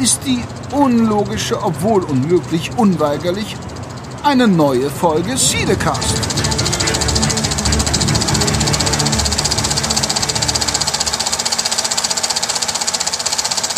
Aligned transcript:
ist 0.00 0.24
die 0.24 0.42
unlogische, 0.72 1.62
obwohl 1.62 2.02
unmöglich, 2.04 2.70
unweigerlich 2.78 3.54
eine 4.22 4.48
neue 4.48 4.88
Folge 4.88 5.36
Siedecast. 5.36 6.14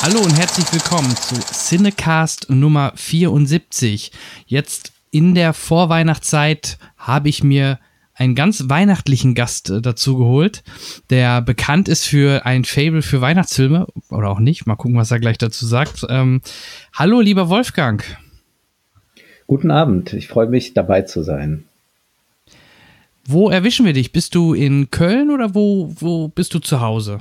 Hallo 0.03 0.21
und 0.21 0.39
herzlich 0.39 0.73
willkommen 0.73 1.13
zu 1.17 1.35
Cinecast 1.53 2.49
Nummer 2.51 2.93
74. 2.95 4.13
Jetzt 4.47 4.93
in 5.11 5.35
der 5.35 5.53
Vorweihnachtszeit 5.53 6.79
habe 6.99 7.31
ich 7.31 7.43
mir 7.43 7.81
einen 8.23 8.35
ganz 8.37 8.69
weihnachtlichen 8.69 9.35
Gast 9.35 9.69
äh, 9.71 9.83
dazu 9.83 10.17
geholt, 10.17 10.63
der 11.11 11.43
bekannt 11.43 11.89
ist 11.89 12.07
für 12.07 12.47
ein 12.47 12.65
Fable 12.65 13.03
für 13.03 13.21
Weihnachtsfilme 13.21 13.87
oder 14.11 14.31
auch 14.31 14.39
nicht. 14.39 14.67
Mal 14.67 14.77
gucken, 14.77 14.97
was 14.97 15.11
er 15.11 15.19
gleich 15.19 15.39
dazu 15.39 15.67
sagt. 15.67 16.07
Ähm, 16.09 16.41
hallo, 16.95 17.21
lieber 17.21 17.49
Wolfgang. 17.49 18.05
Guten 19.49 19.71
Abend, 19.71 20.13
ich 20.13 20.29
freue 20.29 20.47
mich 20.47 20.73
dabei 20.73 21.03
zu 21.03 21.23
sein. 21.23 21.65
Wo 23.25 23.51
erwischen 23.51 23.87
wir 23.87 23.93
dich? 23.93 24.13
Bist 24.13 24.35
du 24.35 24.55
in 24.55 24.91
Köln 24.91 25.31
oder 25.31 25.55
wo, 25.55 25.93
wo 25.99 26.29
bist 26.29 26.55
du 26.55 26.61
zu 26.61 26.81
Hause? 26.81 27.21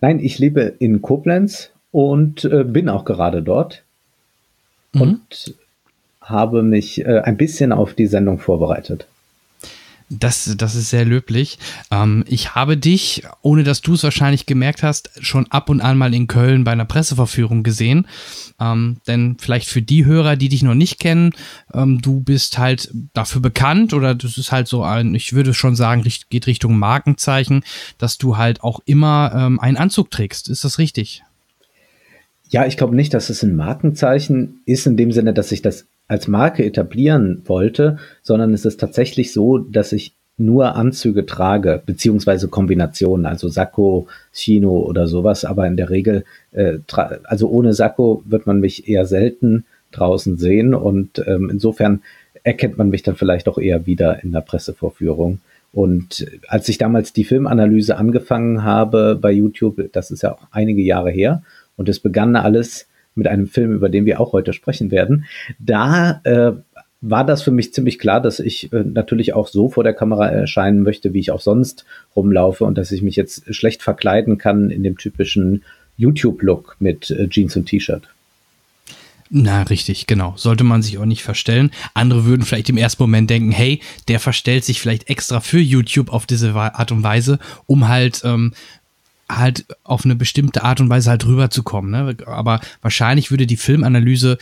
Nein, 0.00 0.20
ich 0.20 0.38
lebe 0.38 0.74
in 0.78 1.02
Koblenz 1.02 1.70
und 1.90 2.44
äh, 2.44 2.64
bin 2.64 2.88
auch 2.88 3.04
gerade 3.04 3.42
dort 3.42 3.82
mhm. 4.92 5.00
und 5.00 5.54
habe 6.20 6.62
mich 6.62 7.04
äh, 7.04 7.20
ein 7.20 7.36
bisschen 7.36 7.72
auf 7.72 7.94
die 7.94 8.06
Sendung 8.06 8.38
vorbereitet. 8.38 9.06
Das, 10.12 10.52
das 10.56 10.74
ist 10.74 10.90
sehr 10.90 11.04
löblich. 11.04 11.58
Ähm, 11.92 12.24
ich 12.26 12.56
habe 12.56 12.76
dich, 12.76 13.22
ohne 13.42 13.62
dass 13.62 13.80
du 13.80 13.94
es 13.94 14.02
wahrscheinlich 14.02 14.44
gemerkt 14.44 14.82
hast, 14.82 15.10
schon 15.20 15.46
ab 15.52 15.70
und 15.70 15.80
an 15.80 15.96
mal 15.96 16.12
in 16.12 16.26
Köln 16.26 16.64
bei 16.64 16.72
einer 16.72 16.84
Presseverführung 16.84 17.62
gesehen. 17.62 18.08
Ähm, 18.60 18.96
denn 19.06 19.36
vielleicht 19.38 19.68
für 19.68 19.82
die 19.82 20.04
Hörer, 20.04 20.34
die 20.34 20.48
dich 20.48 20.64
noch 20.64 20.74
nicht 20.74 20.98
kennen, 20.98 21.32
ähm, 21.72 22.02
du 22.02 22.20
bist 22.20 22.58
halt 22.58 22.92
dafür 23.12 23.40
bekannt 23.40 23.94
oder 23.94 24.16
das 24.16 24.36
ist 24.36 24.50
halt 24.50 24.66
so 24.66 24.82
ein, 24.82 25.14
ich 25.14 25.32
würde 25.32 25.54
schon 25.54 25.76
sagen, 25.76 26.04
geht 26.28 26.48
Richtung 26.48 26.76
Markenzeichen, 26.76 27.62
dass 27.96 28.18
du 28.18 28.36
halt 28.36 28.64
auch 28.64 28.80
immer 28.86 29.32
ähm, 29.32 29.60
einen 29.60 29.76
Anzug 29.76 30.10
trägst. 30.10 30.48
Ist 30.48 30.64
das 30.64 30.78
richtig? 30.78 31.22
Ja, 32.48 32.66
ich 32.66 32.76
glaube 32.76 32.96
nicht, 32.96 33.14
dass 33.14 33.30
es 33.30 33.44
ein 33.44 33.54
Markenzeichen 33.54 34.60
ist 34.66 34.88
in 34.88 34.96
dem 34.96 35.12
Sinne, 35.12 35.32
dass 35.32 35.52
ich 35.52 35.62
das 35.62 35.86
als 36.10 36.26
Marke 36.26 36.64
etablieren 36.64 37.42
wollte, 37.44 37.98
sondern 38.20 38.52
es 38.52 38.64
ist 38.64 38.80
tatsächlich 38.80 39.32
so, 39.32 39.58
dass 39.58 39.92
ich 39.92 40.12
nur 40.36 40.74
Anzüge 40.74 41.24
trage, 41.24 41.80
beziehungsweise 41.86 42.48
Kombinationen, 42.48 43.26
also 43.26 43.48
Sakko, 43.48 44.08
Chino 44.32 44.80
oder 44.80 45.06
sowas, 45.06 45.44
aber 45.44 45.68
in 45.68 45.76
der 45.76 45.88
Regel, 45.88 46.24
äh, 46.50 46.78
also 47.24 47.48
ohne 47.48 47.74
Sakko 47.74 48.24
wird 48.26 48.46
man 48.46 48.58
mich 48.58 48.88
eher 48.88 49.06
selten 49.06 49.66
draußen 49.92 50.36
sehen 50.36 50.74
und 50.74 51.22
ähm, 51.26 51.48
insofern 51.48 52.02
erkennt 52.42 52.76
man 52.76 52.88
mich 52.88 53.04
dann 53.04 53.14
vielleicht 53.14 53.48
auch 53.48 53.58
eher 53.58 53.86
wieder 53.86 54.24
in 54.24 54.32
der 54.32 54.40
Pressevorführung. 54.40 55.38
Und 55.72 56.26
als 56.48 56.68
ich 56.68 56.78
damals 56.78 57.12
die 57.12 57.22
Filmanalyse 57.22 57.96
angefangen 57.96 58.64
habe 58.64 59.16
bei 59.20 59.30
YouTube, 59.30 59.92
das 59.92 60.10
ist 60.10 60.22
ja 60.22 60.32
auch 60.32 60.48
einige 60.50 60.82
Jahre 60.82 61.10
her, 61.10 61.42
und 61.76 61.88
es 61.88 62.00
begann 62.00 62.34
alles 62.34 62.88
mit 63.20 63.28
einem 63.28 63.46
Film, 63.46 63.72
über 63.72 63.88
den 63.88 64.06
wir 64.06 64.18
auch 64.18 64.32
heute 64.32 64.52
sprechen 64.52 64.90
werden, 64.90 65.26
da 65.58 66.20
äh, 66.24 66.52
war 67.02 67.24
das 67.24 67.42
für 67.42 67.50
mich 67.50 67.72
ziemlich 67.72 67.98
klar, 67.98 68.20
dass 68.20 68.40
ich 68.40 68.72
äh, 68.72 68.82
natürlich 68.82 69.34
auch 69.34 69.48
so 69.48 69.68
vor 69.68 69.84
der 69.84 69.94
Kamera 69.94 70.28
erscheinen 70.28 70.82
möchte, 70.82 71.12
wie 71.14 71.20
ich 71.20 71.30
auch 71.30 71.40
sonst 71.40 71.84
rumlaufe 72.16 72.64
und 72.64 72.76
dass 72.76 72.92
ich 72.92 73.02
mich 73.02 73.16
jetzt 73.16 73.54
schlecht 73.54 73.82
verkleiden 73.82 74.38
kann 74.38 74.70
in 74.70 74.82
dem 74.82 74.96
typischen 74.96 75.62
YouTube-Look 75.96 76.76
mit 76.80 77.10
äh, 77.10 77.28
Jeans 77.28 77.56
und 77.56 77.66
T-Shirt. 77.66 78.08
Na, 79.32 79.62
richtig, 79.62 80.08
genau. 80.08 80.34
Sollte 80.36 80.64
man 80.64 80.82
sich 80.82 80.98
auch 80.98 81.04
nicht 81.04 81.22
verstellen. 81.22 81.70
Andere 81.94 82.24
würden 82.24 82.42
vielleicht 82.42 82.68
im 82.68 82.76
ersten 82.76 83.00
Moment 83.00 83.30
denken, 83.30 83.52
hey, 83.52 83.80
der 84.08 84.18
verstellt 84.18 84.64
sich 84.64 84.80
vielleicht 84.80 85.08
extra 85.08 85.38
für 85.38 85.60
YouTube 85.60 86.12
auf 86.12 86.26
diese 86.26 86.52
Art 86.52 86.90
und 86.90 87.04
Weise, 87.04 87.38
um 87.66 87.86
halt 87.86 88.22
ähm, 88.24 88.54
halt 89.38 89.64
auf 89.84 90.04
eine 90.04 90.16
bestimmte 90.16 90.62
Art 90.62 90.80
und 90.80 90.88
Weise 90.88 91.10
halt 91.10 91.26
rüberzukommen. 91.26 91.90
Ne? 91.90 92.16
Aber 92.26 92.60
wahrscheinlich 92.82 93.30
würde 93.30 93.46
die 93.46 93.56
Filmanalyse 93.56 94.38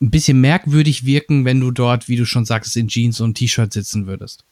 ein 0.00 0.10
bisschen 0.10 0.40
merkwürdig 0.40 1.04
wirken, 1.04 1.44
wenn 1.44 1.60
du 1.60 1.70
dort, 1.70 2.08
wie 2.08 2.16
du 2.16 2.24
schon 2.24 2.44
sagst, 2.44 2.76
in 2.76 2.88
Jeans 2.88 3.20
und 3.20 3.34
T-Shirt 3.34 3.72
sitzen 3.72 4.06
würdest. 4.06 4.44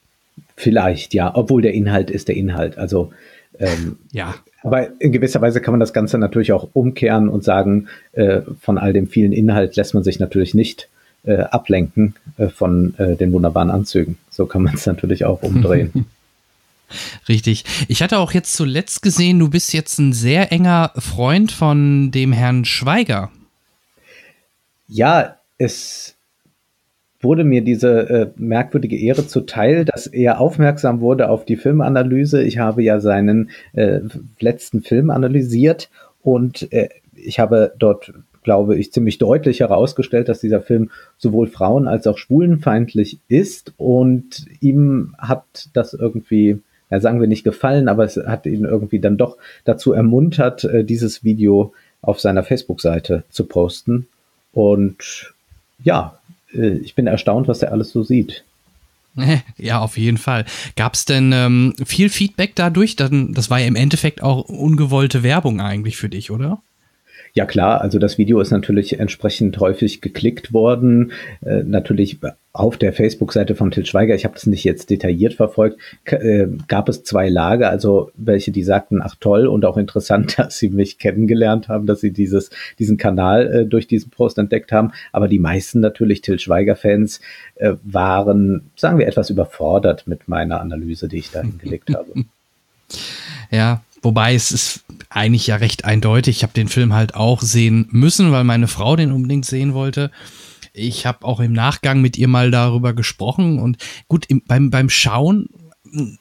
Vielleicht, 0.57 1.15
ja, 1.15 1.35
obwohl 1.35 1.63
der 1.63 1.73
Inhalt 1.73 2.11
ist 2.11 2.29
der 2.29 2.37
Inhalt. 2.37 2.79
Also 2.79 3.13
ähm, 3.59 3.97
ja. 4.13 4.35
Aber 4.63 5.01
in 5.01 5.13
gewisser 5.13 5.41
Weise 5.41 5.61
kann 5.61 5.73
man 5.73 5.81
das 5.81 5.93
Ganze 5.93 6.19
natürlich 6.19 6.53
auch 6.53 6.69
umkehren 6.73 7.29
und 7.29 7.45
sagen, 7.45 7.89
äh, 8.13 8.43
von 8.61 8.79
all 8.79 8.93
dem 8.93 9.07
vielen 9.07 9.33
Inhalt 9.33 9.77
lässt 9.77 9.95
man 9.95 10.05
sich 10.05 10.19
natürlich 10.19 10.55
nicht 10.55 10.89
äh, 11.25 11.39
ablenken 11.39 12.15
äh, 12.37 12.49
von 12.49 12.95
äh, 12.99 13.17
den 13.17 13.33
wunderbaren 13.33 13.71
Anzügen. 13.71 14.19
So 14.31 14.47
kann 14.47 14.63
man 14.63 14.75
es 14.75 14.87
natürlich 14.87 15.25
auch 15.25 15.43
umdrehen. 15.43 16.07
Richtig. 17.29 17.65
Ich 17.89 18.03
hatte 18.03 18.19
auch 18.19 18.33
jetzt 18.33 18.55
zuletzt 18.55 19.03
gesehen, 19.03 19.39
du 19.39 19.49
bist 19.49 19.73
jetzt 19.73 19.99
ein 19.99 20.13
sehr 20.13 20.53
enger 20.53 20.93
Freund 20.97 21.53
von 21.53 22.11
dem 22.11 22.33
Herrn 22.33 22.65
Schweiger. 22.65 23.31
Ja, 24.89 25.37
es 25.59 26.15
wurde 27.21 27.45
mir 27.45 27.63
diese 27.63 28.09
äh, 28.09 28.31
merkwürdige 28.37 28.97
Ehre 28.97 29.27
zuteil, 29.27 29.85
dass 29.85 30.07
er 30.07 30.41
aufmerksam 30.41 31.01
wurde 31.01 31.29
auf 31.29 31.45
die 31.45 31.57
Filmanalyse. 31.57 32.43
Ich 32.43 32.59
habe 32.59 32.83
ja 32.83 33.01
seinen 33.01 33.51
äh, 33.73 34.01
letzten 34.39 34.83
Film 34.83 35.11
analysiert 35.11 35.91
und 36.23 36.73
äh, 36.73 36.89
ich 37.15 37.41
habe 37.41 37.75
dort, 37.79 38.13
glaube 38.45 38.77
ich, 38.77 38.93
ziemlich 38.93 39.19
deutlich 39.19 39.61
herausgestellt, 39.61 40.29
dass 40.29 40.41
dieser 40.41 40.61
Film 40.61 40.91
sowohl 41.19 41.49
frauen- 41.49 41.89
als 41.89 42.07
auch 42.07 42.19
schwulenfeindlich 42.19 43.19
ist 43.27 43.73
und 43.77 44.47
ihm 44.61 45.17
hat 45.19 45.69
das 45.73 45.95
irgendwie 45.95 46.61
ja, 46.91 47.01
sagen 47.01 47.21
wir 47.21 47.29
nicht 47.29 47.45
gefallen, 47.45 47.89
aber 47.89 48.05
es 48.05 48.17
hat 48.17 48.47
ihn 48.47 48.65
irgendwie 48.65 48.99
dann 48.99 49.17
doch 49.17 49.37
dazu 49.65 49.93
ermuntert, 49.93 50.65
äh, 50.65 50.85
dieses 50.85 51.25
Video 51.25 51.73
auf 52.03 52.21
seiner 52.21 52.43
Facebook-Seite 52.43 53.25
zu 53.31 53.45
posten. 53.45 54.07
Und 54.53 55.35
ja, 55.83 56.19
äh, 56.55 56.79
ich 56.79 56.95
bin 56.95 57.07
erstaunt, 57.07 57.49
was 57.49 57.63
er 57.63 57.73
alles 57.73 57.91
so 57.91 58.03
sieht. 58.03 58.45
Ja, 59.57 59.81
auf 59.81 59.99
jeden 59.99 60.19
Fall. 60.19 60.45
Gab 60.77 60.95
es 60.95 61.05
denn 61.05 61.33
ähm, 61.33 61.75
viel 61.85 62.09
Feedback 62.09 62.55
dadurch? 62.55 62.95
Dann, 62.95 63.35
das 63.35 63.51
war 63.51 63.59
ja 63.59 63.67
im 63.67 63.75
Endeffekt 63.75 64.23
auch 64.23 64.49
ungewollte 64.49 65.25
Werbung 65.25 65.61
eigentlich 65.61 65.97
für 65.97 66.09
dich, 66.09 66.31
oder? 66.31 66.63
Ja 67.35 67.47
klar, 67.47 67.81
also 67.81 67.99
das 67.99 68.19
Video 68.19 68.41
ist 68.41 68.51
natürlich 68.51 68.99
entsprechend 68.99 69.59
häufig 69.61 70.01
geklickt 70.01 70.53
worden. 70.53 71.13
Äh, 71.45 71.63
natürlich 71.63 72.19
auf 72.53 72.77
der 72.77 72.93
Facebook-Seite 72.93 73.55
von 73.55 73.71
Til 73.71 73.87
Schweiger, 73.87 74.15
ich 74.15 74.25
habe 74.25 74.35
das 74.35 74.47
nicht 74.47 74.65
jetzt 74.65 74.91
detailliert 74.91 75.35
verfolgt, 75.35 75.79
äh, 76.07 76.49
gab 76.67 76.89
es 76.89 77.05
zwei 77.05 77.29
Lager, 77.29 77.71
also 77.71 78.11
welche, 78.17 78.51
die 78.51 78.65
sagten, 78.65 79.01
ach 79.01 79.15
toll 79.21 79.47
und 79.47 79.65
auch 79.65 79.77
interessant, 79.77 80.39
dass 80.39 80.59
sie 80.59 80.71
mich 80.71 80.99
kennengelernt 80.99 81.69
haben, 81.69 81.87
dass 81.87 82.01
sie 82.01 82.13
dieses, 82.13 82.51
diesen 82.79 82.97
Kanal 82.97 83.47
äh, 83.47 83.67
durch 83.67 83.87
diesen 83.87 84.11
Post 84.11 84.39
entdeckt 84.39 84.73
haben. 84.73 84.93
Aber 85.13 85.29
die 85.29 85.39
meisten 85.39 85.81
natürlich 85.81 86.21
Til 86.23 86.39
Schweiger-Fans 86.39 87.21
äh, 87.57 87.75
waren, 87.85 88.71
sagen 88.75 88.99
wir, 88.99 89.07
etwas 89.07 89.31
überfordert 89.31 90.07
mit 90.07 90.27
meiner 90.27 90.61
Analyse, 90.61 91.09
die 91.09 91.19
ich 91.19 91.31
da 91.31 91.43
hingelegt 91.43 91.95
habe. 91.95 92.13
Ja, 93.51 93.83
Wobei 94.03 94.35
es 94.35 94.53
ist 94.53 94.85
eigentlich 95.11 95.47
ja 95.47 95.57
recht 95.57 95.85
eindeutig. 95.85 96.39
Ich 96.39 96.43
habe 96.43 96.53
den 96.53 96.69
Film 96.69 96.93
halt 96.93 97.15
auch 97.15 97.43
sehen 97.43 97.89
müssen, 97.91 98.33
weil 98.33 98.45
meine 98.45 98.69
Frau 98.69 98.97
den 98.97 99.13
unbedingt 99.13 99.47
sehen 99.47 99.75
wollte. 99.75 100.11
Ich 100.73 101.07
habe 101.07 101.25
auch 101.25 101.41
im 101.41 101.53
Nachgang 101.53 102.01
mit 102.01 102.17
ihr 102.17 102.29
mal 102.29 102.51
darüber 102.51 102.93
gesprochen 102.93 103.59
und 103.59 103.79
gut, 104.07 104.27
im, 104.27 104.43
beim, 104.47 104.71
beim 104.71 104.91
Schauen 104.91 105.49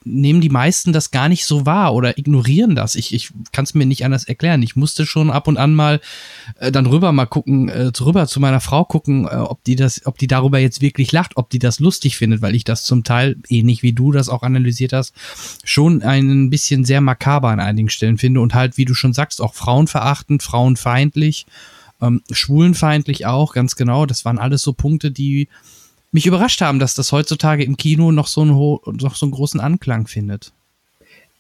nehmen 0.03 0.41
die 0.41 0.49
meisten 0.49 0.93
das 0.93 1.11
gar 1.11 1.29
nicht 1.29 1.45
so 1.45 1.65
wahr 1.65 1.93
oder 1.93 2.17
ignorieren 2.17 2.75
das. 2.75 2.95
Ich, 2.95 3.13
ich 3.13 3.31
kann 3.51 3.65
es 3.65 3.73
mir 3.73 3.85
nicht 3.85 4.05
anders 4.05 4.23
erklären. 4.23 4.61
Ich 4.63 4.75
musste 4.75 5.05
schon 5.05 5.29
ab 5.29 5.47
und 5.47 5.57
an 5.57 5.73
mal 5.73 5.99
äh, 6.59 6.71
dann 6.71 6.85
rüber 6.85 7.11
mal 7.11 7.25
gucken, 7.25 7.69
äh, 7.69 7.91
rüber 7.99 8.27
zu 8.27 8.39
meiner 8.39 8.59
Frau 8.59 8.85
gucken, 8.85 9.25
äh, 9.25 9.35
ob 9.35 9.63
die 9.63 9.75
das, 9.75 10.05
ob 10.05 10.17
die 10.17 10.27
darüber 10.27 10.59
jetzt 10.59 10.81
wirklich 10.81 11.11
lacht, 11.11 11.37
ob 11.37 11.49
die 11.49 11.59
das 11.59 11.79
lustig 11.79 12.17
findet, 12.17 12.41
weil 12.41 12.55
ich 12.55 12.63
das 12.63 12.83
zum 12.83 13.03
Teil, 13.03 13.37
ähnlich 13.49 13.83
wie 13.83 13.93
du 13.93 14.11
das 14.11 14.29
auch 14.29 14.43
analysiert 14.43 14.93
hast, 14.93 15.13
schon 15.63 16.01
ein 16.01 16.49
bisschen 16.49 16.85
sehr 16.85 17.01
makaber 17.01 17.49
an 17.49 17.59
einigen 17.59 17.89
Stellen 17.89 18.17
finde 18.17 18.41
und 18.41 18.53
halt, 18.53 18.77
wie 18.77 18.85
du 18.85 18.93
schon 18.93 19.13
sagst, 19.13 19.41
auch 19.41 19.53
frauenverachtend, 19.53 20.43
frauenfeindlich. 20.43 21.45
Ähm, 21.99 22.21
schwulenfeindlich 22.29 23.25
auch, 23.25 23.53
ganz 23.53 23.75
genau. 23.75 24.05
Das 24.05 24.23
waren 24.23 24.37
alles 24.37 24.61
so 24.61 24.73
Punkte, 24.73 25.11
die 25.11 25.47
mich 26.11 26.25
überrascht 26.25 26.61
haben, 26.61 26.79
dass 26.79 26.95
das 26.95 27.11
heutzutage 27.11 27.63
im 27.63 27.77
Kino 27.77 28.11
noch 28.11 28.27
so, 28.27 28.41
einen, 28.41 28.51
noch 28.51 29.15
so 29.15 29.25
einen 29.25 29.33
großen 29.33 29.59
Anklang 29.59 30.07
findet. 30.07 30.51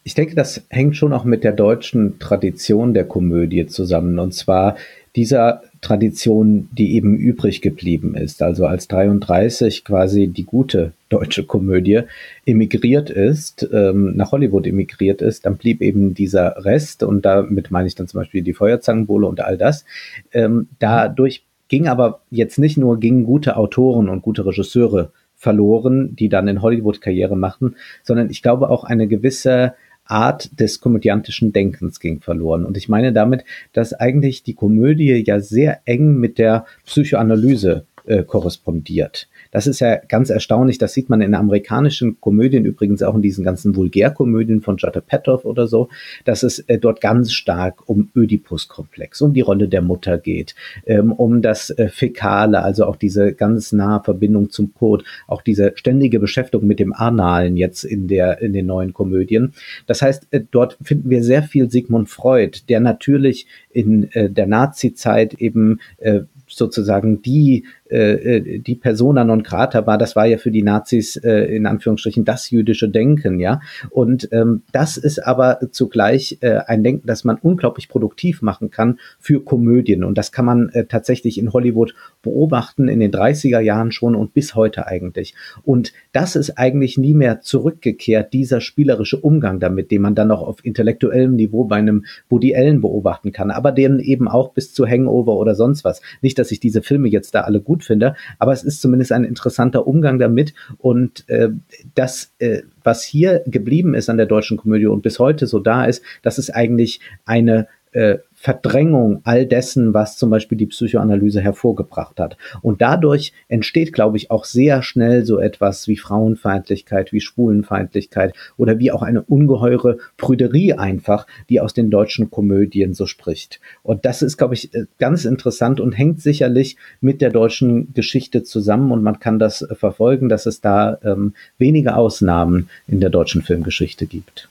Ich 0.03 0.13
denke, 0.13 0.35
das 0.35 0.61
hängt 0.69 0.95
schon 0.95 1.11
auch 1.11 1.25
mit 1.25 1.43
der 1.43 1.51
deutschen 1.51 2.17
Tradition 2.19 2.93
der 2.93 3.03
Komödie 3.03 3.67
zusammen. 3.67 4.19
Und 4.19 4.33
zwar 4.33 4.77
dieser 5.17 5.63
Tradition, 5.81 6.69
die 6.71 6.95
eben 6.95 7.17
übrig 7.17 7.61
geblieben 7.61 8.15
ist. 8.15 8.41
Also 8.41 8.67
als 8.67 8.87
33 8.87 9.83
quasi 9.83 10.27
die 10.27 10.45
gute 10.45 10.93
deutsche 11.09 11.43
Komödie 11.43 12.01
emigriert 12.45 13.09
ist, 13.09 13.67
ähm, 13.73 14.15
nach 14.15 14.31
Hollywood 14.31 14.67
emigriert 14.67 15.21
ist, 15.21 15.45
dann 15.45 15.57
blieb 15.57 15.81
eben 15.81 16.13
dieser 16.13 16.63
Rest 16.63 17.03
und 17.03 17.25
damit 17.25 17.71
meine 17.71 17.87
ich 17.87 17.95
dann 17.95 18.07
zum 18.07 18.19
Beispiel 18.19 18.43
die 18.43 18.53
Feuerzangenbowle 18.53 19.27
und 19.27 19.41
all 19.41 19.57
das. 19.57 19.85
Ähm, 20.31 20.67
dadurch 20.79 21.43
ging 21.67 21.87
aber 21.87 22.21
jetzt 22.31 22.59
nicht 22.59 22.77
nur 22.77 22.99
gingen 22.99 23.25
gute 23.25 23.57
Autoren 23.57 24.09
und 24.09 24.21
gute 24.21 24.45
Regisseure 24.45 25.11
verloren, 25.35 26.15
die 26.15 26.29
dann 26.29 26.47
in 26.47 26.61
Hollywood 26.61 27.01
Karriere 27.01 27.37
machten, 27.37 27.75
sondern 28.03 28.29
ich 28.29 28.41
glaube 28.41 28.69
auch 28.69 28.83
eine 28.83 29.07
gewisse 29.07 29.73
Art 30.05 30.59
des 30.59 30.79
komödiantischen 30.79 31.53
Denkens 31.53 31.99
ging 31.99 32.21
verloren. 32.21 32.65
Und 32.65 32.77
ich 32.77 32.89
meine 32.89 33.13
damit, 33.13 33.43
dass 33.73 33.93
eigentlich 33.93 34.43
die 34.43 34.53
Komödie 34.53 35.23
ja 35.25 35.39
sehr 35.39 35.81
eng 35.85 36.15
mit 36.15 36.37
der 36.37 36.65
Psychoanalyse 36.85 37.85
äh, 38.07 38.23
korrespondiert. 38.23 39.27
Das 39.51 39.67
ist 39.67 39.79
ja 39.79 39.95
ganz 39.95 40.29
erstaunlich. 40.29 40.77
Das 40.77 40.93
sieht 40.93 41.09
man 41.09 41.21
in 41.21 41.33
amerikanischen 41.33 42.19
Komödien, 42.19 42.65
übrigens 42.65 43.03
auch 43.03 43.15
in 43.15 43.21
diesen 43.21 43.43
ganzen 43.43 43.75
Vulgärkomödien 43.75 44.61
von 44.61 44.77
Judd 44.77 44.97
Apatow 44.97 45.45
oder 45.45 45.67
so, 45.67 45.89
dass 46.25 46.43
es 46.43 46.59
äh, 46.59 46.77
dort 46.77 47.01
ganz 47.01 47.31
stark 47.31 47.87
um 47.89 48.09
Oedipus-Komplex, 48.15 49.21
um 49.21 49.33
die 49.33 49.41
Rolle 49.41 49.67
der 49.67 49.81
Mutter 49.81 50.17
geht, 50.17 50.55
ähm, 50.85 51.11
um 51.11 51.41
das 51.41 51.69
äh, 51.71 51.89
Fäkale, 51.89 52.63
also 52.63 52.85
auch 52.85 52.95
diese 52.95 53.33
ganz 53.33 53.71
nahe 53.71 54.03
Verbindung 54.03 54.49
zum 54.49 54.73
Code, 54.73 55.03
auch 55.27 55.41
diese 55.41 55.73
ständige 55.75 56.19
Beschäftigung 56.19 56.67
mit 56.67 56.79
dem 56.79 56.93
Analen 56.93 57.57
jetzt 57.57 57.83
in 57.83 58.07
der, 58.07 58.41
in 58.41 58.53
den 58.53 58.65
neuen 58.65 58.93
Komödien. 58.93 59.53
Das 59.85 60.01
heißt, 60.01 60.27
äh, 60.31 60.41
dort 60.51 60.77
finden 60.81 61.09
wir 61.09 61.23
sehr 61.23 61.43
viel 61.43 61.69
Sigmund 61.69 62.09
Freud, 62.09 62.61
der 62.69 62.79
natürlich 62.79 63.47
in 63.71 64.11
äh, 64.11 64.29
der 64.29 64.47
Nazi-Zeit 64.47 65.35
eben 65.35 65.79
äh, 65.97 66.21
sozusagen 66.47 67.21
die 67.21 67.65
äh, 67.89 68.37
äh, 68.37 68.59
die 68.59 68.75
Persona 68.75 69.23
non 69.23 69.43
grata 69.43 69.85
war, 69.85 69.97
das 69.97 70.15
war 70.15 70.25
ja 70.25 70.37
für 70.37 70.51
die 70.51 70.63
Nazis 70.63 71.15
äh, 71.17 71.55
in 71.55 71.65
Anführungsstrichen 71.65 72.25
das 72.25 72.49
jüdische 72.49 72.89
Denken, 72.89 73.39
ja. 73.39 73.61
Und 73.89 74.29
ähm, 74.31 74.63
das 74.71 74.97
ist 74.97 75.19
aber 75.19 75.59
zugleich 75.71 76.37
äh, 76.41 76.57
ein 76.67 76.83
Denken, 76.83 77.07
das 77.07 77.23
man 77.23 77.37
unglaublich 77.41 77.89
produktiv 77.89 78.41
machen 78.41 78.71
kann 78.71 78.99
für 79.19 79.43
Komödien. 79.43 80.03
Und 80.03 80.17
das 80.17 80.31
kann 80.31 80.45
man 80.45 80.69
äh, 80.69 80.85
tatsächlich 80.85 81.37
in 81.37 81.53
Hollywood 81.53 81.95
beobachten, 82.21 82.87
in 82.87 82.99
den 82.99 83.11
30er 83.11 83.59
Jahren 83.59 83.91
schon 83.91 84.15
und 84.15 84.33
bis 84.33 84.55
heute 84.55 84.87
eigentlich. 84.87 85.35
Und 85.63 85.93
das 86.11 86.35
ist 86.35 86.57
eigentlich 86.57 86.97
nie 86.97 87.13
mehr 87.13 87.41
zurückgekehrt, 87.41 88.33
dieser 88.33 88.61
spielerische 88.61 89.17
Umgang 89.17 89.59
damit, 89.59 89.91
den 89.91 90.01
man 90.01 90.15
dann 90.15 90.27
noch 90.29 90.41
auf 90.41 90.63
intellektuellem 90.63 91.35
Niveau 91.35 91.65
bei 91.65 91.77
einem 91.77 92.05
Woody 92.29 92.55
Allen 92.55 92.81
beobachten 92.81 93.31
kann, 93.31 93.51
aber 93.51 93.71
den 93.71 93.99
eben 93.99 94.27
auch 94.27 94.53
bis 94.53 94.73
zu 94.73 94.85
Hangover 94.85 95.37
oder 95.37 95.55
sonst 95.55 95.83
was. 95.83 96.01
Nicht, 96.21 96.39
dass 96.39 96.51
ich 96.51 96.59
diese 96.59 96.81
Filme 96.81 97.07
jetzt 97.07 97.33
da 97.35 97.41
alle 97.41 97.61
gut 97.61 97.76
gut 97.77 97.83
finde, 97.83 98.15
aber 98.39 98.53
es 98.53 98.63
ist 98.63 98.81
zumindest 98.81 99.11
ein 99.11 99.23
interessanter 99.23 99.85
Umgang 99.85 100.17
damit. 100.17 100.53
Und 100.79 101.29
äh, 101.29 101.49
das, 101.93 102.33
äh, 102.39 102.63
was 102.83 103.03
hier 103.03 103.43
geblieben 103.45 103.93
ist 103.93 104.09
an 104.09 104.17
der 104.17 104.25
deutschen 104.25 104.57
Komödie 104.57 104.87
und 104.87 105.03
bis 105.03 105.19
heute 105.19 105.45
so 105.45 105.59
da 105.59 105.85
ist, 105.85 106.03
das 106.23 106.39
ist 106.39 106.49
eigentlich 106.49 106.99
eine 107.25 107.67
äh, 107.91 108.17
Verdrängung 108.39 109.21
all 109.23 109.47
dessen, 109.47 109.95
was 109.95 110.15
zum 110.15 110.29
Beispiel 110.29 110.59
die 110.59 110.67
Psychoanalyse 110.67 111.41
hervorgebracht 111.41 112.19
hat. 112.19 112.37
Und 112.61 112.81
dadurch 112.81 113.33
entsteht, 113.47 113.93
glaube 113.93 114.17
ich, 114.17 114.29
auch 114.29 114.45
sehr 114.45 114.83
schnell 114.83 115.25
so 115.25 115.39
etwas 115.39 115.87
wie 115.87 115.97
Frauenfeindlichkeit, 115.97 117.11
wie 117.11 117.19
Schwulenfeindlichkeit 117.19 118.35
oder 118.55 118.77
wie 118.77 118.91
auch 118.91 119.01
eine 119.01 119.23
ungeheure 119.23 119.97
Prüderie 120.17 120.73
einfach, 120.73 121.25
die 121.49 121.59
aus 121.59 121.73
den 121.73 121.89
deutschen 121.89 122.29
Komödien 122.29 122.93
so 122.93 123.07
spricht. 123.07 123.59
Und 123.81 124.05
das 124.05 124.21
ist, 124.21 124.37
glaube 124.37 124.53
ich, 124.53 124.71
äh, 124.75 124.85
ganz 124.99 125.25
interessant 125.25 125.79
und 125.79 125.93
hängt 125.93 126.21
sicherlich 126.21 126.77
mit 127.01 127.21
der 127.21 127.31
deutschen 127.31 127.91
Geschichte 127.95 128.43
zusammen 128.43 128.91
und 128.91 129.01
man 129.01 129.19
kann 129.19 129.39
das 129.39 129.67
verfolgen, 129.71 130.29
dass 130.29 130.45
es 130.45 130.61
da 130.61 130.99
ähm, 131.03 131.33
wenige 131.57 131.95
Ausnahmen 131.95 132.69
in 132.87 132.99
der 132.99 133.09
deutschen 133.09 133.41
Filmgeschichte 133.41 134.05
gibt. 134.05 134.47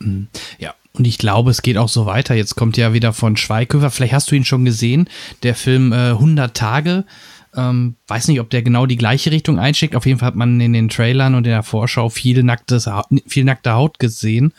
Mhm. 0.00 0.28
Ja, 0.58 0.74
und 0.94 1.06
ich 1.06 1.18
glaube, 1.18 1.50
es 1.50 1.62
geht 1.62 1.76
auch 1.76 1.88
so 1.88 2.06
weiter. 2.06 2.34
Jetzt 2.34 2.56
kommt 2.56 2.76
ja 2.76 2.92
wieder 2.92 3.12
von 3.12 3.36
Schweighöfer. 3.36 3.90
Vielleicht 3.90 4.12
hast 4.12 4.30
du 4.30 4.34
ihn 4.34 4.44
schon 4.44 4.64
gesehen. 4.64 5.08
Der 5.42 5.54
Film 5.54 5.92
äh, 5.92 6.10
100 6.10 6.56
Tage. 6.56 7.04
Ähm, 7.56 7.94
weiß 8.06 8.28
nicht, 8.28 8.40
ob 8.40 8.50
der 8.50 8.62
genau 8.62 8.86
die 8.86 8.96
gleiche 8.96 9.30
Richtung 9.30 9.58
einschickt. 9.58 9.96
Auf 9.96 10.06
jeden 10.06 10.18
Fall 10.18 10.28
hat 10.28 10.36
man 10.36 10.60
in 10.60 10.72
den 10.72 10.88
Trailern 10.88 11.34
und 11.34 11.46
in 11.46 11.52
der 11.52 11.62
Vorschau 11.62 12.08
viel, 12.08 12.42
nacktes, 12.42 12.88
viel 13.26 13.44
nackte 13.44 13.72
Haut 13.72 13.98
gesehen. 13.98 14.52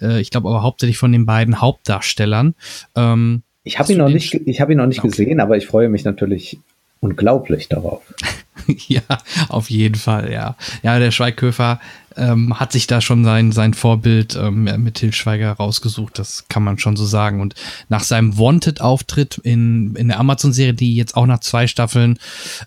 Äh, 0.00 0.20
ich 0.20 0.30
glaube 0.30 0.48
aber 0.48 0.62
hauptsächlich 0.62 0.98
von 0.98 1.12
den 1.12 1.26
beiden 1.26 1.60
Hauptdarstellern. 1.60 2.54
Ähm, 2.96 3.42
ich 3.64 3.78
habe 3.78 3.92
ihn, 3.92 3.98
noch 3.98 4.08
nicht, 4.08 4.34
ich 4.34 4.60
hab 4.60 4.70
ihn 4.70 4.78
noch 4.78 4.86
nicht 4.86 4.98
okay. 4.98 5.08
gesehen, 5.08 5.40
aber 5.40 5.56
ich 5.56 5.66
freue 5.66 5.88
mich 5.88 6.04
natürlich 6.04 6.58
unglaublich 7.00 7.68
darauf. 7.68 8.02
ja, 8.88 9.02
auf 9.48 9.70
jeden 9.70 9.94
Fall, 9.94 10.32
ja. 10.32 10.56
Ja, 10.82 10.98
der 10.98 11.10
Schweighöfer 11.10 11.80
ähm, 12.16 12.58
hat 12.58 12.72
sich 12.72 12.86
da 12.86 13.00
schon 13.00 13.24
sein, 13.24 13.52
sein 13.52 13.74
Vorbild 13.74 14.36
ähm, 14.36 14.64
mit 14.82 14.94
Til 14.94 15.12
Schweiger 15.12 15.52
rausgesucht, 15.52 16.18
das 16.18 16.46
kann 16.48 16.62
man 16.62 16.78
schon 16.78 16.96
so 16.96 17.04
sagen. 17.04 17.40
Und 17.40 17.54
nach 17.88 18.02
seinem 18.02 18.38
Wanted-Auftritt 18.38 19.38
in, 19.38 19.94
in 19.96 20.08
der 20.08 20.20
Amazon-Serie, 20.20 20.74
die 20.74 20.94
jetzt 20.96 21.16
auch 21.16 21.26
nach 21.26 21.40
zwei 21.40 21.66
Staffeln, 21.66 22.18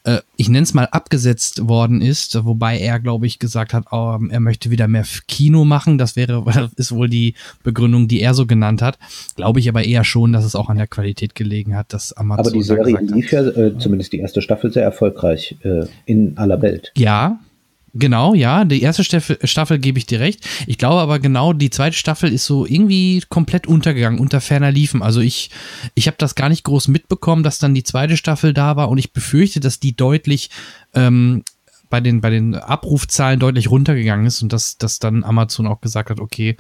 äh, 0.04 0.20
ich 0.38 0.50
nenne 0.50 0.64
es 0.64 0.74
mal, 0.74 0.88
abgesetzt 0.88 1.68
worden 1.68 2.02
ist, 2.02 2.44
wobei 2.46 2.78
er, 2.78 3.00
glaube 3.00 3.28
ich, 3.28 3.40
gesagt 3.40 3.74
hat, 3.74 3.86
oh, 3.92 4.20
er 4.30 4.40
möchte 4.40 4.72
wieder 4.72 4.88
mehr 4.88 5.06
Kino 5.28 5.66
machen. 5.66 5.98
Das 5.98 6.16
wäre, 6.16 6.44
ist 6.76 6.92
wohl 6.92 7.10
die 7.10 7.36
Begründung, 7.64 8.08
die 8.08 8.22
er 8.22 8.34
so 8.34 8.46
genannt 8.46 8.82
hat. 8.82 8.98
Glaube 9.36 9.60
ich 9.60 9.70
aber 9.70 9.84
eher 9.84 10.04
schon, 10.04 10.34
dass 10.34 10.46
es 10.46 10.56
auch 10.56 10.70
an 10.70 10.78
der 10.78 10.88
Qualität 10.88 11.36
gelegen 11.36 11.76
hat, 11.76 11.94
dass 11.94 12.14
Amazon. 12.14 12.46
Aber 12.46 12.52
die 12.52 12.64
Serie 12.64 12.98
lief 13.00 13.32
ja, 13.32 13.42
äh, 13.42 13.78
zumindest 13.78 14.14
die 14.14 14.20
erste 14.20 14.42
Staffel, 14.42 14.72
sehr 14.72 14.84
erfolgreich 14.84 15.58
äh, 15.64 15.86
in 16.06 16.38
aller 16.38 16.62
Welt. 16.62 16.92
Ja, 16.96 17.40
Genau, 17.98 18.34
ja, 18.34 18.66
die 18.66 18.82
erste 18.82 19.06
Staffel, 19.06 19.40
Staffel 19.46 19.80
gebe 19.80 19.98
ich 19.98 20.06
dir 20.06 20.20
recht. 20.20 20.46
Ich 20.68 20.78
glaube 20.78 21.00
aber 21.00 21.18
genau, 21.20 21.54
die 21.54 21.70
zweite 21.70 21.96
Staffel 21.96 22.32
ist 22.32 22.46
so 22.46 22.66
irgendwie 22.66 23.24
komplett 23.30 23.68
untergegangen, 23.68 24.20
unter 24.20 24.42
ferner 24.42 24.70
Liefen. 24.70 25.02
Also 25.02 25.22
ich, 25.22 25.50
ich 25.94 26.08
habe 26.08 26.18
das 26.20 26.36
gar 26.36 26.50
nicht 26.50 26.66
groß 26.66 26.90
mitbekommen, 26.90 27.42
dass 27.42 27.58
dann 27.58 27.74
die 27.74 27.84
zweite 27.84 28.18
Staffel 28.18 28.54
da 28.54 28.76
war 28.76 28.90
und 28.90 28.98
ich 28.98 29.14
befürchte, 29.14 29.62
dass 29.62 29.80
die 29.80 29.96
deutlich 29.96 30.50
ähm, 30.94 31.44
bei 31.90 32.02
den, 32.02 32.20
bei 32.20 32.32
den 32.32 32.56
Abrufzahlen 32.56 33.40
deutlich 33.40 33.72
runtergegangen 33.72 34.26
ist 34.26 34.42
und 34.42 34.52
dass, 34.52 34.78
dass 34.78 35.00
dann 35.00 35.24
Amazon 35.24 35.66
auch 35.66 35.80
gesagt 35.80 36.10
hat, 36.10 36.20
okay, 36.20 36.58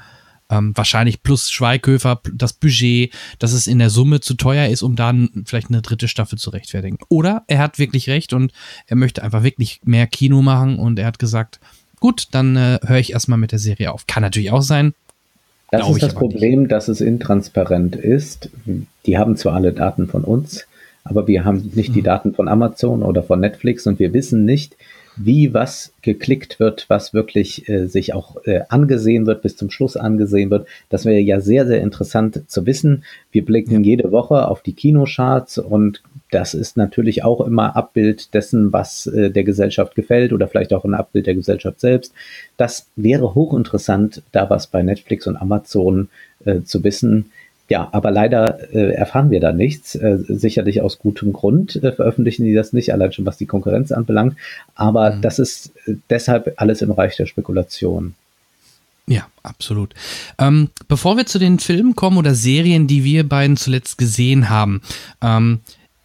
ähm, 0.50 0.74
wahrscheinlich 0.76 1.24
plus 1.24 1.50
Schweighöfer, 1.52 2.22
das 2.34 2.54
Budget, 2.54 3.14
dass 3.40 3.52
es 3.52 3.68
in 3.68 3.80
der 3.80 3.90
Summe 3.90 4.20
zu 4.20 4.36
teuer 4.36 4.68
ist, 4.68 4.84
um 4.84 4.96
dann 4.96 5.30
vielleicht 5.46 5.70
eine 5.70 5.82
dritte 5.82 6.08
Staffel 6.08 6.38
zu 6.38 6.50
rechtfertigen. 6.52 7.00
Oder 7.10 7.44
er 7.48 7.60
hat 7.60 7.80
wirklich 7.80 8.10
recht 8.10 8.34
und 8.34 8.52
er 8.88 8.96
möchte 8.96 9.24
einfach 9.24 9.44
wirklich 9.44 9.82
mehr 9.84 10.08
Kino 10.08 10.42
machen 10.42 10.78
und 10.78 11.00
er 11.00 11.08
hat 11.08 11.20
gesagt, 11.20 11.60
gut, 12.00 12.28
dann 12.32 12.56
äh, 12.56 12.80
höre 12.84 13.00
ich 13.00 13.14
erstmal 13.14 13.40
mit 13.40 13.52
der 13.52 13.60
Serie 13.60 13.92
auf. 13.92 14.06
Kann 14.08 14.22
natürlich 14.22 14.52
auch 14.52 14.62
sein. 14.62 14.94
Das 15.72 15.90
ist 15.90 16.04
das 16.04 16.14
Problem, 16.14 16.62
nicht. 16.62 16.72
dass 16.72 16.88
es 16.88 17.02
intransparent 17.02 17.96
ist. 17.96 18.50
Die 19.06 19.18
haben 19.18 19.36
zwar 19.36 19.56
alle 19.56 19.74
Daten 19.74 20.08
von 20.08 20.24
uns, 20.24 20.66
aber 21.04 21.28
wir 21.28 21.44
haben 21.44 21.72
nicht 21.74 21.90
mhm. 21.90 21.94
die 21.94 22.02
Daten 22.04 22.34
von 22.34 22.48
Amazon 22.48 23.02
oder 23.02 23.24
von 23.24 23.40
Netflix 23.40 23.88
und 23.88 24.00
wir 24.00 24.14
wissen 24.14 24.46
nicht, 24.46 24.76
wie 25.18 25.54
was 25.54 25.94
geklickt 26.02 26.60
wird, 26.60 26.86
was 26.90 27.14
wirklich 27.14 27.68
äh, 27.70 27.88
sich 27.88 28.14
auch 28.14 28.38
äh, 28.46 28.62
angesehen 28.70 29.26
wird, 29.26 29.42
bis 29.42 29.56
zum 29.56 29.70
Schluss 29.70 29.98
angesehen 29.98 30.50
wird. 30.50 30.68
Das 30.90 31.06
wäre 31.06 31.20
ja 31.20 31.40
sehr, 31.40 31.66
sehr 31.66 31.82
interessant 31.82 32.50
zu 32.50 32.66
wissen. 32.66 33.04
Wir 33.32 33.46
blicken 33.46 33.84
jede 33.84 34.12
Woche 34.12 34.48
auf 34.48 34.62
die 34.62 34.74
Kinocharts 34.74 35.58
und 35.58 36.02
das 36.32 36.54
ist 36.54 36.76
natürlich 36.76 37.24
auch 37.24 37.42
immer 37.42 37.76
Abbild 37.76 38.34
dessen, 38.34 38.74
was 38.74 39.08
äh, 39.08 39.32
der 39.32 39.44
Gesellschaft 39.44 39.96
gefällt 39.96 40.34
oder 40.34 40.48
vielleicht 40.48 40.74
auch 40.74 40.86
ein 40.86 40.94
Abbild 40.94 41.28
der 41.28 41.36
Gesellschaft 41.36 41.80
selbst. 41.80 42.14
Das 42.58 42.88
wäre 42.96 43.36
hochinteressant, 43.36 44.22
da 44.32 44.50
was 44.50 44.68
bei 44.68 44.84
Netflix 44.84 45.28
und 45.28 45.38
Amazon 45.38 46.10
äh, 46.44 46.62
zu 46.62 46.84
wissen 46.84 47.32
ja, 47.68 47.90
aber 47.92 48.12
leider 48.12 48.74
äh, 48.74 48.94
erfahren 48.94 49.32
wir 49.32 49.40
da 49.40 49.52
nichts. 49.52 49.96
Äh, 49.96 50.20
sicherlich 50.28 50.82
aus 50.82 51.00
gutem 51.00 51.34
Grund 51.34 51.76
äh, 51.78 51.92
veröffentlichen 51.92 52.46
die 52.46 52.54
das 52.54 52.74
nicht, 52.74 52.94
allein 52.94 53.12
schon 53.12 53.26
was 53.26 53.38
die 53.38 53.48
Konkurrenz 53.48 53.92
anbelangt. 53.92 54.36
Aber 54.76 55.16
mhm. 55.16 55.22
das 55.22 55.40
ist 55.40 55.72
äh, 55.88 55.96
deshalb 56.10 56.54
alles 56.58 56.82
im 56.82 56.90
Bereich 56.90 57.16
der 57.18 57.26
Spekulation. 57.26 58.14
Ja, 59.08 59.28
absolut. 59.44 59.94
Ähm, 60.40 60.70
bevor 60.88 61.18
wir 61.18 61.26
zu 61.26 61.40
den 61.40 61.60
Filmen 61.60 61.96
kommen 61.96 62.18
oder 62.18 62.36
Serien, 62.36 62.88
die 62.88 63.04
wir 63.04 63.28
beiden 63.28 63.58
zuletzt 63.58 63.98
gesehen 63.98 64.50
haben, 64.50 64.82
ähm, 65.22 65.60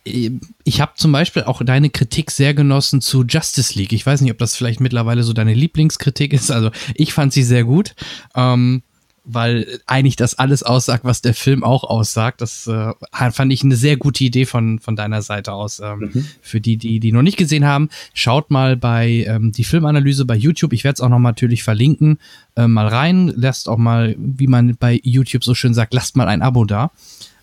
ich 0.05 0.81
habe 0.81 0.93
zum 0.97 1.13
Beispiel 1.13 1.45
auch 1.45 1.63
deine 1.63 1.91
Kritik 1.91 2.31
sehr 2.31 2.55
genossen 2.55 3.03
zu 3.03 3.25
Justice 3.25 3.79
League. 3.79 3.93
Ich 3.93 4.05
weiß 4.05 4.23
nicht, 4.23 4.33
ob 4.33 4.39
das 4.39 4.57
vielleicht 4.57 4.81
mittlerweile 4.81 5.23
so 5.23 5.35
deine 5.35 5.53
Lieblingskritik 5.53 6.33
ist. 6.33 6.51
Also 6.51 6.71
ich 6.95 7.13
fand 7.13 7.35
sie 7.35 7.43
sehr 7.43 7.65
gut. 7.65 7.95
Ähm, 8.35 8.83
weil 9.25 9.81
eigentlich 9.87 10.17
das 10.17 10.39
alles 10.39 10.63
aussagt, 10.63 11.05
was 11.05 11.23
der 11.23 11.35
Film 11.35 11.63
auch 11.63 11.85
aussagt. 11.85 12.41
Das 12.41 12.67
äh, 12.67 12.93
fand 13.33 13.53
ich 13.53 13.63
eine 13.63 13.77
sehr 13.77 13.97
gute 13.97 14.25
Idee 14.25 14.47
von, 14.47 14.79
von 14.79 14.97
deiner 14.97 15.23
Seite 15.23 15.53
aus. 15.53 15.81
Ähm, 15.81 16.11
mhm. 16.13 16.27
Für 16.41 16.61
die, 16.61 16.77
die 16.77 17.01
die 17.01 17.13
noch 17.13 17.23
nicht 17.23 17.37
gesehen 17.37 17.65
haben, 17.65 17.91
schaut 18.15 18.51
mal 18.51 18.77
bei 18.77 19.25
ähm, 19.29 19.53
die 19.53 19.65
Filmanalyse 19.65 20.25
bei 20.25 20.37
YouTube. 20.37 20.73
Ich 20.73 20.85
werde 20.85 20.95
es 20.95 21.01
auch 21.01 21.09
noch 21.09 21.19
natürlich 21.19 21.63
verlinken. 21.63 22.19
Äh, 22.57 22.67
mal 22.67 22.87
rein, 22.87 23.33
lasst 23.37 23.69
auch 23.69 23.79
mal, 23.79 24.17
wie 24.19 24.47
man 24.47 24.77
bei 24.79 25.01
YouTube 25.03 25.45
so 25.45 25.55
schön 25.55 25.75
sagt, 25.75 25.95
lasst 25.95 26.17
mal 26.17 26.29
ein 26.29 26.43
Abo 26.43 26.65
da. 26.65 26.91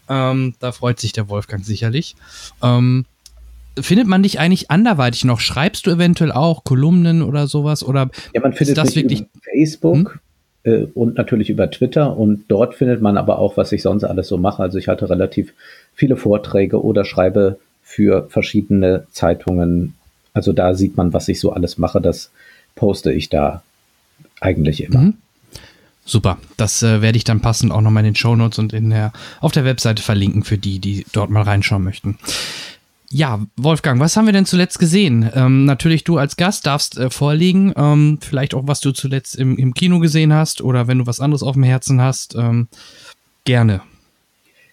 Ähm, 0.10 0.56
da 0.60 0.72
freut 0.72 1.00
sich 1.00 1.12
der 1.12 1.30
Wolfgang 1.30 1.66
sicherlich. 1.66 2.16
Ähm, 2.64 3.06
findet 3.80 4.08
man 4.08 4.24
dich 4.24 4.40
eigentlich 4.40 4.72
anderweitig 4.72 5.26
noch? 5.26 5.40
Schreibst 5.40 5.86
du 5.86 5.92
eventuell 5.92 6.32
auch 6.32 6.64
Kolumnen 6.64 7.22
oder 7.22 7.48
sowas? 7.48 7.84
Oder 7.84 8.10
ja, 8.34 8.42
man 8.42 8.54
findet 8.54 8.78
das 8.78 8.96
wirklich 8.96 9.26
Facebook. 9.44 10.14
Hm? 10.14 10.20
Äh, 10.68 10.88
und 10.94 11.16
natürlich 11.16 11.50
über 11.50 11.72
Twitter. 11.72 12.18
Und 12.18 12.46
dort 12.50 12.76
findet 12.76 13.02
man 13.02 13.18
aber 13.18 13.40
auch, 13.40 13.58
was 13.58 13.72
ich 13.72 13.82
sonst 13.82 14.04
alles 14.04 14.28
so 14.28 14.38
mache. 14.38 14.62
Also 14.62 14.78
ich 14.78 14.88
halte 14.90 15.10
relativ 15.10 15.54
viele 15.96 16.18
Vorträge 16.18 16.84
oder 16.84 17.06
schreibe 17.06 17.58
für 17.82 18.28
verschiedene 18.30 19.08
Zeitungen. 19.12 19.96
Also 20.34 20.52
da 20.52 20.76
sieht 20.76 20.98
man, 20.98 21.14
was 21.14 21.30
ich 21.30 21.40
so 21.40 21.54
alles 21.54 21.78
mache. 21.78 22.02
Das 22.02 22.32
poste 22.76 23.12
ich 23.12 23.30
da 23.30 23.64
eigentlich 24.42 24.84
immer. 24.84 25.00
Mhm. 25.00 25.14
Super, 26.06 26.38
das 26.56 26.84
äh, 26.84 27.02
werde 27.02 27.18
ich 27.18 27.26
dann 27.26 27.42
passend 27.42 27.74
auch 27.74 27.82
nochmal 27.82 28.02
in 28.06 28.14
den 28.14 28.16
Show 28.16 28.34
Notes 28.34 28.60
und 28.60 28.72
in 28.72 28.92
der, 28.92 29.12
auf 29.42 29.52
der 29.52 29.66
Webseite 29.66 30.02
verlinken 30.02 30.44
für 30.44 30.58
die, 30.58 30.80
die 30.80 31.06
dort 31.12 31.30
mal 31.30 31.42
reinschauen 31.42 31.84
möchten. 31.84 32.18
Ja, 33.10 33.46
Wolfgang, 33.56 34.02
was 34.02 34.18
haben 34.18 34.26
wir 34.26 34.34
denn 34.34 34.46
zuletzt 34.46 34.80
gesehen? 34.80 35.30
Ähm, 35.34 35.64
natürlich 35.64 36.04
du 36.04 36.18
als 36.18 36.36
Gast 36.36 36.68
darfst 36.68 36.98
äh, 36.98 37.10
vorlegen, 37.10 37.74
ähm, 37.78 38.20
vielleicht 38.22 38.54
auch 38.54 38.68
was 38.68 38.82
du 38.82 38.92
zuletzt 38.92 39.38
im, 39.38 39.58
im, 39.58 39.74
Kino 39.74 40.00
gesehen 40.00 40.34
hast 40.34 40.62
oder 40.62 40.88
wenn 40.88 40.98
du 40.98 41.08
was 41.08 41.22
anderes 41.22 41.42
auf 41.42 41.54
dem 41.54 41.64
Herzen 41.64 42.02
hast, 42.02 42.36
ähm, 42.36 42.68
gerne. 43.46 43.82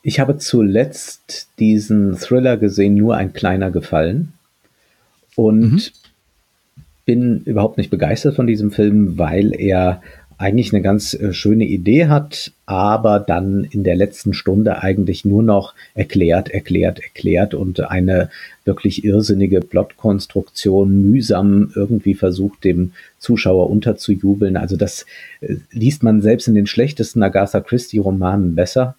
Ich 0.02 0.18
habe 0.18 0.36
zuletzt 0.36 1.48
diesen 1.60 2.16
Thriller 2.16 2.56
gesehen, 2.56 2.94
nur 2.94 3.16
ein 3.16 3.32
kleiner 3.32 3.70
Gefallen 3.70 4.32
und 5.36 5.72
mhm. 5.72 5.82
bin 7.04 7.40
überhaupt 7.44 7.78
nicht 7.78 7.90
begeistert 7.90 8.34
von 8.34 8.48
diesem 8.48 8.72
Film, 8.72 9.16
weil 9.16 9.54
er 9.54 10.02
eigentlich 10.38 10.72
eine 10.72 10.82
ganz 10.82 11.14
äh, 11.14 11.32
schöne 11.32 11.64
Idee 11.64 12.06
hat, 12.06 12.52
aber 12.66 13.20
dann 13.20 13.64
in 13.64 13.84
der 13.84 13.96
letzten 13.96 14.34
Stunde 14.34 14.82
eigentlich 14.82 15.24
nur 15.24 15.42
noch 15.42 15.74
erklärt, 15.94 16.48
erklärt, 16.48 17.00
erklärt 17.00 17.54
und 17.54 17.80
eine 17.80 18.30
wirklich 18.64 19.04
irrsinnige 19.04 19.60
Plotkonstruktion 19.60 21.02
mühsam 21.02 21.70
irgendwie 21.74 22.14
versucht, 22.14 22.64
dem 22.64 22.92
Zuschauer 23.18 23.70
unterzujubeln. 23.70 24.56
Also 24.56 24.76
das 24.76 25.06
äh, 25.40 25.56
liest 25.70 26.02
man 26.02 26.22
selbst 26.22 26.48
in 26.48 26.54
den 26.54 26.66
schlechtesten 26.66 27.22
Agatha 27.22 27.60
Christie-Romanen 27.60 28.54
besser. 28.54 28.96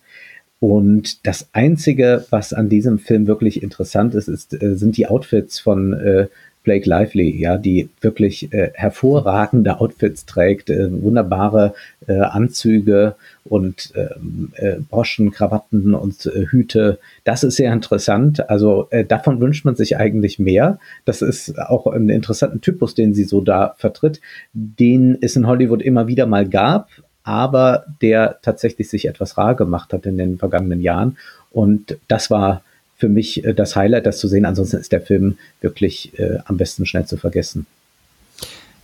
Und 0.60 1.28
das 1.28 1.50
Einzige, 1.54 2.26
was 2.30 2.54
an 2.54 2.70
diesem 2.70 2.98
Film 2.98 3.28
wirklich 3.28 3.62
interessant 3.62 4.16
ist, 4.16 4.28
ist 4.28 4.54
äh, 4.62 4.76
sind 4.76 4.98
die 4.98 5.08
Outfits 5.08 5.60
von 5.60 5.94
äh, 5.94 6.28
Blake 6.66 6.90
Lively, 6.90 7.40
ja, 7.40 7.58
die 7.58 7.90
wirklich 8.02 8.52
äh, 8.52 8.72
hervorragende 8.74 9.80
Outfits 9.80 10.26
trägt, 10.26 10.70
äh, 10.70 10.92
wunderbare 10.92 11.74
äh, 12.08 12.20
Anzüge 12.20 13.16
und 13.46 13.94
ähm, 13.96 14.52
äh, 14.56 14.78
Broschen, 14.90 15.32
Krawatten 15.32 15.94
und 15.94 16.26
äh, 16.26 16.48
Hüte. 16.48 17.00
Das 17.24 17.44
ist 17.44 17.56
sehr 17.56 17.72
interessant. 17.72 18.50
Also 18.50 18.88
äh, 18.90 19.06
davon 19.06 19.40
wünscht 19.40 19.64
man 19.64 19.76
sich 19.76 19.98
eigentlich 19.98 20.40
mehr. 20.40 20.80
Das 21.06 21.22
ist 21.22 21.58
auch 21.58 21.88
ein 21.88 22.10
interessanter 22.10 22.60
Typus, 22.60 22.96
den 22.96 23.14
sie 23.14 23.24
so 23.24 23.40
da 23.40 23.76
vertritt, 23.78 24.20
den 24.54 25.18
es 25.22 25.36
in 25.36 25.48
Hollywood 25.48 25.82
immer 25.82 26.08
wieder 26.08 26.26
mal 26.26 26.48
gab, 26.48 26.90
aber 27.24 27.86
der 28.02 28.40
tatsächlich 28.42 28.90
sich 28.90 29.08
etwas 29.08 29.38
rar 29.38 29.56
gemacht 29.56 29.94
hat 29.94 30.06
in 30.06 30.18
den 30.18 30.38
vergangenen 30.38 30.82
Jahren. 30.82 31.18
Und 31.52 31.98
das 32.08 32.30
war 32.30 32.64
für 32.98 33.10
mich 33.10 33.44
äh, 33.44 33.54
das 33.54 33.76
Highlight, 33.76 34.06
das 34.06 34.20
zu 34.20 34.28
sehen. 34.28 34.46
Ansonsten 34.46 34.78
ist 34.78 34.92
der 34.92 35.02
Film 35.02 35.38
wirklich 35.62 36.18
äh, 36.20 36.40
am 36.46 36.58
besten 36.58 36.86
schnell 36.86 37.06
zu 37.06 37.18
vergessen. 37.18 37.66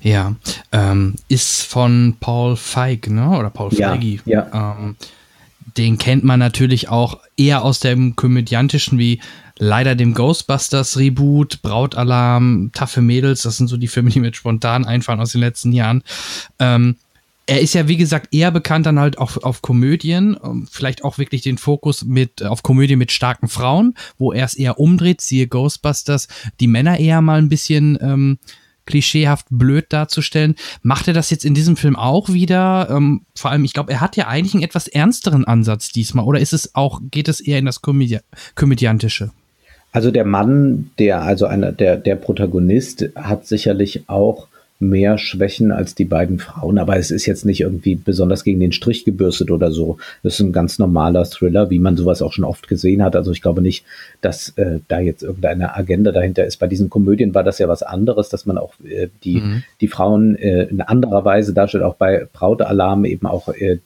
Ja, 0.01 0.36
ähm, 0.72 1.15
ist 1.27 1.63
von 1.63 2.15
Paul 2.20 2.56
Feig, 2.56 3.10
ne? 3.10 3.38
Oder 3.38 3.51
Paul 3.51 3.72
Feige. 3.72 4.20
Ja. 4.25 4.48
ja. 4.51 4.77
Ähm, 4.80 4.96
den 5.77 5.98
kennt 5.98 6.24
man 6.24 6.39
natürlich 6.39 6.89
auch 6.89 7.20
eher 7.38 7.63
aus 7.63 7.80
dem 7.80 8.15
komödiantischen 8.15 8.98
wie 8.98 9.22
leider 9.58 9.94
dem 9.96 10.15
Ghostbusters 10.15 10.98
Reboot, 10.98 11.62
Brautalarm, 11.62 12.72
Taffe 12.74 13.01
Mädels. 13.01 13.44
Das 13.44 13.58
sind 13.58 13.68
so 13.68 13.77
die 13.77 13.88
Filme, 13.88 14.10
die 14.10 14.20
mir 14.20 14.34
spontan 14.34 14.86
einfallen 14.86 15.20
aus 15.20 15.34
den 15.34 15.41
letzten 15.41 15.72
Jahren. 15.72 16.03
Ähm, 16.58 16.96
er 17.48 17.60
ist 17.60 17.74
ja, 17.74 17.88
wie 17.88 17.98
gesagt, 17.98 18.33
eher 18.33 18.51
bekannt 18.51 18.86
dann 18.86 19.00
halt 19.00 19.17
auch 19.17 19.38
auf 19.43 19.62
Komödien, 19.62 20.38
ähm, 20.43 20.67
vielleicht 20.69 21.03
auch 21.03 21.17
wirklich 21.17 21.41
den 21.41 21.57
Fokus 21.57 22.05
mit, 22.05 22.43
auf 22.43 22.63
Komödien 22.63 23.00
mit 23.00 23.12
starken 23.12 23.48
Frauen, 23.48 23.95
wo 24.17 24.31
er 24.31 24.45
es 24.45 24.53
eher 24.53 24.79
umdreht, 24.79 25.21
siehe 25.21 25.48
Ghostbusters, 25.48 26.27
die 26.60 26.67
Männer 26.67 27.00
eher 27.00 27.21
mal 27.21 27.39
ein 27.39 27.50
bisschen 27.50 27.98
ähm, 28.01 28.38
klischeehaft 28.86 29.48
blöd 29.50 29.86
darzustellen. 29.89 30.55
Macht 30.81 31.07
er 31.07 31.13
das 31.13 31.29
jetzt 31.29 31.45
in 31.45 31.53
diesem 31.53 31.77
Film 31.77 31.95
auch 31.95 32.29
wieder? 32.29 32.89
Ähm, 32.89 33.25
vor 33.36 33.51
allem, 33.51 33.63
ich 33.63 33.74
glaube, 33.74 33.91
er 33.91 34.01
hat 34.01 34.17
ja 34.17 34.27
eigentlich 34.27 34.53
einen 34.53 34.63
etwas 34.63 34.88
ernsteren 34.88 35.45
Ansatz 35.45 35.91
diesmal, 35.91 36.25
oder 36.25 36.39
ist 36.39 36.53
es 36.53 36.75
auch, 36.75 37.01
geht 37.10 37.27
es 37.27 37.41
eher 37.41 37.60
in 37.60 37.65
das 37.65 37.81
Komödi 37.81 38.19
Komödiantische? 38.55 39.31
Also 39.91 40.10
der 40.10 40.25
Mann, 40.25 40.91
der, 41.00 41.21
also 41.21 41.48
einer, 41.48 41.71
der, 41.74 41.98
der 41.98 42.15
Protagonist 42.15 43.10
hat 43.15 43.45
sicherlich 43.45 44.07
auch 44.07 44.48
mehr 44.82 45.18
Schwächen 45.18 45.72
als 45.72 45.96
die 45.96 46.06
beiden 46.06 46.40
Frauen, 46.40 46.78
aber 46.78 46.98
es 46.98 47.12
ist 47.12 47.26
jetzt 47.26 47.46
nicht 47.46 47.62
irgendwie 47.62 47.96
besonders 47.96 48.44
gegen 48.44 48.60
den 48.60 48.72
Strich 48.72 49.06
gebürstet 49.06 49.52
oder 49.52 49.72
so. 49.72 49.98
Das 50.24 50.34
ist 50.34 50.40
ein 50.40 50.52
ganz 50.52 50.80
normaler 50.80 51.24
Thriller, 51.26 51.70
wie 51.70 51.80
man 51.80 51.98
sowas 51.98 52.22
auch 52.22 52.34
schon 52.34 52.46
oft 52.46 52.68
gesehen 52.68 53.04
hat. 53.04 53.16
Also 53.16 53.32
ich 53.32 53.42
glaube 53.42 53.62
nicht, 53.62 53.86
dass 54.22 54.50
äh, 54.58 54.80
da 54.88 55.00
jetzt 55.00 55.24
irgendeine 55.24 55.76
Agenda 55.76 56.12
dahinter 56.12 56.46
ist. 56.46 56.58
Bei 56.58 56.68
diesen 56.68 56.90
Komödien 56.90 57.34
war 57.34 57.44
das 57.44 57.60
ja 57.60 57.68
was 57.68 57.84
anderes, 57.84 58.30
dass 58.30 58.46
man 58.46 58.58
auch 58.58 58.74
äh, 58.84 59.08
die, 59.24 59.40
mhm. 59.40 59.64
die 59.80 59.88
Frauen 59.88 60.36
äh, 60.36 60.64
in 60.64 60.82
anderer 60.82 61.24
Weise 61.24 61.54
darstellt, 61.54 61.84
auch 61.84 61.96
bei 61.96 62.28
Brautalarm 62.34 63.06
eben 63.06 63.28
auch 63.28 63.50
äh, 63.50 63.78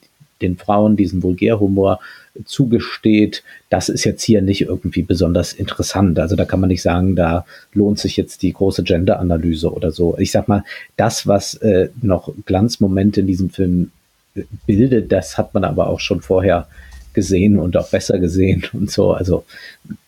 den 0.42 0.58
Frauen 0.58 0.96
diesen 0.96 1.24
Vulgärhumor 1.24 2.00
zugesteht, 2.44 3.44
das 3.70 3.88
ist 3.90 4.04
jetzt 4.04 4.24
hier 4.24 4.42
nicht 4.42 4.62
irgendwie 4.62 5.04
besonders 5.04 5.54
interessant. 5.54 6.20
Also 6.20 6.36
da 6.36 6.46
kann 6.46 6.60
man 6.60 6.68
nicht 6.68 6.82
sagen, 6.82 7.16
da 7.16 7.46
lohnt 7.74 8.00
sich 8.00 8.18
jetzt 8.18 8.42
die 8.42 8.52
große 8.52 8.84
Gender-Analyse 8.84 9.72
oder 9.72 9.92
so. 9.92 10.18
Ich 10.18 10.32
sag 10.32 10.48
mal, 10.48 10.64
das, 10.98 11.28
was 11.28 11.56
äh, 11.56 11.90
noch 12.02 12.34
Glanzmomente 12.46 13.22
in 13.22 13.28
diesem 13.28 13.50
Film 13.50 13.92
äh, 14.36 14.44
bildet, 14.66 15.12
das 15.12 15.38
hat 15.38 15.54
man 15.54 15.64
aber 15.64 15.88
auch 15.88 16.00
schon 16.00 16.22
vorher 16.22 16.68
gesehen 17.14 17.58
und 17.58 17.78
auch 17.78 17.90
besser 17.90 18.20
gesehen 18.20 18.66
und 18.74 18.92
so. 18.92 19.14
Also 19.14 19.46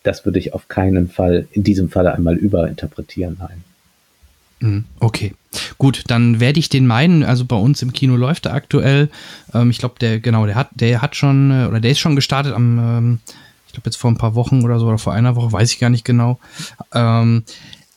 das 0.03 0.25
würde 0.25 0.39
ich 0.39 0.53
auf 0.53 0.67
keinen 0.67 1.07
Fall 1.07 1.47
in 1.51 1.63
diesem 1.63 1.89
Falle 1.89 2.13
einmal 2.13 2.35
überinterpretieren. 2.35 3.37
Nein. 3.39 3.63
Mhm, 4.59 4.85
okay, 4.99 5.33
gut, 5.77 6.03
dann 6.07 6.39
werde 6.39 6.59
ich 6.59 6.69
den 6.69 6.87
meinen. 6.87 7.23
Also 7.23 7.45
bei 7.45 7.55
uns 7.55 7.81
im 7.81 7.93
Kino 7.93 8.15
läuft 8.15 8.45
er 8.47 8.53
aktuell. 8.53 9.09
Ähm, 9.53 9.69
ich 9.69 9.77
glaube, 9.77 9.95
der 9.99 10.19
genau, 10.19 10.45
der 10.45 10.55
hat, 10.55 10.69
der 10.73 11.01
hat 11.01 11.15
schon 11.15 11.51
äh, 11.51 11.67
oder 11.67 11.79
der 11.79 11.91
ist 11.91 11.99
schon 11.99 12.15
gestartet 12.15 12.53
am, 12.53 12.79
ähm, 12.79 13.19
ich 13.67 13.73
glaube 13.73 13.87
jetzt 13.87 13.97
vor 13.97 14.09
ein 14.09 14.17
paar 14.17 14.35
Wochen 14.35 14.63
oder 14.63 14.79
so 14.79 14.87
oder 14.87 14.97
vor 14.97 15.13
einer 15.13 15.35
Woche, 15.35 15.51
weiß 15.51 15.71
ich 15.71 15.79
gar 15.79 15.89
nicht 15.89 16.05
genau. 16.05 16.39
Ähm, 16.93 17.43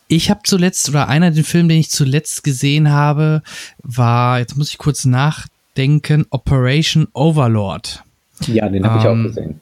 ich 0.09 0.29
habe 0.29 0.41
zuletzt 0.45 0.89
oder 0.89 1.09
einer 1.09 1.31
den 1.31 1.45
Film, 1.45 1.69
den 1.69 1.79
ich 1.79 1.91
zuletzt 1.91 2.45
gesehen 2.45 2.91
habe, 2.91 3.43
war 3.83 4.41
jetzt 4.41 4.57
muss 4.57 4.71
ich 4.71 4.79
kurz 4.79 5.05
nachdenken, 5.05 6.27
Operation 6.31 7.09
Overlord. 7.15 8.03
Ja, 8.47 8.69
den 8.69 8.85
habe 8.85 8.99
ich 8.99 9.07
auch 9.07 9.13
ähm, 9.13 9.23
gesehen. 9.23 9.61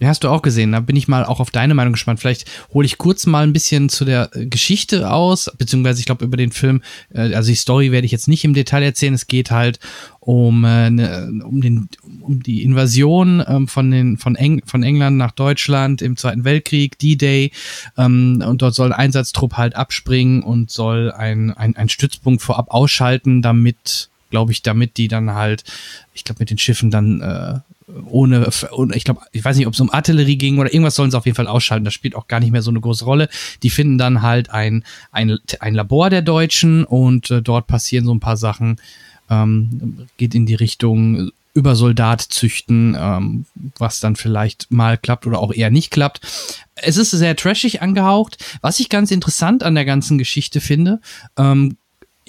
Den 0.00 0.08
hast 0.08 0.24
du 0.24 0.28
auch 0.28 0.42
gesehen. 0.42 0.72
Da 0.72 0.80
bin 0.80 0.96
ich 0.96 1.08
mal 1.08 1.24
auch 1.24 1.40
auf 1.40 1.50
deine 1.50 1.74
Meinung 1.74 1.92
gespannt. 1.92 2.20
Vielleicht 2.20 2.50
hole 2.72 2.86
ich 2.86 2.98
kurz 2.98 3.26
mal 3.26 3.44
ein 3.44 3.52
bisschen 3.52 3.88
zu 3.88 4.04
der 4.04 4.30
äh, 4.34 4.46
Geschichte 4.46 5.10
aus, 5.10 5.50
beziehungsweise 5.58 6.00
ich 6.00 6.06
glaube 6.06 6.24
über 6.24 6.36
den 6.36 6.52
Film, 6.52 6.82
äh, 7.14 7.34
also 7.34 7.50
die 7.50 7.56
Story 7.56 7.92
werde 7.92 8.06
ich 8.06 8.12
jetzt 8.12 8.28
nicht 8.28 8.44
im 8.44 8.54
Detail 8.54 8.82
erzählen. 8.82 9.14
Es 9.14 9.26
geht 9.26 9.50
halt 9.50 9.78
um, 10.20 10.64
äh, 10.64 10.90
ne, 10.90 11.40
um, 11.44 11.60
den, 11.60 11.88
um 12.20 12.42
die 12.42 12.62
Invasion 12.62 13.42
ähm, 13.46 13.68
von, 13.68 13.90
den, 13.90 14.16
von, 14.16 14.36
Eng, 14.36 14.62
von 14.64 14.82
England 14.82 15.16
nach 15.18 15.32
Deutschland 15.32 16.02
im 16.02 16.16
Zweiten 16.16 16.44
Weltkrieg, 16.44 16.98
D-Day. 16.98 17.50
Ähm, 17.98 18.42
und 18.46 18.62
dort 18.62 18.74
soll 18.74 18.92
ein 18.92 18.98
Einsatztrupp 18.98 19.58
halt 19.58 19.76
abspringen 19.76 20.42
und 20.42 20.70
soll 20.70 21.12
ein, 21.12 21.52
ein, 21.52 21.76
ein 21.76 21.88
Stützpunkt 21.88 22.42
vorab 22.42 22.70
ausschalten, 22.70 23.42
damit 23.42 24.08
glaube 24.30 24.52
ich, 24.52 24.62
damit 24.62 24.96
die 24.96 25.08
dann 25.08 25.34
halt, 25.34 25.64
ich 26.14 26.24
glaube, 26.24 26.38
mit 26.38 26.50
den 26.50 26.58
Schiffen 26.58 26.90
dann 26.90 27.20
äh, 27.20 27.60
ohne, 28.06 28.48
ich 28.94 29.04
glaube, 29.04 29.20
ich 29.32 29.44
weiß 29.44 29.56
nicht, 29.56 29.66
ob 29.66 29.74
es 29.74 29.80
um 29.80 29.90
Artillerie 29.90 30.36
ging 30.36 30.58
oder 30.58 30.72
irgendwas 30.72 30.94
sollen 30.94 31.10
sie 31.10 31.16
auf 31.16 31.26
jeden 31.26 31.36
Fall 31.36 31.46
ausschalten. 31.46 31.84
Das 31.84 31.94
spielt 31.94 32.14
auch 32.14 32.28
gar 32.28 32.40
nicht 32.40 32.52
mehr 32.52 32.62
so 32.62 32.70
eine 32.70 32.80
große 32.80 33.04
Rolle. 33.04 33.28
Die 33.62 33.70
finden 33.70 33.98
dann 33.98 34.22
halt 34.22 34.50
ein, 34.50 34.84
ein, 35.12 35.38
ein 35.60 35.74
Labor 35.74 36.10
der 36.10 36.22
Deutschen 36.22 36.84
und 36.84 37.30
äh, 37.30 37.42
dort 37.42 37.66
passieren 37.66 38.04
so 38.04 38.14
ein 38.14 38.20
paar 38.20 38.36
Sachen. 38.36 38.80
Ähm, 39.28 40.08
geht 40.16 40.34
in 40.34 40.46
die 40.46 40.54
Richtung 40.54 41.30
über 41.52 41.74
Soldat 41.74 42.20
züchten, 42.20 42.96
ähm, 42.98 43.44
was 43.78 44.00
dann 44.00 44.16
vielleicht 44.16 44.70
mal 44.70 44.96
klappt 44.96 45.26
oder 45.26 45.40
auch 45.40 45.52
eher 45.52 45.70
nicht 45.70 45.90
klappt. 45.90 46.20
Es 46.74 46.96
ist 46.96 47.10
sehr 47.10 47.36
trashig 47.36 47.82
angehaucht. 47.82 48.44
Was 48.60 48.80
ich 48.80 48.88
ganz 48.88 49.10
interessant 49.10 49.62
an 49.62 49.74
der 49.74 49.84
ganzen 49.84 50.18
Geschichte 50.18 50.60
finde, 50.60 51.00
ähm, 51.36 51.76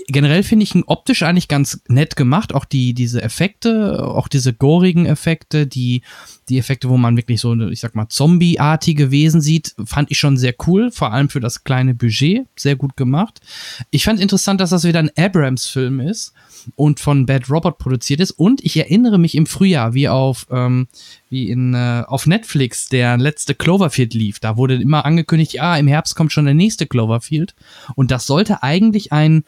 generell 0.07 0.43
finde 0.43 0.63
ich 0.63 0.75
ihn 0.75 0.83
optisch 0.85 1.23
eigentlich 1.23 1.47
ganz 1.47 1.81
nett 1.87 2.15
gemacht. 2.15 2.53
Auch 2.53 2.65
die, 2.65 2.93
diese 2.93 3.21
Effekte, 3.21 4.05
auch 4.05 4.27
diese 4.27 4.53
gorigen 4.53 5.05
Effekte, 5.05 5.67
die, 5.67 6.01
die 6.49 6.57
Effekte, 6.57 6.89
wo 6.89 6.97
man 6.97 7.17
wirklich 7.17 7.41
so, 7.41 7.53
ich 7.67 7.79
sag 7.79 7.95
mal, 7.95 8.07
Zombie-artige 8.07 9.11
Wesen 9.11 9.41
sieht, 9.41 9.75
fand 9.85 10.11
ich 10.11 10.17
schon 10.17 10.37
sehr 10.37 10.53
cool. 10.67 10.91
Vor 10.91 11.11
allem 11.11 11.29
für 11.29 11.39
das 11.39 11.63
kleine 11.63 11.93
Budget. 11.93 12.47
Sehr 12.55 12.75
gut 12.75 12.95
gemacht. 12.95 13.41
Ich 13.89 14.03
fand 14.03 14.19
interessant, 14.19 14.61
dass 14.61 14.69
das 14.69 14.83
wieder 14.83 14.99
ein 14.99 15.11
Abrams-Film 15.17 15.99
ist 15.99 16.33
und 16.75 16.99
von 16.99 17.25
Bad 17.25 17.49
Robot 17.49 17.77
produziert 17.77 18.19
ist. 18.19 18.31
Und 18.31 18.63
ich 18.63 18.77
erinnere 18.77 19.17
mich 19.17 19.35
im 19.35 19.45
Frühjahr, 19.45 19.93
wie 19.93 20.07
auf, 20.07 20.47
ähm, 20.51 20.87
wie 21.29 21.49
in, 21.49 21.73
äh, 21.73 22.03
auf 22.07 22.27
Netflix 22.27 22.89
der 22.89 23.17
letzte 23.17 23.55
Cloverfield 23.55 24.13
lief. 24.13 24.39
Da 24.39 24.57
wurde 24.57 24.75
immer 24.75 25.05
angekündigt, 25.05 25.53
ja, 25.53 25.75
im 25.75 25.87
Herbst 25.87 26.15
kommt 26.15 26.31
schon 26.31 26.45
der 26.45 26.53
nächste 26.53 26.87
Cloverfield. 26.87 27.55
Und 27.95 28.11
das 28.11 28.25
sollte 28.25 28.63
eigentlich 28.63 29.11
ein 29.11 29.43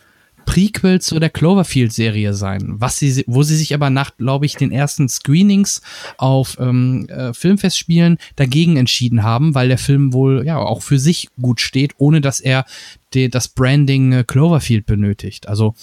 Prequel 0.46 1.02
zu 1.02 1.20
der 1.20 1.30
Cloverfield-Serie 1.30 2.34
sein, 2.34 2.76
was 2.78 2.98
sie, 2.98 3.24
wo 3.28 3.44
sie 3.44 3.56
sich 3.56 3.74
aber 3.74 3.90
nach, 3.90 4.18
glaube 4.18 4.46
ich, 4.46 4.56
den 4.56 4.72
ersten 4.72 5.10
Screenings 5.10 5.82
auf 6.18 6.58
ähm, 6.60 7.08
äh, 7.10 7.34
Filmfestspielen 7.34 8.18
dagegen 8.36 8.78
entschieden 8.78 9.24
haben, 9.24 9.56
weil 9.56 9.68
der 9.68 9.78
Film 9.78 10.14
wohl 10.14 10.46
ja 10.46 10.58
auch 10.58 10.82
für 10.82 11.00
sich 11.00 11.30
gut 11.42 11.62
steht, 11.62 11.94
ohne 11.98 12.22
dass 12.22 12.40
er 12.40 12.66
de, 13.14 13.28
das 13.28 13.48
Branding 13.48 14.12
äh, 14.12 14.24
Cloverfield 14.26 14.86
benötigt. 14.86 15.48
Also 15.48 15.74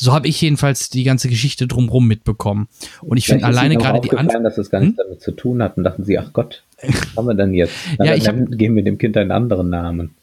so 0.00 0.14
habe 0.14 0.28
ich 0.28 0.40
jedenfalls 0.40 0.88
die 0.88 1.04
ganze 1.04 1.28
Geschichte 1.28 1.66
drumherum 1.66 2.08
mitbekommen. 2.08 2.68
Und 3.02 3.18
ich 3.18 3.26
finde 3.26 3.44
alleine 3.44 3.76
gerade 3.76 4.00
die 4.00 4.16
Antwort. 4.16 4.44
dass 4.44 4.56
es 4.56 4.70
gar 4.70 4.80
nichts 4.80 4.98
hm? 4.98 5.04
damit 5.04 5.20
zu 5.20 5.32
tun 5.32 5.62
hat 5.62 5.76
und 5.76 5.84
dachten 5.84 6.04
sie, 6.04 6.18
ach 6.18 6.32
Gott, 6.32 6.62
was 6.82 7.16
haben 7.16 7.26
wir 7.26 7.34
denn 7.34 7.52
jetzt? 7.52 7.74
Na, 7.98 8.04
ja, 8.16 8.16
dann, 8.16 8.46
dann 8.46 8.58
geben 8.58 8.76
wir 8.76 8.82
dem 8.82 8.96
Kind 8.96 9.16
einen 9.18 9.30
anderen 9.30 9.68
Namen. 9.68 10.14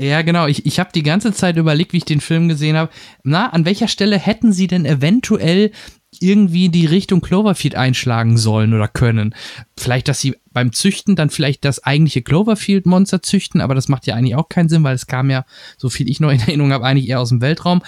Ja, 0.00 0.22
genau. 0.22 0.46
Ich, 0.46 0.64
ich 0.64 0.78
habe 0.78 0.90
die 0.94 1.02
ganze 1.02 1.32
Zeit 1.32 1.56
überlegt, 1.56 1.92
wie 1.92 1.98
ich 1.98 2.04
den 2.04 2.20
Film 2.20 2.48
gesehen 2.48 2.76
habe. 2.76 2.90
Na, 3.24 3.50
an 3.50 3.64
welcher 3.64 3.88
Stelle 3.88 4.16
hätten 4.18 4.52
sie 4.52 4.68
denn 4.68 4.86
eventuell 4.86 5.72
irgendwie 6.20 6.68
die 6.68 6.86
Richtung 6.86 7.20
Cloverfield 7.20 7.74
einschlagen 7.74 8.38
sollen 8.38 8.74
oder 8.74 8.86
können? 8.86 9.34
Vielleicht, 9.76 10.06
dass 10.06 10.20
sie 10.20 10.36
beim 10.52 10.72
Züchten 10.72 11.16
dann 11.16 11.30
vielleicht 11.30 11.64
das 11.64 11.82
eigentliche 11.82 12.22
Cloverfield-Monster 12.22 13.22
züchten, 13.22 13.60
aber 13.60 13.74
das 13.74 13.88
macht 13.88 14.06
ja 14.06 14.14
eigentlich 14.14 14.36
auch 14.36 14.48
keinen 14.48 14.68
Sinn, 14.68 14.84
weil 14.84 14.94
es 14.94 15.08
kam 15.08 15.30
ja, 15.30 15.44
so 15.76 15.88
viel 15.90 16.08
ich 16.08 16.20
noch 16.20 16.30
in 16.30 16.40
Erinnerung 16.40 16.72
habe, 16.72 16.84
eigentlich 16.84 17.08
eher 17.08 17.20
aus 17.20 17.30
dem 17.30 17.40
Weltraum. 17.40 17.82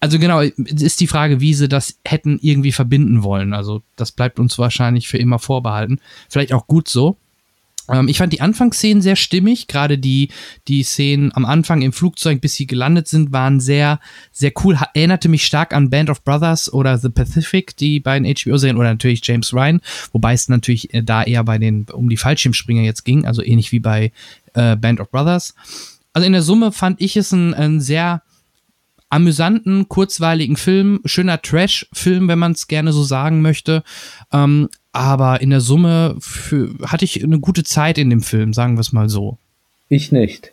Also 0.00 0.18
genau, 0.18 0.40
ist 0.40 1.00
die 1.00 1.06
Frage, 1.06 1.40
wie 1.40 1.54
sie 1.54 1.68
das 1.68 1.98
hätten 2.04 2.38
irgendwie 2.42 2.72
verbinden 2.72 3.22
wollen. 3.22 3.52
Also 3.52 3.82
das 3.94 4.10
bleibt 4.10 4.40
uns 4.40 4.58
wahrscheinlich 4.58 5.06
für 5.06 5.18
immer 5.18 5.38
vorbehalten. 5.38 6.00
Vielleicht 6.28 6.52
auch 6.52 6.66
gut 6.66 6.88
so. 6.88 7.18
Ähm, 7.88 8.08
ich 8.08 8.18
fand 8.18 8.32
die 8.32 8.40
Anfangsszenen 8.40 9.02
sehr 9.02 9.16
stimmig, 9.16 9.66
gerade 9.66 9.98
die, 9.98 10.28
die 10.68 10.82
Szenen 10.82 11.34
am 11.34 11.44
Anfang 11.44 11.82
im 11.82 11.92
Flugzeug, 11.92 12.40
bis 12.40 12.54
sie 12.54 12.66
gelandet 12.66 13.08
sind, 13.08 13.32
waren 13.32 13.60
sehr, 13.60 14.00
sehr 14.30 14.52
cool. 14.62 14.78
Erinnerte 14.94 15.28
mich 15.28 15.44
stark 15.44 15.74
an 15.74 15.90
Band 15.90 16.10
of 16.10 16.22
Brothers 16.22 16.72
oder 16.72 16.98
The 16.98 17.08
Pacific, 17.08 17.76
die 17.76 18.00
beiden 18.00 18.26
HBO-Serien, 18.26 18.76
oder 18.76 18.90
natürlich 18.90 19.26
James 19.26 19.52
Ryan, 19.52 19.80
wobei 20.12 20.32
es 20.32 20.48
natürlich 20.48 20.92
äh, 20.94 21.02
da 21.02 21.22
eher 21.22 21.44
bei 21.44 21.58
den, 21.58 21.86
um 21.92 22.08
die 22.08 22.16
Fallschirmspringer 22.16 22.82
jetzt 22.82 23.04
ging, 23.04 23.26
also 23.26 23.42
ähnlich 23.42 23.72
wie 23.72 23.80
bei 23.80 24.12
äh, 24.54 24.76
Band 24.76 25.00
of 25.00 25.10
Brothers. 25.10 25.54
Also 26.12 26.26
in 26.26 26.32
der 26.32 26.42
Summe 26.42 26.72
fand 26.72 27.00
ich 27.00 27.16
es 27.16 27.32
ein, 27.32 27.54
ein 27.54 27.80
sehr 27.80 28.22
amüsanten, 29.08 29.88
kurzweiligen 29.88 30.56
Film, 30.56 31.00
schöner 31.04 31.42
Trash-Film, 31.42 32.28
wenn 32.28 32.38
man 32.38 32.52
es 32.52 32.66
gerne 32.66 32.92
so 32.94 33.02
sagen 33.04 33.42
möchte. 33.42 33.82
Ähm, 34.32 34.70
aber 34.92 35.40
in 35.40 35.50
der 35.50 35.60
Summe 35.60 36.16
für, 36.20 36.70
hatte 36.84 37.04
ich 37.04 37.22
eine 37.22 37.40
gute 37.40 37.64
Zeit 37.64 37.98
in 37.98 38.10
dem 38.10 38.20
Film, 38.20 38.52
sagen 38.52 38.76
wir 38.76 38.80
es 38.80 38.92
mal 38.92 39.08
so. 39.08 39.38
Ich 39.88 40.12
nicht. 40.12 40.52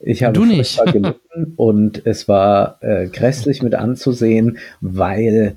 Ich 0.00 0.22
habe 0.22 0.32
du 0.32 0.44
nicht. 0.44 0.80
gelitten 0.92 1.54
und 1.56 2.06
es 2.06 2.28
war 2.28 2.78
äh, 2.80 3.08
grässlich 3.08 3.62
mit 3.62 3.74
anzusehen, 3.74 4.58
weil 4.80 5.56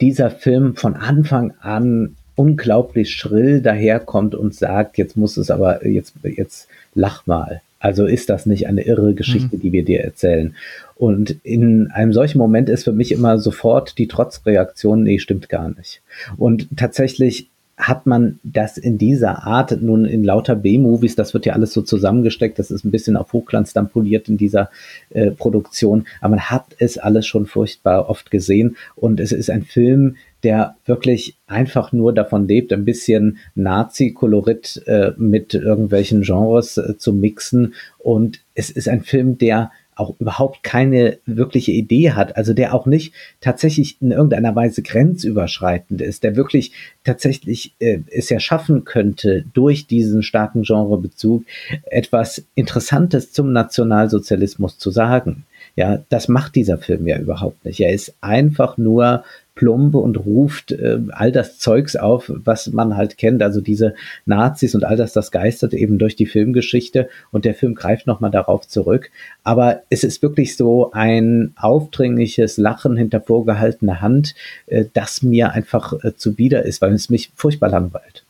dieser 0.00 0.30
Film 0.30 0.76
von 0.76 0.94
Anfang 0.94 1.52
an 1.60 2.16
unglaublich 2.36 3.12
schrill 3.12 3.60
daherkommt 3.60 4.34
und 4.34 4.54
sagt, 4.54 4.96
jetzt 4.96 5.16
muss 5.16 5.36
es 5.36 5.50
aber, 5.50 5.86
jetzt, 5.86 6.14
jetzt 6.22 6.68
lach 6.94 7.26
mal. 7.26 7.60
Also 7.80 8.04
ist 8.04 8.28
das 8.28 8.46
nicht 8.46 8.68
eine 8.68 8.82
irre 8.82 9.14
Geschichte, 9.14 9.56
mhm. 9.56 9.60
die 9.60 9.72
wir 9.72 9.84
dir 9.84 10.04
erzählen? 10.04 10.54
Und 10.96 11.36
in 11.42 11.90
einem 11.90 12.12
solchen 12.12 12.38
Moment 12.38 12.68
ist 12.68 12.84
für 12.84 12.92
mich 12.92 13.10
immer 13.10 13.38
sofort 13.38 13.96
die 13.96 14.06
Trotzreaktion, 14.06 15.02
nee, 15.02 15.18
stimmt 15.18 15.48
gar 15.48 15.70
nicht. 15.70 16.02
Und 16.36 16.68
tatsächlich 16.76 17.48
hat 17.80 18.06
man 18.06 18.38
das 18.42 18.76
in 18.78 18.98
dieser 18.98 19.44
Art 19.44 19.80
nun 19.80 20.04
in 20.04 20.22
lauter 20.22 20.54
B-Movies, 20.54 21.16
das 21.16 21.34
wird 21.34 21.46
ja 21.46 21.54
alles 21.54 21.72
so 21.72 21.82
zusammengesteckt, 21.82 22.58
das 22.58 22.70
ist 22.70 22.84
ein 22.84 22.90
bisschen 22.90 23.16
auf 23.16 23.32
Hochglanz 23.32 23.72
dann 23.72 23.88
poliert 23.88 24.28
in 24.28 24.36
dieser 24.36 24.70
äh, 25.10 25.30
Produktion, 25.30 26.06
aber 26.20 26.30
man 26.30 26.50
hat 26.50 26.76
es 26.78 26.98
alles 26.98 27.26
schon 27.26 27.46
furchtbar 27.46 28.08
oft 28.08 28.30
gesehen 28.30 28.76
und 28.96 29.18
es 29.18 29.32
ist 29.32 29.50
ein 29.50 29.62
Film, 29.62 30.16
der 30.42 30.76
wirklich 30.86 31.36
einfach 31.46 31.92
nur 31.92 32.12
davon 32.14 32.46
lebt, 32.46 32.72
ein 32.72 32.84
bisschen 32.84 33.38
Nazi-Kolorit 33.54 34.82
äh, 34.86 35.12
mit 35.16 35.54
irgendwelchen 35.54 36.22
Genres 36.22 36.76
äh, 36.76 36.96
zu 36.98 37.12
mixen 37.12 37.74
und 37.98 38.40
es 38.54 38.70
ist 38.70 38.88
ein 38.88 39.02
Film, 39.02 39.38
der 39.38 39.70
auch 40.00 40.14
überhaupt 40.18 40.62
keine 40.62 41.18
wirkliche 41.26 41.72
Idee 41.72 42.12
hat, 42.12 42.36
also 42.36 42.54
der 42.54 42.74
auch 42.74 42.86
nicht 42.86 43.12
tatsächlich 43.40 44.00
in 44.00 44.10
irgendeiner 44.10 44.56
Weise 44.56 44.82
grenzüberschreitend 44.82 46.00
ist, 46.00 46.24
der 46.24 46.36
wirklich 46.36 46.72
tatsächlich 47.04 47.74
äh, 47.78 47.98
es 48.10 48.30
ja 48.30 48.40
schaffen 48.40 48.84
könnte, 48.84 49.44
durch 49.52 49.86
diesen 49.86 50.22
starken 50.22 50.62
Genrebezug 50.62 51.44
etwas 51.84 52.42
Interessantes 52.54 53.32
zum 53.32 53.52
Nationalsozialismus 53.52 54.78
zu 54.78 54.90
sagen. 54.90 55.44
Ja, 55.76 56.02
das 56.08 56.28
macht 56.28 56.54
dieser 56.54 56.78
Film 56.78 57.06
ja 57.06 57.18
überhaupt 57.18 57.64
nicht. 57.64 57.80
Er 57.80 57.92
ist 57.92 58.14
einfach 58.20 58.76
nur 58.76 59.24
plump 59.60 59.94
und 59.94 60.16
ruft 60.16 60.72
äh, 60.72 61.00
all 61.10 61.32
das 61.32 61.58
Zeugs 61.58 61.94
auf, 61.94 62.32
was 62.34 62.68
man 62.68 62.96
halt 62.96 63.18
kennt, 63.18 63.42
also 63.42 63.60
diese 63.60 63.94
Nazis 64.24 64.74
und 64.74 64.84
all 64.84 64.96
das, 64.96 65.12
das 65.12 65.30
geistert 65.30 65.74
eben 65.74 65.98
durch 65.98 66.16
die 66.16 66.24
Filmgeschichte 66.24 67.10
und 67.30 67.44
der 67.44 67.54
Film 67.54 67.74
greift 67.74 68.06
nochmal 68.06 68.30
darauf 68.30 68.66
zurück. 68.66 69.10
Aber 69.44 69.82
es 69.90 70.02
ist 70.02 70.22
wirklich 70.22 70.56
so 70.56 70.92
ein 70.92 71.52
aufdringliches 71.56 72.56
Lachen 72.56 72.96
hinter 72.96 73.20
vorgehaltener 73.20 74.00
Hand, 74.00 74.34
äh, 74.66 74.86
das 74.94 75.22
mir 75.22 75.52
einfach 75.52 75.92
äh, 76.04 76.16
zuwider 76.16 76.64
ist, 76.64 76.80
weil 76.80 76.94
es 76.94 77.10
mich 77.10 77.30
furchtbar 77.34 77.68
langweilt. 77.68 78.24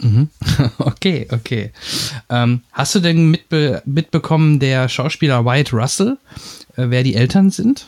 Mhm. 0.00 0.28
Okay, 0.78 1.26
okay. 1.30 1.72
Ähm, 2.28 2.62
hast 2.72 2.94
du 2.94 3.00
denn 3.00 3.30
mitbe 3.30 3.82
mitbekommen, 3.84 4.58
der 4.60 4.88
Schauspieler 4.88 5.44
Wyatt 5.44 5.72
Russell, 5.72 6.18
äh, 6.76 6.86
wer 6.88 7.02
die 7.02 7.14
Eltern 7.14 7.50
sind? 7.50 7.86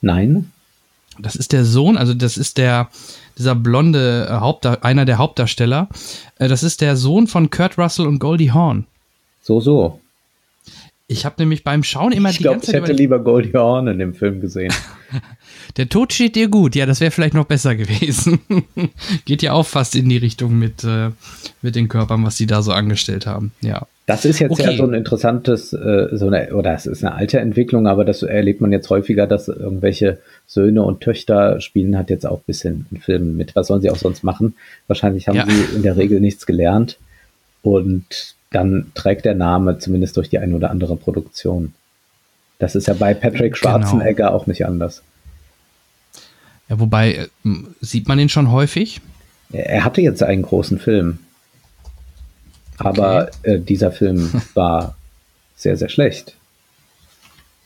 Nein. 0.00 0.50
Das 1.18 1.36
ist 1.36 1.52
der 1.52 1.64
Sohn, 1.64 1.96
also 1.96 2.14
das 2.14 2.36
ist 2.36 2.58
der, 2.58 2.88
dieser 3.38 3.54
blonde 3.54 4.28
äh, 4.28 4.34
Hauptda 4.34 4.78
einer 4.82 5.04
der 5.04 5.18
Hauptdarsteller. 5.18 5.88
Äh, 6.36 6.48
das 6.48 6.62
ist 6.62 6.80
der 6.80 6.96
Sohn 6.96 7.26
von 7.26 7.50
Kurt 7.50 7.78
Russell 7.78 8.06
und 8.06 8.18
Goldie 8.18 8.52
Hawn. 8.52 8.86
So, 9.42 9.60
so. 9.60 10.00
Ich 11.12 11.26
habe 11.26 11.36
nämlich 11.38 11.62
beim 11.62 11.84
Schauen 11.84 12.12
immer 12.12 12.30
ich 12.30 12.38
die 12.38 12.44
glaub, 12.44 12.54
ganze 12.54 12.72
Zeit. 12.72 12.76
Ich 12.76 12.88
hätte 12.88 12.92
lieber 12.92 13.18
Goldie 13.18 13.52
Hawn 13.52 13.86
in 13.86 13.98
dem 13.98 14.14
Film 14.14 14.40
gesehen. 14.40 14.72
Der 15.76 15.88
Tod 15.88 16.12
steht 16.12 16.36
dir 16.36 16.48
gut. 16.48 16.74
Ja, 16.74 16.86
das 16.86 17.00
wäre 17.00 17.10
vielleicht 17.10 17.34
noch 17.34 17.44
besser 17.44 17.74
gewesen. 17.74 18.40
Geht 19.24 19.42
ja 19.42 19.52
auch 19.52 19.66
fast 19.66 19.94
in 19.94 20.08
die 20.08 20.16
Richtung 20.16 20.58
mit, 20.58 20.84
äh, 20.84 21.10
mit 21.62 21.76
den 21.76 21.88
Körpern, 21.88 22.24
was 22.24 22.36
die 22.36 22.46
da 22.46 22.62
so 22.62 22.72
angestellt 22.72 23.26
haben. 23.26 23.52
Ja. 23.60 23.86
Das 24.06 24.24
ist 24.24 24.40
jetzt 24.40 24.50
okay. 24.50 24.72
ja 24.72 24.76
so 24.76 24.84
ein 24.84 24.94
interessantes, 24.94 25.72
äh, 25.72 26.08
so 26.12 26.26
eine, 26.26 26.54
oder 26.54 26.74
es 26.74 26.86
ist 26.86 27.04
eine 27.04 27.14
alte 27.14 27.38
Entwicklung, 27.38 27.86
aber 27.86 28.04
das 28.04 28.22
erlebt 28.22 28.60
man 28.60 28.72
jetzt 28.72 28.90
häufiger, 28.90 29.26
dass 29.26 29.48
irgendwelche 29.48 30.18
Söhne 30.46 30.82
und 30.82 31.00
Töchter 31.00 31.60
spielen 31.60 31.96
hat 31.96 32.10
jetzt 32.10 32.26
auch 32.26 32.40
ein 32.40 32.44
bisschen 32.46 32.86
in 32.90 33.00
Filmen 33.00 33.36
mit. 33.36 33.54
Was 33.54 33.68
sollen 33.68 33.80
sie 33.80 33.90
auch 33.90 33.96
sonst 33.96 34.24
machen? 34.24 34.54
Wahrscheinlich 34.88 35.28
haben 35.28 35.36
ja. 35.36 35.46
sie 35.46 35.76
in 35.76 35.82
der 35.82 35.96
Regel 35.96 36.20
nichts 36.20 36.46
gelernt 36.46 36.98
und 37.62 38.34
dann 38.52 38.92
trägt 38.94 39.24
der 39.24 39.34
Name 39.34 39.78
zumindest 39.78 40.16
durch 40.16 40.28
die 40.28 40.38
ein 40.38 40.54
oder 40.54 40.70
andere 40.70 40.96
Produktion. 40.96 41.74
Das 42.58 42.74
ist 42.74 42.86
ja 42.86 42.94
bei 42.94 43.14
Patrick 43.14 43.54
genau. 43.54 43.56
Schwarzenegger 43.56 44.26
genau. 44.26 44.32
auch 44.32 44.46
nicht 44.46 44.66
anders. 44.66 45.02
Ja, 46.68 46.78
wobei, 46.78 47.14
äh, 47.14 47.28
sieht 47.80 48.08
man 48.08 48.18
ihn 48.18 48.28
schon 48.28 48.50
häufig? 48.50 49.00
Er 49.50 49.84
hatte 49.84 50.00
jetzt 50.00 50.22
einen 50.22 50.42
großen 50.42 50.78
Film. 50.78 51.18
Aber 52.78 53.28
okay. 53.28 53.54
äh, 53.54 53.60
dieser 53.60 53.92
Film 53.92 54.42
war 54.54 54.96
sehr, 55.56 55.76
sehr 55.76 55.88
schlecht. 55.88 56.36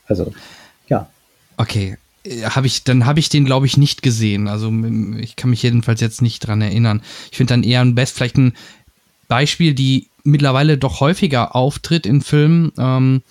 Also, 0.07 0.33
ja. 0.87 1.09
Okay. 1.57 1.97
Äh, 2.23 2.43
habe 2.43 2.67
ich, 2.67 2.83
dann 2.83 3.05
habe 3.05 3.19
ich 3.19 3.29
den, 3.29 3.45
glaube 3.45 3.65
ich, 3.65 3.77
nicht 3.77 4.01
gesehen. 4.01 4.47
Also 4.47 4.71
ich 5.19 5.35
kann 5.35 5.49
mich 5.49 5.63
jedenfalls 5.63 6.01
jetzt 6.01 6.21
nicht 6.21 6.39
dran 6.39 6.61
erinnern. 6.61 7.01
Ich 7.31 7.37
finde 7.37 7.53
dann 7.53 7.63
eher 7.63 7.81
ein 7.81 7.95
Best, 7.95 8.15
vielleicht 8.15 8.37
ein 8.37 8.53
Beispiel, 9.27 9.73
die 9.73 10.07
mittlerweile 10.27 10.77
doch 10.77 10.99
häufiger 10.99 11.55
auftritt 11.55 12.05
in 12.05 12.21
Filmen. 12.21 12.71
Ähm, 12.77 13.21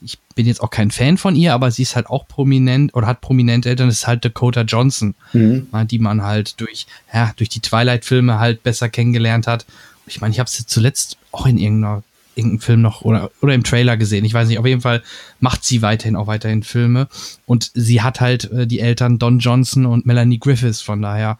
ich 0.00 0.18
bin 0.34 0.46
jetzt 0.46 0.62
auch 0.62 0.70
kein 0.70 0.90
Fan 0.90 1.18
von 1.18 1.34
ihr, 1.34 1.52
aber 1.52 1.70
sie 1.70 1.82
ist 1.82 1.96
halt 1.96 2.06
auch 2.06 2.28
prominent 2.28 2.94
oder 2.94 3.06
hat 3.06 3.20
prominente 3.20 3.68
Eltern, 3.68 3.88
das 3.88 3.98
ist 3.98 4.06
halt 4.06 4.24
Dakota 4.24 4.62
Johnson, 4.62 5.14
mhm. 5.32 5.66
die 5.90 5.98
man 5.98 6.22
halt 6.22 6.60
durch, 6.60 6.86
ja, 7.12 7.32
durch 7.36 7.48
die 7.48 7.60
Twilight-Filme 7.60 8.38
halt 8.38 8.62
besser 8.62 8.88
kennengelernt 8.88 9.46
hat. 9.46 9.66
Ich 10.06 10.20
meine, 10.20 10.32
ich 10.32 10.38
habe 10.38 10.48
sie 10.48 10.64
zuletzt 10.64 11.18
auch 11.32 11.46
in 11.46 11.58
irgendeiner 11.58 12.02
irgendeinen 12.38 12.60
Film 12.60 12.82
noch 12.82 13.02
oder, 13.02 13.30
oder 13.42 13.52
im 13.52 13.64
Trailer 13.64 13.96
gesehen. 13.96 14.24
Ich 14.24 14.32
weiß 14.32 14.48
nicht, 14.48 14.58
auf 14.58 14.66
jeden 14.66 14.80
Fall 14.80 15.02
macht 15.40 15.64
sie 15.64 15.82
weiterhin 15.82 16.14
auch 16.14 16.28
weiterhin 16.28 16.62
Filme. 16.62 17.08
Und 17.46 17.72
sie 17.74 18.00
hat 18.00 18.20
halt 18.20 18.50
äh, 18.52 18.66
die 18.66 18.78
Eltern 18.78 19.18
Don 19.18 19.40
Johnson 19.40 19.86
und 19.86 20.06
Melanie 20.06 20.38
Griffiths, 20.38 20.80
von 20.80 21.02
daher 21.02 21.38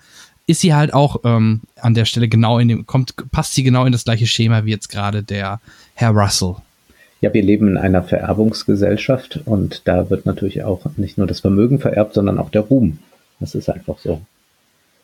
ist 0.49 0.61
sie 0.61 0.75
halt 0.75 0.95
auch 0.95 1.21
ähm, 1.25 1.61
an 1.81 1.95
der 1.95 2.07
Stelle 2.07 2.27
genau 2.27 2.59
in 2.59 2.69
dem, 2.69 2.87
kommt, 2.87 3.15
passt 3.31 3.55
sie 3.55 3.63
genau 3.63 3.85
in 3.85 3.93
das 3.93 4.05
gleiche 4.05 4.27
Schema 4.27 4.65
wie 4.65 4.71
jetzt 4.71 4.89
gerade 4.89 5.23
der 5.23 5.61
Herr 5.95 6.11
Russell. 6.11 6.57
Ja, 7.21 7.33
wir 7.35 7.43
leben 7.43 7.69
in 7.69 7.77
einer 7.77 8.03
Vererbungsgesellschaft 8.03 9.41
und 9.45 9.83
da 9.85 10.09
wird 10.09 10.25
natürlich 10.25 10.65
auch 10.65 10.87
nicht 10.97 11.19
nur 11.19 11.27
das 11.27 11.41
Vermögen 11.41 11.81
vererbt, 11.81 12.15
sondern 12.15 12.39
auch 12.39 12.51
der 12.51 12.63
Ruhm. 12.63 12.99
Das 13.41 13.55
ist 13.55 13.69
einfach 13.69 13.99
so. 13.99 14.23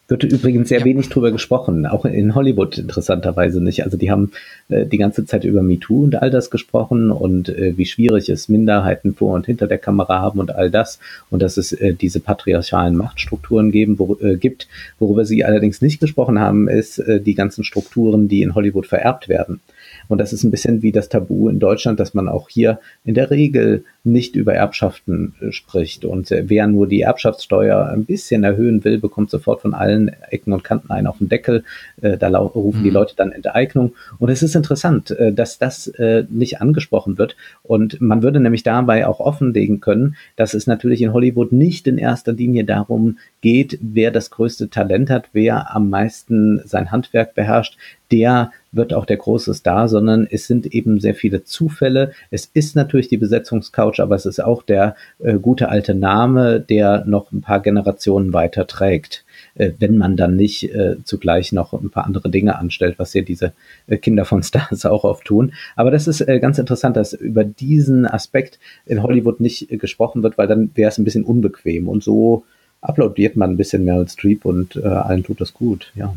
Wird 0.07 0.23
übrigens 0.23 0.69
sehr 0.69 0.81
ja. 0.81 0.85
wenig 0.85 1.09
drüber 1.09 1.33
gesprochen, 1.33 1.87
auch 1.87 2.05
in 2.05 2.35
Hollywood 2.35 2.77
interessanterweise 2.77 3.63
nicht. 3.63 3.85
Also 3.85 3.97
die 3.97 4.11
haben 4.11 4.33
äh, 4.69 4.85
die 4.85 4.99
ganze 4.99 5.25
Zeit 5.25 5.45
über 5.45 5.63
MeToo 5.63 6.05
und 6.05 6.17
all 6.17 6.31
das 6.31 6.51
gesprochen 6.51 7.11
und 7.11 7.49
äh, 7.49 7.79
wie 7.79 7.87
schwierig 7.87 8.29
es 8.29 8.51
Minderheiten 8.51 9.15
vor 9.15 9.35
und 9.35 9.47
hinter 9.47 9.67
der 9.67 9.79
Kamera 9.79 10.21
haben 10.21 10.41
und 10.41 10.55
all 10.55 10.71
das 10.71 10.99
und 11.31 11.41
dass 11.41 11.57
es 11.57 11.73
äh, 11.73 11.95
diese 11.95 12.21
patriarchalen 12.21 12.97
Machtstrukturen 12.97 13.73
geben, 13.73 13.99
wo, 13.99 14.19
äh, 14.21 14.37
gibt. 14.37 14.69
Worüber 14.99 15.25
sie 15.25 15.43
allerdings 15.43 15.81
nicht 15.81 16.01
gesprochen 16.01 16.39
haben, 16.39 16.69
ist 16.69 16.99
äh, 16.99 17.21
die 17.21 17.35
ganzen 17.35 17.65
Strukturen, 17.65 18.29
die 18.29 18.43
in 18.43 18.55
Hollywood 18.55 18.87
vererbt 18.87 19.29
werden. 19.31 19.61
Und 20.09 20.19
das 20.19 20.33
ist 20.33 20.45
ein 20.45 20.51
bisschen 20.51 20.83
wie 20.83 20.93
das 20.93 21.09
Tabu 21.09 21.49
in 21.49 21.59
Deutschland, 21.59 22.01
dass 22.01 22.15
man 22.15 22.29
auch 22.29 22.49
hier 22.49 22.79
in 23.05 23.15
der 23.15 23.31
Regel 23.31 23.85
nicht 24.05 24.37
über 24.37 24.55
Erbschaften 24.55 25.35
äh, 25.41 25.51
spricht. 25.51 26.05
Und 26.05 26.31
äh, 26.31 26.45
wer 26.47 26.67
nur 26.67 26.87
die 26.87 27.01
Erbschaftssteuer 27.01 27.87
ein 27.87 28.05
bisschen 28.05 28.45
erhöhen 28.45 28.85
will, 28.85 28.99
bekommt 28.99 29.31
sofort 29.31 29.63
von 29.63 29.73
allen 29.73 30.11
Ecken 30.31 30.53
und 30.53 30.63
Kanten 30.63 30.91
einen 30.91 31.07
auf 31.07 31.19
den 31.19 31.31
Deckel. 31.31 31.65
Äh, 32.03 32.19
da 32.19 32.29
rufen 32.39 32.81
mhm. 32.81 32.85
die 32.85 32.91
Leute 32.91 33.15
dann 33.17 33.33
Enteignung. 33.33 33.95
Und 34.19 34.29
es 34.29 34.43
ist 34.43 34.55
interessant, 34.55 35.15
dass 35.33 35.59
das 35.59 35.93
nicht 36.29 36.61
angesprochen 36.61 37.19
wird. 37.19 37.37
Und 37.63 38.01
man 38.01 38.23
würde 38.23 38.41
nämlich 38.41 38.63
dabei 38.63 39.07
auch 39.07 39.21
offenlegen 39.21 39.81
können, 39.81 40.17
dass 40.37 40.55
es 40.55 40.67
natürlich 40.67 41.03
in 41.03 41.13
Hollywood 41.13 41.53
nicht 41.53 41.87
in 41.87 41.99
erster 41.99 42.33
Linie 42.33 42.65
darum 42.65 43.19
geht, 43.41 43.79
wer 43.81 44.11
das 44.11 44.31
größte 44.31 44.71
Talent 44.71 45.11
hat, 45.11 45.29
wer 45.33 45.75
am 45.75 45.91
meisten 45.91 46.61
sein 46.65 46.91
Handwerk 46.91 47.35
beherrscht, 47.35 47.77
der 48.11 48.53
wird 48.77 48.93
auch 48.93 49.07
der 49.07 49.17
große 49.17 49.55
Star, 49.55 49.89
sondern 49.89 50.27
es 50.31 50.47
sind 50.47 50.67
eben 50.67 51.01
sehr 51.01 51.15
viele 51.15 51.45
Zufälle. 51.45 52.13
Es 52.31 52.51
ist 52.53 52.77
natürlich 52.77 53.09
die 53.09 53.17
Besetzungscouch, 53.17 54.01
aber 54.01 54.15
es 54.17 54.27
ist 54.27 54.43
auch 54.43 54.63
der 54.63 54.97
äh, 55.19 55.35
gute 55.35 55.69
alte 55.69 55.95
Name, 55.95 56.61
der 56.61 57.05
noch 57.07 57.33
ein 57.33 57.41
paar 57.41 57.61
Generationen 57.61 58.33
weiter 58.33 58.67
trägt, 58.67 59.25
äh, 59.55 59.71
wenn 59.79 59.97
man 59.97 60.17
dann 60.17 60.37
nicht 60.37 60.75
äh, 60.75 60.97
zugleich 61.05 61.53
noch 61.53 61.73
ein 61.73 61.91
paar 61.91 62.07
andere 62.07 62.31
Dinge 62.31 62.59
anstellt, 62.59 62.99
was 62.99 63.15
ja 63.15 63.23
diese 63.23 63.53
äh, 63.87 63.97
Kinder 63.97 64.25
von 64.25 64.43
Stars 64.45 64.85
auch 64.87 65.05
oft 65.05 65.25
tun. 65.25 65.53
Aber 65.77 65.91
das 65.91 66.07
ist 66.07 66.21
äh, 66.21 66.41
ganz 66.41 66.59
interessant, 66.59 66.97
dass 66.97 67.13
über 67.13 67.45
diesen 67.45 68.07
Aspekt 68.07 68.59
in 68.87 69.03
Hollywood 69.03 69.41
nicht 69.41 69.71
äh, 69.71 69.77
gesprochen 69.77 70.23
wird, 70.23 70.39
weil 70.39 70.49
dann 70.49 70.71
wäre 70.75 70.91
es 70.91 70.99
ein 70.99 71.05
bisschen 71.05 71.25
unbequem 71.25 71.89
und 71.89 72.03
so 72.03 72.45
applaudiert 72.81 73.37
man 73.37 73.51
ein 73.51 73.57
bisschen 73.57 73.85
Meryl 73.85 74.09
Streep 74.09 74.45
und 74.45 74.77
allen 74.85 75.25
tut 75.25 75.41
das 75.41 75.55
gut, 75.55 75.91
ja. 75.95 76.15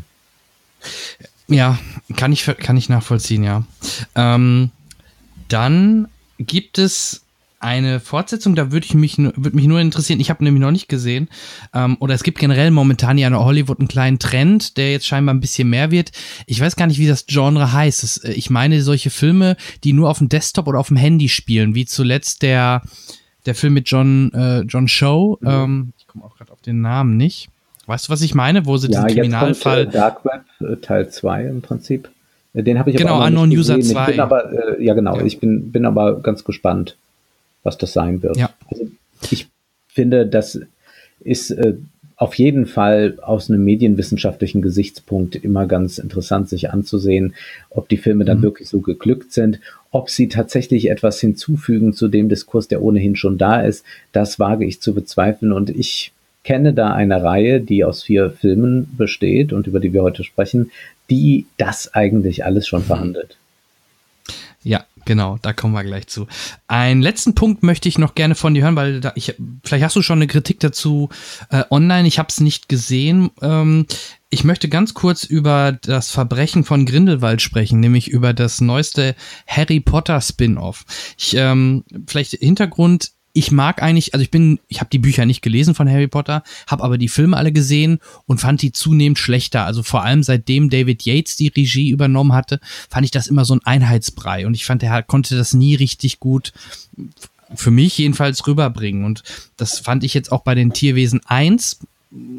Ja, 1.48 1.78
kann 2.16 2.32
ich, 2.32 2.44
kann 2.44 2.76
ich 2.76 2.88
nachvollziehen, 2.88 3.42
ja. 3.42 3.64
Ähm, 4.14 4.70
dann 5.48 6.08
gibt 6.38 6.78
es 6.78 7.22
eine 7.60 7.98
Fortsetzung, 7.98 8.54
da 8.54 8.70
würde 8.70 8.86
ich 8.86 8.94
mich, 8.94 9.18
würde 9.18 9.56
mich 9.56 9.66
nur 9.66 9.80
interessieren, 9.80 10.20
ich 10.20 10.30
habe 10.30 10.44
nämlich 10.44 10.60
noch 10.60 10.70
nicht 10.70 10.88
gesehen, 10.88 11.28
ähm, 11.74 11.96
oder 11.98 12.14
es 12.14 12.22
gibt 12.22 12.38
generell 12.38 12.70
momentan 12.70 13.18
ja 13.18 13.26
in 13.26 13.36
Hollywood 13.36 13.80
einen 13.80 13.88
kleinen 13.88 14.18
Trend, 14.18 14.76
der 14.76 14.92
jetzt 14.92 15.06
scheinbar 15.06 15.34
ein 15.34 15.40
bisschen 15.40 15.68
mehr 15.68 15.90
wird. 15.90 16.12
Ich 16.46 16.60
weiß 16.60 16.76
gar 16.76 16.86
nicht, 16.86 16.98
wie 16.98 17.08
das 17.08 17.26
Genre 17.26 17.72
heißt. 17.72 18.02
Das, 18.02 18.18
äh, 18.18 18.32
ich 18.32 18.50
meine 18.50 18.82
solche 18.82 19.10
Filme, 19.10 19.56
die 19.82 19.92
nur 19.92 20.08
auf 20.08 20.18
dem 20.18 20.28
Desktop 20.28 20.68
oder 20.68 20.78
auf 20.78 20.88
dem 20.88 20.96
Handy 20.96 21.28
spielen, 21.28 21.74
wie 21.74 21.86
zuletzt 21.86 22.42
der, 22.42 22.82
der 23.46 23.54
Film 23.54 23.74
mit 23.74 23.90
John, 23.90 24.32
äh, 24.34 24.60
John 24.60 24.86
Show. 24.86 25.38
Mhm. 25.40 25.48
Ähm, 25.48 25.92
ich 25.98 26.06
komme 26.06 26.24
auch 26.24 26.36
gerade 26.36 26.52
auf 26.52 26.60
den 26.60 26.80
Namen 26.80 27.16
nicht. 27.16 27.48
Weißt 27.88 28.08
du, 28.08 28.12
was 28.12 28.20
ich 28.20 28.34
meine? 28.34 28.66
Wo 28.66 28.76
sie 28.76 28.90
ja, 28.90 29.04
diesen 29.04 29.20
Kriminalfall. 29.20 29.80
Äh, 29.80 29.86
Dark 29.86 30.22
Web 30.26 30.42
äh, 30.60 30.76
Teil 30.76 31.08
2 31.08 31.46
im 31.46 31.62
Prinzip. 31.62 32.10
Äh, 32.52 32.62
den 32.62 32.78
habe 32.78 32.90
ich 32.90 32.96
genau, 32.96 33.14
aber 33.14 33.24
auch 33.24 33.30
noch 33.30 33.42
Unknown 33.42 33.58
User 33.58 33.80
2. 33.80 34.00
Ich 34.02 34.06
bin 34.08 34.20
aber, 34.20 34.78
äh, 34.78 34.84
ja, 34.84 34.92
genau. 34.92 35.16
Ja. 35.16 35.24
Ich 35.24 35.40
bin, 35.40 35.72
bin 35.72 35.86
aber 35.86 36.20
ganz 36.20 36.44
gespannt, 36.44 36.96
was 37.62 37.78
das 37.78 37.94
sein 37.94 38.22
wird. 38.22 38.36
Ja. 38.36 38.50
Also, 38.70 38.88
ich 39.30 39.48
finde, 39.88 40.26
das 40.26 40.60
ist 41.20 41.50
äh, 41.50 41.74
auf 42.16 42.34
jeden 42.34 42.66
Fall 42.66 43.16
aus 43.22 43.48
einem 43.48 43.64
medienwissenschaftlichen 43.64 44.60
Gesichtspunkt 44.60 45.36
immer 45.36 45.66
ganz 45.66 45.96
interessant, 45.96 46.50
sich 46.50 46.70
anzusehen, 46.70 47.34
ob 47.70 47.88
die 47.88 47.96
Filme 47.96 48.26
dann 48.26 48.38
mhm. 48.38 48.42
wirklich 48.42 48.68
so 48.68 48.80
geglückt 48.80 49.32
sind, 49.32 49.60
ob 49.92 50.10
sie 50.10 50.28
tatsächlich 50.28 50.90
etwas 50.90 51.20
hinzufügen 51.20 51.94
zu 51.94 52.08
dem 52.08 52.28
Diskurs, 52.28 52.68
der 52.68 52.82
ohnehin 52.82 53.16
schon 53.16 53.38
da 53.38 53.62
ist. 53.62 53.82
Das 54.12 54.38
wage 54.38 54.66
ich 54.66 54.82
zu 54.82 54.92
bezweifeln 54.94 55.52
und 55.52 55.70
ich 55.70 56.12
kenne 56.48 56.72
da 56.72 56.94
eine 56.94 57.22
Reihe, 57.22 57.60
die 57.60 57.84
aus 57.84 58.02
vier 58.02 58.30
Filmen 58.30 58.96
besteht 58.96 59.52
und 59.52 59.66
über 59.66 59.80
die 59.80 59.92
wir 59.92 60.02
heute 60.02 60.24
sprechen, 60.24 60.70
die 61.10 61.44
das 61.58 61.92
eigentlich 61.92 62.42
alles 62.42 62.66
schon 62.66 62.82
verhandelt. 62.82 63.36
Ja, 64.62 64.86
genau, 65.04 65.36
da 65.42 65.52
kommen 65.52 65.74
wir 65.74 65.84
gleich 65.84 66.06
zu. 66.06 66.26
Einen 66.66 67.02
letzten 67.02 67.34
Punkt 67.34 67.62
möchte 67.62 67.90
ich 67.90 67.98
noch 67.98 68.14
gerne 68.14 68.34
von 68.34 68.54
dir 68.54 68.62
hören, 68.62 68.76
weil 68.76 69.00
da 69.00 69.12
ich, 69.14 69.34
vielleicht 69.62 69.84
hast 69.84 69.96
du 69.96 70.00
schon 70.00 70.20
eine 70.20 70.26
Kritik 70.26 70.58
dazu 70.60 71.10
äh, 71.50 71.64
online, 71.68 72.08
ich 72.08 72.18
habe 72.18 72.30
es 72.30 72.40
nicht 72.40 72.70
gesehen. 72.70 73.30
Ähm, 73.42 73.84
ich 74.30 74.42
möchte 74.42 74.70
ganz 74.70 74.94
kurz 74.94 75.24
über 75.24 75.72
das 75.72 76.10
Verbrechen 76.10 76.64
von 76.64 76.86
Grindelwald 76.86 77.42
sprechen, 77.42 77.78
nämlich 77.78 78.08
über 78.08 78.32
das 78.32 78.62
neueste 78.62 79.14
Harry 79.46 79.80
Potter 79.80 80.22
Spin-off. 80.22 80.86
Ich, 81.18 81.34
ähm, 81.36 81.84
vielleicht 82.06 82.32
Hintergrund, 82.32 83.10
ich 83.32 83.52
mag 83.52 83.82
eigentlich, 83.82 84.14
also 84.14 84.22
ich 84.22 84.30
bin, 84.30 84.58
ich 84.68 84.80
habe 84.80 84.90
die 84.90 84.98
Bücher 84.98 85.26
nicht 85.26 85.42
gelesen 85.42 85.74
von 85.74 85.88
Harry 85.88 86.08
Potter, 86.08 86.42
habe 86.66 86.82
aber 86.82 86.98
die 86.98 87.08
Filme 87.08 87.36
alle 87.36 87.52
gesehen 87.52 88.00
und 88.26 88.40
fand 88.40 88.62
die 88.62 88.72
zunehmend 88.72 89.18
schlechter. 89.18 89.64
Also 89.64 89.82
vor 89.82 90.02
allem 90.02 90.22
seitdem 90.22 90.70
David 90.70 91.04
Yates 91.04 91.36
die 91.36 91.48
Regie 91.48 91.90
übernommen 91.90 92.32
hatte, 92.32 92.60
fand 92.90 93.04
ich 93.04 93.10
das 93.10 93.26
immer 93.26 93.44
so 93.44 93.54
ein 93.54 93.64
Einheitsbrei 93.64 94.46
und 94.46 94.54
ich 94.54 94.64
fand, 94.64 94.82
er 94.82 95.02
konnte 95.02 95.36
das 95.36 95.54
nie 95.54 95.74
richtig 95.74 96.20
gut 96.20 96.52
für 97.54 97.70
mich 97.70 97.96
jedenfalls 97.96 98.46
rüberbringen 98.46 99.04
und 99.04 99.22
das 99.56 99.78
fand 99.78 100.04
ich 100.04 100.14
jetzt 100.14 100.32
auch 100.32 100.42
bei 100.42 100.54
den 100.54 100.72
Tierwesen 100.72 101.20
1 101.24 101.78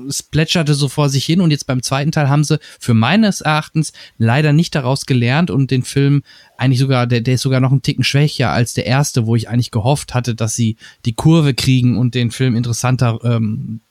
es 0.07 0.23
plätscherte 0.23 0.73
so 0.73 0.87
vor 0.87 1.09
sich 1.09 1.25
hin 1.25 1.41
und 1.41 1.51
jetzt 1.51 1.67
beim 1.67 1.83
zweiten 1.83 2.11
Teil 2.11 2.29
haben 2.29 2.43
sie 2.43 2.59
für 2.79 2.93
meines 2.93 3.41
Erachtens 3.41 3.93
leider 4.17 4.53
nicht 4.53 4.73
daraus 4.73 5.05
gelernt 5.05 5.51
und 5.51 5.69
den 5.71 5.83
Film 5.83 6.23
eigentlich 6.57 6.79
sogar, 6.79 7.07
der, 7.07 7.21
der 7.21 7.35
ist 7.35 7.41
sogar 7.41 7.59
noch 7.59 7.71
einen 7.71 7.81
Ticken 7.81 8.03
schwächer 8.03 8.51
als 8.51 8.73
der 8.73 8.85
erste, 8.85 9.27
wo 9.27 9.35
ich 9.35 9.47
eigentlich 9.49 9.71
gehofft 9.71 10.13
hatte, 10.13 10.35
dass 10.35 10.55
sie 10.55 10.77
die 11.05 11.13
Kurve 11.13 11.53
kriegen 11.53 11.97
und 11.97 12.15
den 12.15 12.31
Film 12.31 12.55
interessanter, 12.55 13.19
ähm, 13.23 13.81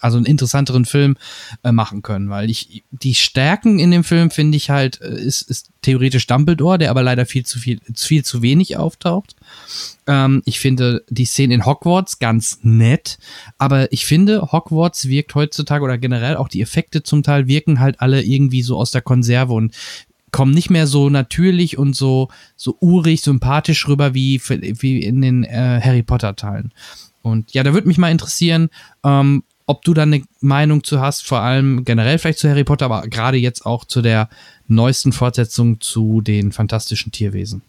also 0.00 0.16
einen 0.16 0.26
interessanteren 0.26 0.84
Film 0.84 1.16
äh, 1.62 1.72
machen 1.72 2.02
können, 2.02 2.28
weil 2.28 2.50
ich 2.50 2.82
die 2.90 3.14
Stärken 3.14 3.78
in 3.78 3.90
dem 3.90 4.04
Film 4.04 4.30
finde 4.30 4.56
ich 4.56 4.68
halt 4.68 5.00
äh, 5.00 5.20
ist, 5.20 5.42
ist 5.42 5.70
theoretisch 5.82 6.26
Dumbledore, 6.26 6.78
der 6.78 6.90
aber 6.90 7.02
leider 7.02 7.24
viel 7.24 7.46
zu 7.46 7.58
viel 7.58 7.80
viel 7.94 8.24
zu 8.24 8.42
wenig 8.42 8.76
auftaucht. 8.76 9.36
Ähm, 10.06 10.42
ich 10.44 10.60
finde 10.60 11.04
die 11.08 11.24
Szene 11.24 11.54
in 11.54 11.66
Hogwarts 11.66 12.18
ganz 12.18 12.60
nett, 12.62 13.18
aber 13.58 13.92
ich 13.92 14.06
finde 14.06 14.52
Hogwarts 14.52 15.08
wirkt 15.08 15.34
heutzutage 15.34 15.84
oder 15.84 15.98
generell 15.98 16.36
auch 16.36 16.48
die 16.48 16.62
Effekte 16.62 17.02
zum 17.02 17.22
Teil 17.22 17.46
wirken 17.46 17.80
halt 17.80 18.00
alle 18.00 18.22
irgendwie 18.22 18.62
so 18.62 18.76
aus 18.78 18.90
der 18.90 19.02
Konserve 19.02 19.52
und 19.52 19.74
kommen 20.30 20.52
nicht 20.52 20.70
mehr 20.70 20.86
so 20.86 21.08
natürlich 21.08 21.78
und 21.78 21.96
so 21.96 22.28
so 22.56 22.76
urig 22.80 23.22
sympathisch 23.22 23.88
rüber 23.88 24.14
wie 24.14 24.40
wie 24.48 25.02
in 25.02 25.22
den 25.22 25.44
äh, 25.44 25.80
Harry 25.82 26.02
Potter 26.02 26.36
Teilen. 26.36 26.72
Und 27.22 27.52
ja, 27.52 27.62
da 27.62 27.74
würde 27.74 27.88
mich 27.88 27.98
mal 27.98 28.10
interessieren, 28.10 28.68
ähm, 29.04 29.42
ob 29.66 29.82
du 29.84 29.92
da 29.92 30.02
eine 30.02 30.22
Meinung 30.40 30.82
zu 30.82 31.00
hast, 31.00 31.26
vor 31.26 31.40
allem 31.40 31.84
generell 31.84 32.18
vielleicht 32.18 32.38
zu 32.38 32.48
Harry 32.48 32.64
Potter, 32.64 32.86
aber 32.86 33.02
gerade 33.02 33.36
jetzt 33.36 33.66
auch 33.66 33.84
zu 33.84 34.00
der 34.00 34.30
neuesten 34.66 35.12
Fortsetzung 35.12 35.80
zu 35.80 36.22
den 36.22 36.52
fantastischen 36.52 37.12
Tierwesen. 37.12 37.62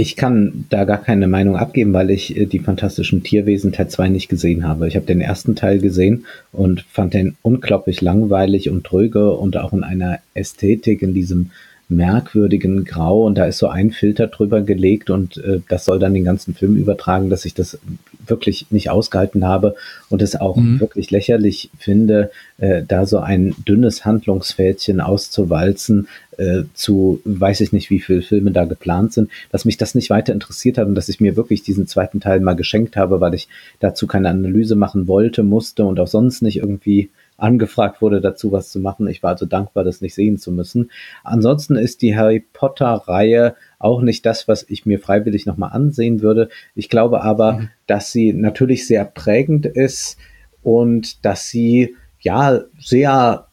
Ich 0.00 0.16
kann 0.16 0.64
da 0.70 0.84
gar 0.84 0.96
keine 0.96 1.28
Meinung 1.28 1.56
abgeben, 1.56 1.92
weil 1.92 2.08
ich 2.08 2.34
äh, 2.34 2.46
die 2.46 2.60
fantastischen 2.60 3.22
Tierwesen 3.22 3.70
Teil 3.70 3.88
2 3.88 4.08
nicht 4.08 4.30
gesehen 4.30 4.66
habe. 4.66 4.88
Ich 4.88 4.96
habe 4.96 5.04
den 5.04 5.20
ersten 5.20 5.56
Teil 5.56 5.78
gesehen 5.78 6.24
und 6.52 6.86
fand 6.90 7.12
den 7.12 7.36
unglaublich 7.42 8.00
langweilig 8.00 8.70
und 8.70 8.84
tröge 8.84 9.32
und 9.32 9.58
auch 9.58 9.74
in 9.74 9.84
einer 9.84 10.20
Ästhetik 10.32 11.02
in 11.02 11.12
diesem 11.12 11.50
merkwürdigen 11.90 12.84
Grau 12.84 13.26
und 13.26 13.36
da 13.36 13.46
ist 13.46 13.58
so 13.58 13.68
ein 13.68 13.90
Filter 13.90 14.28
drüber 14.28 14.62
gelegt 14.62 15.10
und 15.10 15.36
äh, 15.38 15.60
das 15.68 15.84
soll 15.84 15.98
dann 15.98 16.14
den 16.14 16.24
ganzen 16.24 16.54
Film 16.54 16.76
übertragen, 16.76 17.30
dass 17.30 17.44
ich 17.44 17.54
das 17.54 17.78
wirklich 18.26 18.66
nicht 18.70 18.90
ausgehalten 18.90 19.44
habe 19.44 19.74
und 20.08 20.22
es 20.22 20.36
auch 20.36 20.56
mhm. 20.56 20.80
wirklich 20.80 21.10
lächerlich 21.10 21.70
finde, 21.78 22.30
äh, 22.58 22.82
da 22.86 23.06
so 23.06 23.18
ein 23.18 23.54
dünnes 23.66 24.04
Handlungsfältchen 24.04 25.00
auszuwalzen 25.00 26.08
äh, 26.38 26.62
zu, 26.74 27.20
weiß 27.24 27.60
ich 27.60 27.72
nicht, 27.72 27.90
wie 27.90 28.00
viele 28.00 28.22
Filme 28.22 28.52
da 28.52 28.64
geplant 28.64 29.12
sind, 29.12 29.30
dass 29.50 29.64
mich 29.64 29.76
das 29.76 29.94
nicht 29.94 30.10
weiter 30.10 30.32
interessiert 30.32 30.78
hat 30.78 30.86
und 30.86 30.94
dass 30.94 31.08
ich 31.08 31.20
mir 31.20 31.36
wirklich 31.36 31.62
diesen 31.62 31.86
zweiten 31.86 32.20
Teil 32.20 32.40
mal 32.40 32.54
geschenkt 32.54 32.96
habe, 32.96 33.20
weil 33.20 33.34
ich 33.34 33.48
dazu 33.80 34.06
keine 34.06 34.30
Analyse 34.30 34.76
machen 34.76 35.08
wollte, 35.08 35.42
musste 35.42 35.84
und 35.84 35.98
auch 35.98 36.08
sonst 36.08 36.42
nicht 36.42 36.58
irgendwie 36.58 37.10
angefragt 37.40 38.02
wurde, 38.02 38.20
dazu 38.20 38.52
was 38.52 38.70
zu 38.70 38.80
machen. 38.80 39.08
Ich 39.08 39.22
war 39.22 39.30
also 39.30 39.46
dankbar, 39.46 39.84
das 39.84 40.00
nicht 40.00 40.14
sehen 40.14 40.38
zu 40.38 40.52
müssen. 40.52 40.90
Ansonsten 41.24 41.76
ist 41.76 42.02
die 42.02 42.16
Harry 42.16 42.40
Potter-Reihe 42.52 43.54
auch 43.78 44.02
nicht 44.02 44.26
das, 44.26 44.48
was 44.48 44.64
ich 44.68 44.86
mir 44.86 44.98
freiwillig 44.98 45.46
nochmal 45.46 45.72
ansehen 45.72 46.22
würde. 46.22 46.48
Ich 46.74 46.88
glaube 46.88 47.22
aber, 47.22 47.52
mhm. 47.52 47.68
dass 47.86 48.12
sie 48.12 48.32
natürlich 48.32 48.86
sehr 48.86 49.04
prägend 49.04 49.66
ist 49.66 50.18
und 50.62 51.24
dass 51.24 51.48
sie 51.48 51.96
ja 52.20 52.60
sehr 52.78 53.46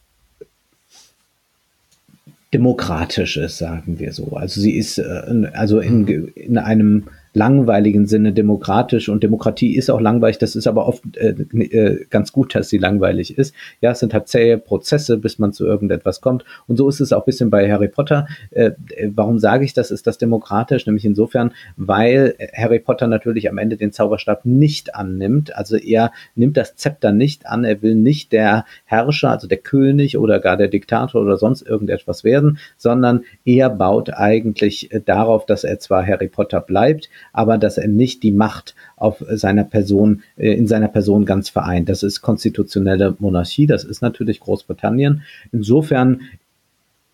demokratisch 2.54 3.38
ist, 3.38 3.58
sagen 3.58 4.00
wir 4.00 4.14
so. 4.14 4.34
Also 4.36 4.62
sie 4.62 4.78
ist 4.78 4.98
äh, 4.98 5.50
also 5.54 5.80
in, 5.80 6.02
mhm. 6.02 6.32
in 6.36 6.58
einem 6.58 7.10
langweiligen 7.34 8.08
Sinne 8.08 8.34
demokratisch 8.34 9.10
und 9.10 9.24
Demokratie 9.24 9.76
ist 9.76 9.90
auch 9.90 10.02
langweilig. 10.02 10.38
Das 10.38 10.56
ist 10.56 10.68
aber 10.68 10.88
oft 10.88 11.04
äh, 11.18 11.30
äh, 11.30 12.06
ganz 12.10 12.32
gut, 12.32 12.56
dass 12.56 12.70
sie 12.70 12.78
langweilig 12.78 13.38
ist. 13.38 13.54
Ja, 13.82 13.92
es 13.92 14.00
sind 14.00 14.14
halt 14.14 14.28
zähe 14.28 14.58
Prozesse, 14.58 15.18
bis 15.18 15.40
man 15.40 15.54
zu 15.54 15.66
irgendetwas 15.66 16.22
kommt. 16.22 16.46
Und 16.68 16.78
so 16.78 16.90
ist 16.90 17.00
es 17.00 17.14
auch 17.14 17.22
ein 17.22 17.26
bisschen 17.26 17.50
bei 17.50 17.72
Harry 17.72 17.88
Potter. 17.88 18.28
Äh, 18.52 18.72
warum 19.14 19.40
sage 19.40 19.66
ich 19.66 19.74
das? 19.74 19.92
Ist 19.92 20.08
das 20.08 20.18
demokratisch? 20.18 20.86
Nämlich 20.86 21.06
insofern, 21.06 21.52
weil 21.76 22.36
Harry 22.56 22.80
Potter 22.80 23.08
natürlich 23.08 23.50
am 23.50 23.58
Ende 23.58 23.78
den 23.78 23.92
Zauberstab 23.92 24.46
nicht 24.46 24.96
annimmt. 24.96 25.56
Also 25.56 25.78
er 25.78 26.12
nimmt 26.36 26.58
das 26.58 26.76
Zepter 26.76 27.12
nicht 27.12 27.46
an. 27.46 27.64
Er 27.64 27.82
will 27.82 27.96
nicht 27.96 28.32
der 28.32 28.66
Herrscher, 28.86 29.32
also 29.32 29.48
der 29.48 29.58
König 29.58 30.18
oder 30.18 30.40
gar 30.40 30.58
der 30.58 30.68
Diktator 30.68 31.22
oder 31.22 31.38
sonst 31.38 31.62
irgendetwas 31.62 32.24
werden, 32.24 32.60
sondern 32.78 33.24
er 33.46 33.70
baut 33.70 34.14
eigentlich 34.14 34.90
darauf, 35.06 35.46
dass 35.46 35.64
er 35.64 35.80
zwar 35.80 36.06
Harry 36.06 36.28
Potter 36.28 36.62
bleibt, 36.62 37.10
aber 37.34 37.58
dass 37.58 37.78
er 37.78 37.88
nicht 37.88 38.24
die 38.24 38.32
Macht 38.32 38.76
auf 38.96 39.24
seiner 39.30 39.64
Person, 39.64 40.24
äh, 40.38 40.54
in 40.54 40.68
seiner 40.68 40.88
Person 40.88 41.26
ganz 41.26 41.50
vereint. 41.50 41.90
Das 41.90 42.04
ist 42.04 42.22
konstitutionelle 42.22 43.16
Monarchie, 43.20 43.68
das 43.68 43.84
ist 43.84 44.02
natürlich 44.02 44.40
Großbritannien. 44.40 45.24
Insofern 45.52 46.22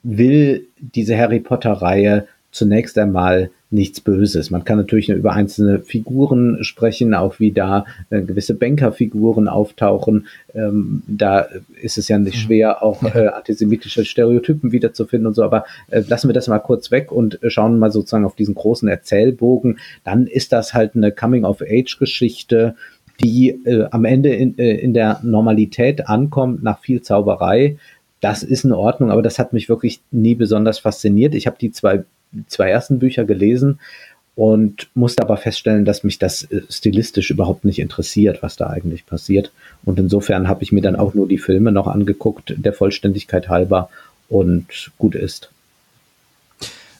will 0.03 0.67
diese 0.77 1.17
Harry 1.17 1.39
Potter-Reihe 1.39 2.27
zunächst 2.53 2.97
einmal 2.97 3.49
nichts 3.73 3.99
Böses. 3.99 4.51
Man 4.51 4.63
kann 4.63 4.77
natürlich 4.77 5.09
nur 5.09 5.17
über 5.17 5.33
einzelne 5.33 5.79
Figuren 5.79 6.63
sprechen, 6.63 7.15
auch 7.15 7.39
wie 7.39 7.51
da 7.51 7.85
äh, 8.11 8.21
gewisse 8.21 8.53
Bankerfiguren 8.53 9.47
auftauchen. 9.47 10.27
Ähm, 10.53 11.01
da 11.07 11.47
ist 11.81 11.97
es 11.97 12.07
ja 12.07 12.19
nicht 12.19 12.35
mhm. 12.35 12.39
schwer, 12.39 12.83
auch 12.83 13.03
äh, 13.03 13.27
antisemitische 13.27 14.05
Stereotypen 14.05 14.71
wiederzufinden 14.71 15.27
und 15.27 15.33
so. 15.33 15.43
Aber 15.43 15.65
äh, 15.89 16.03
lassen 16.07 16.29
wir 16.29 16.33
das 16.33 16.47
mal 16.47 16.59
kurz 16.59 16.91
weg 16.91 17.11
und 17.11 17.39
schauen 17.47 17.79
mal 17.79 17.91
sozusagen 17.91 18.25
auf 18.25 18.35
diesen 18.35 18.53
großen 18.53 18.87
Erzählbogen. 18.87 19.79
Dann 20.03 20.27
ist 20.27 20.53
das 20.53 20.75
halt 20.75 20.95
eine 20.95 21.11
Coming-of-Age-Geschichte, 21.11 22.75
die 23.23 23.49
äh, 23.65 23.87
am 23.89 24.05
Ende 24.05 24.29
in, 24.29 24.57
äh, 24.59 24.75
in 24.75 24.93
der 24.93 25.19
Normalität 25.23 26.07
ankommt, 26.07 26.61
nach 26.61 26.79
viel 26.79 27.01
Zauberei. 27.01 27.77
Das 28.21 28.43
ist 28.43 28.63
in 28.63 28.71
Ordnung, 28.71 29.11
aber 29.11 29.21
das 29.21 29.39
hat 29.39 29.51
mich 29.51 29.67
wirklich 29.67 29.99
nie 30.11 30.35
besonders 30.35 30.79
fasziniert. 30.79 31.35
Ich 31.35 31.47
habe 31.47 31.57
die 31.59 31.71
zwei 31.71 32.03
zwei 32.47 32.69
ersten 32.69 32.99
Bücher 32.99 33.25
gelesen 33.25 33.79
und 34.35 34.89
musste 34.95 35.21
aber 35.23 35.37
feststellen, 35.37 35.85
dass 35.85 36.03
mich 36.03 36.17
das 36.17 36.43
äh, 36.45 36.61
stilistisch 36.69 37.29
überhaupt 37.29 37.65
nicht 37.65 37.79
interessiert, 37.79 38.41
was 38.41 38.55
da 38.55 38.67
eigentlich 38.67 39.05
passiert. 39.05 39.51
Und 39.85 39.99
insofern 39.99 40.47
habe 40.47 40.63
ich 40.63 40.71
mir 40.71 40.81
dann 40.81 40.95
auch 40.95 41.13
nur 41.13 41.27
die 41.27 41.37
Filme 41.37 41.71
noch 41.71 41.87
angeguckt, 41.87 42.53
der 42.57 42.73
Vollständigkeit 42.73 43.49
halber 43.49 43.89
und 44.29 44.91
gut 44.97 45.15
ist. 45.15 45.51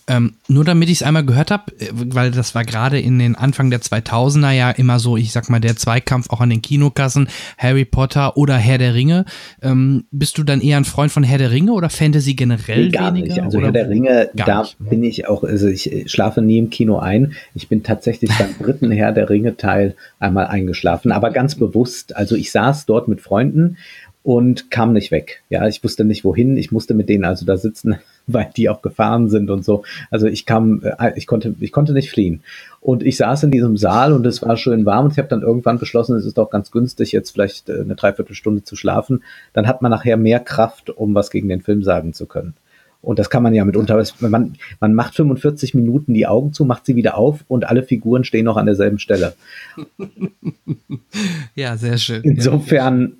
Ähm, 0.07 0.33
nur 0.49 0.65
damit 0.65 0.89
ich 0.89 0.97
es 0.97 1.03
einmal 1.03 1.25
gehört 1.25 1.49
habe, 1.49 1.71
äh, 1.79 1.87
weil 1.93 2.31
das 2.31 2.55
war 2.55 2.65
gerade 2.65 2.99
in 2.99 3.19
den 3.19 3.35
Anfang 3.35 3.69
der 3.69 3.81
2000er 3.81 4.51
ja 4.51 4.71
immer 4.71 4.99
so, 4.99 5.15
ich 5.15 5.31
sag 5.31 5.49
mal, 5.49 5.61
der 5.61 5.77
Zweikampf 5.77 6.29
auch 6.29 6.41
an 6.41 6.49
den 6.49 6.61
Kinokassen, 6.61 7.29
Harry 7.57 7.85
Potter 7.85 8.35
oder 8.35 8.57
Herr 8.57 8.77
der 8.77 8.95
Ringe. 8.95 9.23
Ähm, 9.61 10.03
bist 10.11 10.37
du 10.37 10.43
dann 10.43 10.59
eher 10.59 10.77
ein 10.77 10.83
Freund 10.83 11.11
von 11.11 11.23
Herr 11.23 11.37
der 11.37 11.51
Ringe 11.51 11.71
oder 11.71 11.89
Fantasy 11.89 12.33
generell 12.33 12.85
nee, 12.85 12.91
gar 12.91 13.13
weniger? 13.13 13.35
Nicht. 13.35 13.43
Also 13.43 13.61
Herr 13.61 13.71
der 13.71 13.89
Ringe, 13.89 14.29
da 14.33 14.61
nicht. 14.61 14.75
Bin 14.79 15.03
ich 15.03 15.27
auch, 15.27 15.43
also 15.43 15.67
ich 15.67 15.91
äh, 15.91 16.07
schlafe 16.09 16.41
nie 16.41 16.57
im 16.57 16.69
Kino 16.69 16.99
ein. 16.99 17.33
Ich 17.55 17.69
bin 17.69 17.83
tatsächlich 17.83 18.29
beim 18.37 18.55
dritten 18.59 18.91
Herr 18.91 19.13
der 19.13 19.29
Ringe 19.29 19.55
Teil 19.55 19.95
einmal 20.19 20.47
eingeschlafen, 20.47 21.13
aber 21.13 21.31
ganz 21.31 21.55
bewusst. 21.55 22.15
Also 22.15 22.35
ich 22.35 22.51
saß 22.51 22.85
dort 22.85 23.07
mit 23.07 23.21
Freunden 23.21 23.77
und 24.23 24.71
kam 24.71 24.93
nicht 24.93 25.11
weg. 25.11 25.43
Ja, 25.49 25.67
ich 25.67 25.83
wusste 25.83 26.05
nicht 26.05 26.23
wohin. 26.23 26.57
Ich 26.57 26.71
musste 26.71 26.93
mit 26.93 27.09
denen 27.09 27.25
also 27.25 27.45
da 27.45 27.57
sitzen 27.57 27.97
weil 28.27 28.49
die 28.55 28.69
auch 28.69 28.81
gefahren 28.81 29.29
sind 29.29 29.49
und 29.49 29.65
so. 29.65 29.83
Also 30.09 30.27
ich 30.27 30.45
kam, 30.45 30.81
äh, 30.83 31.11
ich 31.15 31.27
konnte, 31.27 31.55
ich 31.59 31.71
konnte 31.71 31.93
nicht 31.93 32.09
fliehen. 32.09 32.41
Und 32.81 33.03
ich 33.03 33.17
saß 33.17 33.43
in 33.43 33.51
diesem 33.51 33.77
Saal 33.77 34.13
und 34.13 34.25
es 34.25 34.41
war 34.41 34.57
schön 34.57 34.85
warm 34.85 35.05
und 35.05 35.11
ich 35.11 35.17
habe 35.17 35.27
dann 35.27 35.41
irgendwann 35.41 35.79
beschlossen, 35.79 36.15
es 36.15 36.25
ist 36.25 36.37
doch 36.37 36.49
ganz 36.49 36.71
günstig, 36.71 37.11
jetzt 37.11 37.31
vielleicht 37.31 37.69
äh, 37.69 37.81
eine 37.81 37.95
Dreiviertelstunde 37.95 38.63
zu 38.63 38.75
schlafen. 38.75 39.23
Dann 39.53 39.67
hat 39.67 39.81
man 39.81 39.91
nachher 39.91 40.17
mehr 40.17 40.39
Kraft, 40.39 40.89
um 40.89 41.15
was 41.15 41.31
gegen 41.31 41.49
den 41.49 41.61
Film 41.61 41.83
sagen 41.83 42.13
zu 42.13 42.25
können. 42.25 42.53
Und 43.01 43.19
das 43.19 43.29
kann 43.29 43.43
man 43.43 43.53
ja 43.53 43.65
mitunter. 43.65 44.01
Man, 44.19 44.55
man 44.79 44.93
macht 44.93 45.15
45 45.15 45.73
Minuten 45.73 46.13
die 46.13 46.25
Augen 46.25 46.53
zu, 46.53 46.63
macht 46.63 46.85
sie 46.85 46.95
wieder 46.95 47.17
auf 47.17 47.43
und 47.49 47.67
alle 47.67 47.83
Figuren 47.83 48.23
stehen 48.23 48.45
noch 48.45 48.55
an 48.55 48.65
derselben 48.65 48.97
Stelle. 48.97 49.33
ja, 51.55 51.75
sehr 51.75 51.97
schön. 51.97 52.23
Insofern 52.23 53.17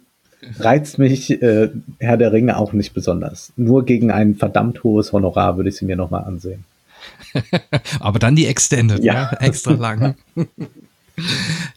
reizt 0.59 0.97
mich 0.99 1.41
äh, 1.41 1.69
Herr 1.99 2.17
der 2.17 2.31
Ringe 2.31 2.57
auch 2.57 2.73
nicht 2.73 2.93
besonders. 2.93 3.53
Nur 3.55 3.85
gegen 3.85 4.11
ein 4.11 4.35
verdammt 4.35 4.83
hohes 4.83 5.13
Honorar 5.13 5.57
würde 5.57 5.69
ich 5.69 5.77
sie 5.77 5.85
mir 5.85 5.95
nochmal 5.95 6.23
ansehen. 6.23 6.65
Aber 7.99 8.19
dann 8.19 8.35
die 8.35 8.47
Extended, 8.47 9.03
ja. 9.03 9.31
Ne? 9.31 9.41
extra 9.41 9.73
lang. 9.73 10.15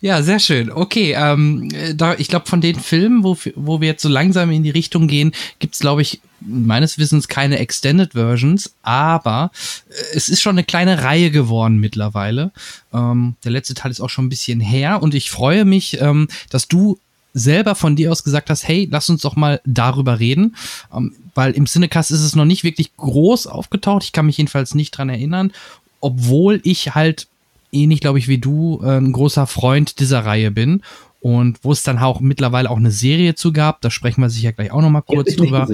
Ja, 0.01 0.23
sehr 0.23 0.39
schön. 0.39 0.71
Okay, 0.71 1.15
ähm, 1.17 1.69
da, 1.95 2.15
ich 2.15 2.29
glaube, 2.29 2.47
von 2.47 2.63
den 2.63 2.81
Filmen, 2.81 3.23
wo, 3.23 3.37
wo 3.55 3.81
wir 3.83 3.89
jetzt 3.89 4.03
so 4.03 4.09
langsam 4.09 4.51
in 4.51 4.63
die 4.63 4.71
Richtung 4.71 5.09
gehen, 5.09 5.33
gibt's 5.59 5.81
glaube 5.81 6.01
ich, 6.01 6.21
meines 6.41 6.97
Wissens 6.97 7.29
keine 7.29 7.59
Extended 7.59 8.13
Versions, 8.13 8.75
aber 8.83 9.51
äh, 9.91 10.17
es 10.17 10.29
ist 10.29 10.41
schon 10.41 10.55
eine 10.55 10.65
kleine 10.65 11.03
Reihe 11.03 11.31
geworden 11.31 11.79
mittlerweile. 11.79 12.51
Ähm, 12.95 13.37
der 13.45 13.53
letzte 13.53 13.75
Teil 13.75 13.91
ist 13.91 14.01
auch 14.01 14.11
schon 14.11 14.27
ein 14.27 14.31
bisschen 14.31 14.61
her 14.61 15.03
und 15.03 15.15
ich 15.15 15.31
freue 15.31 15.67
mich, 15.67 16.01
ähm, 16.01 16.29
dass 16.49 16.67
du 16.67 16.99
selber 17.37 17.75
von 17.75 17.97
dir 17.97 18.11
aus 18.11 18.25
gesagt 18.25 18.49
hast, 18.49 18.67
hey, 18.67 18.89
lass 18.91 19.11
uns 19.11 19.21
doch 19.21 19.37
mal 19.37 19.61
darüber 19.65 20.19
reden, 20.19 20.57
ähm, 20.93 21.15
weil 21.35 21.53
im 21.53 21.67
Cinecast 21.67 22.11
ist 22.11 22.23
es 22.23 22.35
noch 22.35 22.47
nicht 22.47 22.65
wirklich 22.65 22.97
groß 22.97 23.47
aufgetaucht. 23.47 24.05
Ich 24.05 24.13
kann 24.13 24.27
mich 24.27 24.39
jedenfalls 24.39 24.75
nicht 24.75 24.93
dran 24.93 25.11
erinnern, 25.11 25.53
obwohl 26.01 26.61
ich 26.65 26.95
halt 26.95 27.29
ähnlich, 27.73 28.01
glaube 28.01 28.19
ich, 28.19 28.27
wie 28.27 28.39
du, 28.39 28.81
äh, 28.83 28.97
ein 28.97 29.13
großer 29.13 29.47
Freund 29.47 30.01
dieser 30.01 30.25
Reihe 30.25 30.51
bin. 30.51 30.83
Und 31.21 31.59
wo 31.63 31.73
es 31.73 31.83
dann 31.83 31.99
auch 31.99 32.21
mittlerweile 32.21 32.71
auch 32.71 32.77
eine 32.77 32.93
Serie 32.93 33.35
zu 33.35 33.53
gab, 33.53 33.81
da 33.81 33.91
sprechen 33.91 34.21
wir 34.21 34.31
sicher 34.31 34.53
gleich 34.53 34.71
auch 34.71 34.81
noch 34.81 34.91
mal 34.91 35.01
kurz 35.03 35.35
drüber. 35.35 35.67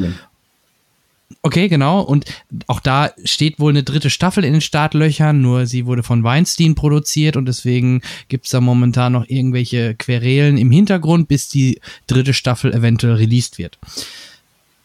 Okay, 1.42 1.68
genau. 1.68 2.00
Und 2.00 2.26
auch 2.66 2.80
da 2.80 3.10
steht 3.24 3.58
wohl 3.58 3.72
eine 3.72 3.82
dritte 3.82 4.10
Staffel 4.10 4.44
in 4.44 4.52
den 4.52 4.60
Startlöchern, 4.60 5.40
nur 5.40 5.66
sie 5.66 5.86
wurde 5.86 6.02
von 6.02 6.24
Weinstein 6.24 6.74
produziert 6.74 7.36
und 7.36 7.46
deswegen 7.46 8.02
gibt 8.28 8.44
es 8.44 8.50
da 8.50 8.60
momentan 8.60 9.12
noch 9.12 9.28
irgendwelche 9.28 9.94
Querelen 9.94 10.58
im 10.58 10.70
Hintergrund, 10.70 11.28
bis 11.28 11.48
die 11.48 11.80
dritte 12.06 12.34
Staffel 12.34 12.72
eventuell 12.72 13.14
released 13.14 13.58
wird. 13.58 13.78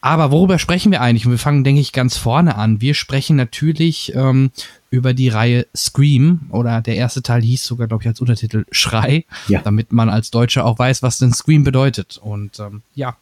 Aber 0.00 0.30
worüber 0.30 0.58
sprechen 0.58 0.92
wir 0.92 1.00
eigentlich? 1.00 1.26
Und 1.26 1.32
wir 1.32 1.38
fangen, 1.38 1.64
denke 1.64 1.80
ich, 1.80 1.92
ganz 1.92 2.16
vorne 2.16 2.54
an. 2.54 2.80
Wir 2.80 2.94
sprechen 2.94 3.36
natürlich 3.36 4.14
ähm, 4.14 4.50
über 4.90 5.12
die 5.12 5.28
Reihe 5.28 5.66
Scream 5.76 6.42
oder 6.50 6.80
der 6.80 6.96
erste 6.96 7.22
Teil 7.22 7.42
hieß 7.42 7.64
sogar, 7.64 7.88
glaube 7.88 8.04
ich, 8.04 8.08
als 8.08 8.20
Untertitel 8.20 8.64
Schrei, 8.70 9.24
ja. 9.48 9.60
damit 9.60 9.92
man 9.92 10.08
als 10.08 10.30
Deutscher 10.30 10.64
auch 10.64 10.78
weiß, 10.78 11.02
was 11.02 11.18
denn 11.18 11.32
Scream 11.32 11.64
bedeutet. 11.64 12.18
Und 12.22 12.60
ähm, 12.60 12.82
ja, 12.94 13.16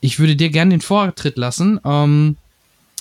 ich 0.00 0.18
würde 0.18 0.36
dir 0.36 0.50
gerne 0.50 0.70
den 0.70 0.80
Vortritt 0.80 1.36
lassen. 1.36 1.80
Ähm, 1.84 2.36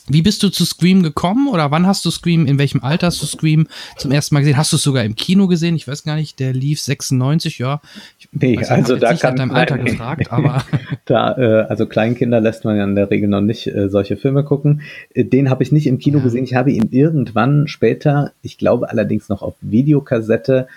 wie 0.09 0.21
bist 0.21 0.43
du 0.43 0.49
zu 0.49 0.65
Scream 0.65 1.03
gekommen 1.03 1.47
oder 1.47 1.71
wann 1.71 1.87
hast 1.87 2.03
du 2.05 2.11
Scream, 2.11 2.45
in 2.45 2.57
welchem 2.57 2.83
Alter 2.83 3.07
hast 3.07 3.21
du 3.21 3.25
Scream 3.25 3.67
zum 3.97 4.11
ersten 4.11 4.35
Mal 4.35 4.41
gesehen? 4.41 4.57
Hast 4.57 4.71
du 4.71 4.75
es 4.75 4.83
sogar 4.83 5.03
im 5.03 5.15
Kino 5.15 5.47
gesehen? 5.47 5.75
Ich 5.75 5.87
weiß 5.87 6.03
gar 6.03 6.15
nicht, 6.15 6.39
der 6.39 6.53
lief 6.53 6.81
96, 6.81 7.59
ja. 7.59 7.81
Ich 8.17 8.27
nee, 8.31 8.57
weiß, 8.57 8.71
also 8.71 8.95
da 8.95 9.13
kann 9.13 9.35
deinem 9.35 9.51
Alter 9.55 9.77
gefragt, 9.77 10.31
aber 10.31 10.63
da 11.05 11.37
äh, 11.37 11.65
also 11.69 11.85
Kleinkinder 11.85 12.41
lässt 12.41 12.65
man 12.65 12.75
ja 12.75 12.83
in 12.83 12.95
der 12.95 13.09
Regel 13.09 13.29
noch 13.29 13.41
nicht 13.41 13.67
äh, 13.67 13.89
solche 13.89 14.17
Filme 14.17 14.43
gucken. 14.43 14.81
Äh, 15.13 15.25
den 15.25 15.49
habe 15.49 15.63
ich 15.63 15.71
nicht 15.71 15.87
im 15.87 15.99
Kino 15.99 16.17
ja. 16.17 16.23
gesehen. 16.23 16.43
Ich 16.43 16.55
habe 16.55 16.71
ihn 16.71 16.89
irgendwann 16.91 17.67
später, 17.67 18.33
ich 18.41 18.57
glaube 18.57 18.89
allerdings 18.89 19.29
noch 19.29 19.41
auf 19.41 19.55
Videokassette 19.61 20.67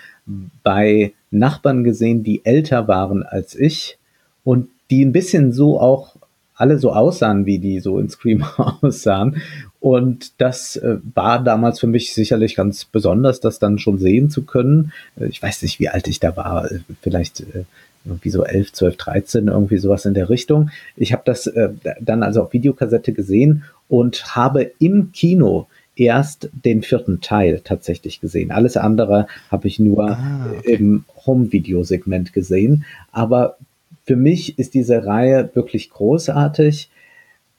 bei 0.63 1.13
Nachbarn 1.31 1.83
gesehen, 1.83 2.23
die 2.23 2.45
älter 2.45 2.87
waren 2.87 3.23
als 3.23 3.55
ich 3.55 3.97
und 4.43 4.69
die 4.89 5.03
ein 5.03 5.11
bisschen 5.11 5.51
so 5.53 5.79
auch 5.79 6.12
alle 6.55 6.77
so 6.77 6.91
aussahen, 6.91 7.45
wie 7.45 7.59
die 7.59 7.79
so 7.79 7.99
in 7.99 8.09
Scream 8.09 8.43
aussahen. 8.57 9.41
Und 9.79 10.39
das 10.39 10.75
äh, 10.77 10.97
war 11.13 11.43
damals 11.43 11.79
für 11.79 11.87
mich 11.87 12.13
sicherlich 12.13 12.55
ganz 12.55 12.85
besonders, 12.85 13.39
das 13.39 13.59
dann 13.59 13.79
schon 13.79 13.97
sehen 13.97 14.29
zu 14.29 14.43
können. 14.43 14.91
Äh, 15.19 15.27
ich 15.27 15.41
weiß 15.41 15.61
nicht, 15.63 15.79
wie 15.79 15.89
alt 15.89 16.07
ich 16.07 16.19
da 16.19 16.37
war, 16.37 16.71
äh, 16.71 16.79
vielleicht 17.01 17.41
äh, 17.41 17.65
irgendwie 18.05 18.29
so 18.29 18.43
11, 18.43 18.73
12, 18.73 18.97
13, 18.97 19.47
irgendwie 19.47 19.77
sowas 19.77 20.05
in 20.05 20.13
der 20.13 20.29
Richtung. 20.29 20.69
Ich 20.95 21.13
habe 21.13 21.23
das 21.25 21.47
äh, 21.47 21.69
dann 21.99 22.23
also 22.23 22.43
auf 22.43 22.53
Videokassette 22.53 23.13
gesehen 23.13 23.63
und 23.87 24.35
habe 24.35 24.71
im 24.79 25.11
Kino 25.11 25.67
erst 25.95 26.49
den 26.53 26.81
vierten 26.81 27.21
Teil 27.21 27.61
tatsächlich 27.63 28.19
gesehen. 28.19 28.51
Alles 28.51 28.77
andere 28.77 29.27
habe 29.51 29.67
ich 29.67 29.79
nur 29.79 30.11
ah, 30.11 30.47
okay. 30.57 30.73
im 30.73 31.05
Home-Video-Segment 31.25 32.33
gesehen. 32.33 32.85
Aber 33.11 33.57
für 34.05 34.15
mich 34.15 34.59
ist 34.59 34.73
diese 34.73 35.05
Reihe 35.05 35.49
wirklich 35.53 35.89
großartig. 35.89 36.89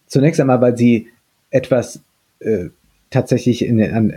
Zunächst 0.06 0.40
einmal, 0.40 0.60
weil 0.60 0.76
sie 0.76 1.08
etwas 1.50 2.02
äh, 2.40 2.68
tatsächlich 3.14 3.64
in 3.64 3.78
den, 3.78 4.12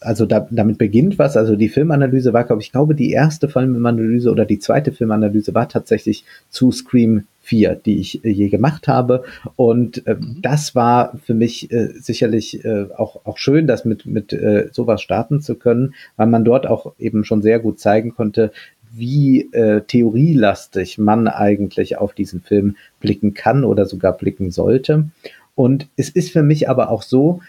also 0.00 0.24
da, 0.24 0.46
damit 0.50 0.78
beginnt 0.78 1.18
was. 1.18 1.36
Also 1.36 1.56
die 1.56 1.68
Filmanalyse 1.68 2.32
war, 2.32 2.44
glaube 2.44 2.62
ich, 2.62 2.70
glaube 2.70 2.94
die 2.94 3.10
erste 3.10 3.48
Filmanalyse 3.48 4.30
oder 4.30 4.44
die 4.44 4.60
zweite 4.60 4.92
Filmanalyse 4.92 5.52
war 5.52 5.68
tatsächlich 5.68 6.24
zu 6.48 6.70
Scream 6.70 7.24
4, 7.46 7.76
die 7.76 7.98
ich 7.98 8.24
äh, 8.24 8.30
je 8.30 8.48
gemacht 8.48 8.88
habe. 8.88 9.24
Und 9.56 10.06
äh, 10.06 10.14
mhm. 10.14 10.38
das 10.42 10.74
war 10.74 11.18
für 11.24 11.34
mich 11.34 11.72
äh, 11.72 11.88
sicherlich 11.98 12.64
äh, 12.64 12.86
auch, 12.96 13.24
auch 13.24 13.38
schön, 13.38 13.66
das 13.66 13.84
mit, 13.84 14.06
mit 14.06 14.32
äh, 14.32 14.68
sowas 14.72 15.02
starten 15.02 15.40
zu 15.40 15.54
können, 15.54 15.94
weil 16.16 16.26
man 16.26 16.44
dort 16.44 16.66
auch 16.66 16.94
eben 16.98 17.24
schon 17.24 17.42
sehr 17.42 17.58
gut 17.58 17.80
zeigen 17.80 18.14
konnte, 18.14 18.52
wie 18.92 19.52
äh, 19.52 19.82
theorielastig 19.82 20.98
man 20.98 21.28
eigentlich 21.28 21.98
auf 21.98 22.14
diesen 22.14 22.40
Film 22.40 22.76
blicken 23.00 23.34
kann 23.34 23.64
oder 23.64 23.86
sogar 23.86 24.16
blicken 24.16 24.50
sollte. 24.50 25.08
Und 25.54 25.88
es 25.96 26.08
ist 26.10 26.30
für 26.30 26.42
mich 26.42 26.68
aber 26.68 26.90
auch 26.90 27.02
so, 27.02 27.40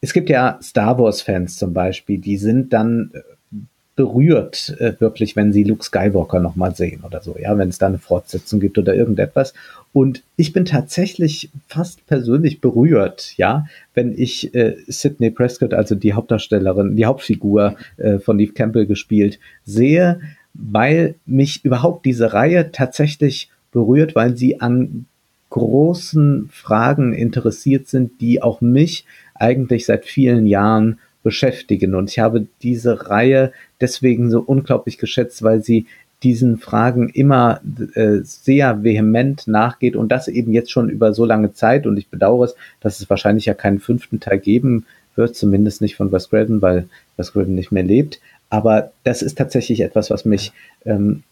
es 0.00 0.12
gibt 0.12 0.30
ja 0.30 0.58
Star 0.62 0.98
Wars-Fans 0.98 1.56
zum 1.56 1.72
Beispiel, 1.74 2.18
die 2.18 2.38
sind 2.38 2.72
dann 2.72 3.10
äh, 3.12 3.20
berührt, 3.96 4.76
äh, 4.78 4.94
wirklich, 4.98 5.36
wenn 5.36 5.52
sie 5.52 5.62
Luke 5.62 5.84
Skywalker 5.84 6.40
nochmal 6.40 6.74
sehen 6.74 7.02
oder 7.04 7.20
so, 7.20 7.36
ja, 7.38 7.56
wenn 7.58 7.68
es 7.68 7.78
da 7.78 7.86
eine 7.86 7.98
Fortsetzung 7.98 8.58
gibt 8.58 8.78
oder 8.78 8.94
irgendetwas. 8.94 9.52
Und 9.92 10.22
ich 10.36 10.52
bin 10.52 10.64
tatsächlich 10.64 11.50
fast 11.66 12.06
persönlich 12.06 12.60
berührt, 12.60 13.34
ja, 13.36 13.66
wenn 13.92 14.16
ich 14.16 14.54
äh, 14.54 14.76
Sidney 14.86 15.30
Prescott, 15.30 15.74
also 15.74 15.94
die 15.94 16.14
Hauptdarstellerin, 16.14 16.96
die 16.96 17.04
Hauptfigur 17.04 17.76
äh, 17.98 18.18
von 18.20 18.36
Neve 18.36 18.52
Campbell 18.52 18.86
gespielt, 18.86 19.38
sehe, 19.64 20.20
weil 20.54 21.14
mich 21.26 21.64
überhaupt 21.64 22.04
diese 22.04 22.32
Reihe 22.32 22.72
tatsächlich 22.72 23.50
berührt, 23.72 24.14
weil 24.14 24.36
sie 24.36 24.60
an 24.60 25.06
großen 25.50 26.48
Fragen 26.52 27.12
interessiert 27.12 27.88
sind, 27.88 28.20
die 28.20 28.42
auch 28.42 28.60
mich 28.60 29.04
eigentlich 29.34 29.86
seit 29.86 30.04
vielen 30.04 30.46
Jahren 30.46 30.98
beschäftigen. 31.22 31.94
Und 31.94 32.10
ich 32.10 32.18
habe 32.18 32.46
diese 32.62 33.10
Reihe 33.10 33.52
deswegen 33.80 34.30
so 34.30 34.40
unglaublich 34.40 34.98
geschätzt, 34.98 35.42
weil 35.42 35.62
sie 35.62 35.86
diesen 36.22 36.58
Fragen 36.58 37.08
immer 37.08 37.60
äh, 37.94 38.18
sehr 38.22 38.84
vehement 38.84 39.46
nachgeht 39.46 39.96
und 39.96 40.12
das 40.12 40.28
eben 40.28 40.52
jetzt 40.52 40.70
schon 40.70 40.88
über 40.88 41.14
so 41.14 41.24
lange 41.24 41.52
Zeit. 41.52 41.86
Und 41.86 41.96
ich 41.96 42.08
bedauere 42.08 42.44
es, 42.44 42.54
dass 42.80 43.00
es 43.00 43.08
wahrscheinlich 43.08 43.46
ja 43.46 43.54
keinen 43.54 43.80
fünften 43.80 44.20
Teil 44.20 44.38
geben 44.38 44.86
wird, 45.16 45.34
zumindest 45.34 45.80
nicht 45.80 45.96
von 45.96 46.12
Wes 46.12 46.28
Craven, 46.28 46.62
weil 46.62 46.88
Wes 47.16 47.32
Craven 47.32 47.54
nicht 47.54 47.72
mehr 47.72 47.82
lebt. 47.82 48.20
Aber 48.50 48.92
das 49.04 49.22
ist 49.22 49.38
tatsächlich 49.38 49.80
etwas, 49.80 50.10
was 50.10 50.24
mich 50.24 50.52
ähm, 50.84 51.22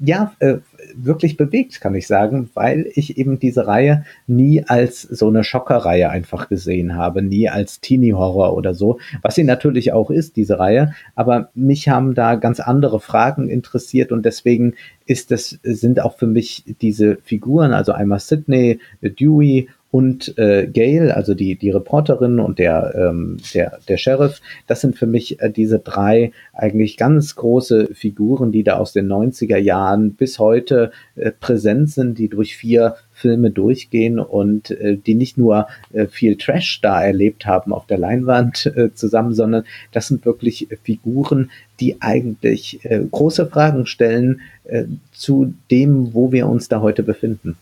ja, 0.00 0.32
äh, 0.38 0.58
wirklich 0.94 1.36
bewegt, 1.36 1.80
kann 1.80 1.94
ich 1.94 2.06
sagen, 2.06 2.50
weil 2.54 2.90
ich 2.94 3.18
eben 3.18 3.38
diese 3.38 3.66
Reihe 3.66 4.04
nie 4.26 4.64
als 4.66 5.02
so 5.02 5.28
eine 5.28 5.44
Schockerreihe 5.44 6.10
einfach 6.10 6.48
gesehen 6.48 6.96
habe, 6.96 7.22
nie 7.22 7.48
als 7.48 7.80
Teenie-Horror 7.80 8.54
oder 8.54 8.74
so, 8.74 8.98
was 9.22 9.34
sie 9.34 9.44
natürlich 9.44 9.92
auch 9.92 10.10
ist, 10.10 10.36
diese 10.36 10.58
Reihe, 10.58 10.94
aber 11.14 11.50
mich 11.54 11.88
haben 11.88 12.14
da 12.14 12.34
ganz 12.34 12.60
andere 12.60 13.00
Fragen 13.00 13.48
interessiert 13.48 14.12
und 14.12 14.24
deswegen 14.24 14.74
ist 15.06 15.30
das, 15.30 15.58
sind 15.62 16.00
auch 16.00 16.16
für 16.16 16.26
mich 16.26 16.64
diese 16.80 17.16
Figuren, 17.24 17.72
also 17.72 17.92
einmal 17.92 18.20
Sydney, 18.20 18.80
Dewey 19.00 19.68
und 19.92 20.38
äh, 20.38 20.66
Gail, 20.66 21.10
also 21.12 21.34
die, 21.34 21.54
die 21.54 21.68
Reporterin 21.68 22.40
und 22.40 22.58
der, 22.58 22.94
ähm, 22.96 23.36
der, 23.52 23.78
der 23.88 23.98
Sheriff, 23.98 24.40
das 24.66 24.80
sind 24.80 24.96
für 24.96 25.06
mich 25.06 25.38
äh, 25.40 25.50
diese 25.50 25.80
drei 25.80 26.32
eigentlich 26.54 26.96
ganz 26.96 27.36
große 27.36 27.90
Figuren, 27.92 28.52
die 28.52 28.64
da 28.64 28.78
aus 28.78 28.94
den 28.94 29.06
90er 29.06 29.58
Jahren 29.58 30.14
bis 30.14 30.38
heute 30.38 30.92
äh, 31.14 31.30
präsent 31.30 31.90
sind, 31.90 32.16
die 32.16 32.28
durch 32.28 32.56
vier 32.56 32.96
Filme 33.12 33.50
durchgehen 33.50 34.18
und 34.18 34.70
äh, 34.70 34.96
die 34.96 35.14
nicht 35.14 35.36
nur 35.36 35.66
äh, 35.92 36.06
viel 36.06 36.36
Trash 36.36 36.80
da 36.80 37.04
erlebt 37.04 37.44
haben 37.44 37.74
auf 37.74 37.86
der 37.86 37.98
Leinwand 37.98 38.72
äh, 38.74 38.94
zusammen, 38.94 39.34
sondern 39.34 39.64
das 39.92 40.08
sind 40.08 40.24
wirklich 40.24 40.68
Figuren, 40.84 41.50
die 41.80 42.00
eigentlich 42.00 42.82
äh, 42.84 42.98
große 43.10 43.46
Fragen 43.46 43.84
stellen 43.84 44.40
äh, 44.64 44.84
zu 45.12 45.52
dem, 45.70 46.14
wo 46.14 46.32
wir 46.32 46.48
uns 46.48 46.70
da 46.70 46.80
heute 46.80 47.02
befinden. 47.02 47.58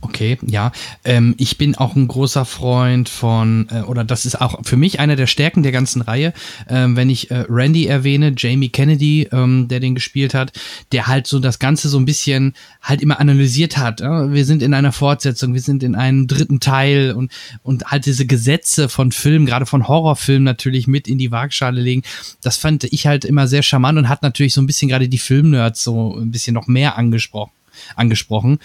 Okay, 0.00 0.38
ja. 0.46 0.70
Ähm, 1.04 1.34
ich 1.38 1.58
bin 1.58 1.74
auch 1.74 1.96
ein 1.96 2.06
großer 2.06 2.44
Freund 2.44 3.08
von, 3.08 3.68
äh, 3.70 3.80
oder 3.80 4.04
das 4.04 4.26
ist 4.26 4.40
auch 4.40 4.64
für 4.64 4.76
mich 4.76 5.00
einer 5.00 5.16
der 5.16 5.26
Stärken 5.26 5.64
der 5.64 5.72
ganzen 5.72 6.02
Reihe, 6.02 6.32
ähm, 6.68 6.94
wenn 6.94 7.10
ich 7.10 7.32
äh, 7.32 7.44
Randy 7.48 7.86
erwähne, 7.86 8.32
Jamie 8.36 8.68
Kennedy, 8.68 9.28
ähm, 9.32 9.66
der 9.66 9.80
den 9.80 9.96
gespielt 9.96 10.34
hat, 10.34 10.52
der 10.92 11.08
halt 11.08 11.26
so 11.26 11.40
das 11.40 11.58
Ganze 11.58 11.88
so 11.88 11.98
ein 11.98 12.04
bisschen 12.04 12.54
halt 12.80 13.02
immer 13.02 13.18
analysiert 13.18 13.76
hat. 13.76 14.00
Äh? 14.00 14.32
Wir 14.32 14.44
sind 14.44 14.62
in 14.62 14.72
einer 14.72 14.92
Fortsetzung, 14.92 15.52
wir 15.52 15.60
sind 15.60 15.82
in 15.82 15.96
einem 15.96 16.28
dritten 16.28 16.60
Teil 16.60 17.12
und, 17.12 17.32
und 17.64 17.86
halt 17.86 18.06
diese 18.06 18.24
Gesetze 18.24 18.88
von 18.88 19.10
Filmen, 19.10 19.46
gerade 19.46 19.66
von 19.66 19.88
Horrorfilmen 19.88 20.44
natürlich 20.44 20.86
mit 20.86 21.08
in 21.08 21.18
die 21.18 21.32
Waagschale 21.32 21.80
legen. 21.80 22.02
Das 22.40 22.56
fand 22.56 22.84
ich 22.84 23.08
halt 23.08 23.24
immer 23.24 23.48
sehr 23.48 23.64
charmant 23.64 23.98
und 23.98 24.08
hat 24.08 24.22
natürlich 24.22 24.54
so 24.54 24.60
ein 24.60 24.66
bisschen 24.66 24.88
gerade 24.88 25.08
die 25.08 25.18
Filmnerds 25.18 25.82
so 25.82 26.16
ein 26.16 26.30
bisschen 26.30 26.54
noch 26.54 26.68
mehr 26.68 26.96
angesprochen 26.96 27.50
angesprochen. 27.96 28.58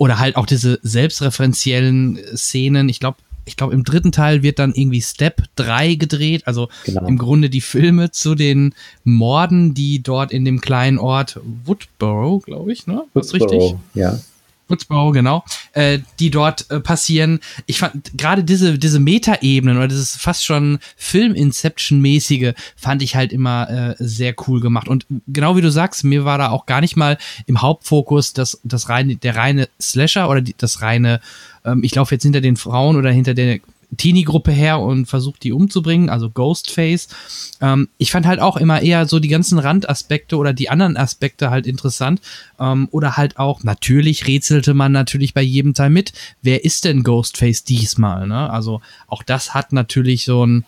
Oder 0.00 0.18
halt 0.18 0.36
auch 0.36 0.46
diese 0.46 0.78
selbstreferenziellen 0.82 2.18
Szenen. 2.34 2.88
Ich 2.88 3.00
glaube, 3.00 3.18
ich 3.44 3.58
glaube, 3.58 3.74
im 3.74 3.84
dritten 3.84 4.12
Teil 4.12 4.42
wird 4.42 4.58
dann 4.58 4.72
irgendwie 4.72 5.02
Step 5.02 5.42
3 5.56 5.96
gedreht, 5.96 6.46
also 6.46 6.70
genau. 6.86 7.06
im 7.06 7.18
Grunde 7.18 7.50
die 7.50 7.60
Filme 7.60 8.10
zu 8.10 8.34
den 8.34 8.74
Morden, 9.04 9.74
die 9.74 10.02
dort 10.02 10.32
in 10.32 10.46
dem 10.46 10.62
kleinen 10.62 10.98
Ort 10.98 11.38
Woodborough, 11.66 12.42
glaube 12.42 12.72
ich, 12.72 12.86
ne? 12.86 13.02
Was 13.12 13.34
richtig? 13.34 13.74
Ja. 13.92 14.18
Woodsboro, 14.70 15.12
genau, 15.12 15.44
äh, 15.72 15.98
die 16.18 16.30
dort 16.30 16.70
äh, 16.70 16.80
passieren. 16.80 17.40
Ich 17.66 17.78
fand 17.78 18.16
gerade 18.16 18.44
diese, 18.44 18.78
diese 18.78 19.00
Meta-Ebenen 19.00 19.76
oder 19.76 19.88
dieses 19.88 20.16
fast 20.16 20.44
schon 20.44 20.78
Film-Inception-mäßige 20.96 22.54
fand 22.76 23.02
ich 23.02 23.16
halt 23.16 23.32
immer 23.32 23.68
äh, 23.68 23.94
sehr 23.98 24.34
cool 24.46 24.60
gemacht. 24.60 24.88
Und 24.88 25.06
genau 25.26 25.56
wie 25.56 25.62
du 25.62 25.70
sagst, 25.70 26.04
mir 26.04 26.24
war 26.24 26.38
da 26.38 26.50
auch 26.50 26.66
gar 26.66 26.80
nicht 26.80 26.96
mal 26.96 27.18
im 27.46 27.62
Hauptfokus 27.62 28.32
das, 28.32 28.60
das 28.64 28.88
reine, 28.88 29.16
der 29.16 29.36
reine 29.36 29.68
Slasher 29.80 30.28
oder 30.28 30.40
die, 30.40 30.54
das 30.56 30.82
reine, 30.82 31.20
ähm, 31.64 31.82
ich 31.82 31.94
laufe 31.94 32.14
jetzt 32.14 32.22
hinter 32.22 32.40
den 32.40 32.56
Frauen 32.56 32.96
oder 32.96 33.10
hinter 33.10 33.34
der 33.34 33.60
Teenie-Gruppe 33.96 34.52
her 34.52 34.80
und 34.80 35.06
versucht 35.06 35.42
die 35.42 35.52
umzubringen, 35.52 36.10
also 36.10 36.30
Ghostface. 36.30 37.08
Ähm, 37.60 37.88
ich 37.98 38.12
fand 38.12 38.26
halt 38.26 38.40
auch 38.40 38.56
immer 38.56 38.82
eher 38.82 39.06
so 39.06 39.18
die 39.18 39.28
ganzen 39.28 39.58
Randaspekte 39.58 40.36
oder 40.36 40.52
die 40.52 40.70
anderen 40.70 40.96
Aspekte 40.96 41.50
halt 41.50 41.66
interessant. 41.66 42.20
Ähm, 42.58 42.88
oder 42.90 43.16
halt 43.16 43.38
auch, 43.38 43.62
natürlich 43.64 44.26
rätselte 44.26 44.74
man 44.74 44.92
natürlich 44.92 45.34
bei 45.34 45.42
jedem 45.42 45.74
Teil 45.74 45.90
mit, 45.90 46.12
wer 46.42 46.64
ist 46.64 46.84
denn 46.84 47.02
Ghostface 47.02 47.64
diesmal? 47.64 48.26
Ne? 48.26 48.50
Also 48.50 48.80
auch 49.06 49.22
das 49.22 49.54
hat 49.54 49.72
natürlich 49.72 50.24
so 50.24 50.46
ein 50.46 50.64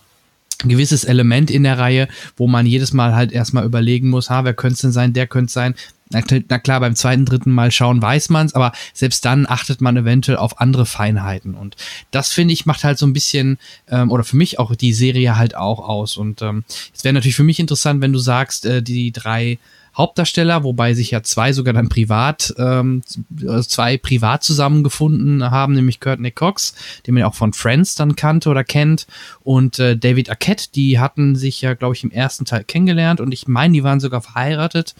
gewisses 0.68 1.04
Element 1.04 1.50
in 1.50 1.62
der 1.62 1.78
Reihe, 1.78 2.08
wo 2.36 2.46
man 2.46 2.66
jedes 2.66 2.92
Mal 2.92 3.14
halt 3.14 3.32
erstmal 3.32 3.64
überlegen 3.64 4.10
muss, 4.10 4.30
ha, 4.30 4.44
wer 4.44 4.54
könnte 4.54 4.74
es 4.74 4.80
denn 4.80 4.92
sein, 4.92 5.12
der 5.12 5.26
könnte 5.26 5.46
es 5.46 5.52
sein. 5.52 5.74
Na, 6.10 6.58
klar, 6.58 6.80
beim 6.80 6.94
zweiten, 6.94 7.24
dritten 7.24 7.52
Mal 7.52 7.70
schauen 7.70 8.02
weiß 8.02 8.28
man 8.28 8.46
es, 8.46 8.54
aber 8.54 8.72
selbst 8.92 9.24
dann 9.24 9.46
achtet 9.48 9.80
man 9.80 9.96
eventuell 9.96 10.36
auf 10.36 10.60
andere 10.60 10.84
Feinheiten. 10.84 11.54
Und 11.54 11.76
das, 12.10 12.32
finde 12.32 12.52
ich, 12.52 12.66
macht 12.66 12.84
halt 12.84 12.98
so 12.98 13.06
ein 13.06 13.14
bisschen, 13.14 13.58
ähm, 13.88 14.10
oder 14.10 14.22
für 14.22 14.36
mich 14.36 14.58
auch 14.58 14.74
die 14.76 14.92
Serie 14.92 15.36
halt 15.36 15.56
auch 15.56 15.78
aus. 15.78 16.18
Und 16.18 16.42
ähm, 16.42 16.64
es 16.94 17.02
wäre 17.02 17.14
natürlich 17.14 17.36
für 17.36 17.44
mich 17.44 17.60
interessant, 17.60 18.02
wenn 18.02 18.12
du 18.12 18.18
sagst, 18.18 18.66
äh, 18.66 18.82
die 18.82 19.10
drei 19.10 19.58
Hauptdarsteller, 19.96 20.64
wobei 20.64 20.94
sich 20.94 21.10
ja 21.10 21.22
zwei 21.22 21.52
sogar 21.52 21.74
dann 21.74 21.88
privat, 21.88 22.54
ähm, 22.58 23.02
also 23.46 23.62
zwei 23.62 23.98
privat 23.98 24.42
zusammengefunden 24.42 25.50
haben, 25.50 25.74
nämlich 25.74 26.00
Courtney 26.00 26.30
Cox, 26.30 26.74
den 27.06 27.14
man 27.14 27.20
ja 27.20 27.26
auch 27.26 27.34
von 27.34 27.52
Friends 27.52 27.94
dann 27.94 28.16
kannte 28.16 28.48
oder 28.48 28.64
kennt, 28.64 29.06
und 29.42 29.78
äh, 29.78 29.96
David 29.96 30.30
Arquette, 30.30 30.68
die 30.74 30.98
hatten 30.98 31.36
sich 31.36 31.60
ja, 31.60 31.74
glaube 31.74 31.94
ich, 31.94 32.04
im 32.04 32.10
ersten 32.10 32.44
Teil 32.44 32.64
kennengelernt 32.64 33.20
und 33.20 33.32
ich 33.32 33.48
meine, 33.48 33.74
die 33.74 33.84
waren 33.84 34.00
sogar 34.00 34.22
verheiratet. 34.22 34.94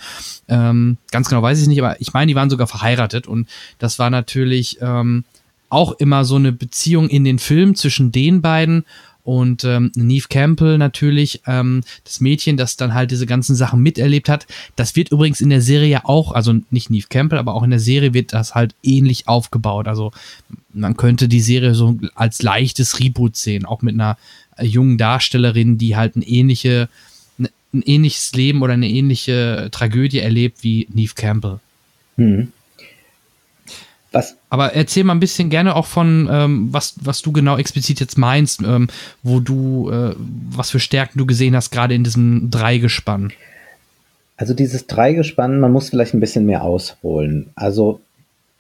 Ähm, 0.49 0.99
ganz 1.11 1.29
genau 1.29 1.43
weiß 1.43 1.61
ich 1.61 1.69
nicht, 1.69 1.83
aber 1.83 2.01
ich 2.01 2.13
meine, 2.13 2.27
die 2.27 2.37
waren 2.37 2.51
sogar 2.51 2.67
verheiratet 2.67 3.27
und 3.27 3.49
das 3.79 3.99
war 3.99 4.11
natürlich 4.11 4.79
ähm, 4.81 5.25
auch 5.73 5.93
immer 5.93 6.27
so 6.27 6.37
eine 6.37 6.53
Beziehung 6.53 7.09
in 7.09 7.25
den 7.25 7.39
Filmen 7.39 7.75
zwischen 7.75 8.13
den 8.13 8.43
beiden 8.43 8.85
und 9.25 9.63
ähm, 9.65 9.93
Neve 9.95 10.27
Campbell 10.29 10.79
natürlich, 10.79 11.43
ähm, 11.47 11.85
das 12.05 12.21
Mädchen, 12.21 12.57
das 12.57 12.77
dann 12.77 12.93
halt 12.95 13.11
diese 13.11 13.27
ganzen 13.27 13.55
Sachen 13.55 13.81
miterlebt 13.81 14.29
hat. 14.29 14.47
Das 14.75 14.97
wird 14.97 15.11
übrigens 15.11 15.41
in 15.41 15.51
der 15.51 15.61
Serie 15.61 16.05
auch, 16.05 16.33
also 16.33 16.55
nicht 16.71 16.91
Neve 16.91 17.07
Campbell, 17.09 17.39
aber 17.39 17.55
auch 17.55 17.63
in 17.63 17.71
der 17.71 17.79
Serie 17.79 18.15
wird 18.15 18.33
das 18.33 18.55
halt 18.55 18.75
ähnlich 18.83 19.29
aufgebaut. 19.29 19.87
Also 19.87 20.13
man 20.73 20.97
könnte 20.97 21.29
die 21.29 21.41
Serie 21.41 21.75
so 21.75 21.99
als 22.15 22.43
leichtes 22.43 22.99
Reboot 22.99 23.37
sehen, 23.37 23.65
auch 23.65 23.83
mit 23.83 23.95
einer 23.95 24.19
äh, 24.57 24.65
jungen 24.65 24.99
Darstellerin, 24.99 25.79
die 25.79 25.97
halt 25.97 26.17
ein 26.17 26.23
ähnliche, 26.23 26.89
ne, 27.39 27.51
ein 27.73 27.83
ähnliches 27.83 28.33
Leben 28.33 28.63
oder 28.63 28.73
eine 28.73 28.89
ähnliche 28.89 29.69
Tragödie 29.71 30.19
erlebt 30.19 30.59
wie 30.63 30.89
Neve 30.93 31.15
Campbell. 31.15 31.61
Mhm. 32.17 32.53
Was? 34.13 34.37
Aber 34.51 34.75
erzähl 34.75 35.05
mal 35.05 35.15
ein 35.15 35.21
bisschen 35.21 35.51
gerne 35.51 35.75
auch 35.75 35.87
von, 35.87 36.29
ähm, 36.31 36.69
was, 36.71 36.95
was 37.03 37.23
du 37.23 37.33
genau 37.33 37.57
explizit 37.57 37.99
jetzt 37.99 38.19
meinst, 38.19 38.61
ähm, 38.63 38.89
wo 39.23 39.41
du, 39.41 39.91
äh, 39.91 40.15
was 40.51 40.71
für 40.71 40.81
Stärken 40.81 41.19
du 41.19 41.27
gesehen 41.27 41.57
hast, 41.57 41.71
gerade 41.71 41.95
in 41.95 42.05
diesem 42.05 42.51
Dreigespann. 42.51 43.33
Also 44.37 44.55
dieses 44.55 44.87
Dreigespann, 44.87 45.61
man 45.61 45.73
muss 45.73 45.91
vielleicht 45.91 46.15
ein 46.15 46.21
bisschen 46.21 46.47
mehr 46.47 46.63
ausholen. 46.63 47.51
Also 47.55 48.01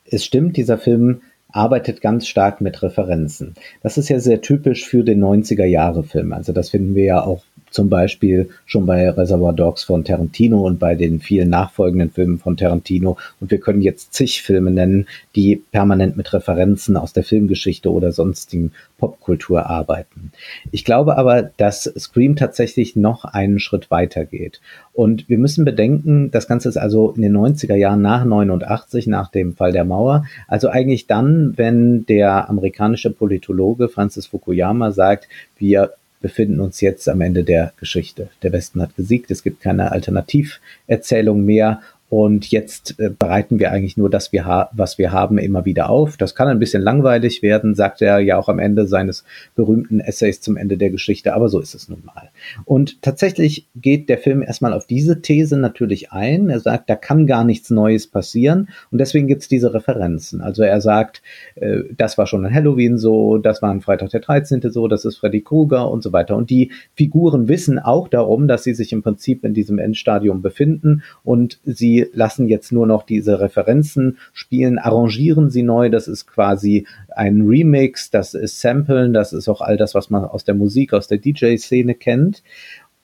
es 0.07 0.25
stimmt, 0.25 0.57
dieser 0.57 0.79
Film 0.79 1.21
arbeitet 1.53 2.01
ganz 2.01 2.27
stark 2.27 2.61
mit 2.61 2.83
Referenzen. 2.83 3.55
Das 3.83 3.99
ist 3.99 4.09
ja 4.09 4.19
sehr 4.21 4.41
typisch 4.41 4.87
für 4.87 5.05
den 5.05 5.23
90er 5.23 5.65
Jahre 5.65 6.03
Film. 6.03 6.33
Also 6.33 6.53
das 6.53 6.71
finden 6.71 6.95
wir 6.95 7.05
ja 7.05 7.25
auch 7.25 7.43
zum 7.73 7.89
Beispiel 7.89 8.51
schon 8.67 8.87
bei 8.87 9.09
Reservoir 9.11 9.53
Dogs 9.53 9.83
von 9.85 10.05
Tarantino 10.05 10.61
und 10.67 10.79
bei 10.79 10.95
den 10.95 11.21
vielen 11.21 11.51
nachfolgenden 11.51 12.11
Filmen 12.11 12.39
von 12.39 12.57
Tarantino. 12.57 13.17
Und 13.41 13.51
wir 13.51 13.59
können 13.59 13.83
jetzt 13.83 14.15
zig 14.15 14.43
Filme 14.43 14.71
nennen, 14.71 15.07
die 15.35 15.57
permanent 15.57 16.17
mit 16.17 16.33
Referenzen 16.33 16.97
aus 16.97 17.13
der 17.13 17.25
Filmgeschichte 17.25 17.91
oder 17.91 18.13
sonstigen 18.13 18.73
Popkultur 18.99 19.67
arbeiten. 19.67 20.31
Ich 20.71 20.85
glaube 20.85 21.17
aber, 21.17 21.43
dass 21.57 21.93
Scream 21.99 22.37
tatsächlich 22.37 22.95
noch 22.95 23.25
einen 23.25 23.59
Schritt 23.59 23.91
weiter 23.91 24.25
geht. 24.25 24.61
Und 24.93 25.29
wir 25.29 25.39
müssen 25.39 25.65
bedenken, 25.65 26.31
das 26.31 26.47
Ganze 26.47 26.69
ist 26.69 26.77
also 26.77 27.11
in 27.11 27.23
den 27.23 27.37
90er 27.37 27.75
Jahren 27.75 28.03
nach 28.03 28.25
89, 28.25 29.07
nach 29.07 29.31
dem 29.31 29.57
Fall 29.57 29.73
der 29.73 29.85
Mauer. 29.85 30.25
Also 30.47 30.69
eigentlich 30.69 31.07
dann, 31.07 31.55
wenn 31.57 32.07
der 32.07 32.49
amerikanische 32.49 33.11
Politologe 33.11 33.89
Francis 33.89 34.27
Fukuyama 34.27 34.93
sagt, 34.93 35.29
wir 35.59 35.95
befinden 36.23 36.61
uns 36.61 36.81
jetzt 36.81 37.09
am 37.09 37.21
Ende 37.21 37.45
der 37.45 37.73
Geschichte. 37.79 38.31
Der 38.43 38.53
Westen 38.53 38.81
hat 38.81 38.97
gesiegt, 38.97 39.31
es 39.31 39.43
gibt 39.43 39.61
keine 39.61 39.93
Alternativerzählung 39.93 41.45
mehr 41.45 41.83
und 42.13 42.51
jetzt 42.51 43.01
äh, 43.01 43.09
bereiten 43.09 43.59
wir 43.59 43.73
eigentlich 43.73 43.97
nur 43.97 44.11
das, 44.11 44.35
wir 44.35 44.69
was 44.73 44.99
wir 44.99 45.13
haben, 45.13 45.39
immer 45.39 45.65
wieder 45.65 45.89
auf. 45.89 46.19
Das 46.19 46.35
kann 46.35 46.47
ein 46.47 46.59
bisschen 46.59 46.83
langweilig 46.83 47.41
werden, 47.41 47.75
sagt 47.75 48.03
er 48.03 48.19
ja 48.19 48.37
auch 48.37 48.51
am 48.51 48.59
Ende 48.59 48.87
seines 48.87 49.25
berühmten 49.55 49.99
Essays 49.99 50.43
zum 50.43 50.59
Ende 50.59 50.77
der 50.77 50.91
Geschichte, 50.91 51.33
aber 51.33 51.49
so 51.49 51.59
ist 51.59 51.75
es 51.75 51.89
nun 51.89 52.03
mal. 52.05 52.29
Und 52.67 53.01
tatsächlich 53.01 53.67
geht 53.77 54.11
der 54.11 54.19
Film 54.19 54.43
erstmal 54.43 54.75
auf 54.75 54.87
diese 54.87 55.23
These 55.23 55.57
natürlich 55.57 56.13
ein. 56.13 56.51
Er 56.51 56.61
sagt, 56.61 56.91
da 56.91 56.97
kann 56.97 57.27
gar 57.27 57.45
nichts 57.45 57.71
Neues 57.71 58.07
passieren 58.07 58.69
und 58.91 58.99
deswegen 58.99 59.27
gibt's 59.27 59.49
diese 59.49 59.73
Referenzen. 59.73 60.43
Also 60.43 60.65
er 60.65 60.83
sagt, 60.83 61.23
äh, 61.55 61.79
das 61.97 62.19
war 62.19 62.27
schon 62.27 62.45
an 62.45 62.53
Halloween 62.53 62.99
so, 62.99 63.39
das 63.39 63.63
war 63.63 63.71
am 63.71 63.81
Freitag 63.81 64.11
der 64.11 64.21
13. 64.21 64.61
so, 64.71 64.87
das 64.87 65.07
ist 65.07 65.17
Freddy 65.17 65.41
Krueger 65.41 65.91
und 65.91 66.03
so 66.03 66.13
weiter. 66.13 66.37
Und 66.37 66.51
die 66.51 66.73
Figuren 66.95 67.49
wissen 67.49 67.79
auch 67.79 68.09
darum, 68.09 68.49
dass 68.49 68.65
sie 68.65 68.75
sich 68.75 68.93
im 68.93 69.03
Prinzip 69.03 69.47
in 69.47 69.55
diesem 69.55 69.79
Endstadium 69.79 70.43
befinden 70.43 71.03
und 71.25 71.59
sie 71.65 72.02
lassen 72.13 72.49
jetzt 72.49 72.73
nur 72.73 72.87
noch 72.87 73.05
diese 73.05 73.41
Referenzen 73.41 74.19
spielen, 74.33 74.79
arrangieren 74.79 75.51
sie 75.51 75.63
neu. 75.63 75.91
Das 75.91 76.09
ist 76.09 76.27
quasi 76.27 76.87
ein 77.15 77.43
Remix, 77.43 78.11
das 78.11 78.35
ist 78.35 78.61
Samplen, 78.61 79.13
das 79.13 79.33
ist 79.33 79.49
auch 79.49 79.61
all 79.61 79.77
das, 79.77 79.95
was 79.95 80.11
man 80.11 80.25
aus 80.25 80.45
der 80.45 80.55
Musik, 80.55 80.93
aus 80.93 81.09
der 81.09 81.19
DJ-Szene 81.19 81.95
kennt. 81.95 82.43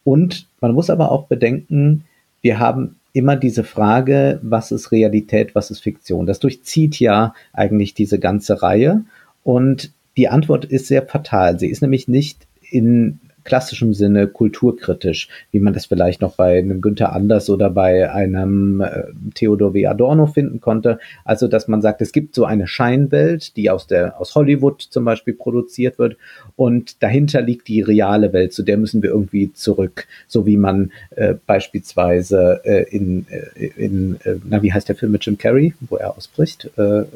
Und 0.04 0.46
man 0.60 0.72
muss 0.72 0.90
aber 0.90 1.12
auch 1.12 1.26
bedenken, 1.26 2.04
wir 2.40 2.58
haben 2.58 2.96
immer 3.12 3.36
diese 3.36 3.64
Frage, 3.64 4.38
was 4.42 4.70
ist 4.70 4.92
Realität, 4.92 5.54
was 5.54 5.70
ist 5.70 5.80
Fiktion? 5.80 6.26
Das 6.26 6.38
durchzieht 6.38 7.00
ja 7.00 7.34
eigentlich 7.52 7.94
diese 7.94 8.18
ganze 8.18 8.62
Reihe. 8.62 9.04
Und 9.42 9.92
die 10.16 10.28
Antwort 10.28 10.64
ist 10.64 10.86
sehr 10.86 11.02
fatal. 11.02 11.58
Sie 11.58 11.68
ist 11.68 11.82
nämlich 11.82 12.08
nicht 12.08 12.46
in 12.70 13.20
klassischem 13.44 13.94
Sinne 13.94 14.26
kulturkritisch, 14.26 15.28
wie 15.50 15.60
man 15.60 15.72
das 15.72 15.86
vielleicht 15.86 16.20
noch 16.20 16.34
bei 16.34 16.58
einem 16.58 16.80
Günther 16.80 17.12
Anders 17.12 17.48
oder 17.50 17.70
bei 17.70 18.10
einem 18.10 18.80
äh, 18.80 19.04
Theodor 19.34 19.74
W. 19.74 19.86
Adorno 19.86 20.26
finden 20.26 20.60
konnte. 20.60 20.98
Also, 21.24 21.48
dass 21.48 21.68
man 21.68 21.82
sagt, 21.82 22.02
es 22.02 22.12
gibt 22.12 22.34
so 22.34 22.44
eine 22.44 22.66
Scheinwelt, 22.66 23.56
die 23.56 23.70
aus 23.70 23.86
der, 23.86 24.20
aus 24.20 24.34
Hollywood 24.34 24.82
zum 24.82 25.04
Beispiel 25.04 25.34
produziert 25.34 25.98
wird 25.98 26.16
und 26.56 27.02
dahinter 27.02 27.40
liegt 27.40 27.68
die 27.68 27.80
reale 27.80 28.32
Welt, 28.32 28.52
zu 28.52 28.62
der 28.62 28.76
müssen 28.76 29.02
wir 29.02 29.10
irgendwie 29.10 29.52
zurück, 29.52 30.06
so 30.26 30.46
wie 30.46 30.56
man 30.56 30.92
äh, 31.10 31.34
beispielsweise 31.46 32.60
äh, 32.64 32.82
in, 32.90 33.26
äh, 33.30 33.66
in 33.76 34.18
äh, 34.24 34.36
na, 34.44 34.62
wie 34.62 34.72
heißt 34.72 34.88
der 34.88 34.96
Film 34.96 35.12
mit 35.12 35.24
Jim 35.24 35.38
Carrey, 35.38 35.74
wo 35.80 35.96
er 35.96 36.16
ausbricht? 36.16 36.70
Äh, 36.76 37.00
äh, 37.00 37.06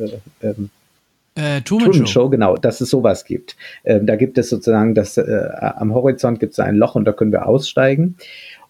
ähm, 0.43 0.71
äh, 1.35 1.63
Truman, 1.63 1.91
Truman 1.91 2.07
Show. 2.07 2.13
Show. 2.13 2.29
genau, 2.29 2.57
dass 2.57 2.81
es 2.81 2.91
sowas 2.91 3.25
gibt. 3.25 3.57
Ähm, 3.85 4.07
da 4.07 4.17
gibt 4.17 4.39
es 4.39 4.51
sozusagen 4.51 4.95
das, 4.95 5.17
äh, 5.17 5.49
am 5.59 5.95
Horizont 5.95 6.41
gibt 6.41 6.53
es 6.53 6.59
ein 6.59 6.77
Loch 6.77 6.95
und 6.95 7.05
da 7.05 7.13
können 7.13 7.33
wir 7.33 7.47
aussteigen. 7.47 8.17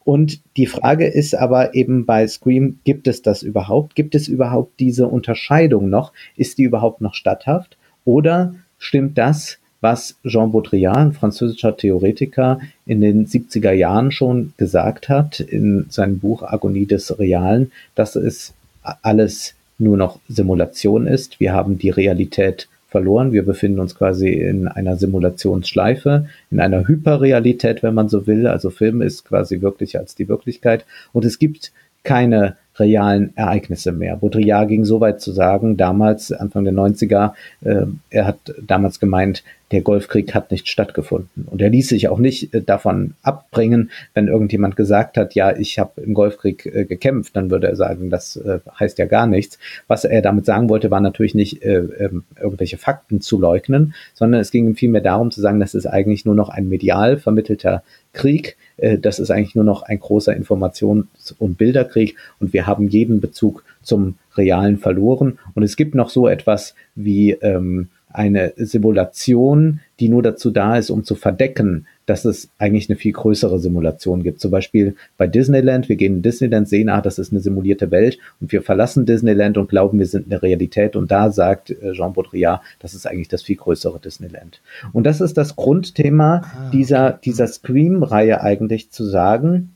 Und 0.05 0.41
die 0.57 0.67
Frage 0.67 1.07
ist 1.07 1.35
aber 1.35 1.75
eben 1.75 2.07
bei 2.07 2.27
Scream, 2.27 2.79
gibt 2.85 3.07
es 3.07 3.23
das 3.23 3.43
überhaupt? 3.43 3.95
Gibt 3.95 4.15
es 4.15 4.27
überhaupt 4.29 4.81
diese 4.81 5.07
Unterscheidung 5.07 5.91
noch? 5.91 6.13
Ist 6.37 6.59
die 6.59 6.65
überhaupt 6.65 7.01
noch 7.01 7.15
statthaft? 7.15 7.77
Oder 8.05 8.55
stimmt 8.79 9.17
das, 9.17 9.59
was 9.81 10.17
Jean 10.25 10.53
Baudrillard, 10.53 10.97
ein 10.97 11.13
französischer 11.13 11.77
Theoretiker, 11.77 12.61
in 12.87 13.01
den 13.01 13.27
70er 13.27 13.73
Jahren 13.73 14.13
schon 14.13 14.55
gesagt 14.57 15.09
hat, 15.09 15.41
in 15.41 15.87
seinem 15.89 16.19
Buch 16.19 16.43
Agonie 16.43 16.87
des 16.87 17.19
Realen, 17.19 17.73
dass 17.95 18.17
es 18.17 18.55
alles 19.03 19.55
nur 19.83 19.97
noch 19.97 20.21
Simulation 20.29 21.07
ist. 21.07 21.41
Wir 21.41 21.53
haben 21.53 21.79
die 21.79 21.91
Realität 21.91 22.69
verloren. 22.89 23.33
Wir 23.33 23.45
befinden 23.45 23.81
uns 23.81 23.95
quasi 23.95 24.29
in 24.29 24.69
einer 24.69 24.97
Simulationsschleife, 24.97 26.27
in 26.51 26.61
einer 26.61 26.87
Hyperrealität, 26.87 27.83
wenn 27.83 27.95
man 27.95 28.09
so 28.09 28.27
will. 28.27 28.47
Also 28.47 28.71
Film 28.71 29.03
ist 29.03 29.25
quasi 29.25 29.61
wirklicher 29.61 30.01
als 30.01 30.15
die 30.15 30.29
Wirklichkeit. 30.29 30.85
Und 31.13 31.25
es 31.25 31.39
gibt 31.39 31.73
keine 32.05 32.57
realen 32.79 33.37
Ereignisse 33.37 33.93
mehr. 33.93 34.17
Baudrillard 34.17 34.69
ging 34.69 34.85
so 34.85 35.01
weit 35.01 35.21
zu 35.21 35.33
sagen, 35.33 35.77
damals, 35.77 36.33
Anfang 36.33 36.65
der 36.65 36.73
90er, 36.73 37.33
äh, 37.63 37.87
er 38.11 38.27
hat 38.27 38.55
damals 38.67 38.99
gemeint, 38.99 39.43
der 39.73 39.81
Golfkrieg 39.81 40.35
hat 40.35 40.51
nicht 40.51 40.69
stattgefunden. 40.69 41.47
Und 41.51 41.63
er 41.63 41.71
ließ 41.71 41.89
sich 41.89 42.09
auch 42.09 42.19
nicht 42.19 42.55
äh, 42.55 42.63
davon 42.63 43.15
abbringen, 43.23 43.91
wenn 44.15 44.29
irgendjemand 44.29 44.77
gesagt 44.77 45.17
hat, 45.17 45.35
ja, 45.35 45.57
ich 45.57 45.79
habe 45.79 46.01
im 46.03 46.15
Golfkrieg 46.15 46.67
äh, 46.67 46.85
gekämpft, 46.85 47.35
dann 47.35 47.51
würde 47.51 47.69
er 47.69 47.77
sagen, 47.77 48.11
das 48.11 48.37
äh, 48.37 48.61
heißt 48.79 48.99
ja 48.99 49.07
gar 49.07 49.27
nichts. 49.27 49.59
Was 49.87 50.05
er 50.05 50.23
damit 50.23 50.45
sagen 50.45 50.69
wollte, 50.69 50.91
war 50.91 51.01
natürlich 51.01 51.35
nicht 51.35 51.63
äh, 51.63 51.79
ähm, 51.79 52.25
irgendwelche 52.41 52.77
Fakten 52.77 53.21
zu 53.21 53.41
leugnen, 53.41 53.95
sondern 54.15 54.41
es 54.41 54.51
ging 54.51 54.67
ihm 54.67 54.77
vielmehr 54.77 55.01
darum 55.01 55.31
zu 55.31 55.41
sagen, 55.41 55.59
das 55.59 55.75
ist 55.75 55.87
eigentlich 55.87 56.25
nur 56.25 56.35
noch 56.35 56.51
ein 56.51 56.69
medial 56.69 57.17
vermittelter 57.17 57.83
Krieg, 58.13 58.57
äh, 58.77 58.99
das 58.99 59.19
ist 59.19 59.31
eigentlich 59.31 59.55
nur 59.55 59.65
noch 59.65 59.83
ein 59.83 59.99
großer 59.99 60.35
Informations- 60.35 61.35
und 61.39 61.57
Bilderkrieg 61.57 62.17
und 62.41 62.53
wir 62.53 62.67
haben 62.67 62.89
jeden 62.89 63.21
Bezug 63.21 63.65
zum 63.83 64.17
Realen 64.37 64.79
verloren. 64.79 65.39
Und 65.55 65.63
es 65.63 65.77
gibt 65.77 65.95
noch 65.95 66.11
so 66.11 66.29
etwas 66.29 66.75
wie 66.95 67.33
ähm, 67.33 67.89
eine 68.13 68.53
Simulation, 68.57 69.81
die 70.01 70.09
nur 70.09 70.23
dazu 70.23 70.51
da 70.51 70.77
ist, 70.77 70.91
um 70.91 71.05
zu 71.05 71.15
verdecken, 71.15 71.87
dass 72.07 72.25
es 72.25 72.51
eigentlich 72.59 72.91
eine 72.91 72.97
viel 72.97 73.13
größere 73.13 73.59
Simulation 73.59 74.23
gibt. 74.23 74.41
Zum 74.41 74.51
Beispiel 74.51 74.97
bei 75.17 75.27
Disneyland, 75.27 75.89
wir 75.89 75.97
gehen 75.97 76.17
in 76.17 76.23
Disneyland, 76.23 76.69
sehen, 76.69 76.89
ah, 76.89 77.01
das 77.01 77.19
ist 77.19 77.33
eine 77.33 77.41
simulierte 77.41 77.91
Welt 77.91 78.19
und 78.41 78.53
wir 78.53 78.63
verlassen 78.63 79.07
Disneyland 79.07 79.57
und 79.57 79.69
glauben, 79.69 79.99
wir 79.99 80.07
sind 80.07 80.27
eine 80.27 80.43
Realität 80.43 80.97
und 80.97 81.11
da 81.11 81.31
sagt 81.31 81.71
äh, 81.71 81.93
Jean 81.93 82.13
Baudrillard, 82.13 82.61
das 82.81 82.95
ist 82.95 83.07
eigentlich 83.07 83.29
das 83.29 83.43
viel 83.43 83.57
größere 83.57 84.01
Disneyland. 84.01 84.61
Und 84.93 85.05
das 85.05 85.21
ist 85.21 85.37
das 85.39 85.57
Grundthema 85.57 86.43
ah, 86.45 86.71
dieser, 86.73 87.13
dieser 87.13 87.47
Scream-Reihe 87.47 88.41
eigentlich 88.41 88.91
zu 88.91 89.05
sagen, 89.05 89.75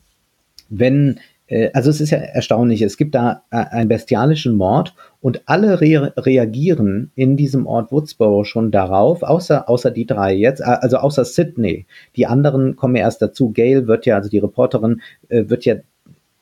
wenn 0.69 1.19
also 1.73 1.89
es 1.89 2.01
ist 2.01 2.09
ja 2.09 2.17
erstaunlich, 2.17 2.81
es 2.81 2.97
gibt 2.97 3.15
da 3.15 3.43
äh, 3.51 3.57
einen 3.57 3.87
bestialischen 3.87 4.55
Mord 4.55 4.93
und 5.21 5.41
alle 5.45 5.79
re 5.79 6.13
reagieren 6.17 7.11
in 7.15 7.37
diesem 7.37 7.65
Ort 7.67 7.91
Woodsboro 7.91 8.43
schon 8.43 8.71
darauf, 8.71 9.23
außer, 9.23 9.69
außer 9.69 9.91
die 9.91 10.05
drei 10.05 10.33
jetzt, 10.33 10.59
äh, 10.59 10.65
also 10.65 10.97
außer 10.97 11.23
Sydney. 11.23 11.85
Die 12.15 12.27
anderen 12.27 12.75
kommen 12.75 12.95
erst 12.95 13.21
dazu. 13.21 13.51
Gail 13.51 13.87
wird 13.87 14.05
ja, 14.05 14.15
also 14.15 14.29
die 14.29 14.39
Reporterin, 14.39 15.01
wird 15.29 15.65
ja 15.65 15.75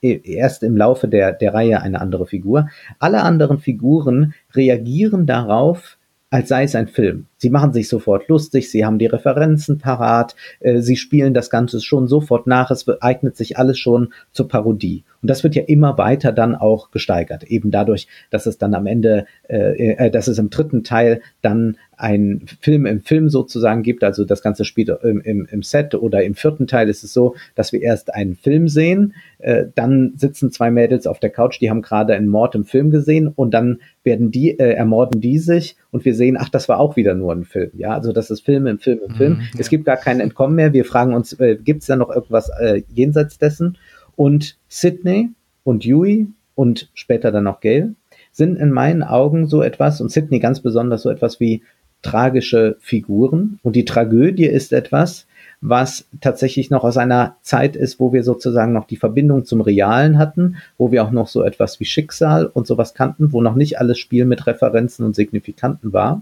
erst 0.02 0.64
im 0.64 0.78
Laufe 0.78 1.08
der, 1.08 1.32
der 1.32 1.54
Reihe 1.54 1.82
eine 1.82 2.02
andere 2.02 2.26
Figur. 2.26 2.70
Alle 3.00 3.24
anderen 3.24 3.60
Figuren 3.60 4.34
reagieren 4.54 5.26
darauf, 5.26 5.95
als 6.30 6.50
sei 6.50 6.64
es 6.64 6.76
ein 6.76 6.88
Film. 6.88 7.28
Sie 7.38 7.50
machen 7.50 7.72
sich 7.72 7.88
sofort 7.88 8.28
lustig, 8.28 8.70
sie 8.70 8.86
haben 8.86 9.00
die 9.00 9.06
Referenzen 9.06 9.78
parat, 9.78 10.36
äh, 10.60 10.82
sie 10.82 10.98
spielen 10.98 11.34
das 11.34 11.50
Ganze 11.50 11.80
schon 11.82 12.08
sofort 12.08 12.48
nach, 12.48 12.72
es 12.72 12.88
eignet 13.02 13.38
sich 13.38 13.58
alles 13.58 13.80
schon 13.80 14.14
zur 14.32 14.48
Parodie. 14.48 15.04
Und 15.26 15.30
das 15.32 15.44
wird 15.44 15.56
ja 15.56 15.64
immer 15.64 15.98
weiter 15.98 16.32
dann 16.32 16.54
auch 16.54 16.92
gesteigert, 16.92 17.46
eben 17.46 17.72
dadurch, 17.72 18.08
dass 18.30 18.46
es 18.46 18.60
dann 18.60 18.76
am 18.76 18.86
Ende, 18.86 19.26
äh, 19.50 19.94
äh, 19.94 20.12
dass 20.12 20.28
es 20.28 20.38
im 20.38 20.52
dritten 20.52 20.84
Teil 20.84 21.22
dann 21.42 21.78
ein 21.98 22.46
Film 22.62 22.86
im 22.86 23.02
Film 23.02 23.30
sozusagen 23.30 23.82
gibt, 23.82 24.04
also 24.04 24.24
das 24.24 24.44
Ganze 24.44 24.66
spielt 24.66 24.90
im, 25.02 25.22
im, 25.22 25.48
im 25.50 25.64
Set 25.64 25.96
oder 25.96 26.24
im 26.24 26.36
vierten 26.36 26.68
Teil 26.68 26.90
ist 26.90 27.04
es 27.04 27.12
so, 27.12 27.36
dass 27.56 27.74
wir 27.74 27.82
erst 27.82 28.14
einen 28.14 28.36
Film 28.36 28.68
sehen, 28.68 29.16
äh, 29.40 29.66
dann 29.74 30.14
sitzen 30.16 30.52
zwei 30.52 30.70
Mädels 30.70 31.08
auf 31.08 31.20
der 31.20 31.32
Couch, 31.32 31.60
die 31.60 31.72
haben 31.72 31.82
gerade 31.82 32.14
einen 32.14 32.28
Mord 32.28 32.54
im 32.54 32.66
Film 32.66 32.92
gesehen 32.92 33.28
und 33.28 33.56
dann 33.56 33.80
werden 34.04 34.30
die, 34.30 34.52
äh, 34.60 34.74
ermorden 34.74 35.22
die 35.22 35.40
sich 35.40 35.76
und 35.90 36.06
wir 36.06 36.14
sehen, 36.14 36.38
ach, 36.40 36.50
das 36.50 36.70
war 36.70 36.80
auch 36.80 36.98
wieder 36.98 37.16
nur 37.16 37.34
ein 37.34 37.46
Film, 37.46 37.72
ja, 37.74 37.96
also 37.96 38.12
das 38.12 38.30
ist 38.30 38.42
Film 38.42 38.68
im 38.68 38.78
Film 38.78 39.00
im 39.08 39.16
Film. 39.16 39.34
Mhm, 39.34 39.40
ja. 39.40 39.60
Es 39.60 39.70
gibt 39.70 39.86
gar 39.86 39.98
kein 39.98 40.20
Entkommen 40.20 40.56
mehr, 40.56 40.72
wir 40.72 40.86
fragen 40.86 41.16
uns, 41.16 41.34
äh, 41.40 41.56
gibt 41.56 41.82
es 41.82 41.88
da 41.88 41.96
noch 41.96 42.12
irgendwas 42.12 42.50
äh, 42.60 42.84
jenseits 42.94 43.40
dessen? 43.40 43.80
Und 44.16 44.58
Sydney 44.68 45.30
und 45.64 45.84
Dewey 45.84 46.28
und 46.56 46.90
später 46.94 47.32
dann 47.32 47.44
noch 47.44 47.60
Gail 47.60 47.96
sind 48.32 48.58
in 48.58 48.72
meinen 48.72 49.04
Augen 49.04 49.48
so 49.48 49.62
etwas, 49.62 50.02
und 50.02 50.12
Sydney 50.12 50.40
ganz 50.40 50.60
besonders 50.60 51.04
so 51.04 51.10
etwas 51.10 51.40
wie 51.40 51.64
tragische 52.02 52.78
Figuren. 52.80 53.60
Und 53.64 53.76
die 53.76 53.86
Tragödie 53.86 54.46
ist 54.46 54.74
etwas, 54.74 55.26
was 55.68 56.06
tatsächlich 56.22 56.70
noch 56.70 56.84
aus 56.84 56.98
einer 56.98 57.38
Zeit 57.42 57.76
ist, 57.76 58.00
wo 58.00 58.14
wir 58.14 58.24
sozusagen 58.24 58.72
noch 58.72 58.86
die 58.86 58.98
Verbindung 58.98 59.46
zum 59.46 59.62
Realen 59.62 60.20
hatten, 60.20 60.58
wo 60.78 60.92
wir 60.92 61.04
auch 61.04 61.12
noch 61.12 61.28
so 61.28 61.44
etwas 61.44 61.80
wie 61.80 61.86
Schicksal 61.86 62.46
und 62.46 62.68
sowas 62.68 62.94
kannten, 62.94 63.34
wo 63.34 63.42
noch 63.42 63.56
nicht 63.56 63.80
alles 63.80 63.98
Spiel 63.98 64.26
mit 64.26 64.46
Referenzen 64.46 65.04
und 65.06 65.16
Signifikanten 65.16 65.92
war. 65.92 66.22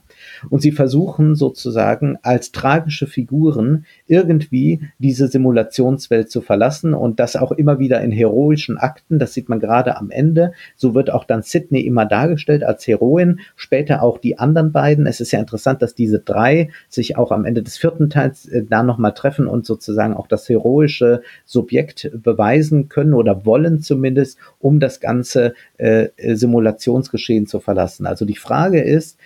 Und 0.50 0.62
sie 0.62 0.72
versuchen 0.72 1.36
sozusagen 1.36 2.18
als 2.22 2.54
tragische 2.54 3.06
Figuren 3.06 3.86
irgendwie 4.08 4.82
diese 4.98 5.28
Simulationswelt 5.28 6.32
zu 6.32 6.42
verlassen 6.42 6.94
und 6.94 7.20
das 7.20 7.36
auch 7.36 7.52
immer 7.52 7.80
wieder 7.80 8.02
in 8.02 8.12
heroischen 8.12 8.78
Akten. 8.78 9.20
Das 9.20 9.34
sieht 9.34 9.50
man 9.50 9.60
gerade 9.60 9.98
am 9.98 10.10
Ende. 10.10 10.54
So 10.78 10.96
wird 10.96 11.12
auch 11.12 11.26
dann 11.26 11.42
Sydney 11.42 11.82
immer 11.82 12.06
dargestellt 12.06 12.64
als 12.64 12.88
Heroin, 12.88 13.42
später 13.58 14.04
auch 14.04 14.20
die 14.20 14.40
anderen 14.40 14.72
beiden. 14.72 15.06
Es 15.06 15.20
ist 15.20 15.32
ja 15.32 15.40
interessant, 15.40 15.82
dass 15.82 15.96
diese 15.96 16.20
drei 16.20 16.70
sich 16.88 17.18
auch 17.18 17.32
am 17.32 17.44
Ende 17.44 17.62
des 17.62 17.78
vierten 17.78 18.10
Teils 18.10 18.48
äh, 18.48 18.64
da 18.64 18.84
nochmal 18.84 19.14
treffen 19.14 19.33
und 19.40 19.66
sozusagen 19.66 20.14
auch 20.14 20.28
das 20.28 20.48
heroische 20.50 21.22
Subjekt 21.46 22.12
beweisen 22.14 22.90
können 22.90 23.14
oder 23.14 23.46
wollen 23.46 23.82
zumindest, 23.82 24.38
um 24.60 24.80
das 24.80 25.00
ganze 25.00 25.54
äh, 25.78 26.10
Simulationsgeschehen 26.18 27.48
zu 27.48 27.60
verlassen. 27.60 28.06
Also 28.06 28.26
die 28.26 28.36
Frage 28.36 28.82
ist, 28.82 29.18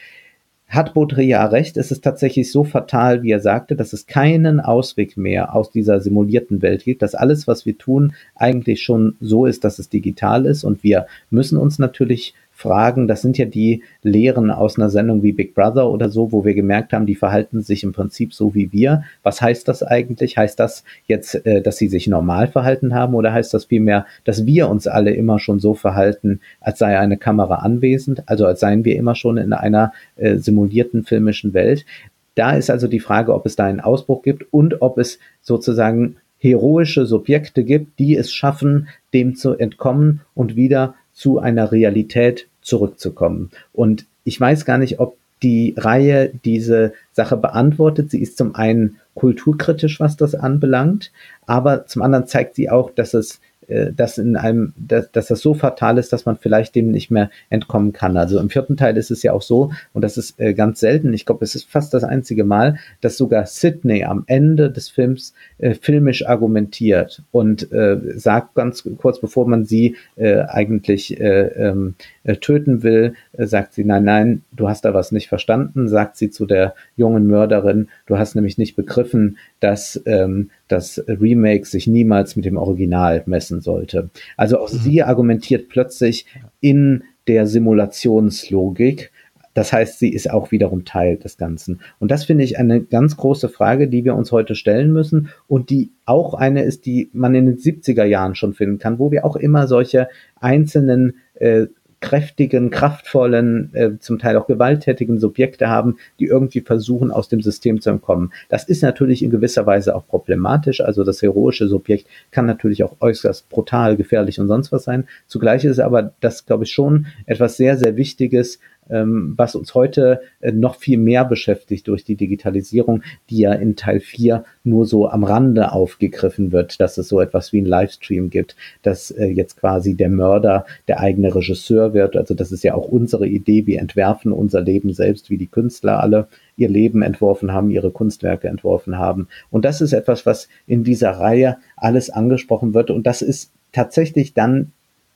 hat 0.67 0.93
Baudrillard 0.93 1.53
recht, 1.53 1.77
es 1.77 1.91
ist 1.91 2.03
tatsächlich 2.03 2.51
so 2.51 2.65
fatal, 2.65 3.23
wie 3.23 3.31
er 3.31 3.39
sagte, 3.39 3.75
dass 3.75 3.93
es 3.93 4.05
keinen 4.05 4.59
Ausweg 4.59 5.15
mehr 5.15 5.55
aus 5.55 5.71
dieser 5.71 6.01
simulierten 6.01 6.61
Welt 6.61 6.83
gibt, 6.83 7.01
dass 7.01 7.15
alles, 7.15 7.47
was 7.47 7.65
wir 7.65 7.77
tun, 7.77 8.13
eigentlich 8.35 8.83
schon 8.83 9.15
so 9.21 9.45
ist, 9.45 9.63
dass 9.63 9.79
es 9.79 9.87
digital 9.87 10.45
ist 10.45 10.65
und 10.65 10.83
wir 10.83 11.07
müssen 11.29 11.57
uns 11.57 11.79
natürlich 11.79 12.33
Fragen. 12.57 13.07
Das 13.07 13.21
sind 13.21 13.37
ja 13.37 13.45
die 13.45 13.83
Lehren 14.01 14.49
aus 14.49 14.77
einer 14.77 14.89
Sendung 14.89 15.21
wie 15.21 15.31
Big 15.31 15.53
Brother 15.53 15.89
oder 15.91 16.09
so, 16.09 16.31
wo 16.31 16.43
wir 16.43 16.55
gemerkt 16.55 16.91
haben, 16.91 17.05
die 17.05 17.15
verhalten 17.15 17.61
sich 17.61 17.83
im 17.83 17.93
Prinzip 17.93 18.33
so 18.33 18.55
wie 18.55 18.71
wir. 18.73 19.03
Was 19.21 19.41
heißt 19.41 19.67
das 19.67 19.83
eigentlich? 19.83 20.37
Heißt 20.37 20.59
das 20.59 20.83
jetzt, 21.05 21.45
äh, 21.45 21.61
dass 21.61 21.77
sie 21.77 21.87
sich 21.87 22.07
normal 22.07 22.47
verhalten 22.47 22.95
haben 22.95 23.13
oder 23.13 23.31
heißt 23.31 23.53
das 23.53 23.65
vielmehr, 23.65 24.07
dass 24.25 24.47
wir 24.47 24.69
uns 24.69 24.87
alle 24.87 25.11
immer 25.11 25.37
schon 25.37 25.59
so 25.59 25.75
verhalten, 25.75 26.39
als 26.59 26.79
sei 26.79 26.97
eine 26.97 27.17
Kamera 27.17 27.57
anwesend, 27.57 28.23
also 28.27 28.47
als 28.47 28.59
seien 28.59 28.83
wir 28.83 28.95
immer 28.95 29.13
schon 29.13 29.37
in 29.37 29.53
einer 29.53 29.93
äh, 30.15 30.37
simulierten 30.37 31.03
filmischen 31.03 31.53
Welt? 31.53 31.85
Da 32.33 32.51
ist 32.51 32.71
also 32.71 32.87
die 32.87 32.99
Frage, 32.99 33.35
ob 33.35 33.45
es 33.45 33.55
da 33.55 33.65
einen 33.65 33.81
Ausbruch 33.81 34.23
gibt 34.23 34.51
und 34.51 34.81
ob 34.81 34.97
es 34.97 35.19
sozusagen 35.41 36.17
heroische 36.39 37.05
Subjekte 37.05 37.63
gibt, 37.63 37.99
die 37.99 38.15
es 38.15 38.31
schaffen, 38.31 38.87
dem 39.13 39.35
zu 39.35 39.53
entkommen 39.53 40.21
und 40.33 40.55
wieder 40.55 40.95
zu 41.17 41.39
einer 41.39 41.71
Realität 41.71 42.47
zurückzukommen. 42.61 43.49
Und 43.73 44.05
ich 44.23 44.39
weiß 44.39 44.65
gar 44.65 44.77
nicht, 44.77 44.99
ob 44.99 45.17
die 45.41 45.73
Reihe 45.75 46.31
diese 46.45 46.93
Sache 47.11 47.37
beantwortet. 47.37 48.11
Sie 48.11 48.21
ist 48.21 48.37
zum 48.37 48.53
einen 48.53 48.97
kulturkritisch, 49.15 49.99
was 49.99 50.15
das 50.15 50.35
anbelangt, 50.35 51.11
aber 51.47 51.87
zum 51.87 52.03
anderen 52.03 52.27
zeigt 52.27 52.53
sie 52.53 52.69
auch, 52.69 52.91
dass 52.91 53.15
es 53.15 53.41
dass 53.67 54.17
in 54.17 54.35
einem, 54.35 54.73
dass, 54.77 55.11
dass 55.11 55.27
das 55.27 55.41
so 55.41 55.53
fatal 55.53 55.97
ist, 55.97 56.13
dass 56.13 56.25
man 56.25 56.37
vielleicht 56.37 56.75
dem 56.75 56.91
nicht 56.91 57.11
mehr 57.11 57.29
entkommen 57.49 57.93
kann. 57.93 58.17
Also 58.17 58.39
im 58.39 58.49
vierten 58.49 58.77
Teil 58.77 58.97
ist 58.97 59.11
es 59.11 59.23
ja 59.23 59.33
auch 59.33 59.41
so, 59.41 59.71
und 59.93 60.01
das 60.01 60.17
ist 60.17 60.39
äh, 60.39 60.53
ganz 60.53 60.79
selten, 60.79 61.13
ich 61.13 61.25
glaube, 61.25 61.43
es 61.43 61.55
ist 61.55 61.69
fast 61.69 61.93
das 61.93 62.03
einzige 62.03 62.43
Mal, 62.43 62.77
dass 63.01 63.17
sogar 63.17 63.45
Sidney 63.45 64.03
am 64.03 64.23
Ende 64.27 64.71
des 64.71 64.89
Films 64.89 65.33
äh, 65.57 65.73
filmisch 65.73 66.25
argumentiert 66.25 67.23
und 67.31 67.71
äh, 67.71 67.97
sagt 68.15 68.55
ganz 68.55 68.83
kurz, 68.97 69.19
bevor 69.19 69.47
man 69.47 69.65
sie 69.65 69.95
äh, 70.15 70.41
eigentlich 70.41 71.19
äh, 71.19 71.47
ähm, 71.47 71.95
äh, 72.23 72.37
töten 72.37 72.83
will, 72.83 73.13
äh, 73.33 73.45
sagt 73.45 73.73
sie, 73.73 73.83
nein, 73.83 74.03
nein, 74.03 74.41
du 74.51 74.67
hast 74.67 74.85
da 74.85 74.93
was 74.93 75.11
nicht 75.11 75.27
verstanden, 75.27 75.87
sagt 75.87 76.17
sie 76.17 76.29
zu 76.29 76.45
der 76.45 76.75
jungen 76.95 77.27
Mörderin, 77.27 77.89
du 78.05 78.17
hast 78.17 78.35
nämlich 78.35 78.57
nicht 78.57 78.75
begriffen, 78.75 79.37
dass 79.59 80.01
ähm, 80.05 80.49
das 80.67 81.03
Remake 81.07 81.65
sich 81.65 81.87
niemals 81.87 82.35
mit 82.35 82.45
dem 82.45 82.57
Original 82.57 83.23
messen 83.25 83.56
sollte. 83.61 84.09
Also 84.35 84.59
auch 84.59 84.71
mhm. 84.71 84.77
sie 84.77 85.03
argumentiert 85.03 85.69
plötzlich 85.69 86.25
in 86.59 87.03
der 87.27 87.47
Simulationslogik. 87.47 89.11
Das 89.53 89.73
heißt, 89.73 89.97
sie 89.97 90.13
ist 90.13 90.29
auch 90.29 90.51
wiederum 90.51 90.85
Teil 90.85 91.17
des 91.17 91.37
Ganzen. 91.37 91.81
Und 91.97 92.11
das 92.11 92.25
finde 92.25 92.43
ich 92.43 92.59
eine 92.59 92.83
ganz 92.83 93.17
große 93.17 93.49
Frage, 93.49 93.87
die 93.87 94.05
wir 94.05 94.13
uns 94.13 94.31
heute 94.31 94.53
stellen 94.53 94.93
müssen 94.93 95.29
und 95.47 95.71
die 95.71 95.89
auch 96.05 96.35
eine 96.35 96.61
ist, 96.61 96.85
die 96.85 97.09
man 97.11 97.33
in 97.33 97.47
den 97.47 97.57
70er 97.57 98.03
Jahren 98.03 98.35
schon 98.35 98.53
finden 98.53 98.77
kann, 98.77 98.99
wo 98.99 99.09
wir 99.11 99.25
auch 99.25 99.35
immer 99.35 99.67
solche 99.67 100.09
einzelnen 100.39 101.15
äh, 101.33 101.65
kräftigen, 101.99 102.69
kraftvollen, 102.69 103.73
äh, 103.73 103.91
zum 103.99 104.19
Teil 104.19 104.37
auch 104.37 104.47
gewalttätigen 104.47 105.19
Subjekte 105.19 105.67
haben, 105.67 105.97
die 106.19 106.25
irgendwie 106.25 106.61
versuchen, 106.61 107.11
aus 107.11 107.27
dem 107.27 107.41
System 107.41 107.81
zu 107.81 107.89
entkommen. 107.89 108.31
Das 108.49 108.65
ist 108.65 108.83
natürlich 108.83 109.23
in 109.23 109.31
gewisser 109.31 109.65
Weise 109.65 109.95
auch 109.95 110.07
problematisch. 110.07 110.81
Also 110.81 111.03
das 111.03 111.21
heroische 111.21 111.67
Subjekt 111.67 112.07
kann 112.31 112.45
natürlich 112.45 112.83
auch 112.83 112.95
äußerst 112.99 113.49
brutal, 113.49 113.97
gefährlich 113.97 114.39
und 114.39 114.47
sonst 114.47 114.71
was 114.71 114.83
sein. 114.83 115.07
Zugleich 115.27 115.65
ist 115.65 115.79
aber 115.79 116.13
das, 116.19 116.45
glaube 116.45 116.65
ich, 116.65 116.71
schon 116.71 117.07
etwas 117.25 117.57
sehr, 117.57 117.77
sehr 117.77 117.95
Wichtiges, 117.95 118.59
was 118.89 119.55
uns 119.55 119.73
heute 119.73 120.21
äh, 120.39 120.51
noch 120.51 120.75
viel 120.75 120.97
mehr 120.97 121.25
beschäftigt 121.25 121.87
durch 121.87 122.03
die 122.03 122.15
Digitalisierung, 122.15 123.03
die 123.29 123.39
ja 123.39 123.53
in 123.53 123.75
Teil 123.75 123.99
4 123.99 124.43
nur 124.63 124.85
so 124.85 125.09
am 125.09 125.23
Rande 125.23 125.71
aufgegriffen 125.71 126.51
wird, 126.51 126.79
dass 126.79 126.97
es 126.97 127.07
so 127.07 127.19
etwas 127.21 127.53
wie 127.53 127.61
ein 127.61 127.65
Livestream 127.65 128.29
gibt, 128.29 128.55
dass 128.81 129.11
äh, 129.11 129.25
jetzt 129.25 129.57
quasi 129.57 129.95
der 129.95 130.09
Mörder 130.09 130.65
der 130.87 130.99
eigene 130.99 131.33
Regisseur 131.33 131.93
wird. 131.93 132.15
Also 132.15 132.33
das 132.33 132.51
ist 132.51 132.63
ja 132.63 132.73
auch 132.73 132.87
unsere 132.87 133.27
Idee. 133.27 133.65
Wir 133.65 133.79
entwerfen 133.79 134.31
unser 134.31 134.61
Leben 134.61 134.93
selbst, 134.93 135.29
wie 135.29 135.37
die 135.37 135.47
Künstler 135.47 136.01
alle 136.01 136.27
ihr 136.57 136.69
Leben 136.69 137.01
entworfen 137.01 137.53
haben, 137.53 137.69
ihre 137.69 137.91
Kunstwerke 137.91 138.47
entworfen 138.47 138.97
haben. 138.97 139.27
Und 139.49 139.63
das 139.63 139.79
ist 139.81 139.93
etwas, 139.93 140.25
was 140.25 140.49
in 140.65 140.83
dieser 140.83 141.11
Reihe 141.11 141.57
alles 141.75 142.09
angesprochen 142.09 142.73
wird. 142.73 142.89
Und 142.89 143.05
das 143.05 143.21
ist 143.21 143.51
tatsächlich 143.71 144.33
dann 144.33 144.71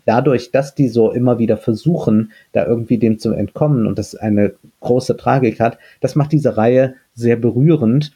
dadurch, 0.06 0.52
dass 0.52 0.76
die 0.76 0.88
so 0.88 1.12
immer 1.12 1.39
wieder 1.39 1.58
versuchen, 1.58 2.32
da 2.52 2.66
irgendwie 2.66 2.97
dem 2.97 3.20
zu 3.20 3.34
entkommen 3.34 3.86
und 3.88 3.99
das 3.99 4.16
eine 4.16 4.54
große 4.80 5.18
Tragik 5.18 5.60
hat, 5.60 5.78
das 5.99 6.16
macht 6.16 6.32
diese 6.32 6.58
Reihe 6.58 6.95
sehr 7.14 7.36
berührend. 7.36 8.12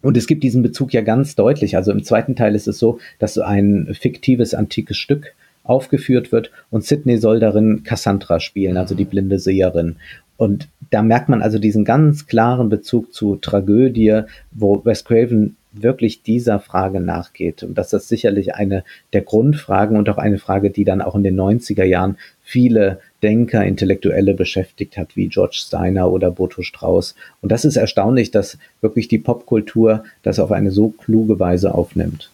Und 0.00 0.16
es 0.16 0.26
gibt 0.26 0.44
diesen 0.44 0.62
Bezug 0.62 0.92
ja 0.92 1.00
ganz 1.00 1.34
deutlich. 1.34 1.76
Also 1.76 1.90
im 1.90 2.04
zweiten 2.04 2.36
Teil 2.36 2.54
ist 2.54 2.68
es 2.68 2.78
so, 2.78 3.00
dass 3.18 3.34
so 3.34 3.42
ein 3.42 3.88
fiktives 3.98 4.54
antikes 4.54 4.96
Stück 4.96 5.34
aufgeführt 5.64 6.32
wird 6.32 6.50
und 6.70 6.84
Sidney 6.84 7.18
soll 7.18 7.40
darin 7.40 7.82
Cassandra 7.82 8.40
spielen, 8.40 8.76
also 8.76 8.94
die 8.94 9.04
blinde 9.04 9.38
Seherin. 9.38 9.96
Und 10.36 10.68
da 10.90 11.02
merkt 11.02 11.28
man 11.28 11.42
also 11.42 11.58
diesen 11.58 11.84
ganz 11.84 12.26
klaren 12.26 12.68
Bezug 12.68 13.12
zu 13.12 13.36
Tragödie, 13.36 14.22
wo 14.52 14.84
Wes 14.84 15.04
Craven 15.04 15.56
wirklich 15.72 16.22
dieser 16.22 16.60
Frage 16.60 17.00
nachgeht. 17.00 17.62
Und 17.62 17.76
das 17.76 17.92
ist 17.92 18.08
sicherlich 18.08 18.54
eine 18.54 18.84
der 19.12 19.22
Grundfragen 19.22 19.96
und 19.96 20.08
auch 20.08 20.18
eine 20.18 20.38
Frage, 20.38 20.70
die 20.70 20.84
dann 20.84 21.02
auch 21.02 21.14
in 21.14 21.22
den 21.22 21.38
90er 21.38 21.84
Jahren 21.84 22.16
viele 22.42 23.00
Denker, 23.22 23.64
Intellektuelle 23.64 24.34
beschäftigt 24.34 24.96
hat, 24.96 25.16
wie 25.16 25.28
George 25.28 25.56
Steiner 25.56 26.10
oder 26.10 26.30
Boto 26.30 26.62
Strauß. 26.62 27.14
Und 27.42 27.52
das 27.52 27.64
ist 27.64 27.76
erstaunlich, 27.76 28.30
dass 28.30 28.58
wirklich 28.80 29.08
die 29.08 29.18
Popkultur 29.18 30.04
das 30.22 30.38
auf 30.38 30.52
eine 30.52 30.70
so 30.70 30.90
kluge 30.90 31.38
Weise 31.40 31.74
aufnimmt. 31.74 32.30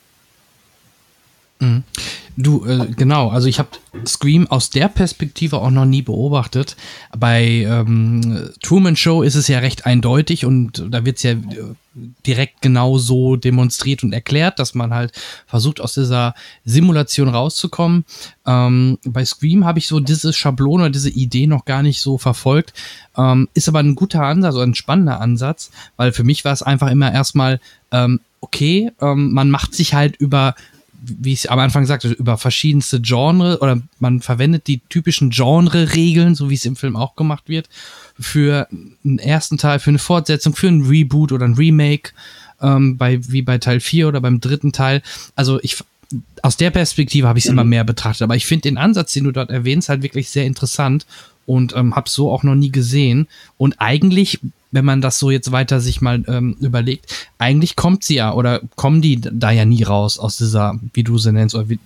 Du, 2.36 2.64
äh, 2.66 2.88
genau, 2.96 3.28
also 3.28 3.46
ich 3.46 3.60
habe 3.60 3.68
Scream 4.04 4.48
aus 4.48 4.70
der 4.70 4.88
Perspektive 4.88 5.58
auch 5.58 5.70
noch 5.70 5.84
nie 5.84 6.02
beobachtet. 6.02 6.76
Bei 7.16 7.44
ähm, 7.44 8.50
Truman 8.60 8.96
Show 8.96 9.22
ist 9.22 9.36
es 9.36 9.46
ja 9.46 9.60
recht 9.60 9.86
eindeutig 9.86 10.44
und 10.44 10.84
da 10.90 11.04
wird 11.04 11.18
es 11.18 11.22
ja 11.22 11.30
äh, 11.30 11.36
direkt 12.26 12.60
genau 12.60 12.98
so 12.98 13.36
demonstriert 13.36 14.02
und 14.02 14.12
erklärt, 14.12 14.58
dass 14.58 14.74
man 14.74 14.92
halt 14.92 15.12
versucht, 15.46 15.80
aus 15.80 15.94
dieser 15.94 16.34
Simulation 16.64 17.28
rauszukommen. 17.28 18.04
Ähm, 18.46 18.98
bei 19.04 19.24
Scream 19.24 19.64
habe 19.64 19.78
ich 19.78 19.86
so 19.86 20.00
diese 20.00 20.32
Schablone, 20.32 20.90
diese 20.90 21.10
Idee 21.10 21.46
noch 21.46 21.64
gar 21.64 21.84
nicht 21.84 22.00
so 22.00 22.18
verfolgt. 22.18 22.74
Ähm, 23.16 23.48
ist 23.54 23.68
aber 23.68 23.78
ein 23.78 23.94
guter 23.94 24.22
Ansatz, 24.24 24.56
oder 24.56 24.66
ein 24.66 24.74
spannender 24.74 25.20
Ansatz, 25.20 25.70
weil 25.96 26.12
für 26.12 26.24
mich 26.24 26.44
war 26.44 26.52
es 26.52 26.64
einfach 26.64 26.90
immer 26.90 27.12
erstmal, 27.12 27.60
ähm, 27.92 28.18
okay, 28.40 28.90
ähm, 29.00 29.32
man 29.32 29.50
macht 29.50 29.72
sich 29.72 29.94
halt 29.94 30.16
über 30.16 30.56
wie 31.06 31.32
ich 31.32 31.50
am 31.50 31.58
Anfang 31.58 31.86
sagte, 31.86 32.08
über 32.08 32.38
verschiedenste 32.38 33.00
Genre 33.00 33.58
oder 33.60 33.80
man 33.98 34.20
verwendet 34.20 34.66
die 34.66 34.80
typischen 34.88 35.30
Genre-Regeln, 35.30 36.34
so 36.34 36.50
wie 36.50 36.54
es 36.54 36.64
im 36.64 36.76
Film 36.76 36.96
auch 36.96 37.16
gemacht 37.16 37.44
wird, 37.48 37.68
für 38.18 38.68
einen 39.04 39.18
ersten 39.18 39.58
Teil, 39.58 39.78
für 39.78 39.90
eine 39.90 39.98
Fortsetzung, 39.98 40.54
für 40.54 40.68
ein 40.68 40.82
Reboot 40.82 41.32
oder 41.32 41.46
ein 41.46 41.54
Remake, 41.54 42.12
ähm, 42.60 42.96
bei, 42.96 43.20
wie 43.28 43.42
bei 43.42 43.58
Teil 43.58 43.80
4 43.80 44.08
oder 44.08 44.20
beim 44.20 44.40
dritten 44.40 44.72
Teil. 44.72 45.02
Also 45.36 45.60
ich, 45.62 45.76
aus 46.42 46.56
der 46.56 46.70
Perspektive 46.70 47.28
habe 47.28 47.38
ich 47.38 47.44
es 47.44 47.50
mhm. 47.50 47.58
immer 47.58 47.64
mehr 47.64 47.84
betrachtet, 47.84 48.22
aber 48.22 48.36
ich 48.36 48.46
finde 48.46 48.62
den 48.62 48.78
Ansatz, 48.78 49.12
den 49.12 49.24
du 49.24 49.32
dort 49.32 49.50
erwähnst, 49.50 49.88
halt 49.88 50.02
wirklich 50.02 50.30
sehr 50.30 50.44
interessant 50.44 51.06
und 51.46 51.74
ähm, 51.76 51.94
habe 51.94 52.08
so 52.08 52.30
auch 52.30 52.42
noch 52.42 52.54
nie 52.54 52.70
gesehen. 52.70 53.28
Und 53.58 53.80
eigentlich 53.80 54.40
wenn 54.74 54.84
man 54.84 55.00
das 55.00 55.18
so 55.18 55.30
jetzt 55.30 55.52
weiter 55.52 55.80
sich 55.80 56.00
mal 56.00 56.22
ähm, 56.26 56.56
überlegt, 56.60 57.30
eigentlich 57.38 57.76
kommt 57.76 58.02
sie 58.02 58.16
ja 58.16 58.34
oder 58.34 58.60
kommen 58.74 59.00
die 59.00 59.20
da 59.20 59.52
ja 59.52 59.64
nie 59.64 59.84
raus 59.84 60.18
aus 60.18 60.36
dieser, 60.36 60.78
wie 60.92 61.04
du 61.04 61.16
sie 61.16 61.32
nennst, 61.32 61.54
oder 61.54 61.68
wie, 61.68 61.78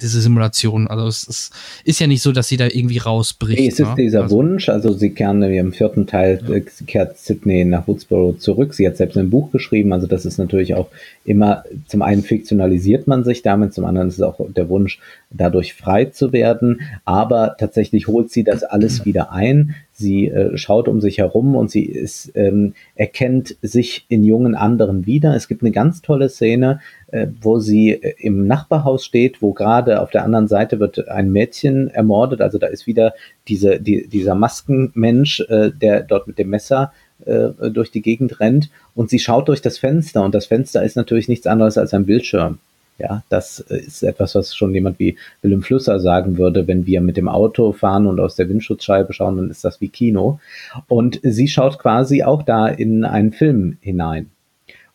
diese 0.00 0.20
Simulation. 0.20 0.88
Also 0.88 1.06
es, 1.06 1.28
es 1.28 1.50
ist 1.84 2.00
ja 2.00 2.06
nicht 2.06 2.22
so, 2.22 2.32
dass 2.32 2.48
sie 2.48 2.56
da 2.56 2.66
irgendwie 2.66 2.98
rausbricht. 2.98 3.60
Nee, 3.60 3.68
es 3.68 3.80
ist 3.80 3.88
ne? 3.88 3.94
dieser 3.96 4.22
also, 4.22 4.36
Wunsch, 4.36 4.68
also 4.68 4.92
sie 4.92 5.10
kehren 5.10 5.42
im 5.42 5.72
vierten 5.72 6.06
Teil 6.06 6.40
ja. 6.46 6.54
Äh, 6.54 6.62
kehrt 6.86 7.18
Sydney 7.18 7.64
nach 7.64 7.86
Woodsboro 7.86 8.34
zurück. 8.34 8.74
Sie 8.74 8.86
hat 8.86 8.96
selbst 8.96 9.16
ein 9.16 9.30
Buch 9.30 9.50
geschrieben, 9.50 9.92
also 9.92 10.06
das 10.06 10.24
ist 10.24 10.38
natürlich 10.38 10.74
auch 10.74 10.88
immer, 11.24 11.64
zum 11.86 12.02
einen 12.02 12.22
fiktionalisiert 12.22 13.06
man 13.06 13.24
sich 13.24 13.42
damit, 13.42 13.74
zum 13.74 13.84
anderen 13.84 14.08
ist 14.08 14.14
es 14.14 14.22
auch 14.22 14.40
der 14.48 14.68
Wunsch, 14.68 14.98
dadurch 15.30 15.74
frei 15.74 16.06
zu 16.06 16.32
werden. 16.32 16.80
Aber 17.04 17.56
tatsächlich 17.58 18.08
holt 18.08 18.30
sie 18.30 18.44
das 18.44 18.64
alles 18.64 19.04
wieder 19.04 19.32
ein. 19.32 19.74
Sie 20.02 20.28
äh, 20.28 20.56
schaut 20.58 20.88
um 20.88 21.00
sich 21.00 21.18
herum 21.18 21.56
und 21.56 21.70
sie 21.70 21.84
ist, 21.84 22.32
ähm, 22.34 22.74
erkennt 22.96 23.56
sich 23.62 24.04
in 24.08 24.24
jungen 24.24 24.54
anderen 24.54 25.06
wieder. 25.06 25.34
Es 25.34 25.48
gibt 25.48 25.62
eine 25.62 25.70
ganz 25.70 26.02
tolle 26.02 26.28
Szene, 26.28 26.80
äh, 27.06 27.28
wo 27.40 27.60
sie 27.60 27.92
äh, 27.92 28.14
im 28.18 28.46
Nachbarhaus 28.46 29.04
steht, 29.04 29.40
wo 29.40 29.52
gerade 29.52 30.00
auf 30.02 30.10
der 30.10 30.24
anderen 30.24 30.48
Seite 30.48 30.80
wird 30.80 31.08
ein 31.08 31.30
Mädchen 31.30 31.88
ermordet. 31.88 32.40
Also 32.40 32.58
da 32.58 32.66
ist 32.66 32.86
wieder 32.86 33.14
diese, 33.48 33.80
die, 33.80 34.08
dieser 34.08 34.34
Maskenmensch, 34.34 35.40
äh, 35.48 35.70
der 35.70 36.02
dort 36.02 36.26
mit 36.26 36.38
dem 36.38 36.50
Messer 36.50 36.92
äh, 37.24 37.70
durch 37.70 37.92
die 37.92 38.02
Gegend 38.02 38.40
rennt 38.40 38.70
und 38.94 39.08
sie 39.08 39.20
schaut 39.20 39.48
durch 39.48 39.62
das 39.62 39.78
Fenster 39.78 40.24
und 40.24 40.34
das 40.34 40.46
Fenster 40.46 40.82
ist 40.82 40.96
natürlich 40.96 41.28
nichts 41.28 41.46
anderes 41.46 41.78
als 41.78 41.94
ein 41.94 42.04
Bildschirm. 42.04 42.58
Ja, 43.02 43.24
das 43.28 43.58
ist 43.58 44.04
etwas, 44.04 44.36
was 44.36 44.54
schon 44.54 44.72
jemand 44.72 45.00
wie 45.00 45.16
Willem 45.42 45.62
Flüsser 45.62 45.98
sagen 45.98 46.38
würde, 46.38 46.68
wenn 46.68 46.86
wir 46.86 47.00
mit 47.00 47.16
dem 47.16 47.28
Auto 47.28 47.72
fahren 47.72 48.06
und 48.06 48.20
aus 48.20 48.36
der 48.36 48.48
Windschutzscheibe 48.48 49.12
schauen, 49.12 49.38
dann 49.38 49.50
ist 49.50 49.64
das 49.64 49.80
wie 49.80 49.88
Kino. 49.88 50.38
Und 50.86 51.18
sie 51.24 51.48
schaut 51.48 51.80
quasi 51.80 52.22
auch 52.22 52.44
da 52.44 52.68
in 52.68 53.04
einen 53.04 53.32
Film 53.32 53.76
hinein. 53.80 54.30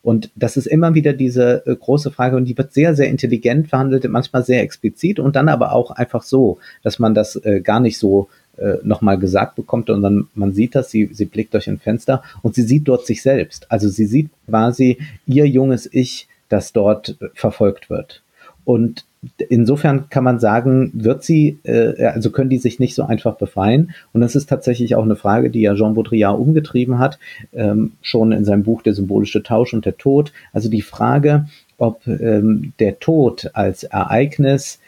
Und 0.04 0.32
das 0.36 0.56
ist 0.56 0.68
immer 0.68 0.94
wieder 0.94 1.12
diese 1.12 1.68
äh, 1.68 1.76
große 1.76 2.12
Frage 2.12 2.38
und 2.38 2.46
die 2.46 2.58
wird 2.58 2.72
sehr, 2.72 2.96
sehr 2.96 3.10
intelligent 3.10 3.68
verhandelt, 3.68 4.08
manchmal 4.10 4.46
sehr 4.46 4.62
explizit 4.62 5.20
und 5.20 5.36
dann 5.36 5.50
aber 5.50 5.74
auch 5.74 5.92
einfach 5.92 6.24
so, 6.24 6.60
dass 6.84 7.00
man 7.00 7.14
das 7.14 7.36
äh, 7.36 7.60
gar 7.60 7.82
nicht 7.82 7.98
so 7.98 8.30
äh, 8.56 8.76
nochmal 8.84 9.20
gesagt 9.20 9.58
bekommt 9.58 9.90
und 9.90 10.02
dann 10.02 10.28
man 10.34 10.54
sieht 10.54 10.76
das, 10.76 10.92
sie, 10.92 11.10
sie 11.12 11.26
blickt 11.26 11.54
durch 11.54 11.68
ein 11.68 11.80
Fenster 11.80 12.24
und 12.42 12.56
sie 12.56 12.62
sieht 12.62 12.88
dort 12.88 13.06
sich 13.06 13.22
selbst. 13.22 13.70
Also 13.70 13.90
sie 13.90 14.06
sieht 14.06 14.30
quasi 14.48 14.98
ihr 15.26 15.46
junges 15.46 15.90
Ich, 15.92 16.30
das 16.50 16.74
dort 16.74 17.18
verfolgt 17.34 17.90
wird. 17.90 18.24
Und 18.68 19.06
insofern 19.50 20.10
kann 20.10 20.26
man 20.26 20.40
sagen, 20.40 20.92
wird 20.94 21.24
sie, 21.24 21.58
äh, 21.64 22.04
also 22.06 22.32
können 22.32 22.50
die 22.50 22.58
sich 22.58 22.80
nicht 22.80 22.96
so 22.96 23.04
einfach 23.04 23.36
befreien. 23.36 23.92
Und 24.12 24.22
das 24.22 24.36
ist 24.36 24.50
tatsächlich 24.50 24.96
auch 24.96 25.04
eine 25.04 25.16
Frage, 25.16 25.50
die 25.50 25.62
ja 25.62 25.76
Jean 25.76 25.94
Baudrillard 25.94 26.38
umgetrieben 26.38 27.00
hat, 27.00 27.18
ähm, 27.54 27.94
schon 28.02 28.32
in 28.32 28.46
seinem 28.46 28.64
Buch 28.64 28.82
Der 28.82 28.94
symbolische 28.94 29.42
Tausch 29.42 29.74
und 29.74 29.86
der 29.86 29.98
Tod. 29.98 30.34
Also 30.52 30.70
die 30.70 30.82
Frage, 30.82 31.48
ob 31.78 32.06
ähm, 32.08 32.74
der 32.80 33.00
Tod 33.00 33.52
als 33.54 33.84
Ereignis 33.84 34.80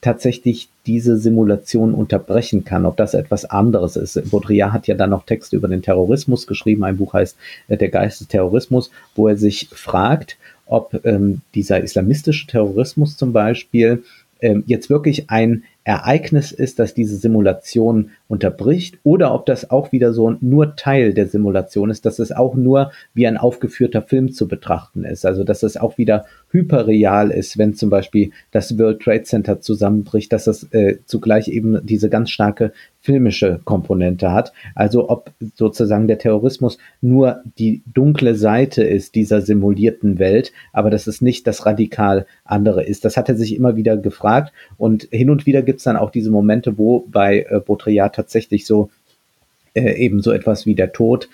tatsächlich 0.00 0.68
diese 0.86 1.18
Simulation 1.18 1.92
unterbrechen 1.92 2.64
kann, 2.64 2.86
ob 2.86 2.96
das 2.96 3.14
etwas 3.14 3.44
anderes 3.44 3.96
ist. 3.96 4.30
Baudrillard 4.30 4.72
hat 4.72 4.86
ja 4.86 4.94
dann 4.94 5.10
noch 5.10 5.26
Texte 5.26 5.56
über 5.56 5.68
den 5.68 5.82
Terrorismus 5.82 6.46
geschrieben. 6.46 6.84
Ein 6.84 6.96
Buch 6.96 7.14
heißt 7.14 7.36
äh, 7.68 7.76
Der 7.76 7.88
Geist 7.88 8.20
des 8.20 8.28
Terrorismus, 8.28 8.90
wo 9.14 9.28
er 9.28 9.36
sich 9.36 9.68
fragt, 9.72 10.38
ob 10.68 11.00
ähm, 11.04 11.40
dieser 11.54 11.82
islamistische 11.82 12.46
Terrorismus 12.46 13.16
zum 13.16 13.32
Beispiel 13.32 14.02
ähm, 14.40 14.64
jetzt 14.66 14.90
wirklich 14.90 15.30
ein 15.30 15.64
Ereignis 15.84 16.52
ist, 16.52 16.78
das 16.78 16.92
diese 16.92 17.16
Simulation 17.16 18.10
unterbricht, 18.28 18.98
oder 19.04 19.34
ob 19.34 19.46
das 19.46 19.70
auch 19.70 19.90
wieder 19.90 20.12
so 20.12 20.36
nur 20.40 20.76
Teil 20.76 21.14
der 21.14 21.26
Simulation 21.26 21.90
ist, 21.90 22.04
dass 22.04 22.18
es 22.18 22.30
auch 22.30 22.54
nur 22.54 22.92
wie 23.14 23.26
ein 23.26 23.38
aufgeführter 23.38 24.02
Film 24.02 24.32
zu 24.32 24.48
betrachten 24.48 25.04
ist. 25.04 25.24
Also 25.24 25.44
dass 25.44 25.62
es 25.62 25.78
auch 25.78 25.96
wieder 25.96 26.26
hyperreal 26.50 27.30
ist, 27.30 27.56
wenn 27.56 27.74
zum 27.74 27.88
Beispiel 27.88 28.32
das 28.50 28.78
World 28.78 29.00
Trade 29.00 29.22
Center 29.22 29.60
zusammenbricht, 29.60 30.30
dass 30.32 30.46
es 30.46 30.64
äh, 30.72 30.98
zugleich 31.06 31.48
eben 31.48 31.84
diese 31.86 32.10
ganz 32.10 32.30
starke 32.30 32.72
filmische 33.08 33.58
Komponente 33.64 34.32
hat. 34.32 34.52
Also 34.74 35.08
ob 35.08 35.30
sozusagen 35.56 36.08
der 36.08 36.18
Terrorismus 36.18 36.76
nur 37.00 37.40
die 37.58 37.80
dunkle 37.94 38.34
Seite 38.34 38.82
ist 38.82 39.14
dieser 39.14 39.40
simulierten 39.40 40.18
Welt, 40.18 40.52
aber 40.74 40.90
dass 40.90 41.06
es 41.06 41.22
nicht 41.22 41.46
das 41.46 41.64
radikal 41.64 42.26
andere 42.44 42.84
ist. 42.84 43.06
Das 43.06 43.16
hat 43.16 43.30
er 43.30 43.34
sich 43.34 43.56
immer 43.56 43.76
wieder 43.76 43.96
gefragt 43.96 44.52
und 44.76 45.08
hin 45.10 45.30
und 45.30 45.46
wieder 45.46 45.62
gibt 45.62 45.78
es 45.78 45.84
dann 45.84 45.96
auch 45.96 46.10
diese 46.10 46.30
Momente, 46.30 46.76
wo 46.76 47.06
bei 47.10 47.46
äh, 47.48 47.60
Baudrillard 47.60 48.14
tatsächlich 48.14 48.66
so 48.66 48.90
äh, 49.72 49.94
eben 49.94 50.20
so 50.20 50.30
etwas 50.30 50.66
wie 50.66 50.74
der 50.74 50.92
Tod 50.92 51.30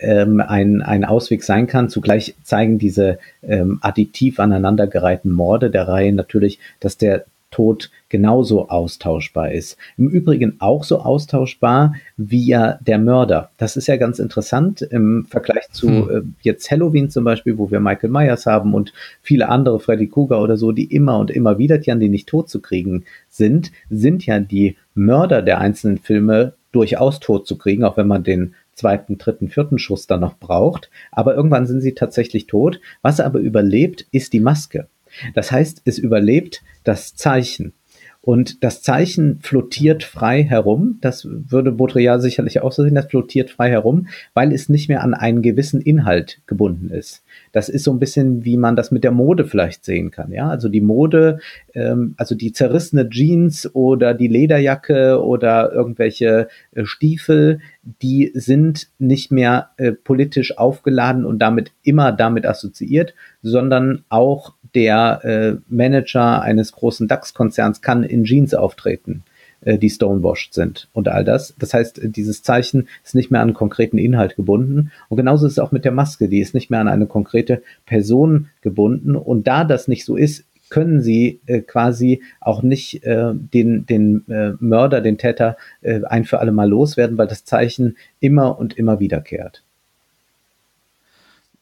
ähm, 0.00 0.40
ein, 0.40 0.82
ein 0.82 1.04
Ausweg 1.04 1.44
sein 1.44 1.68
kann. 1.68 1.88
Zugleich 1.88 2.34
zeigen 2.42 2.80
diese 2.80 3.20
ähm, 3.44 3.78
additiv 3.80 4.40
aneinandergereihten 4.40 5.30
Morde 5.30 5.70
der 5.70 5.86
Reihe 5.86 6.12
natürlich, 6.12 6.58
dass 6.80 6.96
der 6.96 7.26
Tod 7.52 7.90
genauso 8.08 8.68
austauschbar 8.68 9.52
ist. 9.52 9.76
Im 9.96 10.08
Übrigen 10.08 10.56
auch 10.58 10.82
so 10.82 10.98
austauschbar 10.98 11.94
wie 12.16 12.46
ja 12.46 12.78
der 12.80 12.98
Mörder. 12.98 13.50
Das 13.58 13.76
ist 13.76 13.86
ja 13.86 13.96
ganz 13.96 14.18
interessant 14.18 14.82
im 14.82 15.26
Vergleich 15.26 15.70
zu 15.70 15.88
hm. 15.88 16.10
äh, 16.10 16.22
jetzt 16.40 16.70
Halloween 16.70 17.10
zum 17.10 17.24
Beispiel, 17.24 17.56
wo 17.58 17.70
wir 17.70 17.78
Michael 17.78 18.10
Myers 18.10 18.46
haben 18.46 18.74
und 18.74 18.92
viele 19.22 19.48
andere, 19.48 19.78
Freddy 19.78 20.08
Krueger 20.08 20.42
oder 20.42 20.56
so, 20.56 20.72
die 20.72 20.84
immer 20.84 21.18
und 21.18 21.30
immer 21.30 21.58
wieder, 21.58 21.78
die 21.78 21.92
an 21.92 22.00
die 22.00 22.08
nicht 22.08 22.28
tot 22.28 22.48
zu 22.48 22.60
kriegen 22.60 23.04
sind, 23.28 23.70
sind 23.88 24.26
ja 24.26 24.40
die 24.40 24.76
Mörder 24.94 25.42
der 25.42 25.60
einzelnen 25.60 25.98
Filme 25.98 26.54
durchaus 26.72 27.20
tot 27.20 27.46
zu 27.46 27.56
kriegen, 27.56 27.84
auch 27.84 27.96
wenn 27.96 28.08
man 28.08 28.24
den 28.24 28.54
zweiten, 28.74 29.18
dritten, 29.18 29.48
vierten 29.48 29.78
Schuss 29.78 30.06
dann 30.06 30.20
noch 30.20 30.38
braucht. 30.38 30.90
Aber 31.10 31.34
irgendwann 31.34 31.66
sind 31.66 31.82
sie 31.82 31.94
tatsächlich 31.94 32.46
tot. 32.46 32.80
Was 33.02 33.20
aber 33.20 33.38
überlebt, 33.38 34.06
ist 34.10 34.32
die 34.32 34.40
Maske. 34.40 34.88
Das 35.34 35.52
heißt, 35.52 35.82
es 35.84 35.98
überlebt 35.98 36.62
das 36.84 37.14
Zeichen. 37.14 37.72
Und 38.24 38.62
das 38.62 38.82
Zeichen 38.82 39.40
flottiert 39.40 40.04
frei 40.04 40.44
herum. 40.44 40.98
Das 41.00 41.26
würde 41.28 41.72
Baudrillard 41.72 42.22
sicherlich 42.22 42.60
auch 42.62 42.70
so 42.70 42.84
sehen. 42.84 42.94
Das 42.94 43.06
flottiert 43.06 43.50
frei 43.50 43.68
herum, 43.68 44.06
weil 44.32 44.52
es 44.52 44.68
nicht 44.68 44.88
mehr 44.88 45.02
an 45.02 45.12
einen 45.12 45.42
gewissen 45.42 45.80
Inhalt 45.80 46.40
gebunden 46.46 46.88
ist. 46.88 47.24
Das 47.50 47.68
ist 47.68 47.82
so 47.82 47.92
ein 47.92 47.98
bisschen, 47.98 48.44
wie 48.44 48.56
man 48.56 48.76
das 48.76 48.92
mit 48.92 49.02
der 49.02 49.10
Mode 49.10 49.44
vielleicht 49.44 49.84
sehen 49.84 50.12
kann. 50.12 50.30
Ja, 50.30 50.48
also 50.48 50.68
die 50.68 50.80
Mode, 50.80 51.40
ähm, 51.74 52.14
also 52.16 52.36
die 52.36 52.52
zerrissene 52.52 53.10
Jeans 53.10 53.74
oder 53.74 54.14
die 54.14 54.28
Lederjacke 54.28 55.20
oder 55.20 55.72
irgendwelche 55.72 56.46
äh, 56.76 56.84
Stiefel, 56.84 57.58
die 57.82 58.30
sind 58.34 58.88
nicht 58.98 59.32
mehr 59.32 59.70
äh, 59.76 59.92
politisch 59.92 60.56
aufgeladen 60.56 61.24
und 61.24 61.40
damit 61.40 61.72
immer 61.82 62.12
damit 62.12 62.46
assoziiert, 62.46 63.14
sondern 63.42 64.04
auch 64.08 64.54
der 64.74 65.24
äh, 65.24 65.56
Manager 65.68 66.42
eines 66.42 66.72
großen 66.72 67.08
DAX-Konzerns 67.08 67.82
kann 67.82 68.04
in 68.04 68.24
Jeans 68.24 68.54
auftreten, 68.54 69.24
äh, 69.62 69.78
die 69.78 69.90
stonewashed 69.90 70.54
sind 70.54 70.88
und 70.92 71.08
all 71.08 71.24
das. 71.24 71.54
Das 71.58 71.74
heißt, 71.74 72.00
dieses 72.04 72.42
Zeichen 72.42 72.88
ist 73.04 73.16
nicht 73.16 73.30
mehr 73.30 73.40
an 73.40 73.48
einen 73.48 73.56
konkreten 73.56 73.98
Inhalt 73.98 74.36
gebunden. 74.36 74.92
Und 75.08 75.16
genauso 75.16 75.46
ist 75.46 75.52
es 75.52 75.58
auch 75.58 75.72
mit 75.72 75.84
der 75.84 75.92
Maske, 75.92 76.28
die 76.28 76.40
ist 76.40 76.54
nicht 76.54 76.70
mehr 76.70 76.80
an 76.80 76.88
eine 76.88 77.06
konkrete 77.06 77.62
Person 77.84 78.48
gebunden. 78.62 79.16
Und 79.16 79.48
da 79.48 79.64
das 79.64 79.88
nicht 79.88 80.04
so 80.04 80.16
ist, 80.16 80.44
können 80.72 81.02
sie 81.02 81.38
äh, 81.44 81.60
quasi 81.60 82.22
auch 82.40 82.62
nicht 82.62 83.04
äh, 83.04 83.34
den, 83.34 83.84
den 83.84 84.26
äh, 84.30 84.52
Mörder, 84.58 85.02
den 85.02 85.18
Täter 85.18 85.58
äh, 85.82 86.00
ein 86.04 86.24
für 86.24 86.40
alle 86.40 86.50
Mal 86.50 86.66
loswerden, 86.70 87.18
weil 87.18 87.26
das 87.26 87.44
Zeichen 87.44 87.98
immer 88.20 88.58
und 88.58 88.78
immer 88.78 88.98
wiederkehrt. 88.98 89.62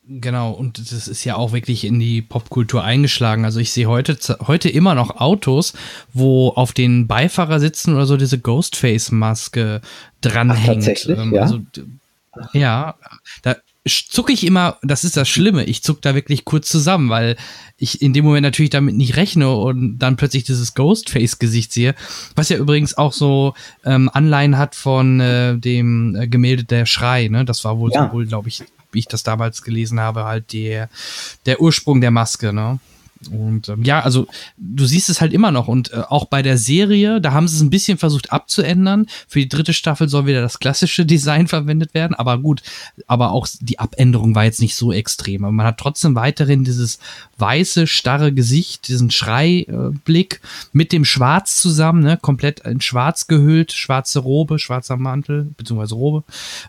Genau, 0.06 0.52
und 0.52 0.78
das 0.78 1.08
ist 1.08 1.24
ja 1.24 1.34
auch 1.34 1.52
wirklich 1.52 1.84
in 1.84 1.98
die 1.98 2.22
Popkultur 2.22 2.84
eingeschlagen. 2.84 3.44
Also 3.44 3.58
ich 3.58 3.72
sehe 3.72 3.86
heute, 3.86 4.16
heute 4.46 4.68
immer 4.68 4.94
noch 4.94 5.20
Autos, 5.20 5.72
wo 6.12 6.50
auf 6.50 6.72
den 6.72 7.08
Beifahrer 7.08 7.58
sitzen 7.58 7.94
oder 7.94 8.06
so 8.06 8.16
diese 8.16 8.38
Ghostface-Maske 8.38 9.80
dranhängt. 10.20 10.68
Ach, 10.68 10.74
tatsächlich, 10.74 11.18
ähm, 11.18 11.34
ja? 11.34 11.42
Also, 11.42 11.60
ja, 12.52 12.94
da 13.42 13.56
zucke 13.86 14.32
ich 14.32 14.44
immer, 14.44 14.76
das 14.82 15.04
ist 15.04 15.16
das 15.16 15.28
Schlimme, 15.28 15.64
ich 15.64 15.82
zuck 15.82 16.02
da 16.02 16.14
wirklich 16.14 16.44
kurz 16.44 16.68
zusammen, 16.68 17.08
weil 17.08 17.36
ich 17.78 18.02
in 18.02 18.12
dem 18.12 18.26
Moment 18.26 18.44
natürlich 18.44 18.70
damit 18.70 18.94
nicht 18.94 19.16
rechne 19.16 19.50
und 19.50 19.98
dann 19.98 20.16
plötzlich 20.16 20.44
dieses 20.44 20.74
Ghostface-Gesicht 20.74 21.72
sehe, 21.72 21.94
was 22.36 22.50
ja 22.50 22.58
übrigens 22.58 22.98
auch 22.98 23.14
so 23.14 23.54
ähm, 23.84 24.10
Anleihen 24.12 24.58
hat 24.58 24.74
von 24.74 25.20
äh, 25.20 25.56
dem 25.56 26.14
äh, 26.14 26.28
Gemälde 26.28 26.64
Der 26.64 26.84
Schrei, 26.84 27.28
ne? 27.28 27.44
Das 27.44 27.64
war 27.64 27.78
wohl, 27.78 27.90
ja. 27.92 28.12
wohl 28.12 28.26
glaube 28.26 28.48
ich, 28.48 28.62
wie 28.92 28.98
ich 28.98 29.08
das 29.08 29.22
damals 29.22 29.62
gelesen 29.62 29.98
habe, 29.98 30.24
halt 30.24 30.52
der, 30.52 30.90
der 31.46 31.62
Ursprung 31.62 32.02
der 32.02 32.10
Maske, 32.10 32.52
ne? 32.52 32.80
Und 33.30 33.68
ähm, 33.68 33.82
ja, 33.82 34.00
also 34.00 34.26
du 34.56 34.86
siehst 34.86 35.10
es 35.10 35.20
halt 35.20 35.32
immer 35.32 35.50
noch. 35.50 35.68
Und 35.68 35.92
äh, 35.92 36.02
auch 36.08 36.24
bei 36.24 36.42
der 36.42 36.56
Serie, 36.56 37.20
da 37.20 37.32
haben 37.32 37.48
sie 37.48 37.56
es 37.56 37.62
ein 37.62 37.70
bisschen 37.70 37.98
versucht 37.98 38.32
abzuändern. 38.32 39.06
Für 39.28 39.40
die 39.40 39.48
dritte 39.48 39.74
Staffel 39.74 40.08
soll 40.08 40.26
wieder 40.26 40.40
das 40.40 40.58
klassische 40.58 41.04
Design 41.10 41.46
verwendet 41.46 41.92
werden. 41.92 42.14
Aber 42.14 42.38
gut, 42.38 42.62
aber 43.06 43.32
auch 43.32 43.46
die 43.60 43.78
Abänderung 43.78 44.34
war 44.34 44.44
jetzt 44.44 44.60
nicht 44.60 44.74
so 44.74 44.92
extrem. 44.92 45.44
Aber 45.44 45.52
man 45.52 45.66
hat 45.66 45.78
trotzdem 45.78 46.14
weiterhin 46.14 46.64
dieses 46.64 46.98
weiße, 47.36 47.86
starre 47.86 48.32
Gesicht, 48.32 48.88
diesen 48.88 49.10
Schreiblick 49.10 50.40
äh, 50.42 50.46
mit 50.72 50.92
dem 50.92 51.04
Schwarz 51.04 51.56
zusammen, 51.56 52.02
ne? 52.02 52.18
komplett 52.20 52.60
in 52.60 52.80
Schwarz 52.80 53.26
gehüllt, 53.26 53.72
schwarze 53.72 54.20
Robe, 54.20 54.58
schwarzer 54.58 54.96
Mantel, 54.96 55.50
beziehungsweise 55.56 55.94
Robe. 55.94 56.24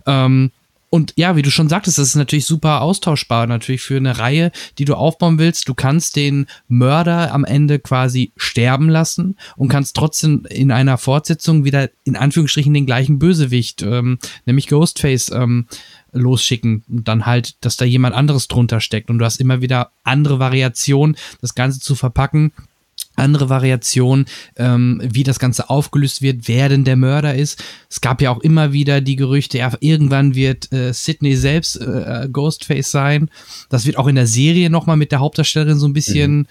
Ähm, 0.06 0.52
und 0.94 1.14
ja, 1.16 1.38
wie 1.38 1.42
du 1.42 1.50
schon 1.50 1.70
sagtest, 1.70 1.98
das 1.98 2.10
ist 2.10 2.16
natürlich 2.16 2.46
super 2.46 2.82
austauschbar, 2.82 3.48
natürlich 3.48 3.82
für 3.82 3.96
eine 3.96 4.20
Reihe, 4.20 4.52
die 4.78 4.84
du 4.84 4.96
aufbauen 4.96 5.40
willst. 5.40 5.70
Du 5.70 5.74
kannst 5.74 6.18
den 6.18 6.48
Mörder 6.68 7.34
am 7.34 7.46
Ende 7.46 7.80
quasi 7.80 8.34
sterben 8.36 8.90
lassen 8.90 9.38
und 9.56 9.70
kannst 9.70 9.96
trotzdem 9.96 10.46
in 10.50 10.70
einer 10.70 10.98
Fortsetzung 10.98 11.64
wieder 11.64 11.90
in 12.04 12.18
Anführungsstrichen 12.18 12.74
den 12.74 12.86
gleichen 12.86 13.20
Bösewicht, 13.20 13.82
ähm, 13.84 14.20
nämlich 14.46 14.68
Ghostface, 14.68 15.32
ähm, 15.32 15.66
losschicken. 16.12 16.84
Und 16.90 17.08
dann 17.08 17.26
halt, 17.26 17.64
dass 17.64 17.78
da 17.78 17.86
jemand 17.86 18.14
anderes 18.14 18.50
drunter 18.50 18.82
steckt. 18.82 19.10
Und 19.10 19.18
du 19.18 19.24
hast 19.24 19.40
immer 19.40 19.62
wieder 19.62 19.92
andere 20.04 20.40
Variationen, 20.40 21.16
das 21.40 21.56
Ganze 21.56 21.80
zu 21.80 21.96
verpacken 21.96 22.52
andere 23.22 23.50
Variationen, 23.50 24.26
ähm, 24.58 25.02
wie 25.04 25.24
das 25.24 25.40
Ganze 25.40 25.70
aufgelöst 25.70 26.22
wird, 26.22 26.48
wer 26.48 26.70
denn 26.70 26.84
der 26.84 26.96
Mörder 26.96 27.36
ist. 27.36 27.64
Es 27.90 28.02
gab 28.02 28.22
ja 28.22 28.32
auch 28.32 28.42
immer 28.42 28.74
wieder 28.74 29.02
die 29.02 29.16
Gerüchte, 29.16 29.60
ja, 29.60 29.72
irgendwann 29.80 30.36
wird 30.36 30.72
äh, 30.74 30.94
Sidney 30.94 31.36
selbst 31.36 31.78
äh, 31.78 32.28
Ghostface 32.32 32.92
sein. 32.92 33.30
Das 33.70 33.86
wird 33.86 33.98
auch 33.98 34.08
in 34.08 34.16
der 34.16 34.28
Serie 34.28 34.70
nochmal 34.70 34.98
mit 34.98 35.12
der 35.12 35.20
Hauptdarstellerin 35.20 35.80
so 35.80 35.88
ein 35.88 35.94
bisschen 35.94 36.48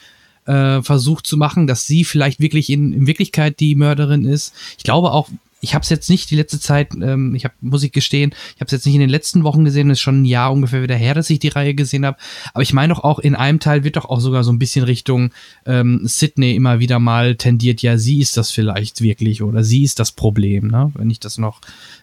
mhm. 0.47 0.53
äh, 0.53 0.83
versucht 0.83 1.27
zu 1.27 1.37
machen, 1.37 1.67
dass 1.67 1.87
sie 1.87 2.05
vielleicht 2.05 2.41
wirklich 2.41 2.71
in, 2.71 2.93
in 2.93 3.07
Wirklichkeit 3.07 3.61
die 3.61 3.75
Mörderin 3.75 4.25
ist. 4.25 4.55
Ich 4.79 4.85
glaube 4.85 5.13
auch, 5.13 5.29
ich 5.61 5.75
habe 5.75 5.83
es 5.83 5.91
jetzt 5.91 6.09
nicht 6.09 6.31
die 6.31 6.37
letzte 6.37 6.59
Zeit, 6.59 6.95
ähm, 6.95 7.35
ich 7.35 7.45
habe, 7.45 7.55
muss 7.61 7.83
ich 7.83 7.93
gestehen, 7.93 8.33
ich 8.55 8.61
habe 8.61 8.67
es 8.67 8.73
jetzt 8.73 8.87
nicht 8.87 8.95
in 8.95 9.01
den 9.01 9.11
letzten 9.11 9.45
Wochen 9.45 9.65
gesehen, 9.65 9.91
ist 9.91 10.01
schon 10.01 10.23
ein 10.23 10.25
Jahr 10.25 10.53
ungefähr 10.53 10.83
wieder 10.83 10.97
her, 10.97 11.15
dass 11.15 11.31
ich 11.31 11.39
die 11.39 11.49
Reihe 11.49 11.75
gesehen 11.75 12.07
habe. 12.07 12.17
Aber 12.55 12.63
ich 12.63 12.73
meine 12.73 12.95
doch 12.95 13.05
auch, 13.05 13.19
in 13.19 13.35
einem 13.35 13.61
Teil 13.61 13.85
wird 13.85 13.97
doch 13.97 14.07
auch 14.07 14.21
sogar 14.21 14.43
so 14.43 14.53
ein 14.53 14.59
bisschen 14.59 14.85
Richtung 14.85 15.31
ähm, 15.67 16.03
Sydney 16.05 16.55
immer 16.55 16.81
wieder 16.81 16.99
mal 16.99 17.37
tendiert, 17.37 17.83
ja, 17.83 17.99
sie 17.99 18.21
ist 18.21 18.37
das 18.37 18.51
vielleicht 18.51 19.03
wirklich 19.03 19.43
oder 19.43 19.63
sie 19.63 19.85
ist 19.85 19.99
das 19.99 20.13
Problem, 20.13 20.69
ne? 20.69 20.91
wenn 20.95 21.11
ich 21.11 21.21
das 21.21 21.39
noch 21.39 21.61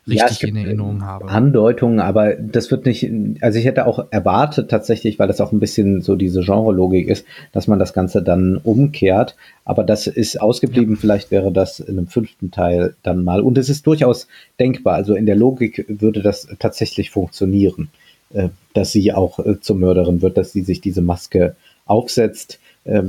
richtig 0.07 0.41
ja, 0.41 0.47
in 0.47 0.55
Erinnerung 0.55 1.03
habe. 1.03 1.27
Andeutungen, 1.27 1.99
aber 1.99 2.35
das 2.35 2.71
wird 2.71 2.85
nicht, 2.85 3.09
also 3.41 3.59
ich 3.59 3.65
hätte 3.65 3.85
auch 3.85 4.05
erwartet 4.11 4.69
tatsächlich, 4.69 5.19
weil 5.19 5.27
das 5.27 5.41
auch 5.41 5.51
ein 5.51 5.59
bisschen 5.59 6.01
so 6.01 6.15
diese 6.15 6.41
Genre-Logik 6.41 7.07
ist, 7.07 7.25
dass 7.51 7.67
man 7.67 7.79
das 7.79 7.93
Ganze 7.93 8.23
dann 8.23 8.57
umkehrt. 8.57 9.35
Aber 9.65 9.83
das 9.83 10.07
ist 10.07 10.39
ausgeblieben. 10.39 10.95
Ja. 10.95 11.01
Vielleicht 11.01 11.31
wäre 11.31 11.51
das 11.51 11.79
in 11.79 11.97
einem 11.97 12.07
fünften 12.07 12.51
Teil 12.51 12.95
dann 13.03 13.23
mal. 13.23 13.41
Und 13.41 13.57
es 13.57 13.69
ist 13.69 13.85
durchaus 13.85 14.27
denkbar. 14.59 14.95
Also 14.95 15.15
in 15.15 15.25
der 15.25 15.35
Logik 15.35 15.85
würde 15.87 16.21
das 16.21 16.47
tatsächlich 16.59 17.11
funktionieren, 17.11 17.89
äh, 18.33 18.49
dass 18.73 18.91
sie 18.91 19.13
auch 19.13 19.39
äh, 19.39 19.59
zur 19.59 19.75
Mörderin 19.75 20.21
wird, 20.21 20.37
dass 20.37 20.53
sie 20.53 20.61
sich 20.61 20.81
diese 20.81 21.01
Maske 21.01 21.55
aufsetzt 21.85 22.59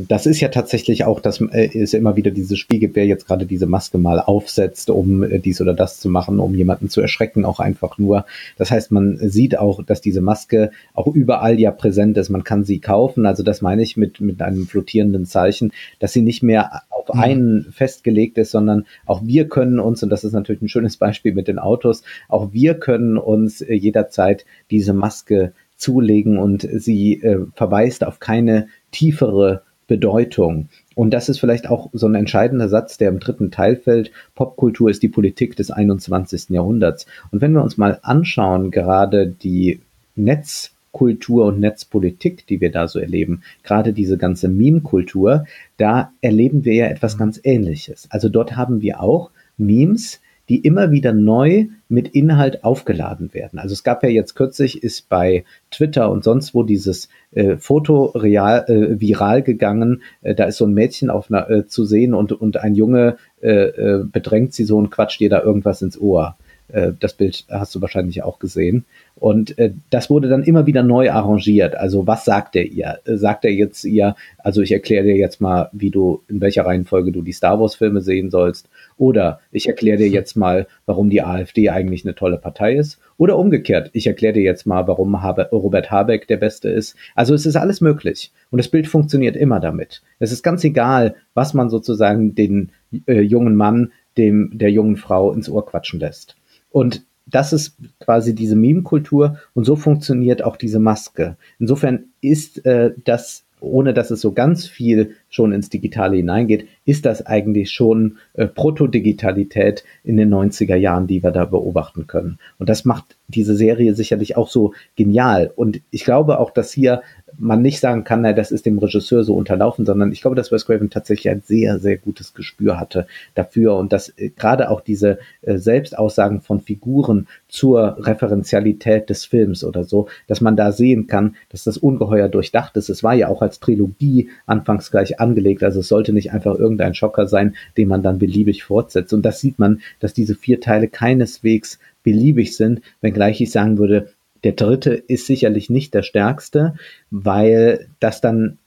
das 0.09 0.27
ist 0.27 0.41
ja 0.41 0.49
tatsächlich 0.49 1.05
auch, 1.05 1.21
dass 1.21 1.41
äh, 1.41 1.79
es 1.79 1.95
immer 1.95 2.17
wieder 2.17 2.33
dieses 2.33 2.59
Spiel 2.59 2.81
gibt, 2.81 2.97
wer 2.97 3.07
jetzt 3.07 3.27
gerade 3.27 3.47
diese 3.47 3.67
Maske 3.67 3.99
mal 3.99 4.19
aufsetzt, 4.21 4.91
um 4.91 5.23
äh, 5.23 5.39
dies 5.39 5.61
oder 5.61 5.73
das 5.73 6.01
zu 6.01 6.09
machen, 6.09 6.41
um 6.41 6.55
jemanden 6.55 6.89
zu 6.89 7.01
erschrecken, 7.01 7.45
auch 7.45 7.61
einfach 7.61 7.97
nur. 7.97 8.27
Das 8.57 8.71
heißt, 8.71 8.91
man 8.91 9.19
sieht 9.19 9.57
auch, 9.57 9.85
dass 9.85 10.01
diese 10.01 10.21
Maske 10.21 10.73
auch 10.95 11.07
überall 11.07 11.61
ja 11.61 11.71
präsent 11.71 12.17
ist. 12.19 12.29
Man 12.29 12.43
kann 12.43 12.65
sie 12.65 12.81
kaufen. 12.81 13.25
Also 13.25 13.45
das 13.45 13.63
meine 13.63 13.83
ich 13.83 13.97
mit, 13.97 14.21
mit 14.21 14.43
einem 14.43 14.67
flottierenden 14.67 15.27
Zeichen, 15.27 15.73
dass 16.01 16.13
sie 16.13 16.23
nicht 16.23 16.43
mehr 16.43 16.83
auf 16.91 17.15
mhm. 17.15 17.21
einen 17.21 17.73
festgelegt 17.73 18.37
ist, 18.39 18.51
sondern 18.51 18.85
auch 19.07 19.23
wir 19.25 19.49
können 19.49 19.79
uns, 19.79 20.03
und 20.03 20.11
das 20.11 20.25
ist 20.25 20.33
natürlich 20.33 20.63
ein 20.63 20.69
schönes 20.69 20.97
Beispiel 20.97 21.35
mit 21.35 21.47
den 21.47 21.61
Autos, 21.61 22.03
auch 22.29 22.53
wir 22.53 22.75
können 22.75 23.17
uns 23.17 23.61
äh, 23.61 23.75
jederzeit 23.75 24.45
diese 24.71 24.93
Maske 24.93 25.53
zulegen 25.77 26.39
und 26.39 26.69
sie 26.71 27.23
äh, 27.23 27.39
verweist 27.55 28.05
auf 28.05 28.19
keine 28.19 28.67
tiefere 28.91 29.63
Bedeutung. 29.89 30.69
Und 30.95 31.11
das 31.11 31.29
ist 31.29 31.41
vielleicht 31.41 31.69
auch 31.69 31.91
so 31.93 32.07
ein 32.07 32.15
entscheidender 32.15 32.69
Satz, 32.69 32.99
der 32.99 33.09
im 33.09 33.19
dritten 33.19 33.51
Teil 33.51 33.75
fällt. 33.75 34.13
Popkultur 34.37 34.91
ist 34.91 35.03
die 35.03 35.09
Politik 35.09 35.57
des 35.57 35.73
21. 35.73 36.51
Jahrhunderts. 36.51 37.07
Und 37.33 37.41
wenn 37.41 37.53
wir 37.53 37.63
uns 37.63 37.77
mal 37.77 37.99
anschauen, 38.03 38.71
gerade 38.71 39.27
die 39.27 39.81
Netzkultur 40.15 41.47
und 41.47 41.59
Netzpolitik, 41.59 42.47
die 42.47 42.61
wir 42.61 42.71
da 42.71 42.87
so 42.87 42.99
erleben, 42.99 43.43
gerade 43.65 43.93
diese 43.93 44.19
ganze 44.19 44.49
Meme-Kultur, 44.49 45.45
da 45.77 46.13
erleben 46.21 46.65
wir 46.65 46.75
ja 46.75 46.87
etwas 46.87 47.19
ganz 47.19 47.41
Ähnliches. 47.43 48.07
Also 48.11 48.29
dort 48.29 48.57
haben 48.57 48.83
wir 48.83 49.01
auch 49.01 49.31
Memes, 49.57 50.21
die 50.49 50.61
immer 50.61 50.91
wieder 50.91 51.13
neu 51.13 51.67
mit 51.89 52.09
Inhalt 52.09 52.65
aufgeladen 52.65 53.33
werden. 53.35 53.59
Also 53.59 53.73
es 53.73 53.85
gab 53.85 54.03
ja 54.03 54.09
jetzt 54.09 54.35
kürzlich, 54.35 54.83
ist 54.83 55.09
bei 55.09 55.45
Twitter 55.71 56.11
und 56.11 56.25
sonst 56.25 56.55
wo 56.55 56.63
dieses 56.63 57.09
äh, 57.33 57.57
Foto 57.57 58.07
real, 58.15 58.65
äh, 58.69 59.01
viral 59.01 59.43
gegangen. 59.43 60.03
Äh, 60.23 60.35
da 60.35 60.45
ist 60.45 60.59
so 60.59 60.67
ein 60.67 60.75
Mädchen 60.75 61.11
auf 61.11 61.31
einer, 61.31 61.49
äh, 61.51 61.67
zu 61.67 61.85
sehen 61.85 62.15
und, 62.15 62.33
und 62.33 62.59
ein 62.59 62.75
Junge 62.75 63.17
äh, 63.41 63.51
äh, 63.51 64.05
bedrängt 64.05 64.55
sie 64.55 64.65
so 64.65 64.77
und 64.79 64.91
quatscht 64.91 65.21
ihr 65.21 65.31
da 65.31 65.43
irgendwas 65.43 65.83
ins 65.83 66.01
Ohr. 66.01 66.37
Äh, 66.69 66.93
das 66.99 67.15
Bild 67.15 67.45
hast 67.51 67.75
du 67.75 67.81
wahrscheinlich 67.81 68.23
auch 68.23 68.39
gesehen. 68.39 68.85
Und 69.17 69.59
äh, 69.59 69.73
das 69.91 70.11
wurde 70.11 70.29
dann 70.29 70.45
immer 70.45 70.67
wieder 70.67 70.83
neu 70.83 71.11
arrangiert. 71.11 71.75
Also 71.75 72.07
was 72.07 72.25
sagt 72.25 72.55
er 72.55 72.65
ihr? 72.65 72.99
Äh, 73.05 73.17
sagt 73.17 73.45
er 73.45 73.53
jetzt 73.53 73.85
ihr, 73.85 74.15
also 74.39 74.63
ich 74.63 74.73
erkläre 74.73 75.05
dir 75.05 75.17
jetzt 75.17 75.41
mal, 75.41 75.71
wie 75.73 75.91
du, 75.91 76.23
in 76.29 76.41
welcher 76.41 76.67
Reihenfolge 76.67 77.11
du 77.11 77.23
die 77.23 77.33
Star 77.33 77.61
Wars 77.61 77.75
Filme 77.75 78.01
sehen 78.01 78.31
sollst. 78.31 78.69
Oder 78.97 79.41
ich 79.51 79.67
erkläre 79.67 79.99
dir 79.99 80.09
jetzt 80.09 80.37
mal, 80.37 80.67
warum 80.87 81.11
die 81.11 81.23
AfD 81.23 81.71
eigentlich 81.71 82.05
eine 82.05 82.15
tolle 82.15 82.39
Partei 82.39 82.75
ist. 82.75 82.99
Oder 83.17 83.37
umgekehrt, 83.37 83.91
ich 83.95 84.07
erkläre 84.07 84.35
dir 84.35 84.43
jetzt 84.43 84.67
mal, 84.67 84.87
warum 84.87 85.15
Robert 85.17 85.91
Habeck 85.91 86.29
der 86.29 86.37
Beste 86.37 86.69
ist. 86.69 86.95
Also 87.17 87.35
es 87.35 87.47
ist 87.47 87.57
alles 87.57 87.81
möglich. 87.81 88.31
Und 88.51 88.59
das 88.59 88.69
Bild 88.69 88.87
funktioniert 88.87 89.35
immer 89.35 89.59
damit. 89.59 90.03
Es 90.21 90.31
ist 90.31 90.45
ganz 90.45 90.63
egal, 90.63 91.17
was 91.35 91.55
man 91.55 91.69
sozusagen 91.69 92.37
den 92.37 92.71
äh, 93.07 93.21
jungen 93.21 93.57
Mann 93.57 93.91
dem 94.19 94.51
der 94.59 94.71
jungen 94.71 94.97
Frau 94.97 95.33
ins 95.33 95.49
Ohr 95.49 95.65
quatschen 95.65 96.01
lässt. 96.01 96.38
Und 96.79 97.05
das 97.27 97.53
ist 97.53 97.77
quasi 97.99 98.37
diese 98.37 98.55
Meme-Kultur 98.55 99.39
und 99.53 99.65
so 99.65 99.75
funktioniert 99.75 100.45
auch 100.45 100.57
diese 100.57 100.79
Maske. 100.79 101.37
Insofern 101.59 102.05
ist 102.21 102.65
äh, 102.65 102.93
das, 103.05 103.45
ohne 103.59 103.93
dass 103.95 104.13
es 104.13 104.21
so 104.21 104.31
ganz 104.31 104.69
viel 104.69 105.17
schon 105.29 105.51
ins 105.51 105.71
Digitale 105.71 106.17
hineingeht, 106.19 106.69
ist 106.85 107.05
das 107.05 107.27
eigentlich 107.27 107.73
schon 107.73 108.19
äh, 108.35 108.47
Proto-Digitalität 108.47 109.83
in 110.05 110.17
den 110.17 110.33
90er 110.33 110.77
Jahren, 110.77 111.09
die 111.09 111.21
wir 111.25 111.33
da 111.33 111.47
beobachten 111.47 112.07
können. 112.07 112.39
Und 112.61 112.69
das 112.69 112.85
macht 112.85 113.17
diese 113.27 113.57
Serie 113.57 113.97
sicherlich 113.97 114.37
auch 114.37 114.49
so 114.49 114.73
genial. 114.95 115.51
Und 115.57 115.81
ich 115.91 116.05
glaube 116.05 116.39
auch, 116.39 116.53
dass 116.53 116.71
hier 116.71 117.03
man 117.39 117.63
nicht 117.63 117.81
sagen 117.81 118.05
kann, 118.05 118.23
na, 118.23 118.33
das 118.33 118.51
ist 118.51 118.67
dem 118.67 118.79
Regisseur 118.79 119.25
so 119.25 119.35
unterlaufen, 119.35 119.87
sondern 119.87 120.13
ich 120.13 120.21
glaube, 120.21 120.37
dass 120.37 120.51
Wes 120.53 120.67
Craven 120.67 120.91
tatsächlich 120.91 121.31
ein 121.31 121.43
sehr, 121.45 121.79
sehr 121.79 121.97
gutes 121.97 122.35
Gespür 122.35 122.79
hatte 122.79 123.07
dafür 123.35 123.77
und 123.77 123.93
dass 123.93 124.11
äh, 124.19 124.31
gerade 124.31 124.71
auch 124.71 124.81
diese 124.81 125.19
äh, 125.43 125.57
Selbstaussagen 125.57 126.41
von 126.41 126.61
Figuren 126.61 127.29
zur 127.49 127.97
Referenzialität 128.05 129.09
des 129.09 129.25
Films 129.25 129.65
oder 129.65 129.85
so, 129.85 130.09
dass 130.27 130.41
man 130.41 130.57
da 130.57 130.73
sehen 130.73 131.07
kann, 131.07 131.37
dass 131.51 131.65
das 131.65 131.79
ungeheuer 131.79 132.29
durchdacht 132.29 132.77
ist. 132.77 132.89
Es 132.89 133.03
war 133.03 133.15
ja 133.15 133.29
auch 133.29 133.41
als 133.41 133.61
Trilogie 133.61 134.31
anfangs 134.47 134.91
gleich 134.91 135.21
angelegt, 135.21 135.63
also 135.63 135.81
es 135.81 135.89
sollte 135.89 136.13
nicht 136.13 136.33
einfach 136.33 136.57
irgendein 136.57 136.95
Schocker 136.95 137.27
sein, 137.27 137.55
den 137.77 137.89
man 137.89 138.03
dann 138.03 138.19
beliebig 138.19 138.65
fortsetzt. 138.65 139.13
Und 139.13 139.23
das 139.23 139.41
sieht 139.41 139.59
man, 139.59 139.81
dass 140.01 140.13
diese 140.13 140.35
vier 140.35 140.61
Teile 140.61 140.89
keineswegs 140.89 141.79
beliebig 142.03 142.57
sind, 142.57 142.81
wenngleich 143.01 143.41
ich 143.41 143.51
sagen 143.51 143.79
würde, 143.79 144.09
der 144.45 144.53
dritte 144.53 144.95
ist 144.95 145.27
sicherlich 145.27 145.71
nicht 145.71 145.95
der 145.95 146.03
stärkste, 146.03 146.75
weil 147.11 147.89
das 148.01 148.21
dann 148.21 148.59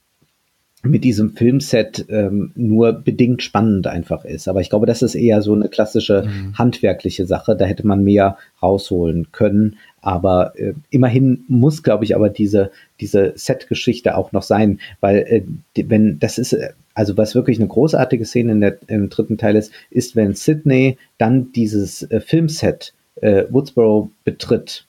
mit 0.84 1.04
diesem 1.04 1.34
Filmset 1.34 2.06
ähm, 2.10 2.52
nur 2.56 2.94
bedingt 2.94 3.44
spannend 3.44 3.86
einfach 3.86 4.26
ist. 4.26 4.48
Aber 4.48 4.62
ich 4.62 4.70
glaube, 4.70 4.88
das 4.88 5.04
ist 5.04 5.14
eher 5.14 5.42
so 5.42 5.54
eine 5.54 5.70
klassische 5.70 6.24
mhm. 6.24 6.58
handwerkliche 6.58 7.26
Sache. 7.26 7.56
Da 7.56 7.66
hätte 7.66 7.86
man 7.86 8.04
mehr 8.04 8.38
rausholen 8.64 9.32
können. 9.32 9.78
Aber 10.02 10.54
äh, 10.58 10.74
immerhin 10.90 11.44
muss, 11.48 11.84
glaube 11.84 12.04
ich, 12.04 12.16
aber 12.16 12.30
diese, 12.30 12.72
diese 13.00 13.34
Set-Geschichte 13.36 14.18
auch 14.18 14.32
noch 14.32 14.42
sein, 14.42 14.80
weil 15.02 15.18
äh, 15.18 15.44
wenn 15.88 16.18
das 16.18 16.40
ist, 16.40 16.54
äh, 16.54 16.70
also 16.96 17.16
was 17.16 17.36
wirklich 17.36 17.60
eine 17.60 17.68
großartige 17.68 18.26
Szene 18.26 18.54
in 18.54 18.62
der, 18.62 18.78
im 18.88 19.10
dritten 19.10 19.38
Teil 19.38 19.56
ist, 19.56 19.72
ist, 19.92 20.16
wenn 20.16 20.34
Sydney 20.34 20.98
dann 21.20 21.52
dieses 21.52 22.04
äh, 22.10 22.20
Filmset 22.20 22.94
äh, 23.22 23.44
Woodsboro 23.50 24.10
betritt 24.24 24.86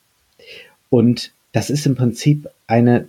und 0.92 1.32
das 1.52 1.70
ist 1.70 1.86
im 1.86 1.94
Prinzip 1.94 2.50
eine, 2.66 3.08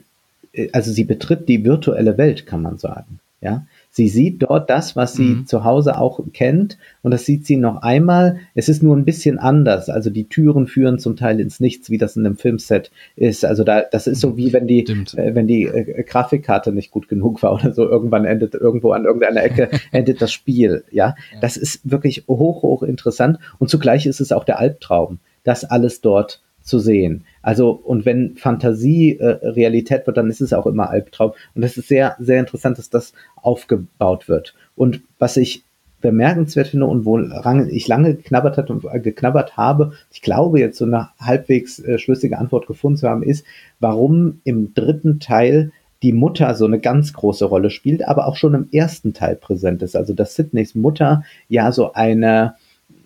äh, 0.54 0.70
also 0.72 0.94
sie 0.94 1.04
betritt 1.04 1.50
die 1.50 1.66
virtuelle 1.66 2.18
Welt, 2.18 2.46
kann 2.46 2.62
man 2.62 2.78
sagen. 2.78 3.20
Ja, 3.42 3.66
sie 3.92 4.08
sieht 4.08 4.42
dort 4.42 4.70
das, 4.70 4.96
was 4.96 5.16
sie 5.16 5.24
mhm. 5.24 5.48
zu 5.48 5.66
Hause 5.66 5.98
auch 5.98 6.22
kennt, 6.32 6.78
und 7.02 7.12
das 7.12 7.26
sieht 7.26 7.46
sie 7.46 7.58
noch 7.58 7.82
einmal. 7.82 8.40
Es 8.56 8.70
ist 8.70 8.84
nur 8.84 8.96
ein 8.96 9.04
bisschen 9.04 9.38
anders. 9.38 9.90
Also 9.90 10.10
die 10.10 10.30
Türen 10.30 10.66
führen 10.66 10.98
zum 10.98 11.18
Teil 11.18 11.42
ins 11.42 11.60
Nichts, 11.60 11.90
wie 11.90 11.98
das 11.98 12.16
in 12.16 12.26
einem 12.26 12.38
Filmset 12.38 12.90
ist. 13.18 13.44
Also 13.44 13.66
da, 13.66 13.82
das 13.82 14.08
ist 14.08 14.22
so 14.22 14.38
wie 14.38 14.54
wenn 14.54 14.66
die, 14.66 14.86
äh, 14.86 15.36
wenn 15.36 15.48
die 15.48 15.64
äh, 15.64 16.04
Grafikkarte 16.04 16.72
nicht 16.72 16.90
gut 16.90 17.10
genug 17.10 17.44
war 17.44 17.54
oder 17.54 17.74
so. 17.74 17.84
Irgendwann 17.84 18.24
endet 18.24 18.56
irgendwo 18.56 18.94
an 18.94 19.04
irgendeiner 19.04 19.44
Ecke 19.44 19.70
endet 19.92 20.22
das 20.22 20.32
Spiel. 20.32 20.86
Ja, 20.90 21.16
das 21.42 21.58
ist 21.58 21.82
wirklich 21.84 22.24
hoch, 22.30 22.62
hoch 22.62 22.82
interessant. 22.82 23.40
Und 23.60 23.70
zugleich 23.70 24.06
ist 24.06 24.22
es 24.22 24.32
auch 24.32 24.46
der 24.46 24.60
Albtraum, 24.60 25.20
das 25.44 25.66
alles 25.66 26.00
dort 26.00 26.40
zu 26.64 26.80
sehen. 26.80 27.26
Also, 27.42 27.72
und 27.72 28.06
wenn 28.06 28.36
Fantasie 28.38 29.18
äh, 29.20 29.48
Realität 29.48 30.08
wird, 30.08 30.18
dann 30.18 30.30
ist 30.30 30.42
es 30.42 30.54
auch 30.54 30.66
immer 30.66 30.90
Albtraum. 30.90 31.34
Und 31.54 31.62
das 31.62 31.78
ist 31.78 31.90
sehr, 31.90 32.16
sehr 32.20 32.40
interessant, 32.40 32.78
dass 32.78 32.90
das 32.90 33.14
aufgebaut 33.36 34.28
wird. 34.28 34.56
Und 34.76 35.02
was 35.20 35.38
ich 35.38 35.64
bemerkenswert 36.02 36.68
finde 36.68 36.86
und 36.86 37.06
woran 37.06 37.70
ich 37.70 37.88
lange 37.88 38.16
geknabbert, 38.16 38.58
hat 38.58 38.70
und, 38.70 38.86
äh, 38.86 39.00
geknabbert 39.00 39.58
habe, 39.58 39.94
ich 40.12 40.22
glaube 40.22 40.60
jetzt 40.60 40.78
so 40.78 40.86
eine 40.86 41.10
halbwegs 41.20 41.80
äh, 41.80 41.98
schlüssige 41.98 42.38
Antwort 42.38 42.68
gefunden 42.68 42.98
zu 42.98 43.10
haben, 43.10 43.24
ist, 43.24 43.46
warum 43.80 44.42
im 44.44 44.74
dritten 44.74 45.20
Teil 45.20 45.72
die 46.04 46.14
Mutter 46.14 46.54
so 46.56 46.66
eine 46.66 46.80
ganz 46.80 47.14
große 47.14 47.46
Rolle 47.46 47.70
spielt, 47.70 48.06
aber 48.06 48.28
auch 48.28 48.36
schon 48.36 48.54
im 48.54 48.68
ersten 48.72 49.14
Teil 49.14 49.38
präsent 49.38 49.82
ist. 49.82 49.96
Also 49.96 50.14
dass 50.14 50.36
Sidneys 50.36 50.76
Mutter 50.76 51.24
ja 51.48 51.72
so 51.72 51.94
eine, 51.94 52.56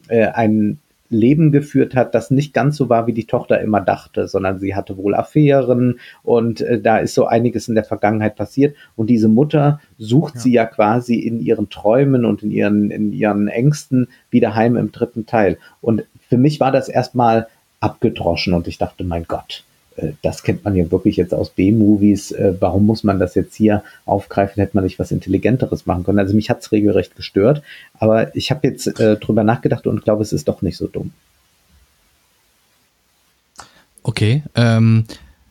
äh, 0.08 0.26
ein 0.26 0.80
Leben 1.10 1.52
geführt 1.52 1.96
hat, 1.96 2.14
das 2.16 2.32
nicht 2.32 2.54
ganz 2.54 2.78
so 2.78 2.90
war, 2.90 3.08
wie 3.08 3.14
die 3.14 3.26
Tochter 3.26 3.62
immer 3.62 3.82
dachte, 3.82 4.28
sondern 4.28 4.60
sie 4.60 4.76
hatte 4.76 4.98
wohl 4.98 5.16
Affären 5.16 6.00
und 6.24 6.62
äh, 6.62 6.82
da 6.82 6.98
ist 6.98 7.14
so 7.14 7.26
einiges 7.26 7.68
in 7.68 7.76
der 7.76 7.84
Vergangenheit 7.84 8.36
passiert. 8.36 8.76
Und 8.96 9.10
diese 9.10 9.28
Mutter 9.28 9.80
sucht 9.98 10.36
ja. 10.36 10.42
sie 10.42 10.54
ja 10.54 10.66
quasi 10.66 11.16
in 11.16 11.40
ihren 11.40 11.70
Träumen 11.70 12.26
und 12.26 12.44
in 12.44 12.52
ihren, 12.52 12.92
in 12.92 13.14
ihren 13.14 13.48
Ängsten 13.48 14.08
wieder 14.30 14.56
heim 14.56 14.76
im 14.76 14.92
dritten 14.92 15.26
Teil. 15.26 15.58
Und 15.82 16.04
für 16.30 16.38
mich 16.38 16.60
war 16.60 16.72
das 16.72 16.90
erstmal 16.90 17.48
abgedroschen 17.80 18.54
und 18.54 18.68
ich 18.68 18.78
dachte, 18.78 19.04
mein 19.04 19.26
Gott, 19.28 19.64
das 20.22 20.44
kennt 20.44 20.64
man 20.64 20.76
ja 20.76 20.90
wirklich 20.92 21.18
jetzt 21.18 21.34
aus 21.34 21.50
B-Movies. 21.50 22.32
Äh, 22.32 22.54
warum 22.60 22.86
muss 22.86 23.04
man 23.04 23.20
das 23.20 23.36
jetzt 23.36 23.56
hier 23.56 23.84
aufgreifen? 24.06 24.62
Hätte 24.62 24.76
man 24.76 24.84
nicht 24.84 25.00
was 25.00 25.12
Intelligenteres 25.12 25.86
machen 25.86 26.04
können? 26.04 26.20
Also 26.20 26.36
mich 26.36 26.50
hat 26.50 26.62
es 26.62 26.72
regelrecht 26.72 27.16
gestört. 27.16 27.64
Aber 27.98 28.36
ich 28.36 28.52
habe 28.52 28.68
jetzt 28.68 29.00
äh, 29.00 29.18
drüber 29.18 29.44
nachgedacht 29.44 29.88
und 29.88 30.04
glaube, 30.04 30.24
es 30.24 30.34
ist 30.34 30.48
doch 30.48 30.62
nicht 30.62 30.78
so 30.78 30.88
dumm. 30.88 31.12
Okay, 34.04 34.44
ähm, 34.56 35.06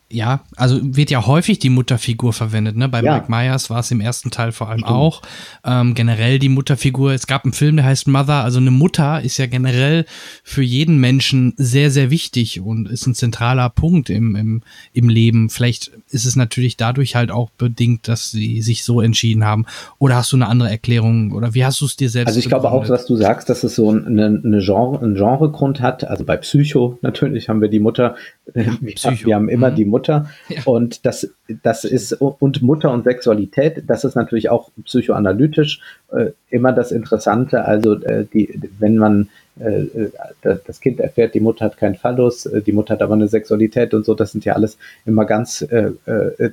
ja, 0.09 0.39
also 0.55 0.79
wird 0.81 1.11
ja 1.11 1.25
häufig 1.27 1.59
die 1.59 1.69
Mutterfigur 1.69 2.31
verwendet, 2.31 2.77
ne? 2.77 2.87
Bei 2.87 3.01
ja. 3.01 3.15
Mike 3.15 3.29
Myers 3.29 3.69
war 3.69 3.81
es 3.81 3.91
im 3.91 3.99
ersten 3.99 4.31
Teil 4.31 4.53
vor 4.53 4.69
allem 4.69 4.79
Stimmt. 4.79 4.93
auch. 4.93 5.21
Ähm, 5.65 5.95
generell 5.95 6.39
die 6.39 6.47
Mutterfigur. 6.47 7.11
Es 7.11 7.27
gab 7.27 7.43
einen 7.43 7.51
Film, 7.51 7.75
der 7.75 7.85
heißt 7.85 8.07
Mother. 8.07 8.43
Also 8.45 8.59
eine 8.59 8.71
Mutter 8.71 9.21
ist 9.21 9.37
ja 9.37 9.47
generell 9.47 10.05
für 10.43 10.63
jeden 10.63 10.97
Menschen 10.99 11.53
sehr, 11.57 11.91
sehr 11.91 12.09
wichtig 12.09 12.61
und 12.61 12.89
ist 12.89 13.05
ein 13.05 13.15
zentraler 13.15 13.69
Punkt 13.69 14.09
im, 14.09 14.37
im, 14.37 14.61
im 14.93 15.09
Leben. 15.09 15.49
Vielleicht 15.49 15.91
ist 16.09 16.25
es 16.25 16.37
natürlich 16.37 16.77
dadurch 16.77 17.15
halt 17.15 17.29
auch 17.29 17.49
bedingt, 17.49 18.07
dass 18.07 18.31
sie 18.31 18.61
sich 18.61 18.85
so 18.85 19.01
entschieden 19.01 19.43
haben. 19.43 19.65
Oder 19.99 20.15
hast 20.15 20.31
du 20.31 20.37
eine 20.37 20.47
andere 20.47 20.69
Erklärung? 20.69 21.33
Oder 21.33 21.53
wie 21.53 21.65
hast 21.65 21.81
du 21.81 21.85
es 21.85 21.97
dir 21.97 22.09
selbst 22.09 22.29
Also 22.29 22.39
ich 22.39 22.47
glaube 22.47 22.71
auch, 22.71 22.87
was 22.87 23.07
du 23.07 23.17
sagst, 23.17 23.49
dass 23.49 23.65
es 23.65 23.75
so 23.75 23.89
eine, 23.89 24.41
eine 24.41 24.59
Genre, 24.59 25.03
einen 25.03 25.15
Genregrund 25.15 25.81
hat. 25.81 26.05
Also 26.05 26.23
bei 26.23 26.37
Psycho 26.37 26.97
natürlich 27.01 27.49
haben 27.49 27.59
wir 27.59 27.67
die 27.67 27.79
Mutter. 27.79 28.15
Ja, 28.55 28.77
wir, 28.79 28.95
wir 28.95 29.35
haben 29.35 29.49
immer 29.49 29.71
mhm. 29.71 29.75
die 29.75 29.83
Mutter 29.83 29.96
Mutter. 29.97 30.29
Ja. 30.49 30.61
Und 30.65 31.05
das, 31.05 31.29
das 31.63 31.83
ist, 31.83 32.13
und 32.13 32.61
Mutter 32.61 32.91
und 32.91 33.03
Sexualität, 33.03 33.83
das 33.87 34.03
ist 34.03 34.15
natürlich 34.15 34.49
auch 34.49 34.69
psychoanalytisch 34.83 35.81
äh, 36.11 36.31
immer 36.49 36.71
das 36.71 36.91
Interessante. 36.91 37.65
Also, 37.65 37.93
äh, 38.01 38.25
die, 38.31 38.59
wenn 38.79 38.97
man 38.97 39.29
äh, 39.59 39.81
äh 39.81 40.11
das 40.43 40.79
Kind 40.79 40.99
erfährt, 40.99 41.33
die 41.33 41.39
Mutter 41.39 41.65
hat 41.65 41.77
keinen 41.77 41.95
Phallus, 41.95 42.45
äh, 42.45 42.61
die 42.61 42.71
Mutter 42.71 42.93
hat 42.93 43.01
aber 43.01 43.15
eine 43.15 43.27
Sexualität 43.27 43.93
und 43.93 44.05
so, 44.05 44.13
das 44.13 44.31
sind 44.31 44.45
ja 44.45 44.53
alles 44.53 44.77
immer 45.05 45.25
ganz, 45.25 45.61
äh, 45.63 45.91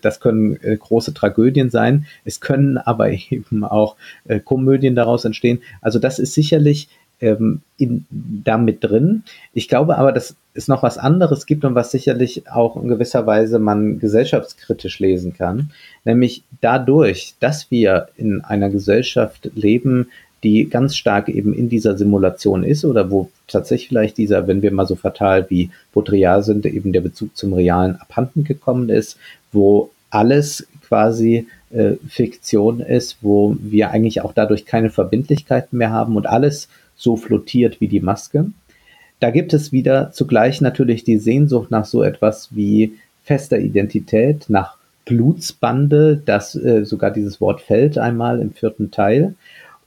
das 0.00 0.20
können 0.20 0.58
große 0.78 1.12
Tragödien 1.12 1.70
sein. 1.70 2.06
Es 2.24 2.40
können 2.40 2.78
aber 2.78 3.10
eben 3.30 3.64
auch 3.64 3.96
Komödien 4.44 4.94
daraus 4.94 5.24
entstehen. 5.24 5.60
Also 5.82 5.98
das 5.98 6.18
ist 6.18 6.34
sicherlich 6.34 6.88
ähm, 7.24 7.62
in, 7.78 8.06
da 8.10 8.58
mit 8.58 8.84
drin. 8.84 9.24
Ich 9.52 9.68
glaube 9.68 9.96
aber, 9.96 10.12
dass 10.12 10.36
es 10.54 10.68
noch 10.68 10.82
was 10.82 10.98
anderes 10.98 11.46
gibt 11.46 11.64
und 11.64 11.74
was 11.74 11.90
sicherlich 11.90 12.48
auch 12.48 12.80
in 12.80 12.88
gewisser 12.88 13.26
Weise 13.26 13.58
man 13.58 13.98
gesellschaftskritisch 13.98 15.00
lesen 15.00 15.34
kann, 15.34 15.70
nämlich 16.04 16.44
dadurch, 16.60 17.34
dass 17.40 17.70
wir 17.70 18.08
in 18.16 18.42
einer 18.42 18.70
Gesellschaft 18.70 19.50
leben, 19.54 20.08
die 20.44 20.68
ganz 20.68 20.94
stark 20.94 21.30
eben 21.30 21.54
in 21.54 21.68
dieser 21.70 21.96
Simulation 21.96 22.62
ist 22.62 22.84
oder 22.84 23.10
wo 23.10 23.30
tatsächlich 23.48 23.88
vielleicht 23.88 24.18
dieser, 24.18 24.46
wenn 24.46 24.60
wir 24.60 24.72
mal 24.72 24.86
so 24.86 24.94
fatal 24.94 25.48
wie 25.48 25.70
Baudrillard 25.94 26.44
sind, 26.44 26.66
eben 26.66 26.92
der 26.92 27.00
Bezug 27.00 27.34
zum 27.36 27.54
Realen 27.54 27.96
abhanden 27.96 28.44
gekommen 28.44 28.90
ist, 28.90 29.16
wo 29.52 29.90
alles 30.10 30.66
quasi 30.86 31.46
äh, 31.70 31.94
Fiktion 32.08 32.80
ist, 32.80 33.16
wo 33.22 33.56
wir 33.58 33.90
eigentlich 33.90 34.20
auch 34.20 34.32
dadurch 34.32 34.66
keine 34.66 34.90
Verbindlichkeiten 34.90 35.78
mehr 35.78 35.90
haben 35.90 36.16
und 36.16 36.26
alles 36.26 36.68
so 36.96 37.16
flottiert 37.16 37.80
wie 37.80 37.88
die 37.88 38.00
Maske. 38.00 38.46
Da 39.20 39.30
gibt 39.30 39.54
es 39.54 39.72
wieder 39.72 40.12
zugleich 40.12 40.60
natürlich 40.60 41.04
die 41.04 41.18
Sehnsucht 41.18 41.70
nach 41.70 41.84
so 41.84 42.02
etwas 42.02 42.54
wie 42.54 42.94
fester 43.22 43.58
Identität, 43.58 44.46
nach 44.48 44.76
Blutsbande, 45.04 46.20
das 46.24 46.54
äh, 46.54 46.84
sogar 46.84 47.10
dieses 47.10 47.40
Wort 47.40 47.60
fällt 47.60 47.98
einmal 47.98 48.40
im 48.40 48.52
vierten 48.52 48.90
Teil. 48.90 49.34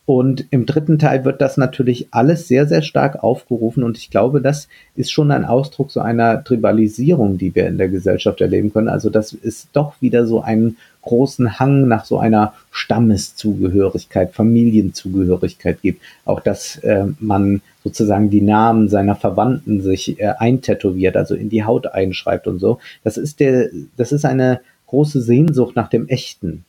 Und 0.07 0.45
im 0.51 0.65
dritten 0.65 0.99
Teil 0.99 1.25
wird 1.25 1.41
das 1.41 1.57
natürlich 1.57 2.07
alles 2.11 2.47
sehr, 2.47 2.65
sehr 2.65 2.81
stark 2.81 3.21
aufgerufen. 3.25 3.83
Und 3.83 3.97
ich 3.97 4.09
glaube, 4.09 4.39
das 4.39 4.69
ist 4.95 5.11
schon 5.11 5.31
ein 5.31 5.43
Ausdruck 5.43 5.91
so 5.91 5.99
einer 5.99 6.45
Tribalisierung, 6.45 7.37
die 7.37 7.53
wir 7.53 7.67
in 7.67 7.77
der 7.77 7.89
Gesellschaft 7.89 8.39
erleben 8.39 8.71
können. 8.71 8.87
Also, 8.87 9.09
dass 9.09 9.33
es 9.33 9.67
doch 9.73 10.01
wieder 10.01 10.25
so 10.25 10.39
einen 10.39 10.77
großen 11.01 11.59
Hang 11.59 11.89
nach 11.89 12.05
so 12.05 12.19
einer 12.19 12.53
Stammeszugehörigkeit, 12.71 14.33
Familienzugehörigkeit 14.33 15.81
gibt. 15.81 16.01
Auch, 16.23 16.39
dass 16.39 16.77
äh, 16.77 17.07
man 17.19 17.61
sozusagen 17.83 18.29
die 18.29 18.41
Namen 18.41 18.87
seiner 18.87 19.17
Verwandten 19.17 19.81
sich 19.81 20.21
äh, 20.21 20.27
eintätowiert, 20.39 21.17
also 21.17 21.35
in 21.35 21.49
die 21.49 21.65
Haut 21.65 21.85
einschreibt 21.85 22.47
und 22.47 22.59
so. 22.59 22.79
Das 23.03 23.17
ist 23.17 23.41
der, 23.41 23.71
das 23.97 24.13
ist 24.13 24.23
eine 24.23 24.61
große 24.85 25.21
Sehnsucht 25.21 25.75
nach 25.75 25.89
dem 25.89 26.07
Echten, 26.07 26.63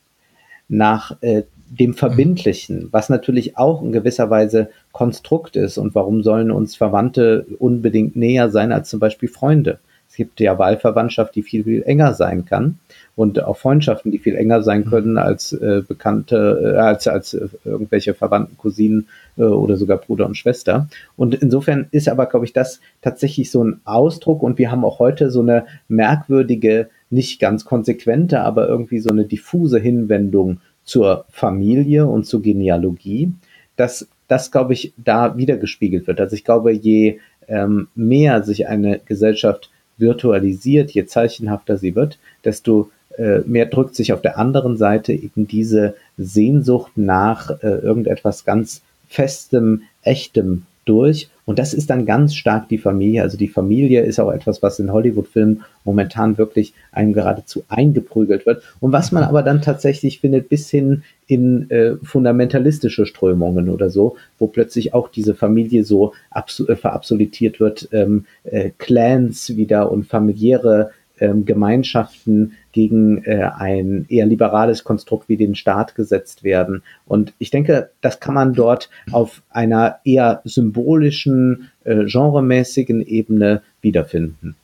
nach 0.67 1.15
äh, 1.21 1.43
dem 1.69 1.93
Verbindlichen, 1.93 2.89
was 2.91 3.09
natürlich 3.09 3.57
auch 3.57 3.81
in 3.81 3.91
gewisser 3.91 4.29
Weise 4.29 4.69
Konstrukt 4.91 5.55
ist. 5.55 5.77
Und 5.77 5.95
warum 5.95 6.23
sollen 6.23 6.51
uns 6.51 6.75
Verwandte 6.75 7.45
unbedingt 7.59 8.15
näher 8.15 8.49
sein 8.49 8.71
als 8.71 8.89
zum 8.89 8.99
Beispiel 8.99 9.29
Freunde? 9.29 9.79
Es 10.09 10.15
gibt 10.15 10.39
ja 10.39 10.57
Wahlverwandtschaft, 10.57 11.35
die 11.35 11.43
viel, 11.43 11.63
viel 11.63 11.83
enger 11.83 12.15
sein 12.15 12.43
kann 12.43 12.79
und 13.15 13.43
auch 13.43 13.57
Freundschaften, 13.57 14.11
die 14.11 14.17
viel 14.17 14.35
enger 14.35 14.63
sein 14.63 14.81
mhm. 14.81 14.89
können 14.89 15.17
als 15.19 15.53
äh, 15.53 15.83
bekannte, 15.87 16.73
äh, 16.75 16.79
als, 16.79 17.07
als 17.07 17.35
äh, 17.35 17.47
irgendwelche 17.63 18.15
Verwandten, 18.15 18.57
Cousinen 18.57 19.07
äh, 19.37 19.43
oder 19.43 19.77
sogar 19.77 19.97
Bruder 19.97 20.25
und 20.25 20.35
Schwester. 20.35 20.89
Und 21.15 21.35
insofern 21.35 21.87
ist 21.91 22.09
aber, 22.09 22.25
glaube 22.25 22.45
ich, 22.45 22.53
das 22.53 22.79
tatsächlich 23.01 23.51
so 23.51 23.63
ein 23.63 23.81
Ausdruck 23.85 24.41
und 24.41 24.57
wir 24.57 24.71
haben 24.71 24.83
auch 24.83 24.97
heute 24.97 25.29
so 25.29 25.41
eine 25.41 25.65
merkwürdige, 25.87 26.89
nicht 27.11 27.39
ganz 27.39 27.63
konsequente, 27.65 28.41
aber 28.41 28.67
irgendwie 28.67 28.99
so 28.99 29.09
eine 29.09 29.25
diffuse 29.25 29.79
Hinwendung 29.79 30.59
zur 30.89 31.25
Familie 31.29 32.07
und 32.07 32.25
zur 32.25 32.41
Genealogie, 32.41 33.31
dass 33.75 34.07
das, 34.27 34.49
glaube 34.51 34.73
ich, 34.73 34.91
da 34.97 35.37
wiedergespiegelt 35.37 36.07
wird. 36.07 36.19
Also 36.19 36.35
ich 36.35 36.43
glaube, 36.43 36.71
je 36.71 37.19
ähm, 37.47 37.89
mehr 37.93 38.41
sich 38.41 38.67
eine 38.67 38.99
Gesellschaft 39.05 39.69
virtualisiert, 39.99 40.89
je 40.89 41.05
zeichenhafter 41.05 41.77
sie 41.77 41.95
wird, 41.95 42.17
desto 42.43 42.89
äh, 43.17 43.41
mehr 43.45 43.67
drückt 43.67 43.93
sich 43.93 44.13
auf 44.13 44.21
der 44.23 44.39
anderen 44.39 44.77
Seite 44.77 45.13
eben 45.13 45.47
diese 45.47 45.93
Sehnsucht 46.17 46.93
nach 46.95 47.51
äh, 47.61 47.67
irgendetwas 47.67 48.43
ganz 48.43 48.81
Festem, 49.07 49.83
Echtem 50.01 50.63
durch. 50.85 51.29
Und 51.49 51.57
das 51.57 51.73
ist 51.73 51.89
dann 51.89 52.05
ganz 52.05 52.35
stark 52.35 52.69
die 52.69 52.77
Familie. 52.77 53.23
Also 53.23 53.35
die 53.35 53.47
Familie 53.47 54.03
ist 54.03 54.19
auch 54.19 54.31
etwas, 54.31 54.61
was 54.61 54.77
in 54.77 54.93
Hollywood-Filmen 54.93 55.63
momentan 55.83 56.37
wirklich 56.37 56.75
einem 56.91 57.11
geradezu 57.11 57.63
eingeprügelt 57.69 58.45
wird. 58.45 58.61
Und 58.79 58.91
was 58.91 59.11
man 59.11 59.23
aber 59.23 59.41
dann 59.41 59.63
tatsächlich 59.63 60.19
findet, 60.19 60.47
bis 60.47 60.69
hin 60.69 61.01
in 61.25 61.67
äh, 61.71 61.95
fundamentalistische 62.03 63.07
Strömungen 63.07 63.69
oder 63.69 63.89
so, 63.89 64.15
wo 64.37 64.45
plötzlich 64.45 64.93
auch 64.93 65.09
diese 65.09 65.33
Familie 65.33 65.83
so 65.83 66.13
äh, 66.35 66.75
verabsolutiert 66.75 67.59
wird, 67.59 67.89
ähm, 67.93 68.25
äh, 68.43 68.69
Clans 68.77 69.55
wieder 69.55 69.91
und 69.91 70.05
familiäre 70.05 70.91
ähm, 71.19 71.45
Gemeinschaften 71.45 72.53
gegen 72.71 73.23
äh, 73.23 73.49
ein 73.55 74.05
eher 74.09 74.25
liberales 74.25 74.83
Konstrukt 74.83 75.29
wie 75.29 75.37
den 75.37 75.55
Staat 75.55 75.95
gesetzt 75.95 76.43
werden. 76.43 76.83
Und 77.05 77.33
ich 77.39 77.51
denke, 77.51 77.89
das 78.01 78.19
kann 78.19 78.35
man 78.35 78.53
dort 78.53 78.89
auf 79.11 79.41
einer 79.49 79.99
eher 80.03 80.41
symbolischen, 80.43 81.69
äh, 81.83 82.05
genremäßigen 82.05 83.01
Ebene 83.01 83.61
wiederfinden. 83.81 84.55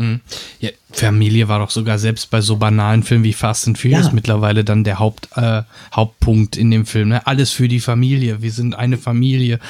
Mhm. 0.00 0.20
Ja, 0.60 0.70
Familie 0.92 1.48
war 1.48 1.58
doch 1.58 1.70
sogar 1.70 1.98
selbst 1.98 2.30
bei 2.30 2.40
so 2.40 2.56
banalen 2.56 3.02
Filmen 3.02 3.22
wie 3.22 3.34
Fast 3.34 3.68
and 3.68 3.78
Furious 3.78 4.06
ja. 4.06 4.12
mittlerweile 4.12 4.64
dann 4.64 4.82
der 4.82 4.98
Haupt, 4.98 5.28
äh, 5.36 5.62
Hauptpunkt 5.94 6.56
in 6.56 6.70
dem 6.70 6.86
Film. 6.86 7.10
Ne? 7.10 7.26
Alles 7.26 7.50
für 7.50 7.68
die 7.68 7.80
Familie. 7.80 8.40
Wir 8.40 8.50
sind 8.50 8.74
eine 8.74 8.96
Familie. 8.96 9.60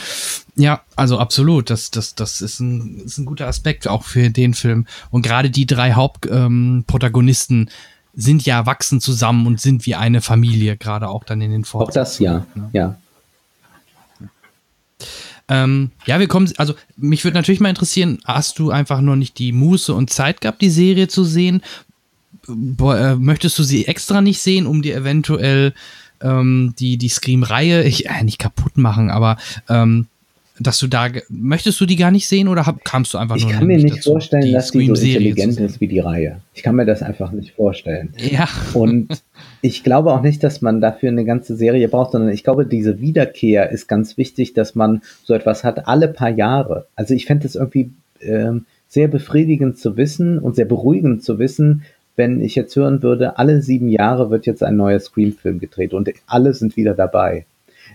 Ja, 0.54 0.82
also 0.94 1.18
absolut. 1.18 1.68
Das, 1.68 1.90
das, 1.90 2.14
das 2.14 2.40
ist 2.40 2.60
ein, 2.60 3.00
ist 3.04 3.18
ein 3.18 3.26
guter 3.26 3.48
Aspekt 3.48 3.88
auch 3.88 4.04
für 4.04 4.30
den 4.30 4.54
Film. 4.54 4.86
Und 5.10 5.22
gerade 5.22 5.50
die 5.50 5.66
drei 5.66 5.94
Hauptprotagonisten 5.94 7.62
ähm, 7.62 7.68
sind 8.14 8.44
ja 8.44 8.56
erwachsen 8.56 9.00
zusammen 9.00 9.46
und 9.46 9.60
sind 9.60 9.86
wie 9.86 9.96
eine 9.96 10.20
Familie, 10.20 10.76
gerade 10.76 11.08
auch 11.08 11.24
dann 11.24 11.40
in 11.40 11.50
den 11.50 11.64
Fortsetzungen. 11.64 12.42
Auch 12.42 12.44
das, 12.44 12.54
ja, 12.54 12.62
ne? 12.62 12.70
ja. 12.72 12.99
Ähm, 15.50 15.90
ja, 16.06 16.20
wir 16.20 16.28
kommen, 16.28 16.50
also 16.56 16.74
mich 16.96 17.24
würde 17.24 17.36
natürlich 17.36 17.60
mal 17.60 17.68
interessieren, 17.68 18.20
hast 18.24 18.60
du 18.60 18.70
einfach 18.70 19.00
nur 19.00 19.16
nicht 19.16 19.38
die 19.38 19.52
Muße 19.52 19.92
und 19.92 20.08
Zeit 20.08 20.40
gehabt, 20.40 20.62
die 20.62 20.70
Serie 20.70 21.08
zu 21.08 21.24
sehen? 21.24 21.60
Boah, 22.46 22.96
äh, 22.96 23.16
möchtest 23.16 23.58
du 23.58 23.64
sie 23.64 23.86
extra 23.86 24.20
nicht 24.20 24.40
sehen, 24.40 24.66
um 24.66 24.80
dir 24.80 24.96
eventuell 24.96 25.74
ähm, 26.22 26.74
die, 26.78 26.96
die 26.96 27.08
Scream-Reihe, 27.08 27.82
ich, 27.82 28.08
äh, 28.08 28.22
nicht 28.22 28.38
kaputt 28.38 28.78
machen, 28.78 29.10
aber 29.10 29.38
ähm, 29.68 30.06
dass 30.60 30.78
du 30.78 30.86
da, 30.86 31.08
möchtest 31.30 31.80
du 31.80 31.86
die 31.86 31.96
gar 31.96 32.10
nicht 32.10 32.28
sehen 32.28 32.46
oder 32.46 32.66
hab, 32.66 32.84
kamst 32.84 33.14
du 33.14 33.18
einfach 33.18 33.36
ich 33.36 33.42
nur 33.42 33.52
Ich 33.52 33.58
kann 33.58 33.66
mir 33.66 33.78
nicht 33.78 33.96
dazu, 33.96 34.12
vorstellen, 34.12 34.44
die 34.44 34.52
dass 34.52 34.70
die 34.70 34.86
so 34.86 34.94
intelligent 34.94 35.58
ist 35.58 35.80
wie 35.80 35.88
die 35.88 35.98
Reihe. 35.98 36.40
Ich 36.54 36.62
kann 36.62 36.76
mir 36.76 36.84
das 36.84 37.02
einfach 37.02 37.32
nicht 37.32 37.52
vorstellen. 37.52 38.12
Ja. 38.18 38.46
Und 38.74 39.22
ich 39.62 39.82
glaube 39.82 40.12
auch 40.12 40.22
nicht, 40.22 40.44
dass 40.44 40.60
man 40.60 40.80
dafür 40.80 41.08
eine 41.08 41.24
ganze 41.24 41.56
Serie 41.56 41.88
braucht, 41.88 42.12
sondern 42.12 42.30
ich 42.30 42.44
glaube, 42.44 42.66
diese 42.66 43.00
Wiederkehr 43.00 43.70
ist 43.70 43.88
ganz 43.88 44.18
wichtig, 44.18 44.52
dass 44.52 44.74
man 44.74 45.02
so 45.24 45.34
etwas 45.34 45.64
hat 45.64 45.88
alle 45.88 46.08
paar 46.08 46.30
Jahre. 46.30 46.86
Also 46.94 47.14
ich 47.14 47.24
fände 47.24 47.46
es 47.46 47.54
irgendwie 47.54 47.90
ähm, 48.20 48.66
sehr 48.86 49.08
befriedigend 49.08 49.78
zu 49.78 49.96
wissen 49.96 50.38
und 50.38 50.56
sehr 50.56 50.66
beruhigend 50.66 51.24
zu 51.24 51.38
wissen, 51.38 51.84
wenn 52.16 52.42
ich 52.42 52.54
jetzt 52.54 52.76
hören 52.76 53.02
würde, 53.02 53.38
alle 53.38 53.62
sieben 53.62 53.88
Jahre 53.88 54.30
wird 54.30 54.44
jetzt 54.44 54.62
ein 54.62 54.76
neuer 54.76 55.00
Scream-Film 55.00 55.58
gedreht 55.58 55.94
und 55.94 56.10
alle 56.26 56.52
sind 56.52 56.76
wieder 56.76 56.92
dabei. 56.92 57.46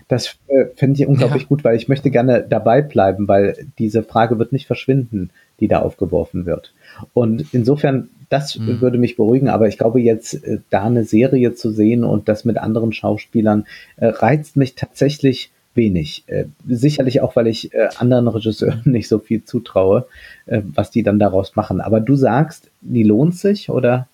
Das 0.08 0.36
äh, 0.48 0.66
fände 0.76 1.00
ich 1.00 1.06
unglaublich 1.06 1.42
ja. 1.42 1.48
gut, 1.48 1.64
weil 1.64 1.76
ich 1.76 1.88
möchte 1.88 2.10
gerne 2.10 2.44
dabei 2.48 2.82
bleiben, 2.82 3.26
weil 3.26 3.66
diese 3.78 4.02
Frage 4.02 4.38
wird 4.38 4.52
nicht 4.52 4.66
verschwinden, 4.66 5.30
die 5.60 5.68
da 5.68 5.80
aufgeworfen 5.80 6.46
wird. 6.46 6.72
Und 7.12 7.46
insofern, 7.52 8.08
das 8.28 8.56
mhm. 8.58 8.80
würde 8.80 8.98
mich 8.98 9.16
beruhigen, 9.16 9.48
aber 9.48 9.68
ich 9.68 9.78
glaube 9.78 10.00
jetzt, 10.00 10.34
äh, 10.34 10.58
da 10.70 10.84
eine 10.84 11.04
Serie 11.04 11.54
zu 11.54 11.70
sehen 11.70 12.04
und 12.04 12.28
das 12.28 12.44
mit 12.44 12.58
anderen 12.58 12.92
Schauspielern, 12.92 13.66
äh, 13.96 14.06
reizt 14.06 14.56
mich 14.56 14.74
tatsächlich 14.74 15.50
wenig. 15.76 16.24
Äh, 16.26 16.46
sicherlich 16.66 17.20
auch, 17.20 17.36
weil 17.36 17.46
ich 17.46 17.74
äh, 17.74 17.88
anderen 17.98 18.28
Regisseuren 18.28 18.82
nicht 18.84 19.08
so 19.08 19.18
viel 19.18 19.44
zutraue, 19.44 20.06
äh, 20.46 20.62
was 20.64 20.90
die 20.90 21.02
dann 21.02 21.18
daraus 21.18 21.56
machen. 21.56 21.80
Aber 21.80 22.00
du 22.00 22.16
sagst, 22.16 22.70
die 22.80 23.02
lohnt 23.02 23.36
sich, 23.36 23.70
oder? 23.70 24.08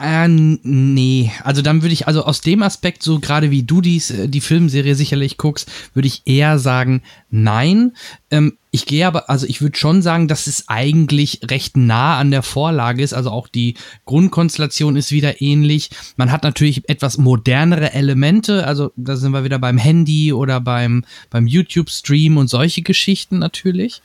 Äh, 0.00 0.28
nee, 0.28 1.30
also 1.44 1.62
dann 1.62 1.82
würde 1.82 1.92
ich, 1.92 2.06
also 2.06 2.24
aus 2.24 2.40
dem 2.40 2.62
Aspekt, 2.62 3.02
so 3.02 3.20
gerade 3.20 3.50
wie 3.50 3.62
du 3.62 3.80
dies, 3.80 4.10
äh, 4.10 4.28
die 4.28 4.40
Filmserie 4.40 4.94
sicherlich 4.94 5.36
guckst, 5.36 5.70
würde 5.94 6.08
ich 6.08 6.22
eher 6.24 6.58
sagen, 6.58 7.02
nein. 7.30 7.92
Ähm, 8.30 8.56
ich 8.74 8.86
gehe 8.86 9.06
aber, 9.06 9.28
also 9.28 9.46
ich 9.46 9.60
würde 9.60 9.76
schon 9.76 10.00
sagen, 10.00 10.28
dass 10.28 10.46
es 10.46 10.68
eigentlich 10.68 11.40
recht 11.44 11.76
nah 11.76 12.18
an 12.18 12.30
der 12.30 12.42
Vorlage 12.42 13.02
ist. 13.02 13.12
Also 13.12 13.30
auch 13.30 13.46
die 13.46 13.74
Grundkonstellation 14.06 14.96
ist 14.96 15.12
wieder 15.12 15.42
ähnlich. 15.42 15.90
Man 16.16 16.32
hat 16.32 16.42
natürlich 16.42 16.88
etwas 16.88 17.18
modernere 17.18 17.92
Elemente. 17.92 18.66
Also 18.66 18.90
da 18.96 19.16
sind 19.16 19.32
wir 19.32 19.44
wieder 19.44 19.58
beim 19.58 19.76
Handy 19.76 20.32
oder 20.32 20.58
beim, 20.58 21.04
beim 21.28 21.46
YouTube-Stream 21.46 22.38
und 22.38 22.48
solche 22.48 22.80
Geschichten 22.80 23.38
natürlich, 23.38 24.00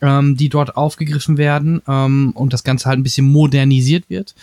ähm, 0.00 0.34
die 0.34 0.48
dort 0.48 0.78
aufgegriffen 0.78 1.36
werden 1.36 1.82
ähm, 1.86 2.32
und 2.34 2.54
das 2.54 2.64
Ganze 2.64 2.88
halt 2.88 2.98
ein 2.98 3.02
bisschen 3.02 3.30
modernisiert 3.30 4.08
wird. 4.08 4.34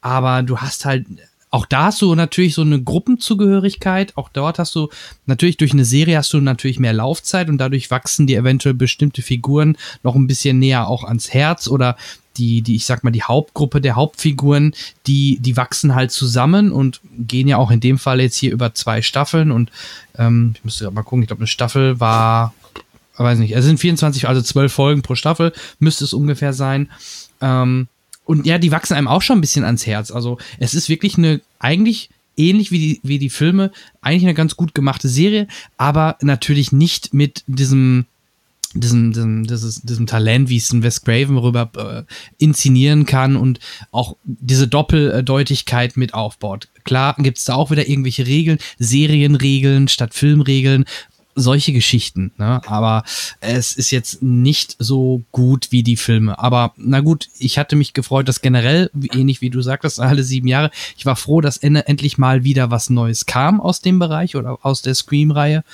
Aber 0.00 0.42
du 0.42 0.58
hast 0.58 0.84
halt 0.84 1.06
auch 1.50 1.64
da 1.64 1.84
hast 1.84 2.02
du 2.02 2.14
natürlich 2.14 2.54
so 2.54 2.62
eine 2.62 2.82
Gruppenzugehörigkeit. 2.82 4.16
Auch 4.16 4.28
dort 4.28 4.58
hast 4.58 4.74
du 4.74 4.88
natürlich 5.26 5.56
durch 5.56 5.72
eine 5.72 5.84
Serie 5.84 6.18
hast 6.18 6.32
du 6.32 6.40
natürlich 6.40 6.78
mehr 6.78 6.92
Laufzeit 6.92 7.48
und 7.48 7.58
dadurch 7.58 7.90
wachsen 7.90 8.26
dir 8.26 8.38
eventuell 8.38 8.74
bestimmte 8.74 9.22
Figuren 9.22 9.76
noch 10.02 10.14
ein 10.14 10.26
bisschen 10.26 10.58
näher 10.58 10.88
auch 10.88 11.04
ans 11.04 11.32
Herz 11.32 11.68
oder 11.68 11.96
die, 12.36 12.62
die, 12.62 12.76
ich 12.76 12.84
sag 12.84 13.02
mal, 13.02 13.10
die 13.10 13.22
Hauptgruppe 13.22 13.80
der 13.80 13.96
Hauptfiguren, 13.96 14.74
die, 15.06 15.38
die 15.40 15.56
wachsen 15.56 15.94
halt 15.94 16.12
zusammen 16.12 16.70
und 16.70 17.00
gehen 17.18 17.48
ja 17.48 17.56
auch 17.56 17.70
in 17.70 17.80
dem 17.80 17.98
Fall 17.98 18.20
jetzt 18.20 18.36
hier 18.36 18.52
über 18.52 18.74
zwei 18.74 19.02
Staffeln 19.02 19.50
und 19.50 19.72
ähm, 20.16 20.52
ich 20.54 20.64
müsste 20.64 20.90
mal 20.90 21.02
gucken, 21.02 21.22
ich 21.22 21.28
glaube, 21.28 21.40
eine 21.40 21.48
Staffel 21.48 21.98
war, 21.98 22.54
weiß 23.16 23.38
nicht, 23.40 23.56
es 23.56 23.64
sind 23.64 23.80
24, 23.80 24.28
also 24.28 24.40
12 24.40 24.72
Folgen 24.72 25.02
pro 25.02 25.16
Staffel, 25.16 25.52
müsste 25.80 26.04
es 26.04 26.12
ungefähr 26.12 26.52
sein. 26.52 26.90
Ähm, 27.40 27.88
und 28.28 28.44
ja, 28.44 28.58
die 28.58 28.70
wachsen 28.70 28.92
einem 28.92 29.08
auch 29.08 29.22
schon 29.22 29.38
ein 29.38 29.40
bisschen 29.40 29.64
ans 29.64 29.86
Herz. 29.86 30.10
Also 30.10 30.36
es 30.58 30.74
ist 30.74 30.90
wirklich 30.90 31.16
eine, 31.16 31.40
eigentlich 31.58 32.10
ähnlich 32.36 32.70
wie 32.70 32.78
die, 32.78 33.00
wie 33.02 33.18
die 33.18 33.30
Filme, 33.30 33.72
eigentlich 34.02 34.24
eine 34.24 34.34
ganz 34.34 34.54
gut 34.54 34.74
gemachte 34.74 35.08
Serie, 35.08 35.48
aber 35.78 36.18
natürlich 36.20 36.70
nicht 36.70 37.14
mit 37.14 37.42
diesem, 37.46 38.04
diesem, 38.74 39.14
diesem, 39.14 39.46
dieses, 39.46 39.80
diesem 39.80 40.06
Talent, 40.06 40.50
wie 40.50 40.58
es 40.58 40.70
ein 40.74 40.82
Wes 40.82 41.02
Craven 41.04 41.38
rüber 41.38 41.70
äh, 41.78 42.12
inszenieren 42.36 43.06
kann 43.06 43.34
und 43.34 43.60
auch 43.92 44.16
diese 44.24 44.68
Doppeldeutigkeit 44.68 45.96
mit 45.96 46.12
aufbaut. 46.12 46.68
Klar 46.84 47.16
gibt's 47.18 47.44
da 47.44 47.54
auch 47.54 47.70
wieder 47.70 47.88
irgendwelche 47.88 48.26
Regeln, 48.26 48.58
Serienregeln 48.78 49.88
statt 49.88 50.12
Filmregeln 50.12 50.84
solche 51.38 51.72
Geschichten. 51.72 52.32
Ne? 52.38 52.60
Aber 52.66 53.04
es 53.40 53.74
ist 53.74 53.90
jetzt 53.90 54.22
nicht 54.22 54.76
so 54.78 55.22
gut 55.32 55.68
wie 55.70 55.82
die 55.82 55.96
Filme. 55.96 56.38
Aber 56.38 56.72
na 56.76 57.00
gut, 57.00 57.28
ich 57.38 57.58
hatte 57.58 57.76
mich 57.76 57.92
gefreut, 57.92 58.28
dass 58.28 58.40
generell, 58.40 58.90
ähnlich 59.14 59.40
wie 59.40 59.50
du 59.50 59.62
sagtest, 59.62 60.00
alle 60.00 60.22
sieben 60.22 60.48
Jahre, 60.48 60.70
ich 60.96 61.06
war 61.06 61.16
froh, 61.16 61.40
dass 61.40 61.58
endlich 61.58 62.18
mal 62.18 62.44
wieder 62.44 62.70
was 62.70 62.90
Neues 62.90 63.26
kam 63.26 63.60
aus 63.60 63.80
dem 63.80 63.98
Bereich 63.98 64.36
oder 64.36 64.58
aus 64.62 64.82
der 64.82 64.94
Scream-Reihe. 64.94 65.64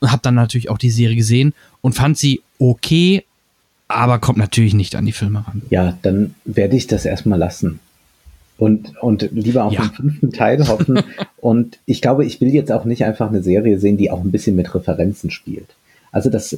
Und 0.00 0.10
habe 0.10 0.22
dann 0.22 0.34
natürlich 0.34 0.70
auch 0.70 0.78
die 0.78 0.90
Serie 0.90 1.16
gesehen 1.16 1.54
und 1.80 1.94
fand 1.94 2.18
sie 2.18 2.42
okay, 2.58 3.24
aber 3.88 4.18
kommt 4.18 4.38
natürlich 4.38 4.74
nicht 4.74 4.94
an 4.94 5.06
die 5.06 5.12
Filme 5.12 5.46
ran. 5.46 5.62
Ja, 5.70 5.98
dann 6.02 6.34
werde 6.44 6.76
ich 6.76 6.86
das 6.86 7.04
erstmal 7.04 7.38
lassen 7.38 7.80
und, 8.60 8.92
und 9.00 9.30
lieber 9.32 9.64
auf 9.64 9.72
ja. 9.72 9.80
den 9.80 9.90
fünften 9.90 10.32
Teil 10.32 10.68
hoffen. 10.68 11.02
und 11.38 11.78
ich 11.86 12.02
glaube, 12.02 12.26
ich 12.26 12.40
will 12.42 12.52
jetzt 12.52 12.70
auch 12.70 12.84
nicht 12.84 13.04
einfach 13.04 13.30
eine 13.30 13.42
Serie 13.42 13.78
sehen, 13.78 13.96
die 13.96 14.10
auch 14.10 14.22
ein 14.22 14.30
bisschen 14.30 14.54
mit 14.54 14.74
Referenzen 14.74 15.30
spielt. 15.30 15.68
Also 16.12 16.28
das 16.28 16.56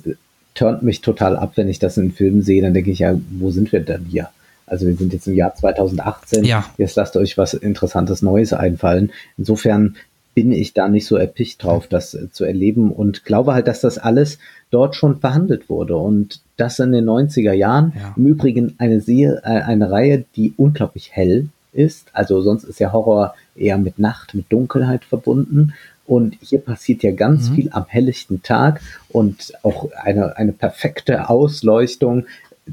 turnt 0.55 0.83
mich 0.83 1.01
total 1.01 1.37
ab, 1.37 1.53
wenn 1.55 1.69
ich 1.69 1.79
das 1.79 1.97
in 1.97 2.11
Filmen 2.11 2.43
sehe, 2.43 2.61
dann 2.61 2.75
denke 2.75 2.91
ich 2.91 2.99
ja, 2.99 3.15
wo 3.31 3.53
sind 3.53 3.71
wir 3.71 3.81
denn 3.81 4.07
hier? 4.07 4.31
Also 4.67 4.87
wir 4.87 4.97
sind 4.97 5.13
jetzt 5.13 5.29
im 5.29 5.35
Jahr 5.35 5.55
2018, 5.55 6.45
ja. 6.45 6.65
jetzt 6.77 6.97
lasst 6.97 7.17
euch 7.17 7.39
was 7.39 7.55
Interessantes 7.55 8.21
Neues 8.21 8.53
einfallen. 8.53 9.13
Insofern 9.39 9.95
bin 10.35 10.51
ich 10.51 10.75
da 10.75 10.89
nicht 10.89 11.07
so 11.07 11.17
erpicht 11.17 11.63
drauf, 11.63 11.87
das 11.87 12.19
zu 12.33 12.45
erleben 12.45 12.91
und 12.91 13.25
glaube 13.25 13.55
halt, 13.55 13.69
dass 13.69 13.81
das 13.81 13.99
alles 13.99 14.39
dort 14.71 14.97
schon 14.97 15.21
verhandelt 15.21 15.69
wurde 15.69 15.97
und 15.97 16.41
das 16.57 16.81
in 16.81 16.91
den 16.91 17.05
90er 17.05 17.53
Jahren. 17.53 17.93
Ja. 17.97 18.15
Im 18.17 18.27
Übrigen 18.27 18.75
eine, 18.79 19.01
Serie, 19.01 19.41
äh, 19.45 19.61
eine 19.61 19.91
Reihe, 19.91 20.25
die 20.35 20.55
unglaublich 20.57 21.13
hell 21.13 21.49
ist. 21.73 22.09
Also 22.13 22.41
sonst 22.43 22.65
ist 22.65 22.81
ja 22.81 22.93
Horror 22.93 23.35
eher 23.57 23.79
mit 23.79 23.99
Nacht, 23.99 24.35
mit 24.35 24.53
Dunkelheit 24.53 25.05
verbunden. 25.05 25.75
Und 26.07 26.37
hier 26.41 26.59
passiert 26.59 27.03
ja 27.03 27.13
ganz 27.13 27.51
mhm. 27.51 27.55
viel 27.55 27.69
am 27.73 27.87
helllichten 27.87 28.43
Tag 28.43 28.81
und 29.09 29.53
auch 29.63 29.91
eine, 29.93 30.37
eine 30.37 30.53
perfekte 30.53 31.29
Ausleuchtung. 31.31 32.27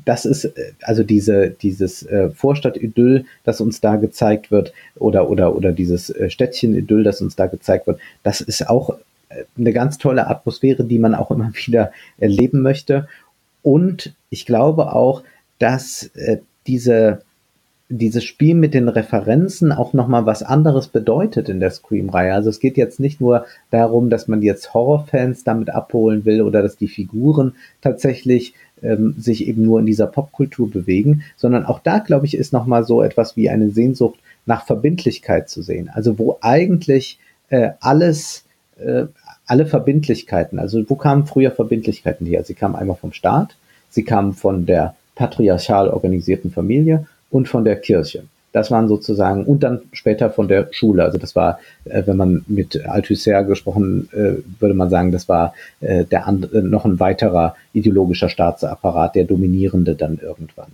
Das 0.06 0.26
ist 0.26 0.46
äh, 0.46 0.74
also 0.82 1.04
diese, 1.04 1.50
dieses 1.50 2.04
äh, 2.04 2.32
Vorstadtidyll, 2.32 3.26
das 3.44 3.62
uns 3.62 3.82
da 3.82 3.96
gezeigt 3.96 4.52
wird, 4.52 4.74
oder, 4.96 5.30
oder, 5.30 5.56
oder 5.56 5.72
dieses 5.72 6.10
äh, 6.10 6.30
Städtchenidyll, 6.30 7.04
das 7.04 7.22
uns 7.22 7.36
da 7.36 7.48
gezeigt 7.48 7.88
wird, 7.88 8.00
das 8.24 8.42
ist 8.42 8.68
auch 8.68 8.98
eine 9.58 9.74
ganz 9.74 10.00
tolle 10.00 10.28
Atmosphäre, 10.28 10.84
die 10.84 10.98
man 10.98 11.14
auch 11.14 11.30
immer 11.30 11.52
wieder 11.66 11.92
erleben 12.18 12.62
möchte. 12.62 13.08
Und 13.62 14.14
ich 14.32 14.46
glaube 14.46 14.94
auch, 14.94 15.24
dass 15.60 16.10
diese 16.66 17.22
dieses 17.90 18.24
Spiel 18.24 18.54
mit 18.54 18.76
den 18.76 18.88
Referenzen 18.88 19.72
auch 19.72 19.94
nochmal 19.94 20.28
was 20.28 20.44
anderes 20.44 20.88
bedeutet 20.88 21.50
in 21.50 21.60
der 21.60 21.72
Scream-Reihe. 21.72 22.34
Also 22.36 22.52
es 22.52 22.60
geht 22.60 22.78
jetzt 22.78 23.00
nicht 23.00 23.20
nur 23.20 23.46
darum, 23.72 24.12
dass 24.12 24.28
man 24.28 24.44
jetzt 24.44 24.76
Horrorfans 24.76 25.44
damit 25.44 25.72
abholen 25.72 26.24
will 26.24 26.44
oder 26.44 26.62
dass 26.62 26.78
die 26.78 26.88
Figuren 26.88 27.56
tatsächlich 27.82 28.54
ähm, 28.84 29.16
sich 29.18 29.48
eben 29.48 29.64
nur 29.64 29.80
in 29.80 29.88
dieser 29.88 30.06
Popkultur 30.06 30.70
bewegen, 30.70 31.24
sondern 31.36 31.66
auch 31.66 31.80
da, 31.80 31.98
glaube 31.98 32.28
ich, 32.28 32.38
ist 32.38 32.54
nochmal 32.54 32.84
so 32.84 33.02
etwas 33.02 33.36
wie 33.36 33.50
eine 33.50 33.72
Sehnsucht 33.72 34.20
nach 34.46 34.66
Verbindlichkeit 34.66 35.50
zu 35.50 35.64
sehen. 35.64 35.90
Also 35.92 36.20
wo 36.20 36.38
eigentlich 36.42 37.18
äh, 37.50 37.72
alles, 37.80 38.46
äh, 38.78 39.06
alle 39.48 39.66
Verbindlichkeiten, 39.66 40.60
also 40.60 40.88
wo 40.88 40.96
kamen 40.96 41.26
früher 41.26 41.52
Verbindlichkeiten 41.52 42.28
her? 42.28 42.44
Sie 42.44 42.54
kamen 42.54 42.76
einmal 42.76 42.98
vom 42.98 43.14
Staat, 43.14 43.56
sie 43.90 44.04
kamen 44.04 44.34
von 44.34 44.68
der 44.68 44.96
patriarchal 45.16 45.90
organisierten 45.90 46.52
Familie 46.52 47.08
und 47.30 47.48
von 47.48 47.66
der 47.66 47.76
Kirche. 47.76 48.24
Das 48.52 48.72
waren 48.72 48.88
sozusagen, 48.88 49.46
und 49.46 49.62
dann 49.62 49.82
später 49.94 50.32
von 50.32 50.48
der 50.48 50.70
Schule. 50.72 51.04
Also 51.04 51.20
das 51.20 51.36
war, 51.36 51.60
äh, 51.86 52.02
wenn 52.06 52.18
man 52.18 52.44
mit 52.48 52.84
Althusser 52.84 53.44
gesprochen, 53.44 54.10
äh, 54.12 54.42
würde 54.60 54.74
man 54.74 54.90
sagen, 54.90 55.12
das 55.12 55.30
war 55.30 55.54
äh, 55.82 56.06
der 56.06 56.28
andere, 56.28 56.64
noch 56.64 56.86
ein 56.86 57.00
weiterer 57.00 57.56
ideologischer 57.74 58.30
Staatsapparat, 58.30 59.14
der 59.16 59.26
dominierende 59.26 59.94
dann 59.94 60.18
irgendwann. 60.20 60.72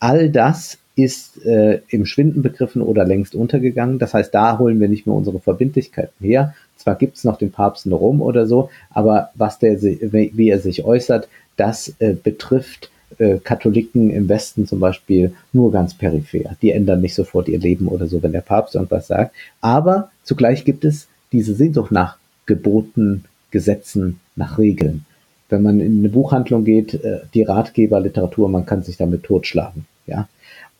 All 0.00 0.30
das 0.30 0.78
ist 0.96 1.44
äh, 1.44 1.80
im 1.88 2.06
Schwinden 2.06 2.42
begriffen 2.42 2.82
oder 2.82 3.04
längst 3.04 3.34
untergegangen. 3.34 3.98
Das 3.98 4.14
heißt, 4.14 4.34
da 4.34 4.58
holen 4.58 4.80
wir 4.80 4.88
nicht 4.88 5.06
mehr 5.06 5.14
unsere 5.14 5.38
Verbindlichkeiten 5.38 6.26
her. 6.26 6.54
Zwar 6.76 6.96
gibt's 6.96 7.22
noch 7.22 7.38
den 7.38 7.52
Papst 7.52 7.86
in 7.86 7.92
Rom 7.92 8.20
oder 8.20 8.46
so, 8.46 8.70
aber 8.90 9.30
was 9.34 9.58
der, 9.58 9.80
wie 9.80 10.48
er 10.48 10.58
sich 10.58 10.84
äußert, 10.84 11.28
das 11.56 11.94
äh, 11.98 12.14
betrifft 12.14 12.90
äh, 13.18 13.38
Katholiken 13.38 14.10
im 14.10 14.28
Westen 14.28 14.66
zum 14.66 14.80
Beispiel 14.80 15.32
nur 15.52 15.72
ganz 15.72 15.94
peripher. 15.94 16.56
Die 16.62 16.72
ändern 16.72 17.00
nicht 17.00 17.14
sofort 17.14 17.48
ihr 17.48 17.58
Leben 17.58 17.88
oder 17.88 18.06
so, 18.06 18.22
wenn 18.22 18.32
der 18.32 18.40
Papst 18.40 18.74
irgendwas 18.74 19.06
sagt. 19.06 19.34
Aber 19.60 20.10
zugleich 20.22 20.64
gibt 20.64 20.84
es 20.84 21.08
diese 21.32 21.54
Sehnsucht 21.54 21.92
nach 21.92 22.18
Geboten, 22.46 23.24
Gesetzen, 23.50 24.20
nach 24.34 24.58
Regeln. 24.58 25.04
Wenn 25.48 25.62
man 25.62 25.80
in 25.80 25.98
eine 25.98 26.08
Buchhandlung 26.08 26.64
geht, 26.64 26.94
äh, 26.94 27.20
die 27.34 27.42
Ratgeberliteratur, 27.42 28.48
man 28.48 28.66
kann 28.66 28.82
sich 28.82 28.96
damit 28.96 29.22
totschlagen. 29.22 29.86
Ja? 30.06 30.28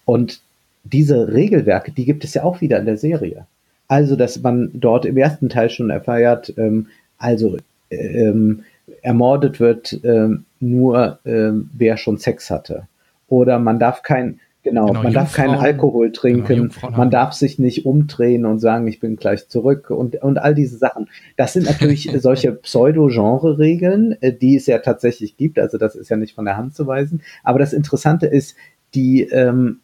Und 0.04 0.40
diese 0.84 1.32
Regelwerke, 1.32 1.92
die 1.92 2.04
gibt 2.04 2.24
es 2.24 2.34
ja 2.34 2.44
auch 2.44 2.60
wieder 2.60 2.78
in 2.78 2.86
der 2.86 2.96
Serie. 2.96 3.46
Also, 3.88 4.16
dass 4.16 4.40
man 4.42 4.70
dort 4.74 5.04
im 5.06 5.16
ersten 5.16 5.48
Teil 5.48 5.70
schon 5.70 5.90
erfährt, 5.90 6.52
ähm, 6.56 6.88
also 7.18 7.56
ähm, 7.90 8.64
ermordet 9.02 9.60
wird 9.60 9.98
ähm, 10.04 10.44
nur, 10.60 11.18
ähm, 11.24 11.70
wer 11.72 11.96
schon 11.96 12.18
Sex 12.18 12.50
hatte. 12.50 12.88
Oder 13.28 13.58
man 13.58 13.78
darf 13.78 14.02
kein, 14.02 14.40
genau, 14.62 14.86
genau 14.86 15.02
man 15.02 15.12
darf 15.12 15.34
keinen 15.34 15.54
Alkohol 15.54 16.06
genau, 16.08 16.20
trinken, 16.20 16.70
genau, 16.80 16.96
man 16.96 17.10
darf 17.10 17.32
sich 17.32 17.58
nicht 17.58 17.86
umdrehen 17.86 18.46
und 18.46 18.60
sagen, 18.60 18.86
ich 18.86 19.00
bin 19.00 19.16
gleich 19.16 19.48
zurück 19.48 19.90
und, 19.90 20.22
und 20.22 20.38
all 20.38 20.54
diese 20.54 20.78
Sachen. 20.78 21.08
Das 21.36 21.52
sind 21.52 21.66
natürlich 21.66 22.10
solche 22.20 22.52
Pseudo-Genre-Regeln, 22.52 24.16
äh, 24.20 24.32
die 24.32 24.56
es 24.56 24.66
ja 24.66 24.78
tatsächlich 24.78 25.36
gibt. 25.36 25.58
Also 25.58 25.78
das 25.78 25.94
ist 25.96 26.08
ja 26.08 26.16
nicht 26.16 26.34
von 26.34 26.44
der 26.44 26.56
Hand 26.56 26.74
zu 26.74 26.86
weisen. 26.86 27.22
Aber 27.42 27.58
das 27.58 27.72
Interessante 27.72 28.26
ist, 28.26 28.56
die 28.94 29.22
ähm, 29.22 29.80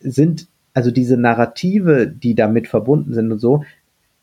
sind 0.00 0.46
also 0.74 0.90
diese 0.90 1.16
Narrative, 1.16 2.08
die 2.08 2.34
damit 2.34 2.66
verbunden 2.68 3.14
sind 3.14 3.30
und 3.30 3.38
so, 3.38 3.64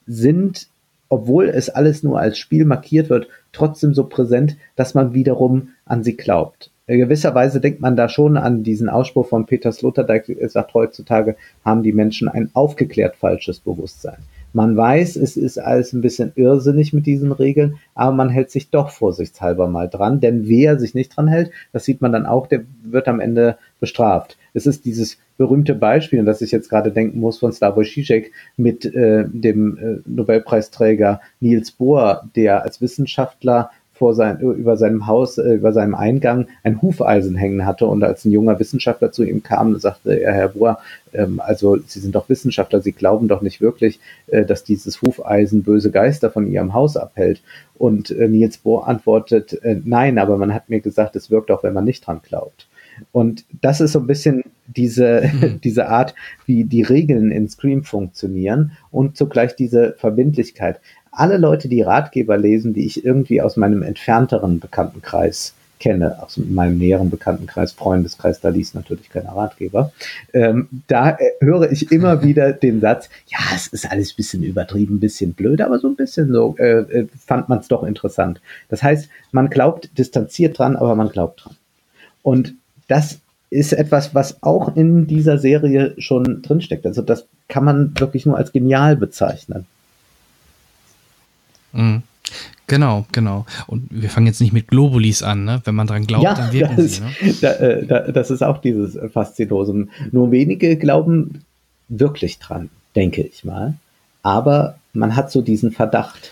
sind, 0.06 0.68
obwohl 1.12 1.49
es 1.49 1.70
alles 1.70 2.03
nur 2.03 2.20
als 2.20 2.38
Spiel 2.38 2.64
markiert 2.64 3.09
wird, 3.09 3.28
trotzdem 3.51 3.93
so 3.93 4.05
präsent, 4.05 4.55
dass 4.78 4.93
man 4.93 5.14
wiederum 5.14 5.74
an 5.84 6.03
sie 6.03 6.16
glaubt. 6.16 6.72
In 6.88 6.99
gewisser 6.99 7.36
Weise 7.36 7.59
denkt 7.59 7.82
man 7.82 7.97
da 7.97 8.07
schon 8.07 8.38
an 8.38 8.64
diesen 8.64 8.88
Ausspruch 8.88 9.28
von 9.28 9.45
Peter 9.45 9.74
Sloterdijk, 9.74 10.30
er 10.30 10.47
sagt, 10.47 10.74
heutzutage 10.74 11.36
haben 11.66 11.84
die 11.84 11.91
Menschen 11.91 12.30
ein 12.30 12.49
aufgeklärt 12.53 13.18
falsches 13.18 13.59
Bewusstsein. 13.59 14.20
Man 14.53 14.78
weiß, 14.78 15.18
es 15.18 15.36
ist 15.36 15.57
alles 15.57 15.91
ein 15.91 16.01
bisschen 16.01 16.32
irrsinnig 16.36 16.93
mit 16.93 17.05
diesen 17.05 17.34
Regeln, 17.34 17.76
aber 17.93 18.14
man 18.14 18.30
hält 18.30 18.49
sich 18.49 18.70
doch 18.70 18.89
vorsichtshalber 18.89 19.68
mal 19.68 19.89
dran, 19.89 20.22
denn 20.22 20.47
wer 20.47 20.80
sich 20.80 20.95
nicht 20.95 21.16
dran 21.16 21.28
hält, 21.28 21.51
das 21.74 21.84
sieht 21.84 22.01
man 22.01 22.14
dann 22.14 22.26
auch, 22.26 22.47
der 22.47 22.62
wird 22.84 23.09
am 23.09 23.20
Ende 23.20 23.57
bestraft. 23.82 24.38
Es 24.53 24.66
ist 24.66 24.86
dieses 24.86 25.18
berühmte 25.42 25.74
Beispiel, 25.74 26.20
an 26.20 26.28
das 26.28 26.44
ich 26.44 26.52
jetzt 26.52 26.70
gerade 26.70 26.92
denken 26.92 27.20
muss, 27.20 27.39
von 27.39 27.52
Slavoj 27.52 27.84
Žižek 27.84 28.32
mit 28.58 28.86
äh, 28.86 29.26
dem 29.28 29.76
äh, 29.76 29.98
Nobelpreisträger 30.06 31.20
Niels 31.39 31.72
Bohr, 31.72 32.30
der 32.36 32.62
als 32.62 32.80
Wissenschaftler 32.80 33.72
vor 33.96 34.14
sein, 34.14 34.39
über 34.39 34.78
seinem 34.78 35.08
Haus, 35.08 35.39
äh, 35.39 35.54
über 35.54 35.74
seinem 35.74 35.96
Eingang 35.96 36.46
ein 36.64 36.80
Hufeisen 36.80 37.36
hängen 37.36 37.66
hatte 37.66 37.88
und 37.88 38.04
als 38.04 38.24
ein 38.24 38.32
junger 38.32 38.60
Wissenschaftler 38.60 39.12
zu 39.12 39.24
ihm 39.24 39.42
kam, 39.42 39.80
sagte 39.80 40.22
er, 40.22 40.34
Herr 40.34 40.50
Bohr, 40.50 40.78
ähm, 41.12 41.39
also 41.39 41.78
Sie 41.88 42.00
sind 42.00 42.14
doch 42.14 42.30
Wissenschaftler, 42.30 42.82
Sie 42.82 42.92
glauben 42.92 43.28
doch 43.28 43.42
nicht 43.42 43.62
wirklich, 43.62 44.00
äh, 44.28 44.46
dass 44.46 44.64
dieses 44.64 45.02
Hufeisen 45.02 45.64
böse 45.64 45.89
Geister 45.89 46.30
von 46.30 46.46
Ihrem 46.46 46.76
Haus 46.76 46.98
abhält. 46.98 47.42
Und 47.80 48.12
äh, 48.12 48.28
Niels 48.28 48.60
Bohr 48.60 48.88
antwortet, 48.88 49.54
äh, 49.64 49.82
nein, 49.84 50.20
aber 50.20 50.38
man 50.38 50.54
hat 50.54 50.70
mir 50.70 50.82
gesagt, 50.82 51.16
es 51.16 51.32
wirkt 51.32 51.50
auch, 51.50 51.64
wenn 51.64 51.74
man 51.74 51.86
nicht 51.86 52.06
dran 52.06 52.22
glaubt. 52.22 52.68
Und 53.12 53.45
das 53.62 53.82
ist 53.82 53.93
so 53.93 53.99
ein 53.99 54.08
bisschen 54.08 54.43
diese, 54.68 55.30
mhm. 55.34 55.62
diese 55.64 55.88
Art, 55.88 56.16
wie 56.45 56.64
die 56.64 56.84
Regeln 56.84 57.32
in 57.32 57.49
Scream 57.49 57.84
funktionieren 57.84 58.72
und 58.91 59.18
zugleich 59.18 59.56
diese 59.56 59.95
Verbindlichkeit 59.97 60.80
alle 61.12 61.38
Leute, 61.38 61.68
die 61.68 61.82
Ratgeber 61.82 62.38
lesen, 62.38 62.74
die 62.74 62.86
ich 62.86 63.06
irgendwie 63.06 63.41
aus 63.41 63.58
meinem 63.58 63.84
entfernteren 63.84 64.60
Bekanntenkreis 64.60 65.54
kenne, 65.80 66.22
aus 66.22 66.38
meinem 66.38 66.78
näheren 66.78 67.10
Bekanntenkreis, 67.10 67.74
Freundeskreis, 67.74 68.39
da 68.39 68.49
liest 68.49 68.76
natürlich 68.76 69.10
keiner 69.10 69.32
Ratgeber, 69.32 69.91
ähm, 70.32 70.68
da 70.88 71.12
äh, 71.12 71.32
höre 71.41 71.72
ich 71.72 71.91
immer 71.91 72.24
wieder 72.24 72.54
den 72.54 72.82
Satz, 72.82 73.10
ja, 73.28 73.39
es 73.54 73.68
ist 73.68 73.91
alles 73.91 74.14
ein 74.14 74.16
bisschen 74.16 74.43
übertrieben, 74.43 74.95
ein 74.95 74.99
bisschen 74.99 75.34
blöd, 75.34 75.60
aber 75.60 75.80
so 75.80 75.88
ein 75.88 75.95
bisschen 75.95 76.32
so 76.32 76.56
äh, 76.60 76.82
äh 76.82 77.08
fand 77.26 77.49
man 77.49 77.60
es 77.60 77.68
doch 77.68 77.84
interessant. 77.84 78.41
Das 78.70 78.84
heißt, 78.84 79.10
man 79.32 79.49
glaubt 79.49 79.97
distanziert 79.97 80.60
dran, 80.60 80.76
aber 80.76 80.95
man 80.95 81.10
glaubt 81.10 81.43
dran. 81.43 81.56
Und 82.22 82.54
das 82.92 83.20
ist 83.50 83.72
etwas, 83.72 84.14
was 84.14 84.44
auch 84.44 84.76
in 84.76 85.08
dieser 85.08 85.38
Serie 85.38 85.96
schon 85.98 86.42
drinsteckt. 86.42 86.86
Also 86.86 87.02
das 87.02 87.26
kann 87.48 87.64
man 87.64 87.98
wirklich 87.98 88.26
nur 88.26 88.38
als 88.38 88.52
genial 88.52 88.98
bezeichnen. 88.98 89.66
Mhm. 91.72 92.04
Genau, 92.68 93.06
genau. 93.12 93.46
Und 93.68 93.88
wir 93.89 94.10
fangen 94.10 94.28
jetzt 94.28 94.39
nicht 94.39 94.54
mit 94.54 94.68
Globulis 94.68 95.24
an, 95.24 95.44
ne? 95.44 95.62
Wenn 95.66 95.76
man 95.76 95.88
dran 95.88 96.08
glaubt, 96.08 96.24
ja, 96.24 96.34
dann 96.34 96.54
wirken 96.54 96.78
das, 96.78 96.96
sie. 96.96 97.02
Ne? 97.02 97.34
Da, 97.42 97.52
äh, 97.54 97.86
da, 97.86 98.00
das 98.12 98.32
ist 98.32 98.42
auch 98.44 98.60
dieses 98.60 98.98
Faszinosum. 99.12 99.89
Nur 100.12 100.32
wenige 100.32 100.78
glauben 100.78 101.44
wirklich 101.89 102.39
dran, 102.39 102.70
denke 102.96 103.22
ich 103.24 103.44
mal. 103.44 103.76
Aber 104.24 104.78
man 104.94 105.16
hat 105.16 105.32
so 105.32 105.42
diesen 105.42 105.72
Verdacht, 105.72 106.32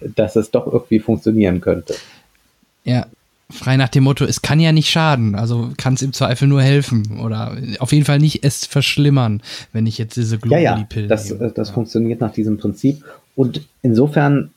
dass 0.00 0.36
es 0.36 0.52
doch 0.52 0.66
irgendwie 0.66 1.00
funktionieren 1.00 1.60
könnte. 1.60 1.94
Ja, 2.84 3.06
frei 3.52 3.76
nach 3.76 3.88
dem 3.88 4.04
Motto, 4.04 4.24
es 4.24 4.42
kann 4.42 4.60
ja 4.60 4.72
nicht 4.72 4.90
schaden, 4.90 5.34
also 5.34 5.70
kann 5.76 5.94
es 5.94 6.02
im 6.02 6.12
Zweifel 6.12 6.48
nur 6.48 6.62
helfen 6.62 7.20
oder 7.20 7.56
auf 7.78 7.92
jeden 7.92 8.04
Fall 8.04 8.18
nicht 8.18 8.44
es 8.44 8.66
verschlimmern, 8.66 9.42
wenn 9.72 9.86
ich 9.86 9.98
jetzt 9.98 10.16
diese 10.16 10.38
Globuli-Pillen 10.38 11.08
ja, 11.08 11.14
ja, 11.14 11.16
das, 11.16 11.30
nehme. 11.30 11.52
Das 11.54 11.68
ja. 11.68 11.74
funktioniert 11.74 12.20
nach 12.20 12.32
diesem 12.32 12.58
Prinzip 12.58 13.04
und 13.36 13.62
insofern 13.82 14.50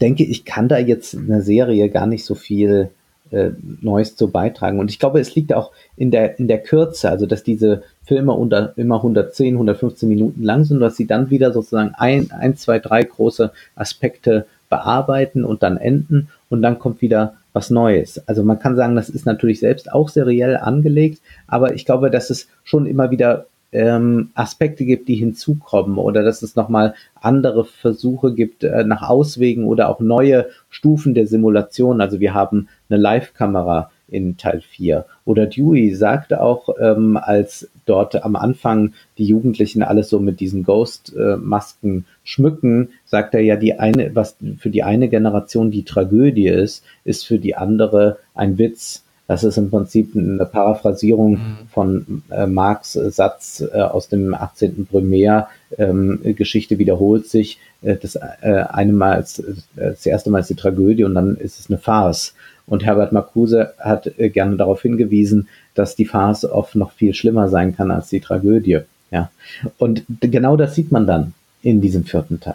denke, 0.00 0.24
ich 0.24 0.44
kann 0.44 0.68
da 0.68 0.78
jetzt 0.78 1.14
in 1.14 1.28
der 1.28 1.42
Serie 1.42 1.88
gar 1.88 2.06
nicht 2.06 2.24
so 2.24 2.34
viel 2.34 2.90
äh, 3.30 3.50
Neues 3.80 4.16
zu 4.16 4.28
beitragen. 4.30 4.78
Und 4.78 4.90
ich 4.90 4.98
glaube, 4.98 5.20
es 5.20 5.34
liegt 5.34 5.54
auch 5.54 5.70
in 5.96 6.10
der, 6.10 6.38
in 6.38 6.48
der 6.48 6.58
Kürze, 6.58 7.08
also 7.08 7.26
dass 7.26 7.44
diese 7.44 7.82
Filme 8.04 8.32
unter, 8.32 8.76
immer 8.76 8.96
110, 8.96 9.54
115 9.54 10.08
Minuten 10.08 10.42
lang 10.42 10.64
sind, 10.64 10.80
dass 10.80 10.96
sie 10.96 11.06
dann 11.06 11.30
wieder 11.30 11.52
sozusagen 11.52 11.94
ein, 11.94 12.30
ein, 12.32 12.56
zwei, 12.56 12.78
drei 12.78 13.02
große 13.02 13.52
Aspekte 13.74 14.46
bearbeiten 14.68 15.44
und 15.44 15.62
dann 15.62 15.76
enden 15.76 16.28
und 16.48 16.62
dann 16.62 16.78
kommt 16.78 17.00
wieder 17.00 17.36
was 17.52 17.70
Neues. 17.70 18.26
Also 18.28 18.44
man 18.44 18.58
kann 18.58 18.76
sagen, 18.76 18.96
das 18.96 19.08
ist 19.08 19.26
natürlich 19.26 19.60
selbst 19.60 19.92
auch 19.92 20.08
seriell 20.08 20.56
angelegt, 20.56 21.20
aber 21.46 21.74
ich 21.74 21.84
glaube, 21.84 22.10
dass 22.10 22.30
es 22.30 22.48
schon 22.64 22.86
immer 22.86 23.10
wieder 23.10 23.46
ähm, 23.72 24.30
Aspekte 24.34 24.84
gibt, 24.84 25.08
die 25.08 25.14
hinzukommen 25.14 25.96
oder 25.96 26.22
dass 26.22 26.42
es 26.42 26.56
nochmal 26.56 26.94
andere 27.14 27.64
Versuche 27.64 28.34
gibt 28.34 28.64
äh, 28.64 28.84
nach 28.84 29.08
Auswegen 29.08 29.64
oder 29.64 29.88
auch 29.88 30.00
neue 30.00 30.48
Stufen 30.68 31.14
der 31.14 31.26
Simulation. 31.26 32.00
Also 32.00 32.20
wir 32.20 32.34
haben 32.34 32.68
eine 32.88 33.00
Live-Kamera 33.00 33.90
in 34.08 34.36
Teil 34.36 34.60
4. 34.60 35.06
Oder 35.24 35.46
Dewey 35.46 35.94
sagte 35.94 36.40
auch, 36.40 36.68
ähm, 36.80 37.16
als 37.16 37.70
dort 37.86 38.22
am 38.22 38.36
Anfang 38.36 38.92
die 39.18 39.24
Jugendlichen 39.24 39.82
alles 39.82 40.08
so 40.08 40.20
mit 40.20 40.40
diesen 40.40 40.64
Ghost-Masken 40.64 42.04
schmücken, 42.24 42.90
sagt 43.04 43.34
er 43.34 43.40
ja, 43.40 43.56
die 43.56 43.78
eine, 43.78 44.14
was 44.14 44.36
für 44.58 44.70
die 44.70 44.82
eine 44.82 45.08
Generation 45.08 45.70
die 45.70 45.84
Tragödie 45.84 46.48
ist, 46.48 46.84
ist 47.04 47.26
für 47.26 47.38
die 47.38 47.56
andere 47.56 48.18
ein 48.34 48.58
Witz. 48.58 49.04
Das 49.28 49.44
ist 49.44 49.56
im 49.56 49.70
Prinzip 49.70 50.14
eine 50.16 50.44
Paraphrasierung 50.44 51.32
mhm. 51.32 51.56
von 51.70 52.22
äh, 52.30 52.46
Marx 52.46 52.92
Satz 52.92 53.64
äh, 53.72 53.80
aus 53.80 54.08
dem 54.08 54.34
18. 54.34 54.86
Brumaire. 54.86 55.48
Ähm, 55.78 56.20
Geschichte 56.36 56.78
wiederholt 56.78 57.28
sich. 57.28 57.58
Äh, 57.82 57.96
das 57.96 58.16
äh, 58.16 58.64
eine 58.68 58.92
Mal 58.92 59.14
als, 59.14 59.38
äh, 59.38 59.54
das 59.76 60.06
erste 60.06 60.30
Mal 60.30 60.40
ist 60.40 60.50
die 60.50 60.54
Tragödie 60.54 61.04
und 61.04 61.14
dann 61.14 61.36
ist 61.36 61.60
es 61.60 61.70
eine 61.70 61.78
Farce. 61.78 62.34
Und 62.66 62.84
Herbert 62.84 63.12
Marcuse 63.12 63.74
hat 63.78 64.18
äh, 64.18 64.28
gerne 64.28 64.56
darauf 64.56 64.82
hingewiesen, 64.82 65.48
dass 65.74 65.96
die 65.96 66.04
Farce 66.04 66.44
oft 66.44 66.74
noch 66.74 66.92
viel 66.92 67.14
schlimmer 67.14 67.48
sein 67.48 67.76
kann 67.76 67.90
als 67.90 68.08
die 68.08 68.20
Tragödie. 68.20 68.80
Ja. 69.10 69.30
Und 69.78 70.04
genau 70.20 70.56
das 70.56 70.74
sieht 70.74 70.90
man 70.90 71.06
dann 71.06 71.34
in 71.62 71.80
diesem 71.80 72.04
vierten 72.04 72.40
Teil. 72.40 72.54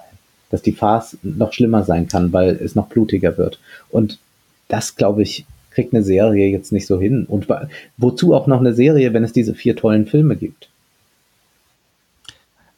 Dass 0.49 0.61
die 0.61 0.71
Farce 0.71 1.17
noch 1.23 1.53
schlimmer 1.53 1.83
sein 1.83 2.07
kann, 2.07 2.33
weil 2.33 2.55
es 2.55 2.75
noch 2.75 2.87
blutiger 2.87 3.37
wird. 3.37 3.59
Und 3.89 4.19
das, 4.69 4.95
glaube 4.95 5.21
ich, 5.21 5.45
kriegt 5.77 5.93
eine 5.93 6.03
Serie 6.03 6.49
jetzt 6.49 6.71
nicht 6.71 6.87
so 6.87 6.99
hin. 6.99 7.25
Und 7.27 7.47
wozu 7.97 8.33
auch 8.33 8.47
noch 8.47 8.59
eine 8.59 8.73
Serie, 8.73 9.13
wenn 9.13 9.23
es 9.23 9.31
diese 9.31 9.53
vier 9.53 9.75
tollen 9.75 10.07
Filme 10.07 10.35
gibt? 10.35 10.69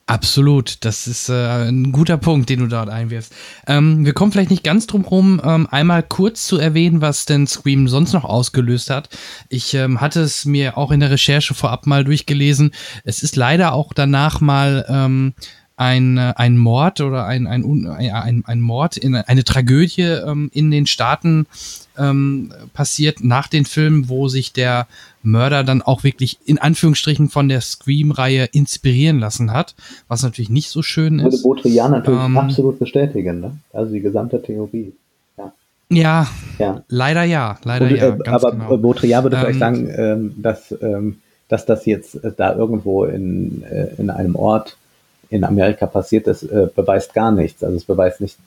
Absolut, 0.06 0.84
das 0.84 1.08
ist 1.08 1.30
äh, 1.30 1.70
ein 1.70 1.94
guter 1.94 2.18
Punkt, 2.18 2.50
den 2.50 2.60
du 2.60 2.68
dort 2.68 2.90
einwirfst. 2.90 3.34
Ähm, 3.68 4.06
wir 4.06 4.12
kommen 4.12 4.34
vielleicht 4.34 4.50
nicht 4.50 4.66
ganz 4.66 4.86
drum 4.86 5.06
rum, 5.06 5.40
ähm, 5.46 5.66
einmal 5.72 6.04
kurz 6.04 6.46
zu 6.46 6.58
erwähnen, 6.58 7.00
was 7.00 7.26
denn 7.26 7.48
Scream 7.48 7.88
sonst 7.88 8.12
noch 8.12 8.26
ausgelöst 8.26 8.90
hat. 8.90 9.08
Ich 9.48 9.76
ähm, 9.76 10.02
hatte 10.02 10.20
es 10.20 10.44
mir 10.44 10.78
auch 10.78 10.92
in 10.92 11.00
der 11.00 11.12
Recherche 11.12 11.54
vorab 11.54 11.88
mal 11.88 12.04
durchgelesen. 12.04 12.72
Es 13.06 13.24
ist 13.24 13.38
leider 13.38 13.72
auch 13.72 13.94
danach 13.94 14.42
mal 14.42 14.86
ähm, 14.90 15.36
ein, 15.80 16.18
äh, 16.18 16.34
ein 16.36 16.58
Mord 16.58 17.00
oder 17.00 17.26
ein, 17.26 17.48
ein, 17.48 17.88
ein, 17.88 18.44
ein 18.46 18.62
Mord, 18.62 18.98
in, 18.98 19.16
eine 19.16 19.44
Tragödie 19.46 20.02
ähm, 20.02 20.52
in 20.54 20.72
den 20.72 20.86
Staaten 20.86 21.48
ähm, 21.98 22.52
passiert 22.74 23.24
nach 23.24 23.48
den 23.48 23.64
Filmen, 23.64 24.10
wo 24.10 24.28
sich 24.28 24.52
der 24.52 24.88
Mörder 25.24 25.64
dann 25.64 25.82
auch 25.82 26.04
wirklich 26.04 26.38
in 26.46 26.58
Anführungsstrichen 26.58 27.30
von 27.30 27.48
der 27.48 27.62
Scream-Reihe 27.62 28.50
inspirieren 28.52 29.20
lassen 29.20 29.54
hat, 29.54 29.74
was 30.10 30.22
natürlich 30.22 30.50
nicht 30.50 30.70
so 30.70 30.82
schön 30.82 31.20
ist. 31.20 31.24
Würde 31.24 31.44
Baudrillard 31.44 31.92
natürlich 31.92 32.26
ähm, 32.26 32.38
absolut 32.38 32.78
bestätigen, 32.78 33.40
ne? 33.40 33.58
Also 33.72 33.94
die 33.94 34.02
gesamte 34.02 34.42
Theorie. 34.42 34.92
Ja, 35.92 36.28
ja, 36.60 36.84
leider 36.90 37.24
ja, 37.24 37.58
leider 37.64 37.86
Und, 37.88 37.96
ja. 37.96 38.10
Äh, 38.10 38.30
aber 38.30 38.52
genau. 38.52 38.78
Baudrillard 38.78 39.24
würde 39.24 39.38
ähm, 39.38 39.42
vielleicht 39.42 39.60
sagen, 39.60 39.90
ähm, 39.96 40.34
dass, 40.38 40.76
ähm, 40.82 41.20
dass 41.48 41.66
das 41.66 41.86
jetzt 41.86 42.16
äh, 42.16 42.34
da 42.36 42.54
irgendwo 42.54 43.06
in, 43.06 43.64
äh, 43.64 43.88
in 43.98 44.10
einem 44.10 44.36
Ort 44.36 44.78
in 45.30 45.44
Amerika 45.44 45.86
passiert 45.86 46.28
ist, 46.28 46.44
äh, 46.44 46.68
beweist 46.74 47.14
gar 47.14 47.32
nichts. 47.32 47.64
Also 47.64 47.76
es 47.76 47.86
beweist 47.86 48.22
nicht 48.22 48.38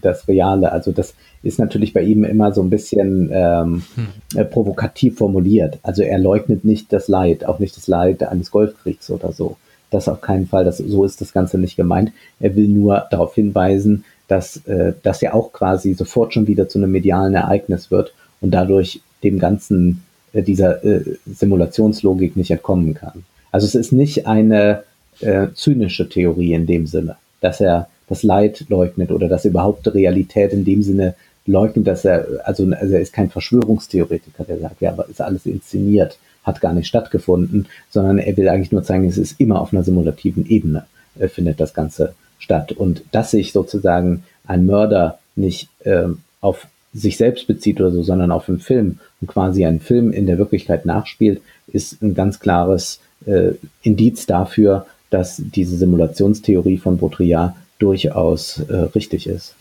das 0.00 0.26
Reale. 0.26 0.72
Also 0.72 0.92
das 0.92 1.14
ist 1.42 1.58
natürlich 1.58 1.92
bei 1.92 2.02
ihm 2.02 2.24
immer 2.24 2.52
so 2.52 2.62
ein 2.62 2.70
bisschen 2.70 3.30
ähm, 3.32 3.82
hm. 3.94 4.40
äh, 4.40 4.44
provokativ 4.44 5.18
formuliert. 5.18 5.78
Also 5.82 6.02
er 6.02 6.18
leugnet 6.18 6.64
nicht 6.64 6.92
das 6.92 7.08
Leid, 7.08 7.44
auch 7.44 7.58
nicht 7.58 7.76
das 7.76 7.86
Leid 7.86 8.22
eines 8.22 8.50
Golfkriegs 8.50 9.10
oder 9.10 9.32
so. 9.32 9.56
das 9.90 10.08
auf 10.08 10.20
keinen 10.20 10.46
Fall, 10.46 10.64
das, 10.64 10.78
so 10.78 11.04
ist 11.04 11.20
das 11.20 11.32
Ganze 11.32 11.58
nicht 11.58 11.76
gemeint. 11.76 12.12
Er 12.40 12.56
will 12.56 12.68
nur 12.68 13.06
darauf 13.10 13.34
hinweisen, 13.34 14.04
dass 14.28 14.56
äh, 14.66 14.94
das 15.02 15.20
ja 15.20 15.34
auch 15.34 15.52
quasi 15.52 15.94
sofort 15.94 16.34
schon 16.34 16.46
wieder 16.46 16.68
zu 16.68 16.78
einem 16.78 16.90
medialen 16.90 17.34
Ereignis 17.34 17.90
wird 17.90 18.12
und 18.40 18.50
dadurch 18.50 19.00
dem 19.22 19.38
ganzen 19.38 20.02
äh, 20.32 20.42
dieser 20.42 20.84
äh, 20.84 21.02
Simulationslogik 21.26 22.36
nicht 22.36 22.50
entkommen 22.50 22.94
kann. 22.94 23.24
Also 23.52 23.66
es 23.66 23.74
ist 23.74 23.92
nicht 23.92 24.26
eine 24.26 24.82
äh, 25.20 25.48
zynische 25.54 26.08
Theorie 26.08 26.52
in 26.52 26.66
dem 26.66 26.86
Sinne, 26.86 27.16
dass 27.40 27.60
er 27.60 27.88
das 28.08 28.22
Leid 28.22 28.66
leugnet 28.68 29.10
oder 29.10 29.28
dass 29.28 29.44
er 29.44 29.50
überhaupt 29.50 29.92
Realität 29.92 30.52
in 30.52 30.64
dem 30.64 30.82
Sinne 30.82 31.14
leugnet, 31.46 31.86
dass 31.86 32.04
er, 32.04 32.26
also, 32.44 32.68
also 32.72 32.94
er 32.94 33.00
ist 33.00 33.12
kein 33.12 33.30
Verschwörungstheoretiker, 33.30 34.44
der 34.44 34.58
sagt, 34.58 34.80
ja, 34.80 34.90
aber 34.90 35.08
ist 35.08 35.20
alles 35.20 35.46
inszeniert, 35.46 36.18
hat 36.44 36.60
gar 36.60 36.72
nicht 36.72 36.86
stattgefunden, 36.86 37.66
sondern 37.90 38.18
er 38.18 38.36
will 38.36 38.48
eigentlich 38.48 38.72
nur 38.72 38.84
zeigen, 38.84 39.08
es 39.08 39.18
ist 39.18 39.40
immer 39.40 39.60
auf 39.60 39.72
einer 39.72 39.82
simulativen 39.82 40.46
Ebene, 40.48 40.86
äh, 41.18 41.28
findet 41.28 41.60
das 41.60 41.74
Ganze 41.74 42.14
statt. 42.38 42.72
Und 42.72 43.02
dass 43.12 43.32
sich 43.32 43.52
sozusagen 43.52 44.24
ein 44.46 44.66
Mörder 44.66 45.18
nicht 45.34 45.68
äh, 45.84 46.08
auf 46.40 46.66
sich 46.94 47.16
selbst 47.16 47.46
bezieht 47.46 47.80
oder 47.80 47.90
so, 47.90 48.02
sondern 48.02 48.30
auf 48.30 48.48
einen 48.48 48.60
Film 48.60 48.98
und 49.20 49.28
quasi 49.28 49.66
einen 49.66 49.80
Film 49.80 50.12
in 50.12 50.26
der 50.26 50.38
Wirklichkeit 50.38 50.86
nachspielt, 50.86 51.42
ist 51.66 52.00
ein 52.02 52.14
ganz 52.14 52.40
klares 52.40 53.00
äh, 53.26 53.52
Indiz 53.82 54.26
dafür, 54.26 54.86
dass 55.10 55.36
diese 55.38 55.76
Simulationstheorie 55.76 56.78
von 56.78 56.98
Baudrillard 56.98 57.54
durchaus 57.78 58.58
äh, 58.60 58.74
richtig 58.94 59.26
ist. 59.26 59.54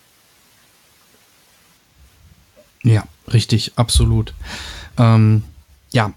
Ja, 2.83 3.03
richtig, 3.31 3.73
absolut. 3.75 4.33
Ähm, 4.97 5.43
ja, 5.91 6.13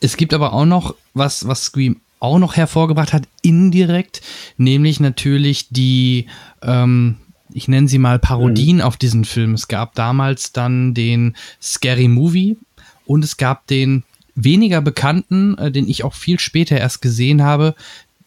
es 0.00 0.16
gibt 0.16 0.34
aber 0.34 0.52
auch 0.52 0.64
noch 0.64 0.94
was, 1.14 1.46
was 1.46 1.64
Scream 1.64 2.00
auch 2.20 2.38
noch 2.38 2.56
hervorgebracht 2.56 3.12
hat, 3.12 3.24
indirekt, 3.42 4.22
nämlich 4.56 5.00
natürlich 5.00 5.68
die, 5.70 6.26
ähm, 6.62 7.16
ich 7.52 7.66
nenne 7.66 7.88
sie 7.88 7.98
mal 7.98 8.20
Parodien 8.20 8.76
mhm. 8.76 8.82
auf 8.82 8.96
diesen 8.96 9.24
Film. 9.24 9.54
Es 9.54 9.66
gab 9.66 9.96
damals 9.96 10.52
dann 10.52 10.94
den 10.94 11.36
Scary 11.60 12.06
Movie 12.06 12.56
und 13.06 13.24
es 13.24 13.36
gab 13.36 13.66
den 13.66 14.04
weniger 14.36 14.80
bekannten, 14.80 15.58
äh, 15.58 15.72
den 15.72 15.88
ich 15.88 16.04
auch 16.04 16.14
viel 16.14 16.38
später 16.38 16.78
erst 16.78 17.02
gesehen 17.02 17.42
habe, 17.42 17.74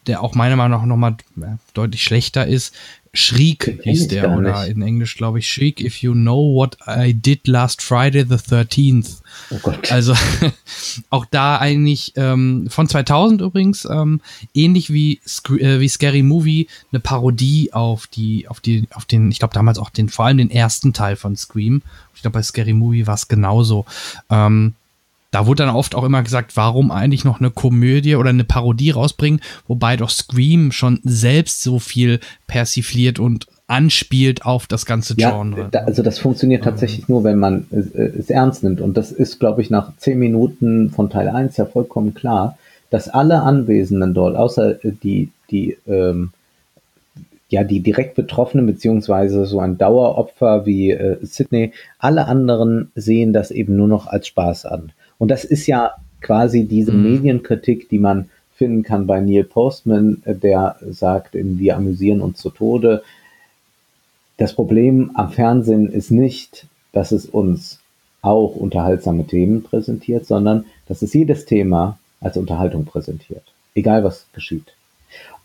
der 0.08 0.22
auch 0.22 0.36
meiner 0.36 0.56
Meinung 0.56 0.80
nach 0.80 0.86
nochmal 0.86 1.18
äh, 1.38 1.58
deutlich 1.74 2.04
schlechter 2.04 2.48
ist, 2.48 2.74
Shriek 3.16 3.80
hieß 3.84 4.10
der, 4.10 4.36
oder 4.38 4.68
in 4.68 4.82
Englisch 4.82 5.16
glaube 5.16 5.40
ich 5.40 5.48
Shriek, 5.48 5.80
if 5.80 6.02
you 6.02 6.14
know 6.14 6.54
what 6.54 6.78
I 6.86 7.14
did 7.14 7.48
last 7.48 7.82
Friday 7.82 8.26
the 8.28 8.36
13th. 8.36 9.22
Oh 9.52 9.60
Gott. 9.62 9.92
Also 9.92 10.14
auch 11.10 11.26
da 11.26 11.58
eigentlich 11.58 12.14
ähm, 12.18 12.68
von 12.70 12.90
2000 12.90 13.42
übrigens, 13.42 13.86
ähm, 13.86 14.20
ähnlich 14.54 14.92
wie, 14.92 15.22
äh, 15.60 15.80
wie 15.80 15.88
Scary 15.88 16.24
Movie, 16.24 16.68
eine 16.92 17.00
Parodie 17.00 17.72
auf 17.72 18.08
die, 18.08 18.48
auf 18.50 18.60
die, 18.60 18.88
auf 18.94 19.06
den, 19.06 19.32
ich 19.32 19.40
glaube 19.40 19.54
damals 19.54 19.80
auch 19.80 19.90
den, 19.90 20.10
vor 20.10 20.26
allem 20.26 20.38
den 20.38 20.52
ersten 20.52 20.92
Teil 20.92 21.16
von 21.16 21.38
Scream. 21.38 21.82
Ich 22.16 22.22
glaube 22.22 22.34
bei 22.34 22.44
Scary 22.44 22.74
Movie 22.74 23.08
war 23.08 23.16
es 23.16 23.28
genauso. 23.28 23.86
Ähm, 24.30 24.76
da 25.36 25.48
wurde 25.48 25.66
dann 25.66 25.76
oft 25.76 25.96
auch 25.96 26.06
immer 26.06 26.24
gesagt, 26.24 26.56
warum 26.56 26.92
eigentlich 26.92 27.26
noch 27.26 27.42
eine 27.42 27.52
Komödie 27.52 28.16
oder 28.16 28.30
eine 28.30 28.46
Parodie 28.46 28.92
rausbringen, 28.92 29.42
wobei 29.68 29.98
doch 29.98 30.10
Scream 30.10 30.72
schon 30.72 31.02
selbst 31.04 31.62
so 31.62 31.78
viel 31.78 32.22
persifliert 32.48 33.20
und 33.20 33.46
anspielt 33.68 34.46
auf 34.46 34.66
das 34.66 34.86
ganze 34.86 35.16
Genre. 35.16 35.64
Ja, 35.64 35.68
da, 35.70 35.80
also 35.80 36.04
das 36.04 36.20
funktioniert 36.20 36.62
ähm. 36.62 36.72
tatsächlich 36.72 37.10
nur, 37.10 37.26
wenn 37.26 37.38
man 37.38 37.68
äh, 37.70 38.02
es 38.18 38.30
ernst 38.30 38.64
nimmt. 38.64 38.80
Und 38.80 38.96
das 38.96 39.12
ist, 39.12 39.42
glaube 39.42 39.62
ich, 39.62 39.70
nach 39.70 39.98
zehn 39.98 40.20
Minuten 40.20 40.92
von 40.92 41.10
Teil 41.10 41.28
1 41.28 41.58
ja 41.58 41.66
vollkommen 41.66 42.14
klar, 42.14 42.58
dass 42.90 43.10
alle 43.10 43.42
Anwesenden 43.42 44.14
dort, 44.14 44.38
außer 44.38 44.76
die, 45.04 45.32
die, 45.52 45.76
ähm, 45.86 46.30
ja, 47.50 47.66
die 47.66 47.82
direkt 47.82 48.16
Betroffenen, 48.16 48.68
beziehungsweise 48.68 49.46
so 49.46 49.60
ein 49.60 49.78
Daueropfer 49.78 50.66
wie 50.66 50.92
äh, 50.92 51.18
Sydney, 51.24 51.74
alle 52.00 52.26
anderen 52.26 52.90
sehen 52.96 53.34
das 53.34 53.52
eben 53.52 53.76
nur 53.76 53.90
noch 53.90 54.08
als 54.08 54.28
Spaß 54.28 54.68
an. 54.68 54.94
Und 55.18 55.30
das 55.30 55.44
ist 55.44 55.68
ja 55.68 55.92
quasi 56.22 56.66
diese 56.66 56.92
mhm. 56.92 57.04
Medienkritik, 57.04 57.90
die 57.90 58.00
man 58.00 58.30
finden 58.56 58.84
kann 58.84 59.06
bei 59.06 59.20
Neil 59.20 59.44
Postman, 59.44 60.22
äh, 60.26 60.36
der 60.36 60.78
sagt, 60.90 61.34
wir 61.34 61.76
amüsieren 61.76 62.22
uns 62.22 62.40
zu 62.40 62.50
Tode. 62.50 63.04
Das 64.38 64.54
Problem 64.54 65.12
am 65.14 65.32
Fernsehen 65.32 65.92
ist 65.92 66.12
nicht, 66.12 66.68
dass 66.92 67.12
es 67.12 67.26
uns 67.26 67.80
auch 68.22 68.56
unterhaltsame 68.56 69.28
Themen 69.28 69.64
präsentiert, 69.64 70.26
sondern 70.26 70.66
dass 70.88 71.02
es 71.02 71.14
jedes 71.14 71.46
Thema 71.46 72.00
als 72.22 72.38
Unterhaltung 72.38 72.86
präsentiert, 72.86 73.44
egal 73.76 74.04
was 74.04 74.26
geschieht. 74.34 74.74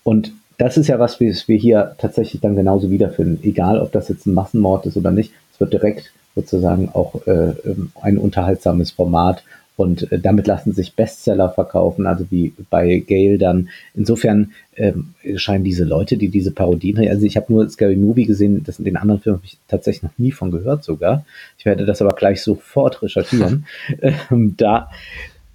Und 0.03 0.33
das 0.57 0.77
ist 0.77 0.89
ja 0.89 0.99
was, 0.99 1.21
wie 1.21 1.35
wir 1.47 1.57
hier 1.57 1.95
tatsächlich 1.99 2.41
dann 2.41 2.57
genauso 2.57 2.91
wiederfinden, 2.91 3.41
egal 3.43 3.81
ob 3.81 3.93
das 3.93 4.09
jetzt 4.09 4.27
ein 4.27 4.35
Massenmord 4.35 4.87
ist 4.87 4.97
oder 4.97 5.11
nicht. 5.11 5.33
Es 5.53 5.61
wird 5.61 5.73
direkt 5.73 6.13
sozusagen 6.35 6.89
auch 6.91 7.27
äh, 7.27 7.51
ähm, 7.65 7.93
ein 8.01 8.19
unterhaltsames 8.19 8.91
Format 8.91 9.43
und 9.81 10.13
äh, 10.13 10.19
damit 10.19 10.47
lassen 10.47 10.73
sich 10.73 10.95
Bestseller 10.95 11.49
verkaufen, 11.49 12.07
also 12.07 12.27
wie 12.31 12.53
bei 12.69 12.99
Gale 12.99 13.39
dann. 13.39 13.71
Insofern 13.95 14.53
ähm, 14.77 15.15
scheinen 15.37 15.65
diese 15.65 15.85
Leute, 15.85 16.17
die 16.17 16.29
diese 16.29 16.51
Parodien, 16.51 16.99
also 17.09 17.25
ich 17.25 17.37
habe 17.37 17.53
nur 17.53 17.69
Scary 17.69 17.97
Movie 17.97 18.27
gesehen, 18.27 18.63
das 18.63 18.79
in 18.79 18.85
den 18.85 18.97
anderen 18.97 19.21
Filmen 19.21 19.39
habe 19.39 19.47
ich 19.47 19.57
tatsächlich 19.69 20.03
noch 20.03 20.19
nie 20.19 20.33
von 20.33 20.51
gehört 20.51 20.85
sogar. 20.85 21.25
Ich 21.59 21.65
werde 21.65 21.87
das 21.87 22.03
aber 22.03 22.15
gleich 22.15 22.43
sofort 22.43 23.03
recherchieren. 23.03 23.67
ähm, 24.31 24.55
da, 24.57 24.91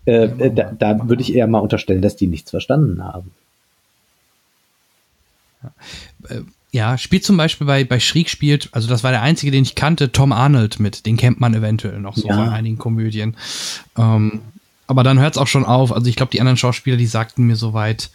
äh, 0.06 0.28
da, 0.52 0.72
da 0.78 1.08
würde 1.08 1.22
ich 1.22 1.36
eher 1.36 1.48
mal 1.48 1.60
unterstellen, 1.60 2.02
dass 2.02 2.16
die 2.16 2.28
nichts 2.28 2.50
verstanden 2.50 3.04
haben. 3.04 3.32
Ja. 6.76 6.98
Spielt 6.98 7.24
zum 7.24 7.38
Beispiel 7.38 7.66
bei, 7.66 7.86
bei 7.86 8.02
Schrieg 8.02 8.30
spielt, 8.30 8.68
also 8.74 8.90
das 8.90 9.02
war 9.02 9.12
der 9.12 9.22
einzige, 9.22 9.50
den 9.50 9.64
ich 9.64 9.76
kannte, 9.76 10.12
Tom 10.12 10.34
Arnold 10.34 10.82
mit. 10.82 11.06
Den 11.06 11.16
kennt 11.16 11.40
man 11.40 11.54
eventuell 11.54 12.02
noch 12.02 12.18
so 12.18 12.28
ja. 12.28 12.36
von 12.36 12.50
einigen 12.50 12.78
Komödien. 12.78 13.38
Ähm, 13.98 14.42
aber 14.86 15.04
dann 15.04 15.18
hört 15.18 15.36
es 15.36 15.38
auch 15.38 15.48
schon 15.48 15.64
auf. 15.64 15.94
Also 15.94 16.08
ich 16.08 16.18
glaube, 16.18 16.32
die 16.34 16.42
anderen 16.42 16.58
Schauspieler, 16.58 16.98
die 16.98 17.06
sagten 17.06 17.48
mir 17.48 17.56
soweit 17.56 18.10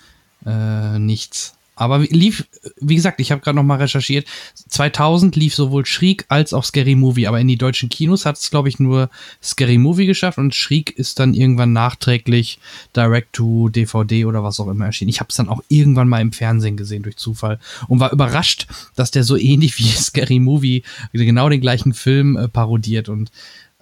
äh, 0.44 0.98
nichts. 0.98 1.54
Aber 1.80 2.00
lief, 2.00 2.46
wie 2.78 2.94
gesagt, 2.94 3.20
ich 3.20 3.32
habe 3.32 3.40
gerade 3.40 3.56
noch 3.56 3.62
mal 3.62 3.78
recherchiert. 3.78 4.26
2000 4.68 5.34
lief 5.34 5.54
sowohl 5.54 5.86
Schriek 5.86 6.26
als 6.28 6.52
auch 6.52 6.62
Scary 6.62 6.94
Movie, 6.94 7.26
aber 7.26 7.40
in 7.40 7.48
die 7.48 7.56
deutschen 7.56 7.88
Kinos 7.88 8.26
hat 8.26 8.36
es, 8.36 8.50
glaube 8.50 8.68
ich, 8.68 8.78
nur 8.78 9.08
Scary 9.42 9.78
Movie 9.78 10.04
geschafft 10.04 10.36
und 10.36 10.54
Schriek 10.54 10.90
ist 10.90 11.18
dann 11.20 11.32
irgendwann 11.32 11.72
nachträglich 11.72 12.58
Direct 12.94 13.32
to 13.32 13.70
DVD 13.70 14.26
oder 14.26 14.44
was 14.44 14.60
auch 14.60 14.68
immer 14.68 14.84
erschienen. 14.84 15.08
Ich 15.08 15.20
habe 15.20 15.30
es 15.30 15.36
dann 15.36 15.48
auch 15.48 15.62
irgendwann 15.68 16.06
mal 16.06 16.20
im 16.20 16.32
Fernsehen 16.32 16.76
gesehen 16.76 17.02
durch 17.02 17.16
Zufall 17.16 17.58
und 17.88 17.98
war 17.98 18.12
überrascht, 18.12 18.66
dass 18.94 19.10
der 19.10 19.24
so 19.24 19.38
ähnlich 19.38 19.78
wie 19.78 19.88
Scary 19.88 20.38
Movie 20.38 20.82
genau 21.14 21.48
den 21.48 21.62
gleichen 21.62 21.94
Film 21.94 22.36
äh, 22.36 22.48
parodiert 22.48 23.08
und 23.08 23.32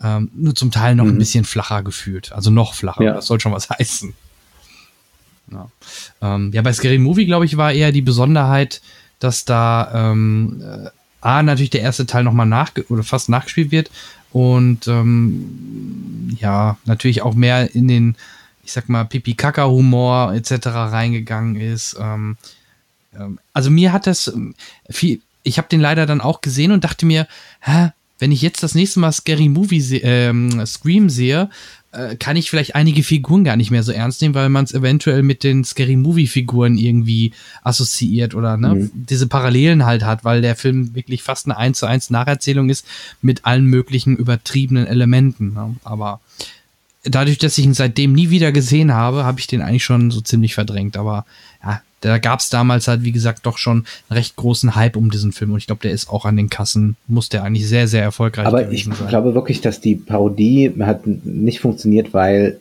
ähm, 0.01 0.31
nur 0.37 0.55
zum 0.55 0.70
Teil 0.70 0.95
noch 0.95 1.05
mhm. 1.05 1.11
ein 1.11 1.19
bisschen 1.19 1.45
flacher 1.45 1.83
gefühlt. 1.83 2.31
Also 2.31 2.51
noch 2.53 2.75
flacher. 2.75 3.03
Ja. 3.03 3.15
Das 3.15 3.27
soll 3.27 3.41
schon 3.41 3.51
was 3.51 3.69
heißen. 3.70 4.15
Ja, 5.53 5.69
ähm, 6.20 6.51
ja 6.53 6.62
bei 6.62 6.73
Scary 6.73 6.99
Movie, 6.99 7.27
glaube 7.27 7.45
ich, 7.45 7.57
war 7.57 7.73
eher 7.73 7.93
die 7.93 8.03
Besonderheit, 8.03 8.81
dass 9.19 9.45
da 9.45 10.12
ähm, 10.12 10.62
äh, 10.62 10.91
A, 11.20 11.43
natürlich 11.43 11.70
der 11.70 11.83
erste 11.83 12.07
Teil 12.07 12.23
nochmal 12.25 12.47
nach 12.47 12.73
oder 12.89 13.03
fast 13.03 13.29
nachgespielt 13.29 13.73
wird 13.73 13.91
und 14.33 14.87
ähm, 14.87 16.37
ja, 16.39 16.77
natürlich 16.85 17.23
auch 17.23 17.35
mehr 17.35 17.75
in 17.75 17.89
den, 17.89 18.16
ich 18.62 18.73
sag 18.73 18.89
mal, 18.89 19.05
Pipi-Kaka-Humor 19.05 20.35
etc. 20.35 20.66
reingegangen 20.66 21.57
ist. 21.57 21.97
Ähm, 21.99 22.37
ähm, 23.19 23.39
also 23.53 23.70
mir 23.70 23.93
hat 23.93 24.07
das 24.07 24.29
ähm, 24.29 24.55
viel, 24.91 25.20
ich 25.43 25.59
habe 25.59 25.69
den 25.69 25.81
leider 25.81 26.07
dann 26.07 26.20
auch 26.20 26.41
gesehen 26.41 26.73
und 26.73 26.85
dachte 26.85 27.07
mir, 27.07 27.27
hä, 27.61 27.91
wenn 28.19 28.33
ich 28.33 28.43
jetzt 28.43 28.62
das 28.62 28.75
nächste 28.75 29.01
Mal 29.01 29.12
Scary 29.12 29.49
Movie 29.49 29.99
ähm, 30.03 30.65
Scream 30.66 31.09
sehe, 31.09 31.51
äh, 31.93 32.16
kann 32.16 32.36
ich 32.36 32.51
vielleicht 32.51 32.74
einige 32.74 33.02
Figuren 33.02 33.44
gar 33.44 33.56
nicht 33.56 33.70
mehr 33.70 33.82
so 33.82 33.93
ernst 33.93 34.20
nehmen, 34.20 34.35
weil 34.35 34.48
man 34.48 34.65
es 34.65 34.74
eventuell 34.74 35.23
mit 35.23 35.43
den 35.43 35.65
Scary 35.65 35.97
Movie 35.97 36.27
Figuren 36.27 36.77
irgendwie 36.77 37.32
assoziiert 37.62 38.35
oder 38.35 38.56
ne, 38.56 38.74
mhm. 38.74 38.90
diese 38.93 39.27
Parallelen 39.27 39.86
halt 39.86 40.05
hat, 40.05 40.24
weil 40.24 40.43
der 40.43 40.56
Film 40.56 40.94
wirklich 40.94 41.23
fast 41.23 41.47
eine 41.47 41.56
1 41.56 41.78
zu 41.78 41.86
1 41.86 42.10
Nacherzählung 42.10 42.69
ist 42.69 42.86
mit 43.23 43.44
allen 43.47 43.65
möglichen 43.65 44.16
übertriebenen 44.16 44.86
Elementen. 44.86 45.55
Ne? 45.55 45.77
Aber 45.82 46.20
dadurch, 47.05 47.39
dass 47.39 47.56
ich 47.56 47.65
ihn 47.65 47.74
seitdem 47.74 48.12
nie 48.12 48.31
wieder 48.31 48.52
gesehen 48.52 48.93
habe, 48.93 49.24
habe 49.24 49.40
ich 49.40 49.47
den 49.47 49.62
eigentlich 49.62 49.85
schon 49.85 50.10
so 50.10 50.20
ziemlich 50.20 50.55
verdrängt. 50.55 50.97
Aber 50.97 51.24
ja, 51.62 51.81
da 52.01 52.19
gab 52.19 52.41
es 52.41 52.51
damals 52.51 52.89
halt, 52.89 53.05
wie 53.05 53.12
gesagt, 53.12 53.47
doch 53.47 53.59
schon 53.59 53.85
einen 54.09 54.19
recht 54.19 54.37
großen 54.37 54.77
Hype 54.77 54.97
um 54.97 55.11
diesen 55.11 55.33
Film. 55.33 55.53
Und 55.53 55.59
ich 55.59 55.66
glaube, 55.66 55.83
der 55.83 55.91
ist 55.91 56.11
auch 56.11 56.25
an 56.25 56.37
den 56.37 56.49
Kassen, 56.49 56.97
muss 57.07 57.29
der 57.29 57.45
eigentlich 57.45 57.69
sehr, 57.69 57.89
sehr 57.89 58.03
erfolgreich 58.03 58.47
Aber 58.47 58.70
ich 58.70 58.85
sein. 58.85 59.09
glaube 59.09 59.35
wirklich, 59.35 59.61
dass 59.61 59.81
die 59.81 59.97
Parodie 59.97 60.73
hat 60.81 61.07
nicht 61.07 61.61
funktioniert, 61.61 62.15
weil 62.15 62.59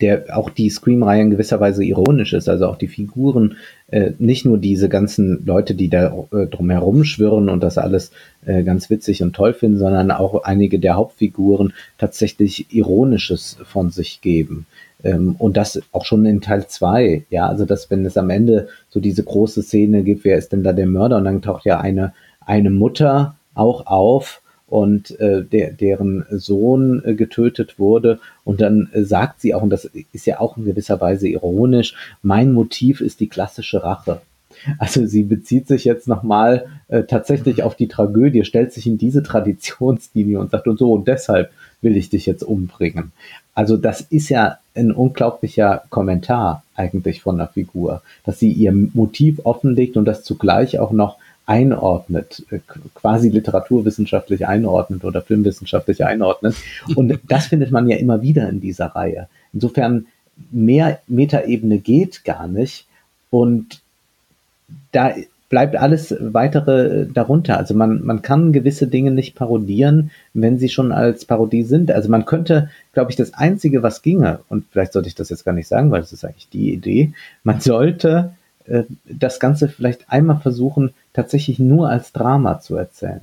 der 0.00 0.36
auch 0.36 0.50
die 0.50 0.70
Scream-Reihe 0.70 1.22
in 1.22 1.30
gewisser 1.30 1.60
Weise 1.60 1.84
ironisch 1.84 2.32
ist, 2.32 2.48
also 2.48 2.68
auch 2.68 2.76
die 2.76 2.86
Figuren, 2.86 3.56
äh, 3.88 4.12
nicht 4.18 4.44
nur 4.44 4.58
diese 4.58 4.88
ganzen 4.88 5.44
Leute, 5.44 5.74
die 5.74 5.88
da 5.88 6.14
äh, 6.32 6.46
drumherum 6.46 7.04
schwirren 7.04 7.48
und 7.48 7.62
das 7.62 7.78
alles 7.78 8.12
äh, 8.46 8.62
ganz 8.62 8.90
witzig 8.90 9.22
und 9.22 9.34
toll 9.34 9.54
finden, 9.54 9.78
sondern 9.78 10.10
auch 10.10 10.44
einige 10.44 10.78
der 10.78 10.94
Hauptfiguren 10.94 11.72
tatsächlich 11.98 12.66
Ironisches 12.72 13.58
von 13.64 13.90
sich 13.90 14.20
geben. 14.20 14.66
Ähm, 15.04 15.36
und 15.38 15.56
das 15.56 15.80
auch 15.92 16.04
schon 16.04 16.24
in 16.26 16.40
Teil 16.40 16.66
zwei, 16.66 17.24
ja, 17.30 17.48
also 17.48 17.64
dass 17.64 17.90
wenn 17.90 18.04
es 18.04 18.16
am 18.16 18.30
Ende 18.30 18.68
so 18.88 19.00
diese 19.00 19.22
große 19.22 19.62
Szene 19.62 20.02
gibt, 20.02 20.24
wer 20.24 20.38
ist 20.38 20.52
denn 20.52 20.62
da 20.64 20.72
der 20.72 20.86
Mörder? 20.86 21.16
Und 21.16 21.24
dann 21.24 21.42
taucht 21.42 21.64
ja 21.64 21.80
eine, 21.80 22.14
eine 22.40 22.70
Mutter 22.70 23.36
auch 23.54 23.86
auf, 23.86 24.40
und 24.68 25.18
äh, 25.18 25.42
der, 25.42 25.72
deren 25.72 26.24
Sohn 26.30 27.02
äh, 27.04 27.14
getötet 27.14 27.78
wurde. 27.78 28.20
Und 28.44 28.60
dann 28.60 28.90
äh, 28.92 29.02
sagt 29.02 29.40
sie 29.40 29.54
auch, 29.54 29.62
und 29.62 29.70
das 29.70 29.90
ist 30.12 30.26
ja 30.26 30.40
auch 30.40 30.56
in 30.56 30.64
gewisser 30.64 31.00
Weise 31.00 31.28
ironisch, 31.28 31.94
mein 32.22 32.52
Motiv 32.52 33.00
ist 33.00 33.20
die 33.20 33.28
klassische 33.28 33.82
Rache. 33.82 34.20
Also 34.78 35.06
sie 35.06 35.22
bezieht 35.22 35.68
sich 35.68 35.84
jetzt 35.84 36.08
nochmal 36.08 36.66
äh, 36.88 37.04
tatsächlich 37.04 37.62
auf 37.62 37.76
die 37.76 37.88
Tragödie, 37.88 38.44
stellt 38.44 38.72
sich 38.72 38.86
in 38.86 38.98
diese 38.98 39.22
Traditionslinie 39.22 40.38
und 40.40 40.50
sagt, 40.50 40.66
und 40.66 40.78
so, 40.78 40.92
und 40.92 41.06
deshalb 41.06 41.50
will 41.80 41.96
ich 41.96 42.10
dich 42.10 42.26
jetzt 42.26 42.42
umbringen. 42.42 43.12
Also 43.58 43.76
das 43.76 44.02
ist 44.02 44.28
ja 44.28 44.58
ein 44.76 44.92
unglaublicher 44.92 45.82
Kommentar 45.90 46.62
eigentlich 46.76 47.22
von 47.22 47.38
der 47.38 47.48
Figur, 47.48 48.02
dass 48.24 48.38
sie 48.38 48.52
ihr 48.52 48.70
Motiv 48.70 49.40
offenlegt 49.42 49.96
und 49.96 50.04
das 50.04 50.22
zugleich 50.22 50.78
auch 50.78 50.92
noch 50.92 51.16
einordnet, 51.44 52.44
äh, 52.50 52.60
quasi 52.94 53.30
literaturwissenschaftlich 53.30 54.46
einordnet 54.46 55.04
oder 55.04 55.22
filmwissenschaftlich 55.22 56.04
einordnet. 56.04 56.54
Und 56.94 57.18
das 57.26 57.46
findet 57.46 57.72
man 57.72 57.88
ja 57.88 57.96
immer 57.96 58.22
wieder 58.22 58.48
in 58.48 58.60
dieser 58.60 58.94
Reihe. 58.94 59.26
Insofern 59.52 60.06
mehr 60.52 61.00
Metaebene 61.08 61.78
geht 61.78 62.24
gar 62.24 62.46
nicht. 62.46 62.86
Und 63.28 63.80
da 64.92 65.16
bleibt 65.48 65.76
alles 65.76 66.14
weitere 66.20 67.06
darunter. 67.06 67.56
Also 67.56 67.74
man, 67.74 68.04
man 68.04 68.22
kann 68.22 68.52
gewisse 68.52 68.86
Dinge 68.86 69.10
nicht 69.10 69.34
parodieren, 69.34 70.10
wenn 70.34 70.58
sie 70.58 70.68
schon 70.68 70.92
als 70.92 71.24
Parodie 71.24 71.62
sind. 71.62 71.90
Also 71.90 72.10
man 72.10 72.26
könnte, 72.26 72.70
glaube 72.92 73.10
ich, 73.10 73.16
das 73.16 73.34
Einzige, 73.34 73.82
was 73.82 74.02
ginge, 74.02 74.40
und 74.48 74.64
vielleicht 74.70 74.92
sollte 74.92 75.08
ich 75.08 75.14
das 75.14 75.30
jetzt 75.30 75.44
gar 75.44 75.52
nicht 75.52 75.68
sagen, 75.68 75.90
weil 75.90 76.00
das 76.00 76.12
ist 76.12 76.24
eigentlich 76.24 76.48
die 76.50 76.72
Idee, 76.72 77.12
man 77.44 77.60
sollte 77.60 78.32
äh, 78.66 78.84
das 79.08 79.40
Ganze 79.40 79.68
vielleicht 79.68 80.10
einmal 80.10 80.38
versuchen, 80.40 80.92
tatsächlich 81.14 81.58
nur 81.58 81.88
als 81.88 82.12
Drama 82.12 82.60
zu 82.60 82.76
erzählen. 82.76 83.22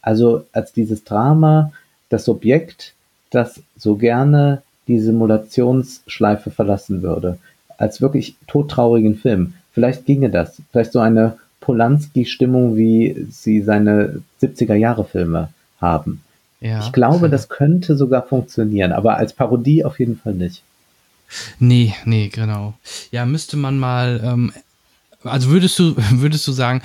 Also 0.00 0.44
als 0.52 0.72
dieses 0.72 1.04
Drama, 1.04 1.72
das 2.08 2.28
Objekt, 2.28 2.94
das 3.30 3.60
so 3.76 3.96
gerne 3.96 4.62
die 4.88 5.00
Simulationsschleife 5.00 6.50
verlassen 6.50 7.02
würde. 7.02 7.38
Als 7.76 8.00
wirklich 8.00 8.36
todtraurigen 8.46 9.16
Film. 9.16 9.54
Vielleicht 9.72 10.06
ginge 10.06 10.30
das. 10.30 10.62
Vielleicht 10.70 10.92
so 10.92 11.00
eine 11.00 11.36
Polanski-Stimmung, 11.60 12.76
wie 12.76 13.26
sie 13.30 13.62
seine 13.62 14.22
70er-Jahre-Filme 14.42 15.48
haben. 15.80 16.22
Ja. 16.60 16.80
Ich 16.80 16.92
glaube, 16.92 17.28
das 17.28 17.48
könnte 17.50 17.96
sogar 17.96 18.22
funktionieren, 18.22 18.92
aber 18.92 19.16
als 19.16 19.32
Parodie 19.32 19.84
auf 19.84 19.98
jeden 19.98 20.16
Fall 20.16 20.34
nicht. 20.34 20.62
Nee, 21.58 21.94
nee, 22.04 22.28
genau. 22.28 22.74
Ja, 23.10 23.26
müsste 23.26 23.56
man 23.56 23.78
mal 23.78 24.20
ähm, 24.22 24.52
also 25.26 25.50
würdest 25.50 25.78
du, 25.78 25.94
würdest 26.12 26.46
du 26.46 26.52
sagen, 26.52 26.82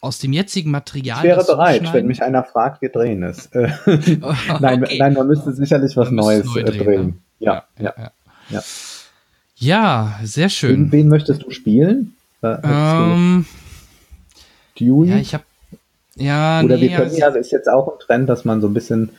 aus 0.00 0.18
dem 0.18 0.32
jetzigen 0.32 0.70
Material. 0.70 1.18
Ich 1.18 1.24
wäre 1.24 1.44
bereit, 1.44 1.92
wenn 1.92 2.06
mich 2.06 2.22
einer 2.22 2.42
fragt, 2.42 2.82
wir 2.82 2.88
drehen 2.88 3.22
es. 3.22 3.48
nein, 3.54 4.82
okay. 4.82 4.98
nein, 4.98 5.12
man 5.14 5.28
müsste 5.28 5.52
sicherlich 5.52 5.96
was 5.96 6.10
Neues 6.10 6.44
neu 6.44 6.62
drehen. 6.64 6.84
drehen. 6.84 7.06
Ne? 7.06 7.14
Ja, 7.38 7.64
ja, 7.78 7.94
ja, 7.96 8.10
ja, 8.48 8.62
ja. 9.56 10.20
sehr 10.24 10.48
schön. 10.48 10.86
Wen, 10.86 10.92
wen 10.92 11.08
möchtest 11.08 11.42
du 11.42 11.50
spielen? 11.50 12.14
Ähm, 12.42 13.46
Dewey? 14.78 15.10
Ja, 15.10 15.16
ich 15.16 15.34
habe 15.34 15.44
ja, 16.16 16.62
Oder 16.62 16.76
nee, 16.76 16.82
wir 16.82 16.88
können 16.90 17.02
also 17.10 17.18
ja, 17.18 17.28
ist 17.28 17.52
jetzt 17.52 17.68
auch 17.68 17.88
ein 17.88 17.98
Trend, 17.98 18.28
dass 18.28 18.44
man 18.44 18.60
so 18.60 18.66
ein 18.66 18.74
bisschen 18.74 19.10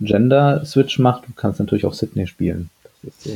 Gender-Switch 0.00 0.98
macht. 0.98 1.28
Du 1.28 1.32
kannst 1.34 1.60
natürlich 1.60 1.86
auch 1.86 1.94
Sydney 1.94 2.26
spielen. 2.26 2.70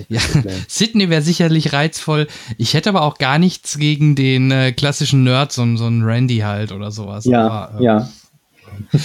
Ja, 0.09 0.21
Sydney 0.69 1.09
wäre 1.11 1.23
sicherlich 1.23 1.73
reizvoll. 1.73 2.27
Ich 2.59 2.75
hätte 2.75 2.89
aber 2.89 3.03
auch 3.03 3.19
gar 3.19 3.39
nichts 3.39 3.79
gegen 3.79 4.15
den 4.15 4.51
äh, 4.51 4.73
klassischen 4.73 5.25
Nerd, 5.25 5.53
so, 5.53 5.77
so 5.77 5.87
ein 5.87 6.03
Randy 6.03 6.39
halt 6.39 6.73
oder 6.73 6.91
sowas. 6.91 7.25
Ja, 7.25 7.47
aber, 7.47 7.81
äh, 7.81 7.85
ja. 7.85 8.09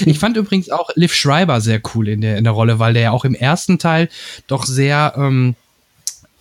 Ich 0.06 0.18
fand 0.18 0.36
übrigens 0.36 0.72
auch 0.72 0.90
Liv 0.96 1.14
Schreiber 1.14 1.62
sehr 1.62 1.80
cool 1.94 2.08
in 2.08 2.22
der, 2.22 2.38
in 2.38 2.44
der 2.44 2.54
Rolle, 2.54 2.80
weil 2.80 2.94
der 2.94 3.04
ja 3.04 3.12
auch 3.12 3.24
im 3.24 3.36
ersten 3.36 3.78
Teil 3.78 4.10
doch 4.48 4.66
sehr 4.66 5.14
ähm, 5.16 5.56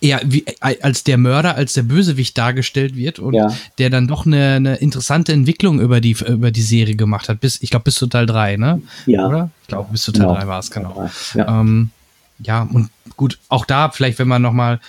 eher 0.01 0.21
wie, 0.25 0.45
als 0.59 1.03
der 1.03 1.17
Mörder, 1.17 1.55
als 1.55 1.73
der 1.73 1.83
Bösewicht 1.83 2.37
dargestellt 2.37 2.95
wird 2.95 3.19
und 3.19 3.33
ja. 3.33 3.53
der 3.77 3.89
dann 3.89 4.07
doch 4.07 4.25
eine, 4.25 4.55
eine 4.55 4.75
interessante 4.75 5.33
Entwicklung 5.33 5.79
über 5.79 6.01
die, 6.01 6.15
über 6.27 6.51
die 6.51 6.61
Serie 6.61 6.95
gemacht 6.95 7.29
hat. 7.29 7.39
Bis, 7.39 7.61
ich 7.61 7.69
glaube, 7.69 7.83
bis 7.83 7.95
zu 7.95 8.07
Teil 8.07 8.25
3, 8.25 8.57
ne? 8.57 8.81
Ja. 9.05 9.27
Oder? 9.27 9.51
Ich 9.61 9.67
glaube, 9.67 9.91
bis 9.91 10.03
zu 10.03 10.11
Teil 10.11 10.27
genau. 10.27 10.39
3 10.39 10.47
war 10.47 10.59
es, 10.59 10.71
genau. 10.71 11.09
Ja. 11.33 11.59
Ähm, 11.59 11.91
ja, 12.39 12.67
und 12.71 12.89
gut, 13.17 13.37
auch 13.49 13.65
da 13.65 13.89
vielleicht, 13.89 14.17
wenn 14.17 14.27
man 14.27 14.41
noch 14.41 14.53
mal, 14.53 14.79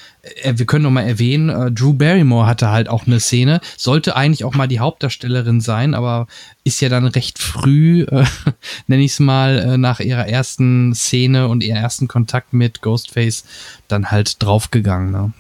äh, 0.43 0.55
wir 0.57 0.67
können 0.67 0.85
noch 0.85 0.91
mal 0.91 1.03
erwähnen, 1.03 1.49
äh, 1.49 1.73
Drew 1.73 1.93
Barrymore 1.93 2.47
hatte 2.47 2.71
halt 2.71 2.89
auch 2.89 3.07
eine 3.07 3.19
Szene, 3.19 3.61
sollte 3.77 4.15
eigentlich 4.15 4.45
auch 4.45 4.55
mal 4.55 4.69
die 4.69 4.79
Hauptdarstellerin 4.79 5.61
sein, 5.61 5.95
aber 5.95 6.29
ist 6.63 6.81
ja 6.81 6.89
dann 6.89 7.07
recht 7.07 7.41
früh, 7.41 8.03
äh, 8.03 8.25
nenne 8.87 9.03
ich 9.03 9.13
es 9.13 9.21
mal, 9.21 9.59
äh, 9.59 9.79
nach 9.79 9.99
ihrer 10.01 10.29
ersten 10.29 10.95
Szene 10.95 11.49
und 11.49 11.65
ihrem 11.65 11.79
ersten 11.79 12.07
Kontakt 12.07 12.53
mit 12.53 12.83
Ghostface 12.83 13.45
dann 13.89 14.13
halt 14.13 14.41
draufgegangen. 14.43 15.11
Ne? 15.11 15.33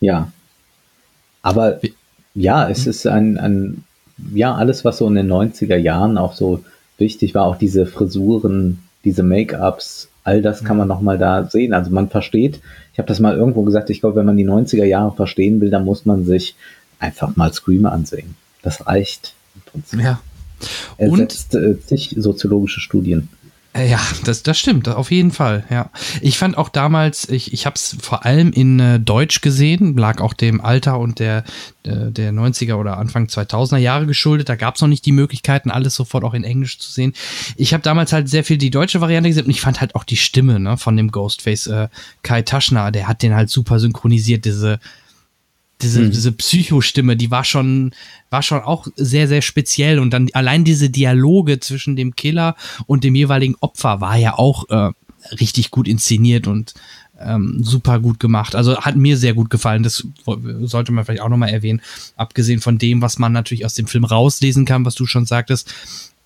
Ja, 0.00 0.32
aber 1.42 1.78
ja, 2.34 2.68
es 2.68 2.88
ist 2.88 3.06
ein, 3.06 3.38
ein, 3.38 3.84
ja, 4.34 4.54
alles, 4.54 4.84
was 4.84 4.98
so 4.98 5.06
in 5.06 5.14
den 5.14 5.30
90er 5.30 5.76
Jahren 5.76 6.18
auch 6.18 6.34
so 6.34 6.64
wichtig 6.98 7.34
war, 7.34 7.44
auch 7.44 7.56
diese 7.56 7.86
Frisuren, 7.86 8.80
diese 9.04 9.22
Make-ups, 9.22 10.08
all 10.26 10.42
das 10.42 10.64
kann 10.64 10.76
man 10.76 10.88
nochmal 10.88 11.18
da 11.18 11.48
sehen. 11.48 11.72
Also 11.72 11.92
man 11.92 12.08
versteht, 12.08 12.60
ich 12.92 12.98
habe 12.98 13.06
das 13.06 13.20
mal 13.20 13.36
irgendwo 13.36 13.62
gesagt, 13.62 13.90
ich 13.90 14.00
glaube, 14.00 14.16
wenn 14.16 14.26
man 14.26 14.36
die 14.36 14.46
90er 14.46 14.84
Jahre 14.84 15.14
verstehen 15.14 15.60
will, 15.60 15.70
dann 15.70 15.84
muss 15.84 16.04
man 16.04 16.24
sich 16.24 16.56
einfach 16.98 17.36
mal 17.36 17.52
Screamer 17.52 17.92
ansehen. 17.92 18.34
Das 18.62 18.86
reicht 18.86 19.34
im 19.54 19.60
Prinzip. 19.62 20.00
Ja. 20.00 20.20
Er 20.98 21.10
Und 21.10 21.18
setzt 21.18 21.54
äh, 21.54 21.78
zig 21.78 22.16
soziologische 22.18 22.80
Studien. 22.80 23.28
Äh, 23.76 23.90
ja, 23.90 24.00
das, 24.24 24.42
das 24.42 24.58
stimmt, 24.58 24.88
auf 24.88 25.10
jeden 25.10 25.30
Fall, 25.30 25.64
ja. 25.70 25.90
Ich 26.22 26.38
fand 26.38 26.56
auch 26.56 26.68
damals, 26.68 27.28
ich, 27.28 27.52
ich 27.52 27.66
habe 27.66 27.74
es 27.74 27.96
vor 28.00 28.24
allem 28.24 28.52
in 28.52 28.80
äh, 28.80 28.98
Deutsch 28.98 29.42
gesehen, 29.42 29.96
lag 29.96 30.20
auch 30.20 30.32
dem 30.32 30.60
Alter 30.60 30.98
und 30.98 31.18
der, 31.18 31.44
äh, 31.82 32.10
der 32.10 32.32
90er 32.32 32.74
oder 32.76 32.96
Anfang 32.96 33.26
2000er 33.26 33.76
Jahre 33.76 34.06
geschuldet. 34.06 34.48
Da 34.48 34.56
gab 34.56 34.76
es 34.76 34.80
noch 34.80 34.88
nicht 34.88 35.04
die 35.04 35.12
Möglichkeiten, 35.12 35.70
alles 35.70 35.94
sofort 35.94 36.24
auch 36.24 36.34
in 36.34 36.44
Englisch 36.44 36.78
zu 36.78 36.90
sehen. 36.90 37.12
Ich 37.56 37.74
habe 37.74 37.82
damals 37.82 38.12
halt 38.12 38.28
sehr 38.28 38.44
viel 38.44 38.56
die 38.56 38.70
deutsche 38.70 39.00
Variante 39.00 39.28
gesehen 39.28 39.44
und 39.44 39.50
ich 39.50 39.60
fand 39.60 39.80
halt 39.80 39.94
auch 39.94 40.04
die 40.04 40.16
Stimme 40.16 40.58
ne, 40.58 40.76
von 40.76 40.96
dem 40.96 41.10
Ghostface 41.10 41.66
äh, 41.66 41.88
Kai 42.22 42.42
Taschner, 42.42 42.90
der 42.92 43.08
hat 43.08 43.22
den 43.22 43.34
halt 43.34 43.50
super 43.50 43.78
synchronisiert, 43.78 44.44
diese 44.46 44.80
diese, 45.82 46.00
hm. 46.00 46.10
diese 46.10 46.32
Psychostimme, 46.32 47.16
die 47.16 47.30
war 47.30 47.44
schon, 47.44 47.92
war 48.30 48.42
schon 48.42 48.60
auch 48.60 48.86
sehr, 48.96 49.28
sehr 49.28 49.42
speziell. 49.42 49.98
Und 49.98 50.10
dann 50.10 50.28
allein 50.32 50.64
diese 50.64 50.90
Dialoge 50.90 51.60
zwischen 51.60 51.96
dem 51.96 52.16
Killer 52.16 52.56
und 52.86 53.04
dem 53.04 53.14
jeweiligen 53.14 53.56
Opfer 53.60 54.00
war 54.00 54.16
ja 54.16 54.38
auch 54.38 54.68
äh, 54.70 54.92
richtig 55.40 55.70
gut 55.70 55.88
inszeniert 55.88 56.46
und 56.46 56.74
ähm, 57.18 57.62
super 57.62 58.00
gut 58.00 58.20
gemacht. 58.20 58.54
Also 58.54 58.78
hat 58.78 58.96
mir 58.96 59.16
sehr 59.16 59.34
gut 59.34 59.50
gefallen. 59.50 59.82
Das 59.82 60.06
sollte 60.60 60.92
man 60.92 61.04
vielleicht 61.04 61.22
auch 61.22 61.28
nochmal 61.28 61.50
erwähnen. 61.50 61.80
Abgesehen 62.16 62.60
von 62.60 62.78
dem, 62.78 63.02
was 63.02 63.18
man 63.18 63.32
natürlich 63.32 63.64
aus 63.64 63.74
dem 63.74 63.86
Film 63.86 64.04
rauslesen 64.04 64.64
kann, 64.64 64.84
was 64.84 64.94
du 64.94 65.06
schon 65.06 65.26
sagtest, 65.26 65.72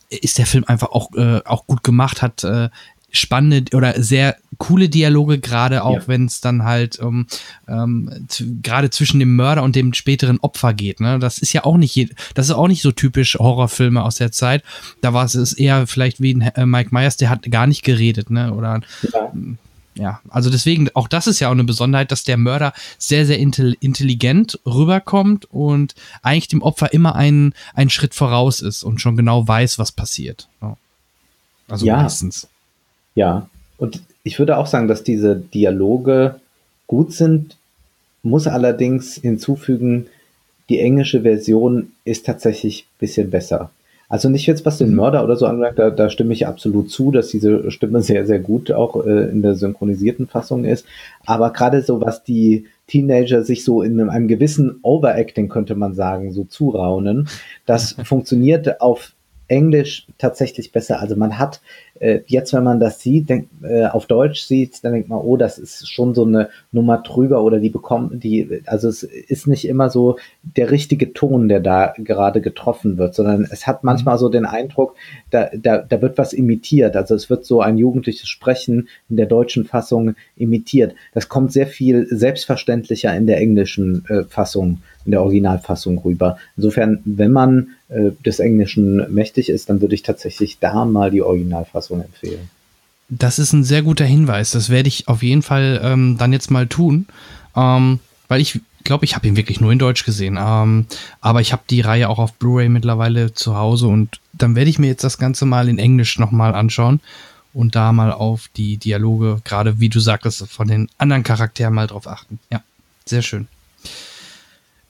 ist 0.08 0.38
der 0.38 0.46
Film 0.46 0.64
einfach 0.64 0.90
auch, 0.90 1.12
äh, 1.14 1.40
auch 1.44 1.66
gut 1.66 1.84
gemacht, 1.84 2.22
hat 2.22 2.42
äh, 2.42 2.68
spannende 3.12 3.76
oder 3.76 4.02
sehr 4.02 4.36
coole 4.58 4.88
Dialoge, 4.88 5.38
gerade 5.38 5.84
auch 5.84 6.00
ja. 6.00 6.08
wenn 6.08 6.26
es 6.26 6.40
dann 6.40 6.64
halt 6.64 6.98
um, 6.98 7.26
ähm, 7.66 8.26
gerade 8.62 8.90
zwischen 8.90 9.18
dem 9.18 9.34
Mörder 9.34 9.62
und 9.62 9.74
dem 9.74 9.94
späteren 9.94 10.38
Opfer 10.40 10.74
geht. 10.74 11.00
Ne? 11.00 11.18
Das 11.18 11.38
ist 11.38 11.52
ja 11.52 11.64
auch 11.64 11.76
nicht, 11.76 12.14
das 12.34 12.46
ist 12.46 12.54
auch 12.54 12.68
nicht 12.68 12.82
so 12.82 12.92
typisch 12.92 13.36
Horrorfilme 13.38 14.02
aus 14.02 14.16
der 14.16 14.32
Zeit. 14.32 14.62
Da 15.00 15.14
war 15.14 15.24
es 15.24 15.52
eher 15.54 15.86
vielleicht 15.86 16.20
wie 16.20 16.34
ein 16.34 16.42
äh, 16.42 16.66
Mike 16.66 16.90
Myers, 16.92 17.16
der 17.16 17.30
hat 17.30 17.50
gar 17.50 17.66
nicht 17.66 17.82
geredet, 17.82 18.30
ne? 18.30 18.52
Oder 18.52 18.80
ja. 19.12 19.32
ja. 19.94 20.20
also 20.28 20.50
deswegen, 20.50 20.88
auch 20.94 21.08
das 21.08 21.26
ist 21.26 21.40
ja 21.40 21.48
auch 21.48 21.52
eine 21.52 21.64
Besonderheit, 21.64 22.12
dass 22.12 22.24
der 22.24 22.36
Mörder 22.36 22.74
sehr, 22.98 23.24
sehr 23.24 23.38
intelligent 23.38 24.60
rüberkommt 24.66 25.46
und 25.46 25.94
eigentlich 26.22 26.48
dem 26.48 26.62
Opfer 26.62 26.92
immer 26.92 27.16
einen, 27.16 27.54
einen 27.74 27.90
Schritt 27.90 28.14
voraus 28.14 28.60
ist 28.60 28.82
und 28.82 29.00
schon 29.00 29.16
genau 29.16 29.48
weiß, 29.48 29.78
was 29.78 29.92
passiert. 29.92 30.48
Also 31.70 31.86
ja. 31.86 31.96
meistens. 31.96 32.49
Ja, 33.20 33.50
und 33.76 34.00
ich 34.22 34.38
würde 34.38 34.56
auch 34.56 34.66
sagen, 34.66 34.88
dass 34.88 35.04
diese 35.04 35.36
Dialoge 35.36 36.36
gut 36.86 37.12
sind, 37.12 37.58
muss 38.22 38.46
allerdings 38.46 39.16
hinzufügen, 39.16 40.06
die 40.70 40.80
englische 40.80 41.20
Version 41.20 41.92
ist 42.06 42.24
tatsächlich 42.24 42.84
ein 42.84 42.98
bisschen 42.98 43.30
besser. 43.30 43.70
Also 44.08 44.30
nicht 44.30 44.46
jetzt, 44.46 44.64
was 44.64 44.78
den 44.78 44.88
mhm. 44.88 44.96
Mörder 44.96 45.22
oder 45.22 45.36
so 45.36 45.44
angeht, 45.44 45.74
da, 45.76 45.90
da 45.90 46.08
stimme 46.08 46.32
ich 46.32 46.46
absolut 46.46 46.90
zu, 46.90 47.10
dass 47.12 47.28
diese 47.28 47.70
Stimme 47.70 48.00
sehr, 48.00 48.26
sehr 48.26 48.38
gut 48.38 48.72
auch 48.72 49.04
äh, 49.04 49.28
in 49.30 49.42
der 49.42 49.54
synchronisierten 49.54 50.26
Fassung 50.26 50.64
ist. 50.64 50.86
Aber 51.26 51.52
gerade 51.52 51.82
so, 51.82 52.00
was 52.00 52.24
die, 52.24 52.64
Teenager 52.86 53.44
sich 53.44 53.64
so 53.64 53.82
in 53.82 54.00
einem 54.00 54.28
gewissen 54.28 54.80
Overacting, 54.82 55.50
könnte 55.50 55.74
man 55.74 55.94
sagen, 55.94 56.32
so 56.32 56.44
zuraunen. 56.44 57.28
Das 57.66 57.92
funktioniert 58.04 58.80
auf 58.80 59.12
Englisch 59.50 60.06
tatsächlich 60.16 60.72
besser. 60.72 61.00
Also 61.00 61.16
man 61.16 61.38
hat 61.38 61.60
äh, 62.00 62.20
jetzt, 62.26 62.52
wenn 62.52 62.64
man 62.64 62.80
das 62.80 63.00
sieht, 63.00 63.28
denk, 63.28 63.48
äh, 63.62 63.84
auf 63.84 64.06
Deutsch 64.06 64.42
sieht, 64.42 64.82
dann 64.82 64.94
denkt 64.94 65.08
man, 65.08 65.20
oh, 65.20 65.36
das 65.36 65.58
ist 65.58 65.88
schon 65.88 66.14
so 66.14 66.24
eine 66.24 66.48
Nummer 66.72 66.98
drüber 66.98 67.42
oder 67.44 67.60
die 67.60 67.68
bekommen, 67.68 68.18
die, 68.18 68.62
also 68.66 68.88
es 68.88 69.02
ist 69.02 69.46
nicht 69.46 69.68
immer 69.68 69.90
so 69.90 70.16
der 70.42 70.70
richtige 70.70 71.12
Ton, 71.12 71.48
der 71.48 71.60
da 71.60 71.92
gerade 71.98 72.40
getroffen 72.40 72.96
wird, 72.96 73.14
sondern 73.14 73.46
es 73.50 73.66
hat 73.66 73.84
manchmal 73.84 74.18
so 74.18 74.30
den 74.30 74.46
Eindruck, 74.46 74.96
da, 75.30 75.50
da, 75.54 75.78
da 75.78 76.02
wird 76.02 76.16
was 76.16 76.32
imitiert. 76.32 76.96
Also 76.96 77.14
es 77.14 77.28
wird 77.28 77.44
so 77.44 77.60
ein 77.60 77.76
jugendliches 77.76 78.28
Sprechen 78.28 78.88
in 79.10 79.16
der 79.16 79.26
deutschen 79.26 79.64
Fassung 79.64 80.14
imitiert. 80.36 80.94
Das 81.12 81.28
kommt 81.28 81.52
sehr 81.52 81.66
viel 81.66 82.06
selbstverständlicher 82.10 83.14
in 83.14 83.26
der 83.26 83.38
englischen 83.38 84.04
äh, 84.08 84.24
Fassung 84.24 84.78
in 85.04 85.12
der 85.12 85.22
Originalfassung 85.22 85.98
rüber. 85.98 86.38
Insofern, 86.56 87.00
wenn 87.04 87.32
man 87.32 87.68
äh, 87.88 88.10
des 88.24 88.38
Englischen 88.38 89.12
mächtig 89.12 89.48
ist, 89.48 89.68
dann 89.68 89.80
würde 89.80 89.94
ich 89.94 90.02
tatsächlich 90.02 90.58
da 90.60 90.84
mal 90.84 91.10
die 91.10 91.22
Originalfassung 91.22 91.89
empfehlen. 91.98 92.48
Das 93.08 93.38
ist 93.38 93.52
ein 93.52 93.64
sehr 93.64 93.82
guter 93.82 94.04
Hinweis. 94.04 94.52
Das 94.52 94.70
werde 94.70 94.88
ich 94.88 95.08
auf 95.08 95.22
jeden 95.22 95.42
Fall 95.42 95.80
ähm, 95.82 96.16
dann 96.16 96.32
jetzt 96.32 96.50
mal 96.50 96.68
tun, 96.68 97.06
ähm, 97.56 97.98
weil 98.28 98.40
ich 98.40 98.60
glaube, 98.84 99.04
ich 99.04 99.16
habe 99.16 99.26
ihn 99.26 99.36
wirklich 99.36 99.60
nur 99.60 99.72
in 99.72 99.78
Deutsch 99.78 100.04
gesehen. 100.04 100.38
Ähm, 100.40 100.86
aber 101.20 101.40
ich 101.40 101.52
habe 101.52 101.62
die 101.68 101.80
Reihe 101.80 102.08
auch 102.08 102.18
auf 102.18 102.34
Blu-ray 102.34 102.68
mittlerweile 102.68 103.34
zu 103.34 103.56
Hause 103.56 103.88
und 103.88 104.20
dann 104.32 104.54
werde 104.54 104.70
ich 104.70 104.78
mir 104.78 104.86
jetzt 104.86 105.04
das 105.04 105.18
Ganze 105.18 105.44
mal 105.44 105.68
in 105.68 105.78
Englisch 105.78 106.18
nochmal 106.18 106.54
anschauen 106.54 107.00
und 107.52 107.74
da 107.74 107.92
mal 107.92 108.12
auf 108.12 108.48
die 108.56 108.76
Dialoge, 108.76 109.40
gerade 109.44 109.80
wie 109.80 109.88
du 109.88 109.98
sagtest, 109.98 110.48
von 110.48 110.68
den 110.68 110.88
anderen 110.98 111.24
Charakteren 111.24 111.74
mal 111.74 111.88
drauf 111.88 112.06
achten. 112.06 112.38
Ja, 112.50 112.62
sehr 113.04 113.22
schön 113.22 113.48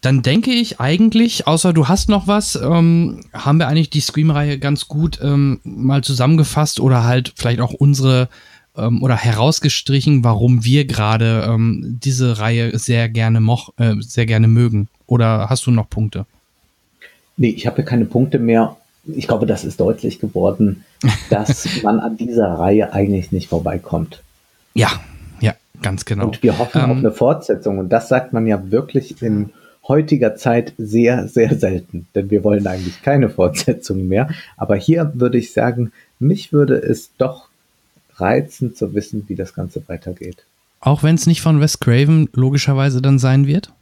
dann 0.01 0.23
denke 0.23 0.51
ich 0.51 0.81
eigentlich, 0.81 1.47
außer 1.47 1.73
du 1.73 1.89
hast 1.89 2.09
noch 2.09 2.27
was, 2.27 2.57
ähm, 2.57 3.21
haben 3.33 3.59
wir 3.59 3.69
eigentlich 3.69 3.91
die 3.91 4.01
Scream-Reihe 4.01 4.59
ganz 4.59 4.89
gut 4.89 5.19
ähm, 5.23 5.61
mal 5.63 6.03
zusammengefasst 6.03 6.81
oder 6.81 7.05
halt 7.05 7.35
vielleicht 7.37 7.61
auch 7.61 7.73
unsere 7.73 8.29
ähm, 8.77 9.03
oder 9.03 9.17
herausgestrichen, 9.17 10.25
warum 10.25 10.65
wir 10.65 10.87
gerade 10.87 11.47
ähm, 11.47 11.99
diese 12.03 12.39
Reihe 12.39 12.79
sehr 12.79 13.09
gerne 13.09 13.41
moch, 13.41 13.73
äh, 13.79 13.95
sehr 14.01 14.27
gerne 14.27 14.49
mögen. 14.49 14.89
Oder 15.07 15.51
hast 15.51 15.67
du 15.67 15.71
noch 15.71 15.91
Punkte? 15.91 16.25
Nee, 17.37 17.51
ich 17.51 17.67
habe 17.67 17.83
keine 17.83 18.05
Punkte 18.07 18.39
mehr. 18.39 18.77
Ich 19.07 19.27
glaube, 19.27 19.47
das 19.47 19.65
ist 19.65 19.81
deutlich 19.81 20.19
geworden, 20.19 20.85
dass 21.31 21.83
man 21.83 22.01
an 22.01 22.17
dieser 22.17 22.47
Reihe 22.47 22.93
eigentlich 22.93 23.33
nicht 23.33 23.49
vorbeikommt. 23.49 24.23
Ja, 24.73 24.89
ja, 25.41 25.55
ganz 25.83 26.05
genau. 26.07 26.27
Und 26.27 26.43
wir 26.43 26.59
hoffen 26.59 26.81
auf 26.81 26.91
ähm, 26.91 26.99
eine 26.99 27.13
Fortsetzung. 27.13 27.79
Und 27.79 27.91
das 27.91 28.09
sagt 28.09 28.33
man 28.33 28.47
ja 28.47 28.71
wirklich 28.71 29.21
in 29.21 29.51
heutiger 29.91 30.37
Zeit 30.37 30.73
sehr, 30.79 31.29
sehr 31.29 31.59
selten, 31.59 32.07
denn 32.15 32.31
wir 32.31 32.45
wollen 32.45 32.67
eigentlich 32.67 33.03
keine 33.03 33.29
Fortsetzung 33.29 34.09
mehr. 34.09 34.31
Aber 34.57 34.77
hier 34.77 35.13
würde 35.15 35.37
ich 35.37 35.53
sagen, 35.53 35.93
mich 36.19 36.53
würde 36.53 36.77
es 36.77 37.11
doch 37.19 37.49
reizen 38.15 38.75
zu 38.75 38.95
wissen, 38.95 39.25
wie 39.27 39.35
das 39.35 39.53
Ganze 39.53 39.83
weitergeht. 39.89 40.45
Auch 40.81 41.03
wenn 41.03 41.17
es 41.17 41.27
nicht 41.27 41.43
von 41.43 41.61
Wes 41.61 41.81
Craven 41.81 42.29
logischerweise 42.33 43.03
dann 43.03 43.19
sein 43.19 43.47
wird? 43.47 43.73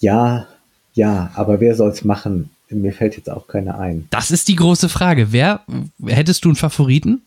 Ja, 0.00 0.46
ja, 0.94 1.30
aber 1.34 1.60
wer 1.60 1.74
soll 1.74 1.90
es 1.90 2.04
machen? 2.04 2.50
Mir 2.70 2.92
fällt 2.92 3.16
jetzt 3.16 3.30
auch 3.30 3.48
keiner 3.48 3.78
ein. 3.78 4.06
Das 4.10 4.30
ist 4.30 4.48
die 4.48 4.56
große 4.56 4.88
Frage. 4.88 5.32
Wer 5.32 5.62
hättest 6.04 6.44
du 6.44 6.50
einen 6.50 6.56
Favoriten? 6.56 7.22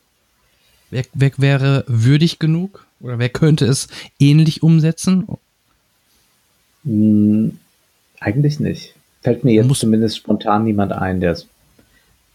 Wer, 0.92 1.06
wer 1.14 1.32
wäre 1.38 1.84
würdig 1.88 2.38
genug? 2.38 2.86
Oder 3.00 3.18
wer 3.18 3.30
könnte 3.30 3.66
es 3.66 3.88
ähnlich 4.20 4.62
umsetzen? 4.62 5.26
Hm, 6.84 7.58
eigentlich 8.22 8.60
nicht. 8.62 8.96
Fällt 9.22 9.44
mir 9.44 9.54
jetzt 9.54 9.68
musst, 9.68 9.82
zumindest 9.82 10.18
spontan 10.18 10.64
niemand 10.64 10.94
ein, 10.94 11.20
der 11.20 11.34
es, 11.34 11.48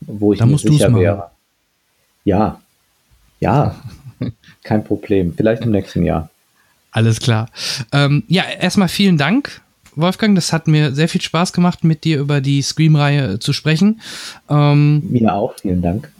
wo 0.00 0.34
ich 0.34 0.44
mir 0.44 0.58
sicher 0.58 0.94
wäre. 0.94 1.30
Ja, 2.24 2.60
ja, 3.40 3.76
kein 4.62 4.84
Problem. 4.84 5.32
Vielleicht 5.34 5.62
im 5.62 5.70
nächsten 5.70 6.04
Jahr. 6.04 6.28
Alles 6.90 7.20
klar. 7.20 7.48
Ähm, 7.92 8.24
ja, 8.28 8.44
erstmal 8.44 8.88
vielen 8.88 9.18
Dank, 9.18 9.62
Wolfgang. 9.94 10.34
Das 10.34 10.52
hat 10.52 10.68
mir 10.68 10.92
sehr 10.92 11.08
viel 11.08 11.20
Spaß 11.20 11.52
gemacht, 11.52 11.84
mit 11.84 12.04
dir 12.04 12.18
über 12.18 12.40
die 12.40 12.62
Scream-Reihe 12.62 13.38
zu 13.38 13.52
sprechen. 13.52 14.00
Ähm, 14.48 15.02
mir 15.10 15.34
auch, 15.34 15.54
vielen 15.58 15.82
Dank 15.82 16.10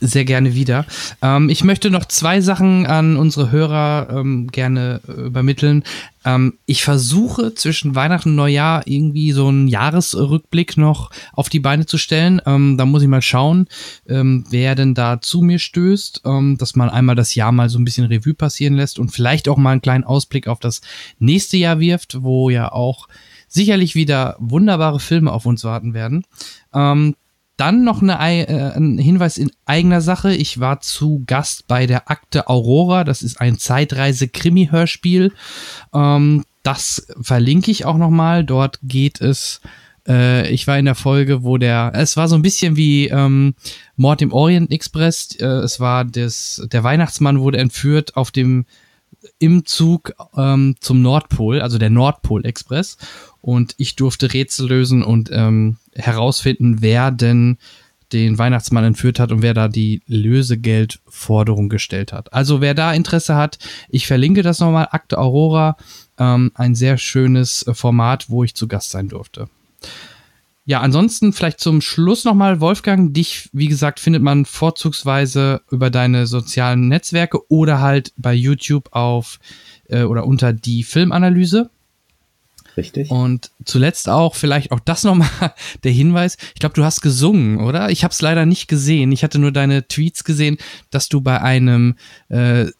sehr 0.00 0.24
gerne 0.24 0.54
wieder. 0.54 0.84
Ähm, 1.22 1.48
ich 1.48 1.64
möchte 1.64 1.90
noch 1.90 2.04
zwei 2.04 2.40
Sachen 2.40 2.86
an 2.86 3.16
unsere 3.16 3.50
Hörer 3.50 4.08
ähm, 4.10 4.48
gerne 4.48 5.00
äh, 5.08 5.12
übermitteln. 5.12 5.84
Ähm, 6.24 6.58
ich 6.66 6.84
versuche 6.84 7.54
zwischen 7.54 7.94
Weihnachten 7.94 8.30
und 8.30 8.36
Neujahr 8.36 8.82
irgendwie 8.86 9.32
so 9.32 9.48
einen 9.48 9.68
Jahresrückblick 9.68 10.76
noch 10.76 11.10
auf 11.32 11.48
die 11.48 11.60
Beine 11.60 11.86
zu 11.86 11.98
stellen. 11.98 12.42
Ähm, 12.44 12.76
da 12.76 12.84
muss 12.84 13.02
ich 13.02 13.08
mal 13.08 13.22
schauen, 13.22 13.68
ähm, 14.06 14.44
wer 14.50 14.74
denn 14.74 14.94
da 14.94 15.20
zu 15.20 15.40
mir 15.40 15.58
stößt, 15.58 16.22
ähm, 16.24 16.58
dass 16.58 16.76
man 16.76 16.90
einmal 16.90 17.16
das 17.16 17.34
Jahr 17.34 17.52
mal 17.52 17.68
so 17.68 17.78
ein 17.78 17.84
bisschen 17.84 18.06
Revue 18.06 18.34
passieren 18.34 18.74
lässt 18.74 18.98
und 18.98 19.10
vielleicht 19.10 19.48
auch 19.48 19.56
mal 19.56 19.72
einen 19.72 19.82
kleinen 19.82 20.04
Ausblick 20.04 20.48
auf 20.48 20.60
das 20.60 20.82
nächste 21.18 21.56
Jahr 21.56 21.80
wirft, 21.80 22.22
wo 22.22 22.50
ja 22.50 22.70
auch 22.70 23.08
sicherlich 23.48 23.94
wieder 23.94 24.36
wunderbare 24.38 25.00
Filme 25.00 25.32
auf 25.32 25.46
uns 25.46 25.64
warten 25.64 25.94
werden. 25.94 26.24
Ähm, 26.74 27.14
dann 27.56 27.84
noch 27.84 28.02
eine, 28.02 28.48
äh, 28.48 28.76
ein 28.76 28.98
Hinweis 28.98 29.38
in 29.38 29.50
eigener 29.64 30.00
Sache. 30.00 30.34
Ich 30.34 30.60
war 30.60 30.80
zu 30.80 31.22
Gast 31.26 31.66
bei 31.66 31.86
der 31.86 32.10
Akte 32.10 32.48
Aurora. 32.48 33.04
Das 33.04 33.22
ist 33.22 33.40
ein 33.40 33.58
Zeitreise-Krimi-Hörspiel. 33.58 35.32
Ähm, 35.94 36.44
das 36.62 37.06
verlinke 37.20 37.70
ich 37.70 37.84
auch 37.84 37.96
nochmal. 37.96 38.44
Dort 38.44 38.78
geht 38.82 39.20
es 39.20 39.60
äh, 40.08 40.48
ich 40.50 40.66
war 40.66 40.78
in 40.78 40.84
der 40.84 40.94
Folge, 40.94 41.42
wo 41.42 41.58
der, 41.58 41.92
es 41.94 42.16
war 42.16 42.28
so 42.28 42.36
ein 42.36 42.42
bisschen 42.42 42.76
wie 42.76 43.08
ähm, 43.08 43.54
Mord 43.96 44.22
im 44.22 44.32
Orient 44.32 44.70
Express. 44.70 45.36
Äh, 45.40 45.46
es 45.46 45.80
war 45.80 46.04
das, 46.04 46.66
der 46.70 46.84
Weihnachtsmann 46.84 47.40
wurde 47.40 47.58
entführt 47.58 48.16
auf 48.16 48.30
dem 48.30 48.66
im 49.38 49.66
Zug 49.66 50.12
ähm, 50.36 50.76
zum 50.80 51.02
Nordpol, 51.02 51.60
also 51.60 51.78
der 51.78 51.90
Nordpol 51.90 52.44
Express. 52.44 52.96
Und 53.40 53.74
ich 53.78 53.96
durfte 53.96 54.32
Rätsel 54.32 54.68
lösen 54.68 55.02
und 55.02 55.30
ähm, 55.32 55.76
herausfinden, 55.94 56.78
wer 56.80 57.10
denn 57.10 57.58
den 58.12 58.38
Weihnachtsmann 58.38 58.84
entführt 58.84 59.18
hat 59.18 59.32
und 59.32 59.42
wer 59.42 59.54
da 59.54 59.68
die 59.68 60.02
Lösegeldforderung 60.06 61.68
gestellt 61.68 62.12
hat. 62.12 62.32
Also 62.32 62.60
wer 62.60 62.74
da 62.74 62.92
Interesse 62.92 63.34
hat, 63.34 63.58
ich 63.88 64.06
verlinke 64.06 64.42
das 64.42 64.60
nochmal. 64.60 64.88
Akte 64.90 65.18
Aurora, 65.18 65.76
ähm, 66.18 66.52
ein 66.54 66.74
sehr 66.74 66.98
schönes 66.98 67.66
äh, 67.66 67.74
Format, 67.74 68.30
wo 68.30 68.44
ich 68.44 68.54
zu 68.54 68.68
Gast 68.68 68.90
sein 68.90 69.08
durfte. 69.08 69.48
Ja, 70.68 70.80
ansonsten 70.80 71.32
vielleicht 71.32 71.60
zum 71.60 71.80
Schluss 71.80 72.24
nochmal, 72.24 72.60
Wolfgang, 72.60 73.14
dich, 73.14 73.48
wie 73.52 73.68
gesagt, 73.68 74.00
findet 74.00 74.20
man 74.20 74.44
vorzugsweise 74.44 75.62
über 75.70 75.90
deine 75.90 76.26
sozialen 76.26 76.88
Netzwerke 76.88 77.48
oder 77.48 77.80
halt 77.80 78.12
bei 78.16 78.34
YouTube 78.34 78.88
auf 78.90 79.38
äh, 79.88 80.02
oder 80.02 80.26
unter 80.26 80.52
die 80.52 80.82
Filmanalyse. 80.82 81.70
Richtig. 82.76 83.10
Und 83.10 83.50
zuletzt 83.64 84.08
auch, 84.08 84.34
vielleicht 84.34 84.70
auch 84.70 84.80
das 84.80 85.04
nochmal 85.04 85.28
der 85.84 85.92
Hinweis. 85.92 86.36
Ich 86.54 86.60
glaube, 86.60 86.74
du 86.74 86.84
hast 86.84 87.00
gesungen, 87.00 87.60
oder? 87.60 87.90
Ich 87.90 88.04
habe 88.04 88.12
es 88.12 88.20
leider 88.20 88.44
nicht 88.44 88.68
gesehen. 88.68 89.12
Ich 89.12 89.24
hatte 89.24 89.38
nur 89.38 89.52
deine 89.52 89.88
Tweets 89.88 90.24
gesehen, 90.24 90.58
dass 90.90 91.08
du 91.08 91.22
bei 91.22 91.40
einem, 91.40 91.94
äh, 92.30 92.62
äh, 92.62 92.70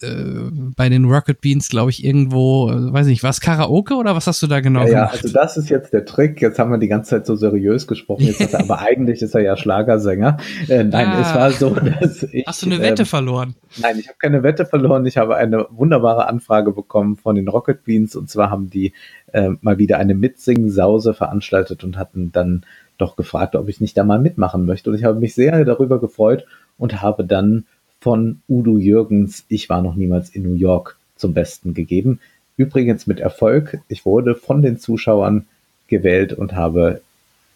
bei 0.77 0.89
den 0.89 1.07
Rocket 1.07 1.41
Beans, 1.41 1.69
glaube 1.69 1.91
ich, 1.91 2.05
irgendwo, 2.05 2.71
äh, 2.71 2.93
weiß 2.93 3.07
nicht, 3.07 3.23
was 3.23 3.41
Karaoke 3.41 3.95
oder 3.95 4.15
was 4.15 4.27
hast 4.27 4.43
du 4.43 4.47
da 4.47 4.61
genau 4.61 4.81
ja, 4.81 4.87
gemacht? 4.87 5.15
Ja, 5.15 5.21
also 5.23 5.33
das 5.33 5.57
ist 5.57 5.71
jetzt 5.71 5.93
der 5.93 6.05
Trick. 6.05 6.43
Jetzt 6.43 6.59
haben 6.59 6.71
wir 6.71 6.79
die 6.79 6.89
ganze 6.89 7.11
Zeit 7.11 7.27
so 7.27 7.35
seriös 7.35 7.87
gesprochen. 7.87 8.25
Jetzt 8.25 8.53
er, 8.53 8.61
aber 8.61 8.79
eigentlich 8.87 9.23
ist 9.23 9.35
er 9.35 9.43
ja 9.43 9.57
Schlagersänger. 9.57 10.37
Äh, 10.69 10.85
nein, 10.85 11.07
ah, 11.07 11.21
es 11.21 11.35
war 11.35 11.51
so, 11.53 11.71
dass 11.71 12.23
ich. 12.23 12.45
Hast 12.47 12.63
du 12.63 12.67
eine 12.67 12.81
Wette 12.81 13.03
ähm, 13.03 13.07
verloren? 13.07 13.55
Nein, 13.81 13.99
ich 13.99 14.09
habe 14.09 14.19
keine 14.19 14.43
Wette 14.43 14.67
verloren. 14.67 15.07
Ich 15.07 15.17
habe 15.17 15.37
eine 15.37 15.67
wunderbare 15.71 16.29
Anfrage 16.29 16.73
bekommen 16.73 17.17
von 17.17 17.35
den 17.35 17.49
Rocket 17.49 17.85
Beans 17.85 18.15
und 18.15 18.29
zwar 18.29 18.51
haben 18.51 18.69
die 18.69 18.93
äh, 19.33 19.51
mal 19.61 19.79
wieder 19.79 19.99
eine 19.99 20.15
Mitsingen-Sause 20.15 21.15
veranstaltet 21.15 21.85
und 21.85 21.97
hatten 21.97 22.33
dann 22.33 22.65
doch 22.99 23.17
gefragt, 23.17 23.57
ob 23.57 23.69
ich 23.69 23.81
nicht 23.81 23.97
da 23.97 24.05
mal 24.05 24.19
mitmachen 24.19 24.65
möchte. 24.65 24.91
Und 24.91 24.97
ich 24.97 25.05
habe 25.05 25.21
mich 25.21 25.35
sehr 25.35 25.65
darüber 25.65 26.01
gefreut 26.01 26.47
und 26.79 27.03
habe 27.03 27.25
dann 27.25 27.65
von 28.01 28.41
Udo 28.49 28.79
Jürgens 28.79 29.45
Ich 29.49 29.69
war 29.69 29.83
noch 29.83 29.97
niemals 29.97 30.31
in 30.31 30.43
New 30.43 30.55
York 30.55 30.97
zum 31.17 31.35
Besten 31.35 31.75
gegeben. 31.75 32.21
Übrigens 32.57 33.07
mit 33.07 33.21
Erfolg. 33.21 33.81
Ich 33.89 34.07
wurde 34.07 34.35
von 34.35 34.63
den 34.63 34.79
Zuschauern 34.79 35.47
gewählt 35.89 36.33
und 36.33 36.55
habe 36.55 37.01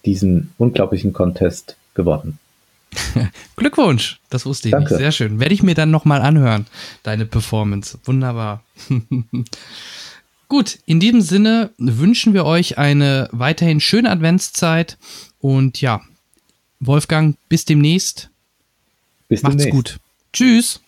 diesen 0.05 0.53
unglaublichen 0.59 1.13
Contest 1.13 1.77
gewonnen. 1.95 2.39
Glückwunsch, 3.57 4.19
das 4.31 4.47
wusste 4.47 4.69
ich 4.69 4.73
Danke. 4.73 4.95
nicht. 4.95 4.99
Sehr 4.99 5.13
schön. 5.13 5.39
Werde 5.41 5.55
ich 5.55 5.63
mir 5.63 5.75
dann 5.75 5.91
nochmal 5.91 6.23
anhören, 6.23 6.67
deine 7.03 7.27
Performance. 7.27 7.99
Wunderbar. 8.05 8.63
Gut, 10.51 10.81
in 10.85 10.99
diesem 10.99 11.21
Sinne 11.21 11.71
wünschen 11.79 12.35
wir 12.35 12.45
euch 12.45 12.77
eine 12.77 13.29
weiterhin 13.31 13.79
schöne 13.79 14.11
Adventszeit 14.11 14.99
und 15.39 15.81
ja, 15.81 16.01
Wolfgang, 16.81 17.37
bis 17.49 17.65
demnächst. 17.65 18.31
Bis 19.29 19.45
Macht's 19.45 19.59
demnächst. 19.59 19.71
gut. 19.73 20.01
Tschüss. 20.33 20.81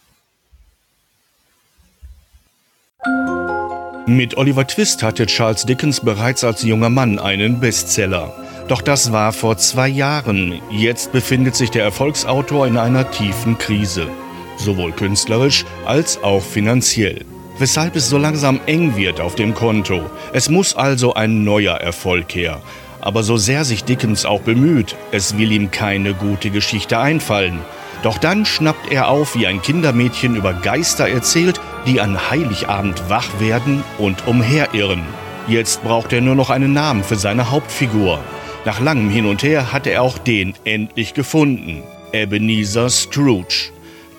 Mit 4.08 4.36
Oliver 4.36 4.66
Twist 4.66 5.04
hatte 5.04 5.26
Charles 5.26 5.64
Dickens 5.64 6.00
bereits 6.00 6.42
als 6.42 6.64
junger 6.64 6.90
Mann 6.90 7.20
einen 7.20 7.60
Bestseller. 7.60 8.34
Doch 8.66 8.82
das 8.82 9.12
war 9.12 9.32
vor 9.32 9.58
zwei 9.58 9.86
Jahren. 9.86 10.60
Jetzt 10.72 11.12
befindet 11.12 11.54
sich 11.54 11.70
der 11.70 11.84
Erfolgsautor 11.84 12.66
in 12.66 12.78
einer 12.78 13.08
tiefen 13.12 13.58
Krise. 13.58 14.08
Sowohl 14.56 14.90
künstlerisch 14.90 15.64
als 15.86 16.20
auch 16.20 16.42
finanziell. 16.42 17.24
Weshalb 17.58 17.96
es 17.96 18.08
so 18.08 18.18
langsam 18.18 18.60
eng 18.66 18.96
wird 18.96 19.20
auf 19.20 19.34
dem 19.34 19.54
Konto. 19.54 20.10
Es 20.32 20.48
muss 20.48 20.74
also 20.74 21.14
ein 21.14 21.44
neuer 21.44 21.76
Erfolg 21.76 22.34
her. 22.34 22.60
Aber 23.00 23.22
so 23.22 23.36
sehr 23.36 23.64
sich 23.64 23.84
Dickens 23.84 24.24
auch 24.24 24.40
bemüht, 24.40 24.96
es 25.10 25.36
will 25.36 25.52
ihm 25.52 25.70
keine 25.70 26.14
gute 26.14 26.50
Geschichte 26.50 26.98
einfallen. 26.98 27.60
Doch 28.02 28.18
dann 28.18 28.44
schnappt 28.44 28.90
er 28.90 29.08
auf, 29.08 29.36
wie 29.36 29.46
ein 29.46 29.62
Kindermädchen 29.62 30.34
über 30.34 30.54
Geister 30.54 31.08
erzählt, 31.08 31.60
die 31.86 32.00
an 32.00 32.30
Heiligabend 32.30 33.08
wach 33.08 33.28
werden 33.38 33.84
und 33.98 34.26
umherirren. 34.26 35.02
Jetzt 35.46 35.82
braucht 35.82 36.12
er 36.12 36.20
nur 36.20 36.34
noch 36.34 36.50
einen 36.50 36.72
Namen 36.72 37.04
für 37.04 37.16
seine 37.16 37.50
Hauptfigur. 37.50 38.20
Nach 38.64 38.80
langem 38.80 39.10
Hin 39.10 39.26
und 39.26 39.42
Her 39.42 39.72
hat 39.72 39.86
er 39.86 40.02
auch 40.02 40.18
den 40.18 40.54
endlich 40.64 41.14
gefunden. 41.14 41.82
Ebenezer 42.12 42.88
Scrooge. 42.88 43.70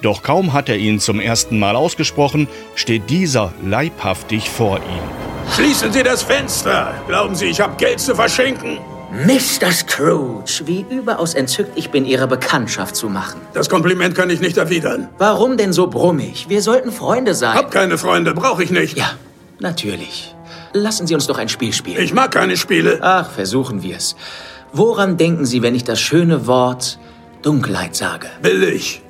Doch 0.04 0.22
kaum 0.22 0.52
hat 0.52 0.68
er 0.68 0.78
ihn 0.78 1.00
zum 1.00 1.22
ersten 1.22 1.58
Mal 1.58 1.78
ausgesprochen, 1.78 2.50
steht 2.76 3.10
dieser 3.10 3.54
leibhaftig 3.66 4.50
vor 4.50 4.78
ihm. 4.78 5.54
Schließen 5.56 5.94
Sie 5.94 6.04
das 6.04 6.22
Fenster! 6.24 6.94
Glauben 7.08 7.36
Sie, 7.36 7.46
ich 7.46 7.62
habe 7.62 7.78
Geld 7.78 8.02
zu 8.02 8.14
verschenken? 8.14 8.80
Mr. 9.14 9.72
Scrooge, 9.72 10.64
wie 10.66 10.86
überaus 10.90 11.36
entzückt 11.36 11.78
ich 11.78 11.90
bin, 11.90 12.06
Ihre 12.06 12.28
Bekanntschaft 12.28 12.98
zu 12.98 13.08
machen. 13.08 13.40
Das 13.54 13.70
Kompliment 13.70 14.14
kann 14.14 14.30
ich 14.30 14.42
nicht 14.42 14.58
erwidern. 14.58 15.08
Warum 15.20 15.56
denn 15.56 15.72
so 15.72 15.88
brummig? 15.88 16.50
Wir 16.50 16.62
sollten 16.62 16.92
Freunde 16.92 17.34
sein. 17.34 17.54
Hab 17.54 17.72
keine 17.72 17.98
Freunde, 17.98 18.34
brauche 18.34 18.62
ich 18.62 18.72
nicht. 18.72 18.98
Ja, 18.98 19.12
natürlich. 19.60 20.36
Lassen 20.74 21.08
Sie 21.08 21.14
uns 21.14 21.28
doch 21.28 21.38
ein 21.38 21.48
Spiel 21.48 21.72
spielen. 21.72 22.04
Ich 22.04 22.14
mag 22.14 22.32
keine 22.32 22.58
Spiele. 22.58 23.00
Ach, 23.02 23.32
versuchen 23.32 23.84
wir 23.84 23.96
es. 23.96 24.18
Woran 24.74 25.16
denken 25.16 25.46
Sie, 25.46 25.62
wenn 25.62 25.76
ich 25.76 25.86
das 25.86 26.02
schöne 26.02 26.46
Wort 26.46 27.00
Dunkelheit 27.44 27.96
sage? 27.96 28.28
Billig. 28.42 29.03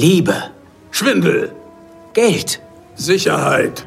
Liebe. 0.00 0.44
Schwindel. 0.92 1.52
Geld. 2.14 2.62
Sicherheit. 2.94 3.86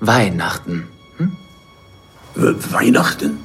Weihnachten. 0.00 0.88
Hm? 1.18 1.36
Weihnachten? 2.34 3.40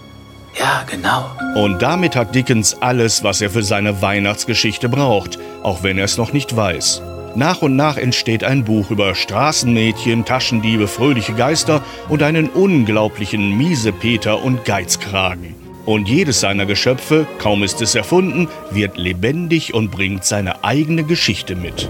Ja, 0.57 0.85
genau. 0.89 1.29
Und 1.61 1.81
damit 1.81 2.15
hat 2.15 2.33
Dickens 2.33 2.77
alles, 2.81 3.25
was 3.25 3.41
er 3.41 3.49
für 3.49 3.61
seine 3.61 4.01
Weihnachtsgeschichte 4.01 4.87
braucht, 4.87 5.37
auch 5.63 5.83
wenn 5.83 5.97
er 5.97 6.05
es 6.05 6.15
noch 6.17 6.31
nicht 6.31 6.55
weiß. 6.55 7.01
Nach 7.35 7.61
und 7.61 7.75
nach 7.75 7.97
entsteht 7.97 8.45
ein 8.45 8.63
Buch 8.63 8.89
über 8.89 9.13
Straßenmädchen, 9.13 10.23
Taschendiebe, 10.23 10.87
fröhliche 10.87 11.33
Geister 11.33 11.83
und 12.07 12.23
einen 12.23 12.47
unglaublichen 12.47 13.49
Miesepeter 13.57 14.41
und 14.41 14.63
Geizkragen. 14.63 15.64
Und 15.85 16.07
jedes 16.07 16.39
seiner 16.39 16.65
Geschöpfe, 16.65 17.27
kaum 17.37 17.63
ist 17.63 17.81
es 17.81 17.93
erfunden, 17.93 18.47
wird 18.71 18.97
lebendig 18.97 19.73
und 19.73 19.91
bringt 19.91 20.25
seine 20.25 20.63
eigene 20.63 21.03
Geschichte 21.03 21.55
mit. 21.55 21.89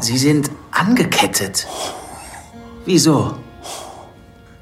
Sie 0.00 0.18
sind 0.18 0.50
angekettet. 0.70 1.66
Wieso? 2.84 3.34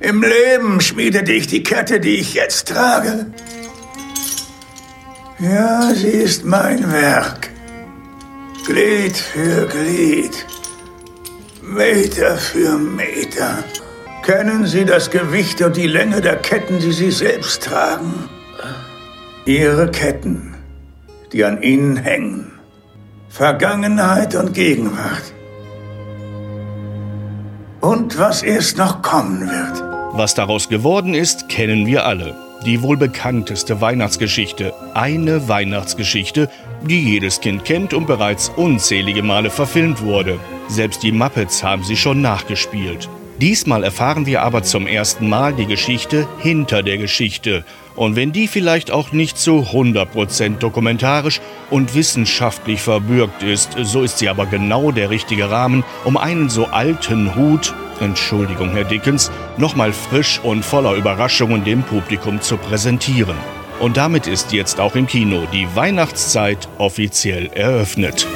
Im 0.00 0.22
Leben 0.22 0.80
schmiedete 0.80 1.32
ich 1.32 1.48
die 1.48 1.64
Kette, 1.64 1.98
die 1.98 2.16
ich 2.16 2.34
jetzt 2.34 2.68
trage. 2.68 3.26
Ja, 5.40 5.92
sie 5.94 6.08
ist 6.08 6.44
mein 6.44 6.92
Werk. 6.92 7.50
Glied 8.64 9.16
für 9.16 9.66
Glied. 9.66 10.46
Meter 11.62 12.36
für 12.36 12.78
Meter. 12.78 13.64
Kennen 14.28 14.66
Sie 14.66 14.84
das 14.84 15.10
Gewicht 15.10 15.62
und 15.62 15.74
die 15.74 15.86
Länge 15.86 16.20
der 16.20 16.36
Ketten, 16.36 16.80
die 16.80 16.92
Sie 16.92 17.10
selbst 17.10 17.62
tragen? 17.62 18.28
Ihre 19.46 19.90
Ketten, 19.90 20.54
die 21.32 21.46
an 21.46 21.62
Ihnen 21.62 21.96
hängen. 21.96 22.52
Vergangenheit 23.30 24.34
und 24.34 24.52
Gegenwart. 24.52 25.32
Und 27.80 28.18
was 28.18 28.42
erst 28.42 28.76
noch 28.76 29.00
kommen 29.00 29.48
wird. 29.48 29.82
Was 30.12 30.34
daraus 30.34 30.68
geworden 30.68 31.14
ist, 31.14 31.48
kennen 31.48 31.86
wir 31.86 32.04
alle. 32.04 32.36
Die 32.66 32.82
wohl 32.82 32.98
bekannteste 32.98 33.80
Weihnachtsgeschichte. 33.80 34.74
Eine 34.92 35.48
Weihnachtsgeschichte, 35.48 36.50
die 36.86 37.02
jedes 37.12 37.40
Kind 37.40 37.64
kennt 37.64 37.94
und 37.94 38.06
bereits 38.06 38.50
unzählige 38.50 39.22
Male 39.22 39.48
verfilmt 39.48 40.02
wurde. 40.02 40.38
Selbst 40.68 41.02
die 41.02 41.12
Muppets 41.12 41.64
haben 41.64 41.82
sie 41.82 41.96
schon 41.96 42.20
nachgespielt. 42.20 43.08
Diesmal 43.40 43.84
erfahren 43.84 44.26
wir 44.26 44.42
aber 44.42 44.64
zum 44.64 44.88
ersten 44.88 45.28
Mal 45.28 45.52
die 45.54 45.66
Geschichte 45.66 46.26
hinter 46.40 46.82
der 46.82 46.98
Geschichte. 46.98 47.64
Und 47.94 48.16
wenn 48.16 48.32
die 48.32 48.48
vielleicht 48.48 48.90
auch 48.90 49.12
nicht 49.12 49.38
zu 49.38 49.60
100% 49.72 50.58
dokumentarisch 50.58 51.40
und 51.70 51.94
wissenschaftlich 51.94 52.80
verbürgt 52.80 53.44
ist, 53.44 53.76
so 53.82 54.02
ist 54.02 54.18
sie 54.18 54.28
aber 54.28 54.46
genau 54.46 54.90
der 54.90 55.10
richtige 55.10 55.50
Rahmen, 55.50 55.84
um 56.04 56.16
einen 56.16 56.48
so 56.48 56.66
alten 56.66 57.36
Hut, 57.36 57.74
Entschuldigung 58.00 58.70
Herr 58.70 58.84
Dickens, 58.84 59.30
nochmal 59.56 59.92
frisch 59.92 60.40
und 60.42 60.64
voller 60.64 60.94
Überraschungen 60.94 61.62
dem 61.62 61.84
Publikum 61.84 62.40
zu 62.40 62.56
präsentieren. 62.56 63.36
Und 63.78 63.96
damit 63.96 64.26
ist 64.26 64.52
jetzt 64.52 64.80
auch 64.80 64.96
im 64.96 65.06
Kino 65.06 65.46
die 65.52 65.68
Weihnachtszeit 65.76 66.68
offiziell 66.78 67.46
eröffnet. 67.54 68.26